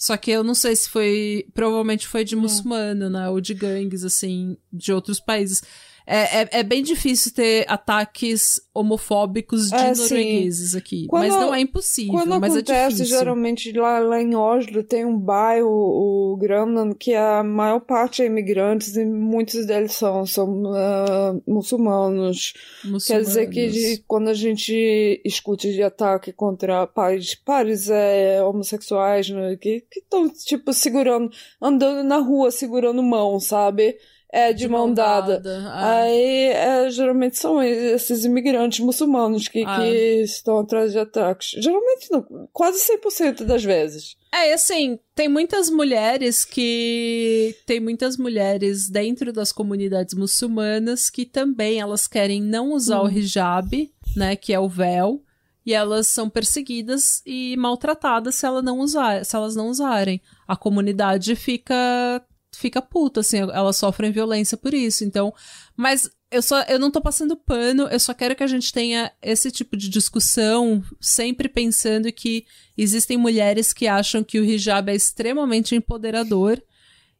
Só 0.00 0.16
que 0.16 0.30
eu 0.30 0.42
não 0.42 0.54
sei 0.54 0.74
se 0.74 0.88
foi. 0.88 1.46
Provavelmente 1.52 2.08
foi 2.08 2.24
de 2.24 2.34
muçulmano, 2.34 3.10
né? 3.10 3.28
Ou 3.28 3.38
de 3.38 3.52
gangues, 3.52 4.02
assim, 4.02 4.56
de 4.72 4.94
outros 4.94 5.20
países. 5.20 5.62
É, 6.12 6.40
é, 6.40 6.48
é, 6.58 6.62
bem 6.64 6.82
difícil 6.82 7.32
ter 7.32 7.64
ataques 7.68 8.60
homofóbicos 8.74 9.68
de 9.68 9.76
é, 9.76 9.94
noruegueses 9.94 10.72
sim. 10.72 10.78
aqui. 10.78 11.06
Quando, 11.06 11.28
mas 11.28 11.34
não 11.36 11.54
é 11.54 11.60
impossível, 11.60 12.14
quando 12.14 12.40
mas 12.40 12.56
é 12.56 12.58
acontece, 12.58 12.74
é 12.74 12.88
difícil. 12.88 13.18
geralmente 13.18 13.72
lá, 13.72 14.00
lá 14.00 14.20
em 14.20 14.34
Oslo 14.34 14.82
tem 14.82 15.04
um 15.04 15.16
bairro, 15.16 15.68
o 15.68 16.36
Grønland, 16.36 16.96
que 16.96 17.14
a 17.14 17.44
maior 17.44 17.78
parte 17.78 18.22
é 18.22 18.26
imigrantes 18.26 18.96
e 18.96 19.04
muitos 19.04 19.64
deles 19.66 19.92
são, 19.92 20.26
são 20.26 20.64
uh, 20.64 21.40
muçulmanos. 21.46 22.54
muçulmanos. 22.84 23.06
Quer 23.06 23.20
dizer 23.20 23.46
que 23.48 24.02
quando 24.08 24.30
a 24.30 24.34
gente 24.34 25.22
escuta 25.24 25.70
de 25.70 25.80
ataque 25.80 26.32
contra 26.32 26.88
pares, 26.88 27.36
pares 27.36 27.88
é, 27.88 28.42
homossexuais, 28.42 29.30
né, 29.30 29.56
que 29.56 29.84
estão, 29.92 30.28
tipo, 30.28 30.72
segurando, 30.72 31.30
andando 31.62 32.02
na 32.02 32.18
rua 32.18 32.50
segurando 32.50 33.00
mão, 33.00 33.38
sabe? 33.38 33.94
É, 34.32 34.52
de, 34.52 34.60
de 34.60 34.68
mão, 34.68 34.92
dada. 34.92 35.40
dada. 35.40 35.50
É. 35.50 36.02
Aí, 36.02 36.44
é, 36.52 36.90
geralmente 36.90 37.36
são 37.36 37.60
esses 37.62 38.24
imigrantes 38.24 38.78
muçulmanos 38.80 39.48
que, 39.48 39.64
ah. 39.66 39.78
que 39.80 40.22
estão 40.22 40.60
atrás 40.60 40.92
de 40.92 40.98
ataques. 40.98 41.50
Geralmente, 41.60 42.10
não, 42.10 42.48
quase 42.52 42.78
100% 42.78 43.44
das 43.44 43.64
vezes. 43.64 44.16
É, 44.32 44.52
assim, 44.52 44.98
tem 45.14 45.28
muitas 45.28 45.68
mulheres 45.68 46.44
que. 46.44 47.56
Tem 47.66 47.80
muitas 47.80 48.16
mulheres 48.16 48.88
dentro 48.88 49.32
das 49.32 49.50
comunidades 49.50 50.14
muçulmanas 50.14 51.10
que 51.10 51.24
também 51.24 51.80
elas 51.80 52.06
querem 52.06 52.40
não 52.40 52.72
usar 52.72 53.02
hum. 53.02 53.06
o 53.06 53.10
hijab, 53.10 53.92
né? 54.16 54.36
Que 54.36 54.52
é 54.52 54.60
o 54.60 54.68
véu. 54.68 55.22
E 55.66 55.74
elas 55.74 56.06
são 56.06 56.30
perseguidas 56.30 57.22
e 57.26 57.54
maltratadas 57.56 58.36
se, 58.36 58.46
ela 58.46 58.62
não 58.62 58.78
usar, 58.78 59.24
se 59.24 59.36
elas 59.36 59.54
não 59.54 59.68
usarem. 59.68 60.20
A 60.48 60.56
comunidade 60.56 61.36
fica 61.36 62.24
fica 62.60 62.82
puta, 62.82 63.20
assim, 63.20 63.38
elas 63.38 63.76
sofrem 63.76 64.12
violência 64.12 64.56
por 64.56 64.74
isso. 64.74 65.04
Então, 65.04 65.32
mas 65.76 66.10
eu 66.30 66.42
só 66.42 66.62
eu 66.62 66.78
não 66.78 66.90
tô 66.90 67.00
passando 67.00 67.36
pano, 67.36 67.88
eu 67.88 67.98
só 67.98 68.14
quero 68.14 68.36
que 68.36 68.42
a 68.42 68.46
gente 68.46 68.72
tenha 68.72 69.10
esse 69.20 69.50
tipo 69.50 69.76
de 69.76 69.88
discussão, 69.88 70.82
sempre 71.00 71.48
pensando 71.48 72.12
que 72.12 72.44
existem 72.76 73.16
mulheres 73.16 73.72
que 73.72 73.86
acham 73.86 74.22
que 74.22 74.38
o 74.38 74.44
hijab 74.44 74.90
é 74.90 74.94
extremamente 74.94 75.74
empoderador 75.74 76.62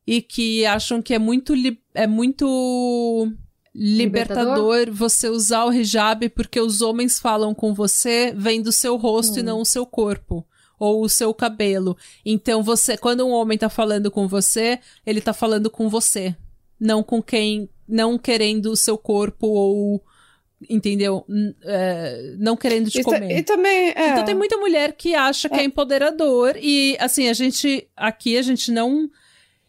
e 0.07 0.23
que 0.23 0.65
acham 0.67 1.03
que 1.03 1.15
é 1.15 1.19
muito 1.19 1.55
é 1.95 2.07
muito 2.07 3.33
libertador, 3.75 4.85
libertador, 4.85 4.93
você 4.93 5.29
usar 5.29 5.65
o 5.65 5.73
hijab 5.73 6.29
porque 6.31 6.61
os 6.61 6.83
homens 6.83 7.19
falam 7.19 7.55
com 7.55 7.75
você, 7.75 8.33
vem 8.37 8.63
do 8.63 8.73
seu 8.73 8.97
rosto 8.97 9.37
hum. 9.37 9.41
e 9.41 9.43
não 9.43 9.61
o 9.61 9.67
seu 9.67 9.87
corpo 9.87 10.47
ou 10.81 11.03
o 11.03 11.09
seu 11.09 11.35
cabelo. 11.35 11.97
Então 12.25 12.63
você, 12.63 12.97
quando 12.97 13.27
um 13.27 13.31
homem 13.31 13.59
tá 13.59 13.69
falando 13.69 14.11
com 14.11 14.27
você, 14.27 14.81
ele 15.05 15.21
tá 15.21 15.35
falando 15.35 15.69
com 15.69 15.91
você, 15.91 16.35
não 16.81 17.03
com 17.03 17.23
quem, 17.23 17.69
não 17.87 18.19
querendo 18.19 18.73
o 18.73 18.77
seu 18.77 18.97
corpo 18.97 19.47
ou 19.47 20.03
entendeu? 20.69 21.25
É, 21.63 22.35
não 22.39 22.57
querendo 22.57 22.91
te 22.91 23.01
e 23.01 23.05
comer. 23.05 23.39
E 23.39 23.43
também, 23.43 23.93
é... 23.95 24.11
Então 24.11 24.25
tem 24.25 24.35
muita 24.35 24.57
mulher 24.57 24.95
que 24.95 25.15
acha 25.15 25.49
que 25.51 25.57
é. 25.57 25.61
é 25.61 25.65
empoderador 25.65 26.57
e 26.57 26.97
assim, 26.99 27.29
a 27.29 27.35
gente 27.35 27.87
aqui 27.95 28.39
a 28.39 28.43
gente 28.43 28.73
não 28.73 29.09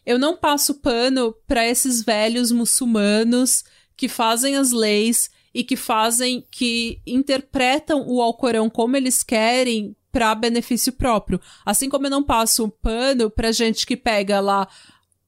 eu 0.05 0.17
não 0.17 0.35
passo 0.35 0.75
pano 0.75 1.35
para 1.45 1.67
esses 1.67 2.01
velhos 2.01 2.51
muçulmanos 2.51 3.63
que 3.95 4.07
fazem 4.07 4.55
as 4.55 4.71
leis 4.71 5.29
e 5.53 5.63
que 5.63 5.75
fazem 5.75 6.45
que 6.49 6.99
interpretam 7.05 8.05
o 8.07 8.21
Alcorão 8.21 8.69
como 8.69 8.95
eles 8.97 9.23
querem 9.23 9.95
para 10.11 10.35
benefício 10.35 10.91
próprio. 10.93 11.39
Assim 11.65 11.89
como 11.89 12.05
eu 12.05 12.11
não 12.11 12.23
passo 12.23 12.65
um 12.65 12.69
pano 12.69 13.29
pra 13.29 13.51
gente 13.51 13.85
que 13.85 13.95
pega 13.95 14.39
lá 14.39 14.67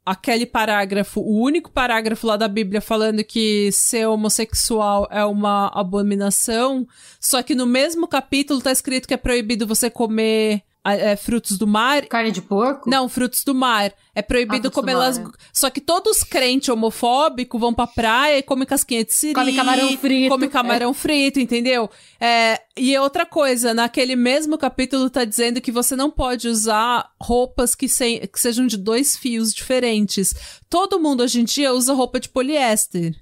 aquele 0.06 0.46
parágrafo, 0.46 1.22
o 1.22 1.42
único 1.42 1.72
parágrafo 1.72 2.28
lá 2.28 2.36
da 2.36 2.48
Bíblia 2.48 2.82
falando 2.82 3.24
que 3.24 3.72
ser 3.72 4.06
homossexual 4.06 5.08
é 5.10 5.24
uma 5.24 5.68
abominação, 5.68 6.86
só 7.22 7.42
que 7.42 7.56
no 7.56 7.66
mesmo 7.66 8.06
capítulo 8.06 8.62
tá 8.62 8.72
escrito 8.72 9.08
que 9.08 9.14
é 9.14 9.18
proibido 9.18 9.66
você 9.66 9.90
comer 9.90 10.62
é, 10.86 11.16
frutos 11.16 11.58
do 11.58 11.66
mar. 11.66 12.06
Carne 12.08 12.32
de 12.32 12.42
porco? 12.42 12.90
Não, 12.90 13.08
frutos 13.08 13.44
do 13.44 13.56
mar. 13.56 13.94
É 14.14 14.22
proibido 14.22 14.68
ah, 14.68 14.72
comer 14.72 14.92
elas. 14.92 15.18
É. 15.18 15.24
Só 15.54 15.70
que 15.70 15.80
todos 15.80 16.18
os 16.18 16.24
crentes 16.24 16.70
homofóbicos 16.70 17.60
vão 17.60 17.74
pra 17.74 17.88
praia 17.88 18.38
e 18.38 18.44
comem 18.44 18.68
casquinha 18.68 19.04
de 19.06 19.14
siri. 19.14 19.34
Come 19.34 19.56
camarão 19.56 19.98
frito. 19.98 20.30
Come 20.30 20.48
camarão 20.50 20.92
é. 20.92 20.94
frito, 20.94 21.40
entendeu? 21.40 21.90
É, 22.20 22.62
e 22.76 22.98
outra 22.98 23.26
coisa, 23.26 23.74
naquele 23.74 24.16
mesmo 24.16 24.58
capítulo 24.58 25.10
tá 25.10 25.24
dizendo 25.24 25.62
que 25.62 25.72
você 25.72 25.96
não 25.96 26.12
pode 26.12 26.48
usar 26.48 27.12
roupas 27.22 27.76
que, 27.76 27.88
se, 27.88 28.28
que 28.28 28.40
sejam 28.40 28.68
de 28.68 28.78
dois 28.78 29.16
fios 29.16 29.54
diferentes. 29.54 30.36
Todo 30.70 31.00
mundo 31.00 31.24
hoje 31.24 31.40
em 31.40 31.46
dia 31.46 31.74
usa 31.74 31.94
roupa 31.94 32.20
de 32.20 32.28
poliéster. 32.28 33.16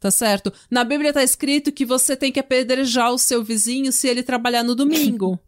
Tá 0.00 0.12
certo? 0.12 0.52
Na 0.70 0.84
Bíblia 0.84 1.12
tá 1.12 1.24
escrito 1.24 1.72
que 1.72 1.84
você 1.84 2.16
tem 2.16 2.30
que 2.30 2.38
apedrejar 2.38 3.12
o 3.12 3.18
seu 3.18 3.42
vizinho 3.42 3.90
se 3.90 4.06
ele 4.06 4.22
trabalhar 4.22 4.62
no 4.62 4.76
domingo. 4.76 5.38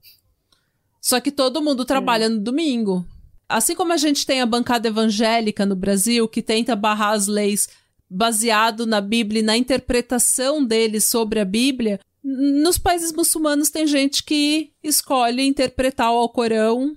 Só 1.00 1.20
que 1.20 1.30
todo 1.30 1.62
mundo 1.62 1.84
trabalha 1.84 2.28
no 2.28 2.38
domingo. 2.38 3.04
Assim 3.48 3.74
como 3.74 3.92
a 3.92 3.96
gente 3.96 4.26
tem 4.26 4.40
a 4.40 4.46
bancada 4.46 4.88
evangélica 4.88 5.64
no 5.64 5.74
Brasil, 5.74 6.28
que 6.28 6.42
tenta 6.42 6.76
barrar 6.76 7.14
as 7.14 7.26
leis 7.26 7.68
baseado 8.08 8.86
na 8.86 9.00
Bíblia 9.00 9.40
e 9.40 9.44
na 9.44 9.56
interpretação 9.56 10.64
deles 10.64 11.04
sobre 11.04 11.40
a 11.40 11.44
Bíblia, 11.44 11.98
nos 12.22 12.76
países 12.76 13.12
muçulmanos 13.12 13.70
tem 13.70 13.86
gente 13.86 14.22
que 14.22 14.72
escolhe 14.82 15.42
interpretar 15.42 16.12
o 16.12 16.16
Alcorão 16.16 16.96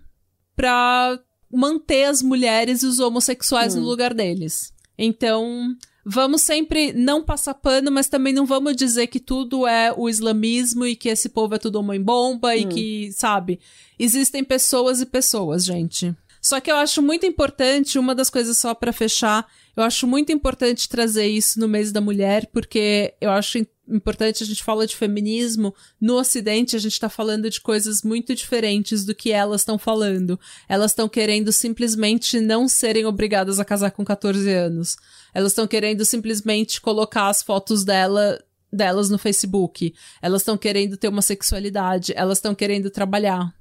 para 0.56 1.20
manter 1.52 2.06
as 2.06 2.22
mulheres 2.22 2.84
e 2.84 2.86
os 2.86 3.00
homossexuais 3.00 3.76
hum. 3.76 3.82
no 3.82 3.86
lugar 3.86 4.14
deles. 4.14 4.74
Então, 4.98 5.76
vamos 6.06 6.42
sempre 6.42 6.92
não 6.94 7.24
passar 7.24 7.54
pano, 7.54 7.92
mas 7.92 8.08
também 8.08 8.34
não 8.34 8.46
vamos 8.46 8.76
dizer 8.76 9.08
que 9.08 9.20
tudo 9.20 9.66
é 9.66 9.94
o 9.96 10.10
islamismo 10.10 10.86
e 10.86 10.96
que 10.96 11.10
esse 11.10 11.30
povo 11.30 11.56
é 11.56 11.58
tudo 11.58 11.82
mãe 11.82 12.02
bomba 12.02 12.50
hum. 12.50 12.54
e 12.54 12.66
que, 12.66 13.12
sabe? 13.14 13.60
Existem 13.98 14.44
pessoas 14.44 15.02
e 15.02 15.06
pessoas, 15.06 15.66
gente. 15.66 16.16
Só 16.42 16.60
que 16.60 16.70
eu 16.70 16.76
acho 16.76 17.02
muito 17.02 17.26
importante, 17.26 17.98
uma 17.98 18.14
das 18.14 18.30
coisas 18.30 18.58
só 18.58 18.74
para 18.74 18.92
fechar, 18.92 19.48
eu 19.78 19.84
acho 19.84 20.06
muito 20.06 20.30
importante 20.30 20.90
trazer 20.90 21.26
isso 21.26 21.58
no 21.58 21.70
mês 21.70 21.90
da 21.90 22.02
mulher, 22.02 22.48
porque 22.52 23.14
eu 23.22 23.32
acho 23.32 23.58
importante 23.88 24.44
a 24.44 24.46
gente 24.46 24.64
fala 24.64 24.88
de 24.88 24.96
feminismo, 24.96 25.74
no 26.00 26.16
ocidente 26.16 26.76
a 26.76 26.80
gente 26.80 27.00
tá 27.00 27.10
falando 27.10 27.50
de 27.50 27.60
coisas 27.62 28.02
muito 28.02 28.34
diferentes 28.34 29.06
do 29.06 29.14
que 29.14 29.32
elas 29.32 29.62
estão 29.62 29.78
falando. 29.78 30.40
Elas 30.68 30.92
estão 30.92 31.10
querendo 31.10 31.52
simplesmente 31.52 32.40
não 32.40 32.68
serem 32.68 33.06
obrigadas 33.06 33.60
a 33.60 33.66
casar 33.66 33.92
com 33.92 34.04
14 34.04 34.50
anos. 34.52 34.96
Elas 35.34 35.52
estão 35.52 35.68
querendo 35.68 36.06
simplesmente 36.06 36.80
colocar 36.80 37.28
as 37.28 37.42
fotos 37.42 37.84
dela 37.84 38.40
delas 38.72 39.10
no 39.10 39.20
Facebook. 39.20 39.94
Elas 40.20 40.42
estão 40.42 40.58
querendo 40.58 40.98
ter 40.98 41.08
uma 41.08 41.22
sexualidade, 41.22 42.12
elas 42.16 42.40
estão 42.40 42.56
querendo 42.56 42.90
trabalhar. 42.90 43.54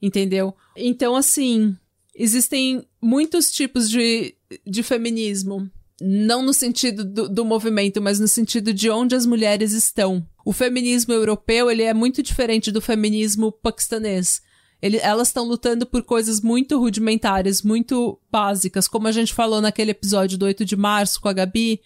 Entendeu? 0.00 0.56
Então, 0.76 1.14
assim, 1.14 1.76
existem 2.12 2.84
muitos 3.00 3.52
tipos 3.52 3.88
de, 3.88 4.34
de 4.66 4.82
feminismo. 4.82 5.70
Não 6.00 6.42
no 6.42 6.52
sentido 6.52 7.04
do, 7.04 7.28
do 7.28 7.44
movimento, 7.44 8.00
mas 8.00 8.18
no 8.18 8.26
sentido 8.26 8.72
de 8.72 8.90
onde 8.90 9.14
as 9.14 9.26
mulheres 9.26 9.72
estão. 9.72 10.26
O 10.44 10.52
feminismo 10.52 11.12
europeu, 11.12 11.70
ele 11.70 11.82
é 11.82 11.94
muito 11.94 12.22
diferente 12.22 12.72
do 12.72 12.80
feminismo 12.80 13.52
paquistanês. 13.52 14.42
Ele, 14.82 14.96
elas 14.96 15.28
estão 15.28 15.44
lutando 15.44 15.86
por 15.86 16.02
coisas 16.02 16.40
muito 16.40 16.78
rudimentares, 16.78 17.62
muito 17.62 18.18
básicas, 18.30 18.88
como 18.88 19.06
a 19.06 19.12
gente 19.12 19.32
falou 19.32 19.60
naquele 19.60 19.92
episódio 19.92 20.36
do 20.36 20.44
8 20.44 20.64
de 20.64 20.74
março 20.74 21.20
com 21.20 21.28
a 21.28 21.32
Gabi. 21.32 21.80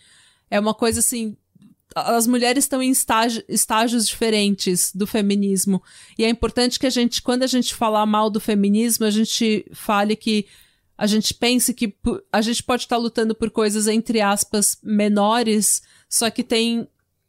É 0.50 0.58
uma 0.58 0.72
coisa 0.72 1.00
assim. 1.00 1.36
As 1.94 2.26
mulheres 2.26 2.64
estão 2.64 2.82
em 2.82 2.90
estágio, 2.90 3.44
estágios 3.48 4.08
diferentes 4.08 4.92
do 4.94 5.06
feminismo. 5.06 5.82
E 6.18 6.24
é 6.24 6.28
importante 6.28 6.78
que 6.78 6.86
a 6.86 6.90
gente, 6.90 7.20
quando 7.20 7.42
a 7.42 7.46
gente 7.46 7.74
falar 7.74 8.06
mal 8.06 8.30
do 8.30 8.40
feminismo, 8.40 9.04
a 9.04 9.10
gente 9.10 9.66
fale 9.72 10.16
que 10.16 10.46
a 10.96 11.06
gente 11.06 11.34
pense 11.34 11.74
que 11.74 11.94
a 12.32 12.40
gente 12.40 12.62
pode 12.62 12.84
estar 12.84 12.96
lutando 12.96 13.34
por 13.34 13.50
coisas, 13.50 13.86
entre 13.86 14.20
aspas, 14.20 14.78
menores, 14.82 15.82
só 16.08 16.30
que 16.30 16.42
tem 16.42 16.88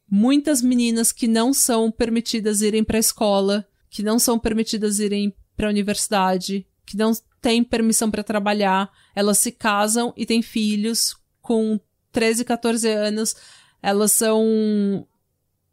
muitas 0.10 0.62
meninas 0.62 1.12
que 1.12 1.28
não 1.28 1.54
são 1.54 1.92
permitidas 1.92 2.62
irem 2.62 2.84
para 2.84 2.98
a 2.98 3.00
escola, 3.00 3.68
que 3.90 4.02
não 4.02 4.18
são 4.18 4.40
permitidas 4.40 5.00
irem 5.00 5.34
para 5.56 5.68
a 5.68 5.70
universidade, 5.70 6.66
que 6.86 6.96
não 6.96 7.12
têm 7.42 7.64
permissão 7.64 8.10
para 8.10 8.24
trabalhar, 8.24 8.90
elas 9.14 9.38
se 9.38 9.52
casam 9.52 10.14
e 10.16 10.26
têm 10.26 10.42
filhos 10.42 11.16
com 11.42 11.80
13, 12.12 12.46
14 12.46 12.90
anos, 12.90 13.36
elas 13.82 14.12
são 14.14 15.06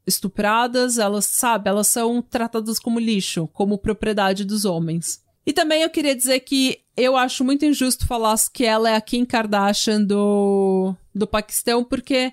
estupradas, 0.07 0.99
elas, 0.99 1.25
sabe, 1.25 1.71
elas 1.71 1.87
são 1.87 2.21
tratadas 2.21 2.79
como 2.79 2.99
lixo, 2.99 3.49
como 3.53 3.79
propriedade 3.79 4.45
dos 4.45 4.65
homens. 4.65 5.24
E 5.47 5.53
também 5.53 5.83
eu 5.83 5.91
queria 5.91 6.15
dizer 6.15 6.41
que 6.41 6.81
eu 6.97 7.17
acho 7.17 7.45
muito 7.45 7.65
injusto 7.65 8.07
falar 8.07 8.37
que 8.53 8.65
ela 8.65 8.89
é 8.89 8.97
a 8.97 9.01
Kim 9.01 9.25
Kardashian 9.25 10.03
do, 10.03 10.95
do 11.15 11.27
Paquistão, 11.27 11.85
porque 11.85 12.33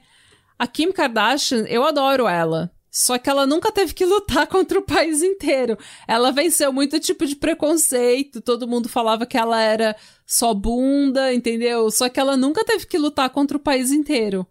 a 0.57 0.67
Kim 0.67 0.91
Kardashian, 0.91 1.65
eu 1.67 1.83
adoro 1.83 2.27
ela. 2.27 2.71
Só 2.91 3.17
que 3.17 3.29
ela 3.29 3.47
nunca 3.47 3.71
teve 3.71 3.93
que 3.93 4.05
lutar 4.05 4.45
contra 4.47 4.77
o 4.77 4.83
país 4.83 5.23
inteiro. 5.23 5.77
Ela 6.07 6.31
venceu 6.31 6.73
muito 6.73 6.99
tipo 6.99 7.25
de 7.25 7.35
preconceito, 7.35 8.41
todo 8.41 8.67
mundo 8.67 8.89
falava 8.89 9.25
que 9.25 9.37
ela 9.37 9.61
era 9.61 9.95
só 10.25 10.53
bunda, 10.53 11.33
entendeu? 11.33 11.89
Só 11.89 12.09
que 12.09 12.19
ela 12.19 12.35
nunca 12.35 12.65
teve 12.65 12.85
que 12.85 12.97
lutar 12.97 13.29
contra 13.29 13.57
o 13.57 13.61
país 13.61 13.91
inteiro. 13.91 14.45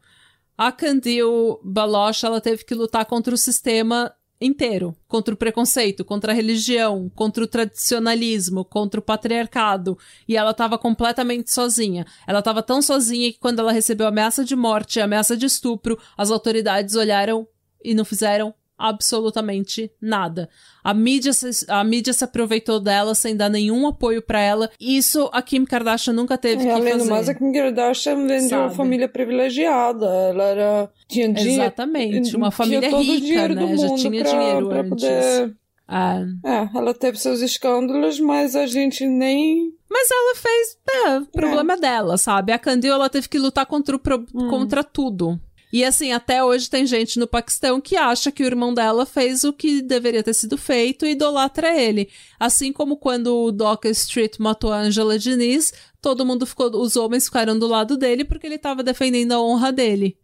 A 0.57 0.73
Candil 0.73 1.61
Baloch, 1.63 2.25
ela 2.25 2.41
teve 2.41 2.65
que 2.65 2.75
lutar 2.75 3.05
contra 3.05 3.35
o 3.35 3.39
sistema 3.39 4.13
inteiro, 4.41 4.97
contra 5.07 5.35
o 5.35 5.37
preconceito, 5.37 6.05
contra 6.05 6.33
a 6.33 6.35
religião, 6.35 7.11
contra 7.15 7.45
o 7.45 7.47
tradicionalismo, 7.47 8.65
contra 8.65 8.99
o 8.99 9.03
patriarcado, 9.03 9.99
e 10.27 10.37
ela 10.37 10.53
estava 10.53 10.79
completamente 10.79 11.53
sozinha. 11.53 12.07
Ela 12.27 12.39
estava 12.39 12.63
tão 12.63 12.81
sozinha 12.81 13.31
que 13.33 13.39
quando 13.39 13.59
ela 13.59 13.73
recebeu 13.73 14.07
ameaça 14.07 14.45
de 14.45 14.57
morte, 14.57 15.01
ameaça 15.01 15.37
de 15.37 15.47
estupro, 15.47 15.99
as 16.17 16.31
autoridades 16.31 16.95
olharam 16.95 17.47
e 17.85 17.95
não 17.95 18.05
fizeram 18.05 18.55
absolutamente 18.81 19.91
nada. 20.01 20.49
A 20.83 20.95
mídia, 20.95 21.33
se, 21.33 21.67
a 21.69 21.85
mídia 21.85 22.13
se 22.13 22.25
aproveitou 22.25 22.81
dela 22.81 23.15
sem 23.15 23.37
dar 23.37 23.51
nenhum 23.51 23.87
apoio 23.87 24.23
para 24.23 24.41
ela. 24.41 24.71
Isso 24.81 25.29
a 25.33 25.43
Kim 25.43 25.65
Kardashian 25.67 26.15
nunca 26.15 26.39
teve 26.39 26.63
é, 26.63 26.67
que 26.67 26.71
além 26.71 26.93
fazer. 26.95 27.05
Do 27.05 27.11
mais, 27.11 27.29
a 27.29 27.35
Kim 27.35 27.53
Kardashian 27.53 28.27
vem 28.27 28.47
de 28.47 28.55
uma 28.55 28.71
família 28.71 29.09
privilegiada. 29.09 30.07
Ela 30.07 30.45
era... 30.45 30.91
Tinha 31.07 31.33
Exatamente. 31.39 32.35
Uma 32.35 32.51
família 32.51 32.89
rica, 32.89 33.49
né? 33.49 33.77
Já 33.77 33.95
tinha 33.95 34.23
pra, 34.23 34.31
dinheiro 34.31 34.69
pra 34.69 34.81
antes. 34.81 34.91
Poder... 34.91 35.57
Ah. 35.93 36.21
É, 36.45 36.79
ela 36.79 36.95
teve 36.95 37.19
seus 37.19 37.41
escândalos, 37.41 38.21
mas 38.21 38.55
a 38.55 38.65
gente 38.65 39.05
nem... 39.07 39.73
Mas 39.91 40.09
ela 40.09 40.35
fez... 40.37 40.79
É, 40.89 41.21
problema 41.33 41.73
é. 41.73 41.77
dela, 41.77 42.17
sabe? 42.17 42.53
A 42.53 42.59
Candil, 42.61 42.95
ela 42.95 43.11
teve 43.11 43.29
que 43.29 43.41
lutar 43.41 43.67
contra, 43.67 43.97
o 43.97 43.99
pro... 43.99 44.25
hum. 44.33 44.49
contra 44.49 44.85
tudo. 44.85 45.39
E 45.73 45.85
assim, 45.85 46.13
até 46.13 46.43
hoje 46.43 46.69
tem 46.69 46.85
gente 46.85 47.19
no 47.19 47.27
Paquistão 47.27 47.81
que 47.81 47.97
acha 47.97 48.33
que 48.33 48.43
o 48.43 48.47
irmão 48.47 48.75
dela 48.75 49.07
fez 49.07 49.45
o 49.45 49.53
que 49.53 49.81
deveria 49.81 50.23
ter 50.23 50.35
sido 50.35 50.59
feito 50.59 51.07
e 51.07 51.13
idolatra 51.13 51.81
ele. 51.81 52.09
Assim 52.39 52.73
como 52.73 52.97
quando 52.97 53.45
o 53.45 53.53
Doca 53.53 53.89
Street 53.91 54.39
matou 54.39 54.73
a 54.73 54.81
Angela 54.81 55.19
Diniz, 55.19 55.73
todo 56.03 56.27
mundo 56.27 56.45
ficou, 56.45 56.71
os 56.75 56.97
homens 56.97 57.27
ficaram 57.27 57.59
do 57.59 57.69
lado 57.69 57.97
dele 57.97 58.25
porque 58.25 58.47
ele 58.47 58.57
estava 58.57 58.83
defendendo 58.83 59.33
a 59.33 59.41
honra 59.41 59.73
dele. 59.73 60.17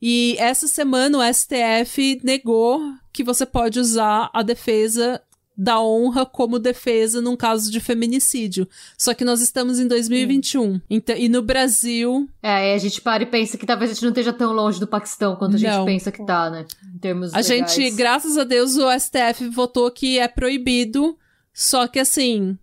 E 0.00 0.36
essa 0.38 0.66
semana 0.66 1.18
o 1.18 1.34
STF 1.34 2.20
negou 2.22 2.80
que 3.12 3.22
você 3.22 3.44
pode 3.44 3.78
usar 3.78 4.30
a 4.32 4.42
defesa 4.42 5.20
da 5.62 5.80
honra 5.80 6.26
como 6.26 6.58
defesa 6.58 7.20
num 7.20 7.36
caso 7.36 7.70
de 7.70 7.78
feminicídio. 7.78 8.68
Só 8.98 9.14
que 9.14 9.24
nós 9.24 9.40
estamos 9.40 9.78
em 9.78 9.86
2021. 9.86 10.80
Então, 10.90 11.16
e 11.16 11.28
no 11.28 11.40
Brasil. 11.40 12.28
É, 12.42 12.74
a 12.74 12.78
gente 12.78 13.00
para 13.00 13.22
e 13.22 13.26
pensa 13.26 13.56
que 13.56 13.64
talvez 13.64 13.92
a 13.92 13.94
gente 13.94 14.02
não 14.02 14.10
esteja 14.10 14.32
tão 14.32 14.52
longe 14.52 14.80
do 14.80 14.88
Paquistão 14.88 15.36
quanto 15.36 15.54
a 15.54 15.58
gente 15.58 15.70
não. 15.70 15.84
pensa 15.84 16.10
que 16.10 16.24
tá, 16.26 16.50
né? 16.50 16.66
Em 16.92 16.98
termos 16.98 17.32
A 17.32 17.38
legais. 17.38 17.46
gente, 17.46 17.90
graças 17.92 18.36
a 18.36 18.42
Deus, 18.42 18.76
o 18.76 18.90
STF 18.90 19.48
votou 19.50 19.88
que 19.92 20.18
é 20.18 20.26
proibido. 20.26 21.16
Só 21.54 21.86
que 21.86 22.00
assim, 22.00 22.58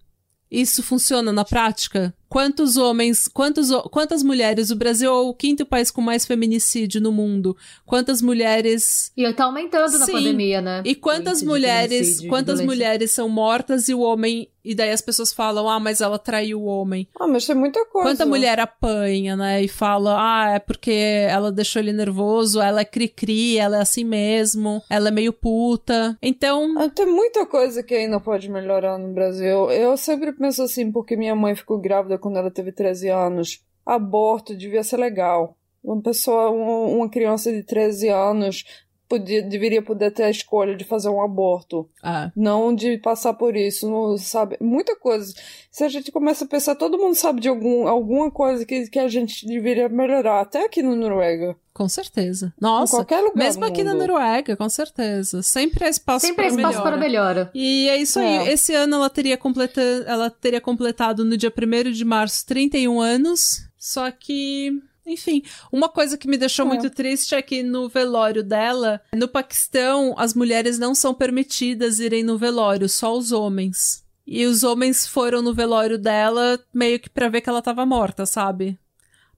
isso 0.52 0.84
funciona 0.84 1.32
na 1.32 1.46
prática? 1.46 2.14
Quantos 2.30 2.78
homens, 2.78 3.28
quantos, 3.28 3.72
quantas 3.90 4.22
mulheres? 4.22 4.70
O 4.70 4.76
Brasil 4.76 5.10
é 5.10 5.14
o 5.14 5.34
quinto 5.34 5.66
país 5.66 5.90
com 5.90 6.00
mais 6.00 6.28
feminicídio 6.28 7.02
no 7.02 7.12
mundo. 7.12 7.58
Quantas 7.88 8.22
mulheres. 8.22 9.12
E 9.18 9.34
tá 9.34 9.46
aumentando 9.46 9.90
Sim. 9.90 10.00
na 10.00 10.06
pandemia, 10.06 10.62
né? 10.62 10.84
E 10.86 10.94
quantas 10.94 11.42
mulheres, 11.42 12.22
quantas 12.28 12.62
mulheres 12.62 13.10
são 13.10 13.28
mortas 13.28 13.90
e 13.90 13.96
o 13.96 14.02
homem 14.02 14.48
e 14.64 14.76
daí 14.76 14.92
as 14.92 15.02
pessoas 15.02 15.34
falam, 15.34 15.70
ah, 15.70 15.80
mas 15.80 16.02
ela 16.02 16.20
traiu 16.20 16.62
o 16.62 16.66
homem. 16.66 17.08
Ah, 17.20 17.28
mas 17.28 17.46
tem 17.46 17.56
muita 17.56 17.84
coisa. 17.86 18.10
Quanta 18.10 18.26
mulher 18.26 18.60
apanha, 18.60 19.36
né? 19.36 19.62
E 19.62 19.68
fala, 19.68 20.16
ah, 20.18 20.56
é 20.56 20.60
porque 20.60 20.92
ela 20.92 21.52
deixou 21.52 21.82
ele 21.82 21.94
nervoso, 21.94 22.62
ela 22.62 22.82
é 22.82 22.86
cri-cri, 22.86 23.58
ela 23.58 23.78
é 23.78 23.82
assim 23.82 24.04
mesmo, 24.04 24.82
ela 24.90 25.10
é 25.10 25.12
meio 25.12 25.34
puta. 25.34 26.18
Então. 26.22 26.76
Ah, 26.78 26.90
tem 26.90 27.06
muita 27.06 27.46
coisa 27.46 27.82
que 27.84 27.96
ainda 27.96 28.20
pode 28.20 28.50
melhorar 28.50 28.98
no 28.98 29.14
Brasil. 29.14 29.72
Eu 29.72 29.96
sempre 29.98 30.32
penso 30.34 30.64
assim, 30.64 30.92
porque 30.92 31.16
minha 31.16 31.36
mãe 31.36 31.56
ficou 31.56 31.80
grávida 31.80 32.18
quando 32.18 32.38
ela 32.38 32.52
teve 32.52 32.72
13 32.72 33.10
anos. 33.10 33.64
aborto 33.86 34.56
devia 34.56 34.84
ser 34.84 34.98
legal. 34.98 35.56
Uma 35.82 36.02
pessoa, 36.02 36.50
uma 36.50 37.10
criança 37.10 37.52
de 37.52 37.64
13 37.64 38.10
anos 38.10 38.66
podia, 39.10 39.42
deveria 39.42 39.82
poder 39.82 40.12
ter 40.12 40.24
a 40.24 40.30
escolha 40.30 40.76
de 40.76 40.86
fazer 40.86 41.10
um 41.10 41.22
aborto. 41.22 41.90
Ah. 42.02 42.32
Não 42.36 42.74
de 42.74 42.98
passar 43.00 43.34
por 43.34 43.56
isso, 43.58 43.90
não 43.90 44.16
sabe? 44.18 44.56
Muita 44.62 44.96
coisa. 44.96 45.34
Se 45.72 45.84
a 45.84 45.90
gente 45.90 46.12
começa 46.12 46.46
a 46.46 46.48
pensar, 46.48 46.76
todo 46.76 46.98
mundo 46.98 47.16
sabe 47.16 47.42
de 47.42 47.50
algum, 47.50 47.88
alguma 47.88 48.30
coisa 48.30 48.64
que, 48.66 48.88
que 48.88 49.00
a 49.00 49.08
gente 49.08 49.46
deveria 49.48 49.90
melhorar, 49.90 50.42
até 50.42 50.64
aqui 50.64 50.82
no 50.84 50.96
Noruega. 50.96 51.56
Com 51.74 51.88
certeza. 51.90 52.54
Nossa, 52.60 52.94
em 52.94 52.98
qualquer 53.00 53.22
lugar 53.22 53.36
mesmo 53.44 53.64
aqui 53.66 53.84
na 53.84 53.94
Noruega, 53.94 54.56
com 54.56 54.68
certeza. 54.70 55.42
Sempre 55.42 55.86
há 55.86 55.90
espaço 55.90 56.28
Sempre 56.28 56.46
há 56.46 56.50
para 56.50 56.56
espaço 56.58 56.78
melhora. 56.78 56.92
para 56.92 56.98
melhora. 57.00 57.52
E 57.56 57.90
é 57.90 57.98
isso 57.98 58.20
É. 58.20 58.40
aí. 58.40 58.50
Esse 58.50 58.74
ano 58.76 58.96
ela 58.96 59.10
teria, 59.10 59.38
completa... 59.38 59.82
ela 60.06 60.30
teria 60.30 60.62
completado 60.62 61.24
no 61.26 61.36
dia 61.38 61.52
1 61.52 61.92
de 61.92 62.06
março 62.06 62.46
31 62.46 63.00
anos. 63.00 63.66
Só 63.78 64.12
que, 64.12 64.78
enfim, 65.10 65.42
uma 65.72 65.90
coisa 65.90 66.18
que 66.18 66.28
me 66.28 66.38
deixou 66.38 66.66
É. 66.66 66.70
muito 66.70 66.90
triste 66.90 67.36
é 67.36 67.42
que 67.42 67.64
no 67.64 67.90
velório 67.90 68.44
dela, 68.44 69.02
no 69.14 69.28
Paquistão, 69.28 70.14
as 70.18 70.34
mulheres 70.34 70.78
não 70.80 70.94
são 70.96 71.14
permitidas 71.14 72.00
irem 72.00 72.24
no 72.24 72.38
velório, 72.38 72.88
só 72.88 73.18
os 73.18 73.32
homens. 73.32 74.04
E 74.26 74.46
os 74.46 74.64
homens 74.64 75.08
foram 75.08 75.42
no 75.42 75.54
velório 75.54 75.98
dela 75.98 76.60
meio 76.74 77.00
que 77.00 77.10
pra 77.10 77.30
ver 77.30 77.42
que 77.42 77.50
ela 77.50 77.62
tava 77.64 77.86
morta, 77.86 78.26
sabe? 78.26 78.78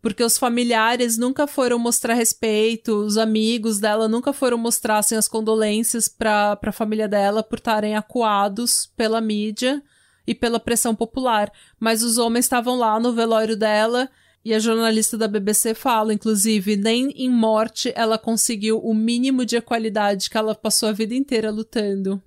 Porque 0.01 0.23
os 0.23 0.37
familiares 0.37 1.17
nunca 1.17 1.45
foram 1.47 1.77
mostrar 1.79 2.15
respeito, 2.15 2.95
os 2.95 3.17
amigos 3.17 3.79
dela 3.79 4.07
nunca 4.07 4.33
foram 4.33 4.57
mostrar 4.57 4.97
assim, 4.97 5.15
as 5.15 5.27
condolências 5.27 6.07
pra, 6.07 6.55
pra 6.55 6.71
família 6.71 7.07
dela 7.07 7.41
por 7.43 7.59
estarem 7.59 7.95
acuados 7.95 8.91
pela 8.97 9.21
mídia 9.21 9.81
e 10.25 10.33
pela 10.35 10.59
pressão 10.59 10.93
popular. 10.95 11.51
Mas 11.79 12.03
os 12.03 12.17
homens 12.17 12.45
estavam 12.45 12.77
lá 12.77 12.99
no 12.99 13.13
velório 13.13 13.55
dela 13.55 14.09
e 14.43 14.53
a 14.53 14.59
jornalista 14.59 15.17
da 15.17 15.27
BBC 15.27 15.73
fala, 15.73 16.13
inclusive, 16.13 16.75
nem 16.75 17.09
em 17.11 17.29
morte 17.29 17.91
ela 17.95 18.17
conseguiu 18.17 18.79
o 18.79 18.93
mínimo 18.93 19.45
de 19.45 19.55
equalidade 19.55 20.29
que 20.29 20.37
ela 20.37 20.55
passou 20.55 20.89
a 20.89 20.93
vida 20.93 21.13
inteira 21.13 21.51
lutando. 21.51 22.21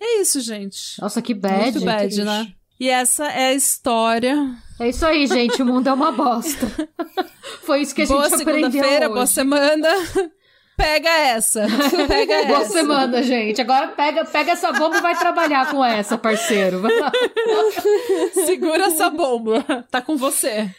É 0.00 0.20
isso, 0.20 0.40
gente. 0.40 1.00
Nossa, 1.00 1.20
que 1.20 1.34
bad. 1.34 1.62
Muito 1.62 1.80
bad, 1.84 2.02
triste. 2.04 2.24
né? 2.24 2.48
E 2.80 2.88
essa 2.88 3.26
é 3.26 3.48
a 3.48 3.54
história. 3.54 4.36
É 4.80 4.88
isso 4.88 5.04
aí, 5.04 5.26
gente. 5.26 5.60
O 5.60 5.66
mundo 5.66 5.88
é 5.88 5.92
uma 5.92 6.12
bosta. 6.12 6.66
Foi 7.62 7.82
isso 7.82 7.94
que 7.94 8.02
a 8.02 8.06
boa 8.06 8.28
gente 8.28 8.42
aprendeu 8.42 8.70
segunda-feira, 8.70 9.06
hoje. 9.06 9.14
boa 9.14 9.26
semana. 9.26 9.88
Pega 10.76 11.08
essa. 11.10 11.66
Pega 12.06 12.46
Boa 12.46 12.60
essa. 12.60 12.72
semana, 12.72 13.20
gente. 13.20 13.60
Agora 13.60 13.88
pega, 13.88 14.24
pega 14.24 14.52
essa 14.52 14.70
bomba 14.70 14.98
e 14.98 15.00
vai 15.00 15.18
trabalhar 15.18 15.68
com 15.72 15.84
essa, 15.84 16.16
parceiro. 16.16 16.80
Segura 18.46 18.84
essa 18.86 19.10
bomba. 19.10 19.64
Tá 19.90 20.00
com 20.00 20.16
você. 20.16 20.70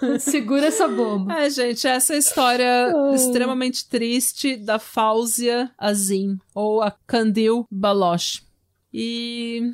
Segura 0.20 0.66
essa 0.66 0.86
bomba. 0.86 1.40
É, 1.40 1.50
gente, 1.50 1.86
essa 1.86 2.12
é 2.12 2.16
a 2.16 2.18
história 2.18 2.92
extremamente 3.14 3.88
triste 3.88 4.56
da 4.56 4.78
Fáuzia 4.78 5.70
Azim, 5.76 6.38
ou 6.54 6.82
a 6.82 6.90
Kandil 7.06 7.66
Baloch. 7.70 8.42
E. 8.92 9.72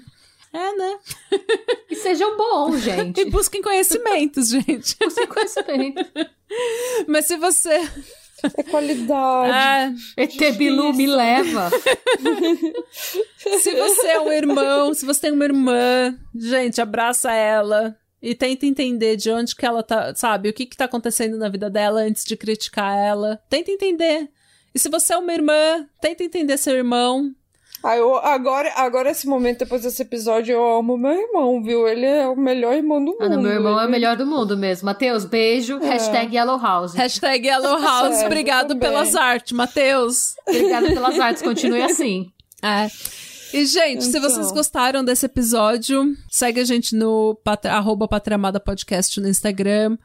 É, 0.52 0.72
né? 0.76 0.98
E 1.90 1.96
sejam 1.96 2.36
bons, 2.36 2.76
E 2.78 2.80
gente. 2.80 3.24
busquem 3.26 3.62
conhecimentos, 3.62 4.48
gente. 4.48 4.96
Você 5.00 5.26
conhecimento. 5.26 6.04
Mas 7.06 7.26
se 7.26 7.36
você. 7.36 7.88
É 8.56 8.62
qualidade. 8.64 9.96
ET 10.16 10.56
Bilu 10.56 10.92
me 10.92 11.06
leva. 11.06 11.70
se 13.60 13.74
você 13.74 14.08
é 14.08 14.20
um 14.20 14.32
irmão, 14.32 14.92
se 14.92 15.06
você 15.06 15.20
tem 15.20 15.32
uma 15.32 15.44
irmã, 15.44 16.18
gente, 16.34 16.80
abraça 16.80 17.32
ela. 17.32 17.96
E 18.26 18.34
tenta 18.34 18.64
entender 18.64 19.16
de 19.16 19.30
onde 19.30 19.54
que 19.54 19.66
ela 19.66 19.82
tá, 19.82 20.14
sabe? 20.14 20.48
O 20.48 20.52
que 20.54 20.64
que 20.64 20.76
tá 20.76 20.86
acontecendo 20.86 21.36
na 21.36 21.50
vida 21.50 21.68
dela 21.68 22.00
antes 22.00 22.24
de 22.24 22.36
criticar 22.38 22.96
ela. 22.96 23.38
Tenta 23.50 23.70
entender. 23.70 24.30
E 24.74 24.78
se 24.78 24.88
você 24.88 25.12
é 25.12 25.18
uma 25.18 25.32
irmã, 25.34 25.86
tenta 26.00 26.24
entender 26.24 26.56
seu 26.56 26.74
irmão. 26.74 27.30
Ah, 27.82 27.98
eu, 27.98 28.16
agora, 28.16 28.72
agora, 28.76 29.10
esse 29.10 29.26
momento, 29.26 29.58
depois 29.58 29.82
desse 29.82 30.00
episódio, 30.00 30.54
eu 30.54 30.78
amo 30.78 30.96
meu 30.96 31.12
irmão, 31.12 31.62
viu? 31.62 31.86
Ele 31.86 32.06
é 32.06 32.26
o 32.26 32.34
melhor 32.34 32.72
irmão 32.74 32.98
do 32.98 33.10
mundo. 33.12 33.18
Ah, 33.20 33.28
não, 33.28 33.42
meu 33.42 33.52
irmão 33.52 33.74
é 33.74 33.82
o 33.82 33.84
Ele- 33.84 33.90
melhor 33.92 34.16
do 34.16 34.24
mundo 34.26 34.56
mesmo. 34.56 34.86
Matheus, 34.86 35.26
beijo. 35.26 35.78
Hashtag 35.80 36.34
Yellow 36.34 36.58
House. 36.58 36.94
Hashtag 36.94 37.46
Yellow 37.46 37.76
House, 37.84 38.22
É, 38.22 38.26
obrigado 38.26 38.68
também. 38.68 38.88
pelas 38.88 39.14
artes, 39.14 39.52
Matheus. 39.52 40.34
Obrigada 40.48 40.86
pelas 40.86 41.20
artes. 41.20 41.42
Continue 41.42 41.82
assim. 41.82 42.32
É. 42.62 42.88
E, 43.54 43.66
gente, 43.66 44.04
se 44.04 44.10
Então. 44.18 44.22
vocês 44.22 44.50
gostaram 44.52 45.04
desse 45.04 45.26
episódio, 45.26 46.16
segue 46.30 46.60
a 46.60 46.64
gente 46.64 46.94
no 46.96 47.34
patra, 47.44 47.72
arroba 47.74 48.08
Patramada 48.08 48.58
Podcast 48.58 49.20
no 49.20 49.28
Instagram 49.28 49.96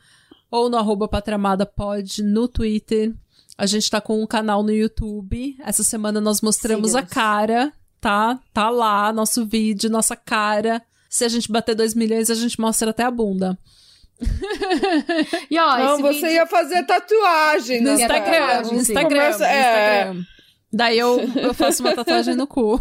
ou 0.52 0.70
no 0.70 0.78
arroba 0.78 1.08
Patramada 1.08 1.66
Pod 1.66 2.22
no 2.24 2.48
Twitter. 2.48 3.14
A 3.58 3.66
gente 3.66 3.90
tá 3.90 4.00
com 4.00 4.22
um 4.22 4.28
canal 4.28 4.64
no 4.64 4.72
YouTube. 4.72 5.56
Essa 5.66 5.84
semana 5.84 6.22
nós 6.22 6.42
mostramos 6.42 6.96
a 6.96 7.02
cara, 7.04 7.74
tá? 8.00 8.40
Tá 8.54 8.70
lá, 8.70 9.12
nosso 9.12 9.46
vídeo, 9.46 9.90
nossa 9.90 10.16
cara. 10.16 10.82
Se 11.10 11.26
a 11.26 11.28
gente 11.28 11.52
bater 11.52 11.76
2 11.76 11.94
milhões, 11.96 12.30
a 12.30 12.36
gente 12.36 12.60
mostra 12.60 12.92
até 12.92 13.04
a 13.04 13.12
bunda. 13.12 13.58
E 15.50 15.58
ó, 15.58 15.78
Não, 15.78 15.94
esse 15.94 16.02
você 16.02 16.14
vídeo... 16.22 16.32
ia 16.32 16.46
fazer 16.48 16.84
tatuagem. 16.86 17.82
No 17.82 17.96
né, 17.96 18.02
Instagram, 18.02 18.62
Instagram. 18.62 18.78
Instagram, 18.80 19.10
Começa- 19.10 19.40
no 19.40 19.46
é. 19.46 19.60
Instagram. 20.02 20.24
Daí 20.72 21.00
eu, 21.00 21.20
eu 21.36 21.52
faço 21.54 21.82
uma 21.82 21.96
tatuagem 21.96 22.36
no 22.36 22.46
cu. 22.46 22.80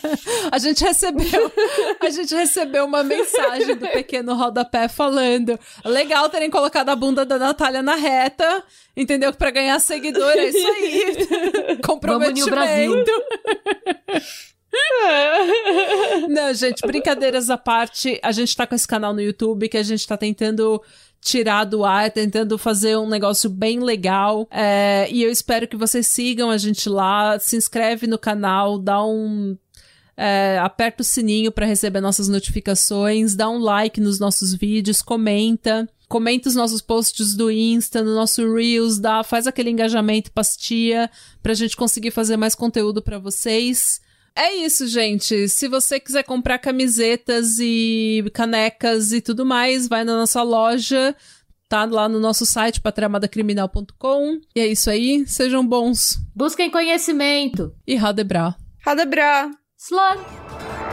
a 0.50 0.58
gente 0.58 0.82
recebeu, 0.82 1.52
a 2.00 2.08
gente 2.08 2.34
recebeu 2.34 2.86
uma 2.86 3.02
mensagem 3.02 3.76
do 3.76 3.86
pequeno 3.88 4.34
rodapé 4.34 4.88
falando: 4.88 5.58
legal 5.84 6.30
terem 6.30 6.50
colocado 6.50 6.88
a 6.88 6.96
bunda 6.96 7.26
da 7.26 7.38
Natália 7.38 7.82
na 7.82 7.94
reta, 7.94 8.64
entendeu? 8.96 9.34
Pra 9.34 9.50
ganhar 9.50 9.78
seguidor, 9.80 10.30
é 10.30 10.46
isso 10.46 10.66
aí. 10.66 11.78
Vamos 12.02 12.28
unir 12.28 12.42
o 12.42 12.50
Brasil. 12.50 12.90
Comprometimento. 12.90 13.12
Não, 16.28 16.54
gente, 16.54 16.86
brincadeiras 16.86 17.50
à 17.50 17.58
parte, 17.58 18.18
a 18.22 18.32
gente 18.32 18.56
tá 18.56 18.66
com 18.66 18.74
esse 18.74 18.88
canal 18.88 19.12
no 19.12 19.20
YouTube 19.20 19.68
que 19.68 19.76
a 19.76 19.82
gente 19.82 20.06
tá 20.06 20.16
tentando 20.16 20.82
tirar 21.26 21.64
do 21.64 21.84
ar, 21.84 22.08
tentando 22.12 22.56
fazer 22.56 22.96
um 22.96 23.08
negócio 23.08 23.50
bem 23.50 23.80
legal. 23.80 24.46
É, 24.48 25.08
e 25.10 25.24
eu 25.24 25.30
espero 25.30 25.66
que 25.66 25.76
vocês 25.76 26.06
sigam 26.06 26.50
a 26.50 26.56
gente 26.56 26.88
lá, 26.88 27.36
se 27.40 27.56
inscreve 27.56 28.06
no 28.06 28.16
canal, 28.16 28.78
dá 28.78 29.04
um. 29.04 29.58
é, 30.16 30.58
aperta 30.62 31.02
o 31.02 31.04
sininho 31.04 31.50
para 31.50 31.66
receber 31.66 32.00
nossas 32.00 32.28
notificações, 32.28 33.34
dá 33.34 33.50
um 33.50 33.58
like 33.58 34.00
nos 34.00 34.20
nossos 34.20 34.54
vídeos, 34.54 35.02
comenta. 35.02 35.88
Comenta 36.08 36.48
os 36.48 36.54
nossos 36.54 36.80
posts 36.80 37.34
do 37.34 37.50
Insta, 37.50 38.00
no 38.00 38.14
nosso 38.14 38.54
Reels, 38.54 38.96
dá, 38.96 39.24
faz 39.24 39.48
aquele 39.48 39.70
engajamento 39.70 40.30
pastia 40.30 41.10
pra 41.42 41.52
gente 41.52 41.76
conseguir 41.76 42.12
fazer 42.12 42.36
mais 42.36 42.54
conteúdo 42.54 43.02
pra 43.02 43.18
vocês. 43.18 44.00
É 44.36 44.54
isso, 44.54 44.86
gente. 44.86 45.48
Se 45.48 45.66
você 45.66 45.98
quiser 45.98 46.22
comprar 46.22 46.58
camisetas 46.58 47.58
e 47.58 48.22
canecas 48.34 49.10
e 49.12 49.22
tudo 49.22 49.46
mais, 49.46 49.88
vai 49.88 50.04
na 50.04 50.14
nossa 50.14 50.42
loja. 50.42 51.16
Tá 51.68 51.86
lá 51.86 52.06
no 52.06 52.20
nosso 52.20 52.44
site, 52.44 52.80
patramadacriminal.com. 52.80 54.38
E 54.54 54.60
é 54.60 54.66
isso 54.66 54.90
aí. 54.90 55.26
Sejam 55.26 55.66
bons. 55.66 56.18
Busquem 56.34 56.70
conhecimento. 56.70 57.74
E 57.86 57.96
Radebra. 57.96 58.54
Radebra. 58.84 59.50
Slug. 59.78 60.85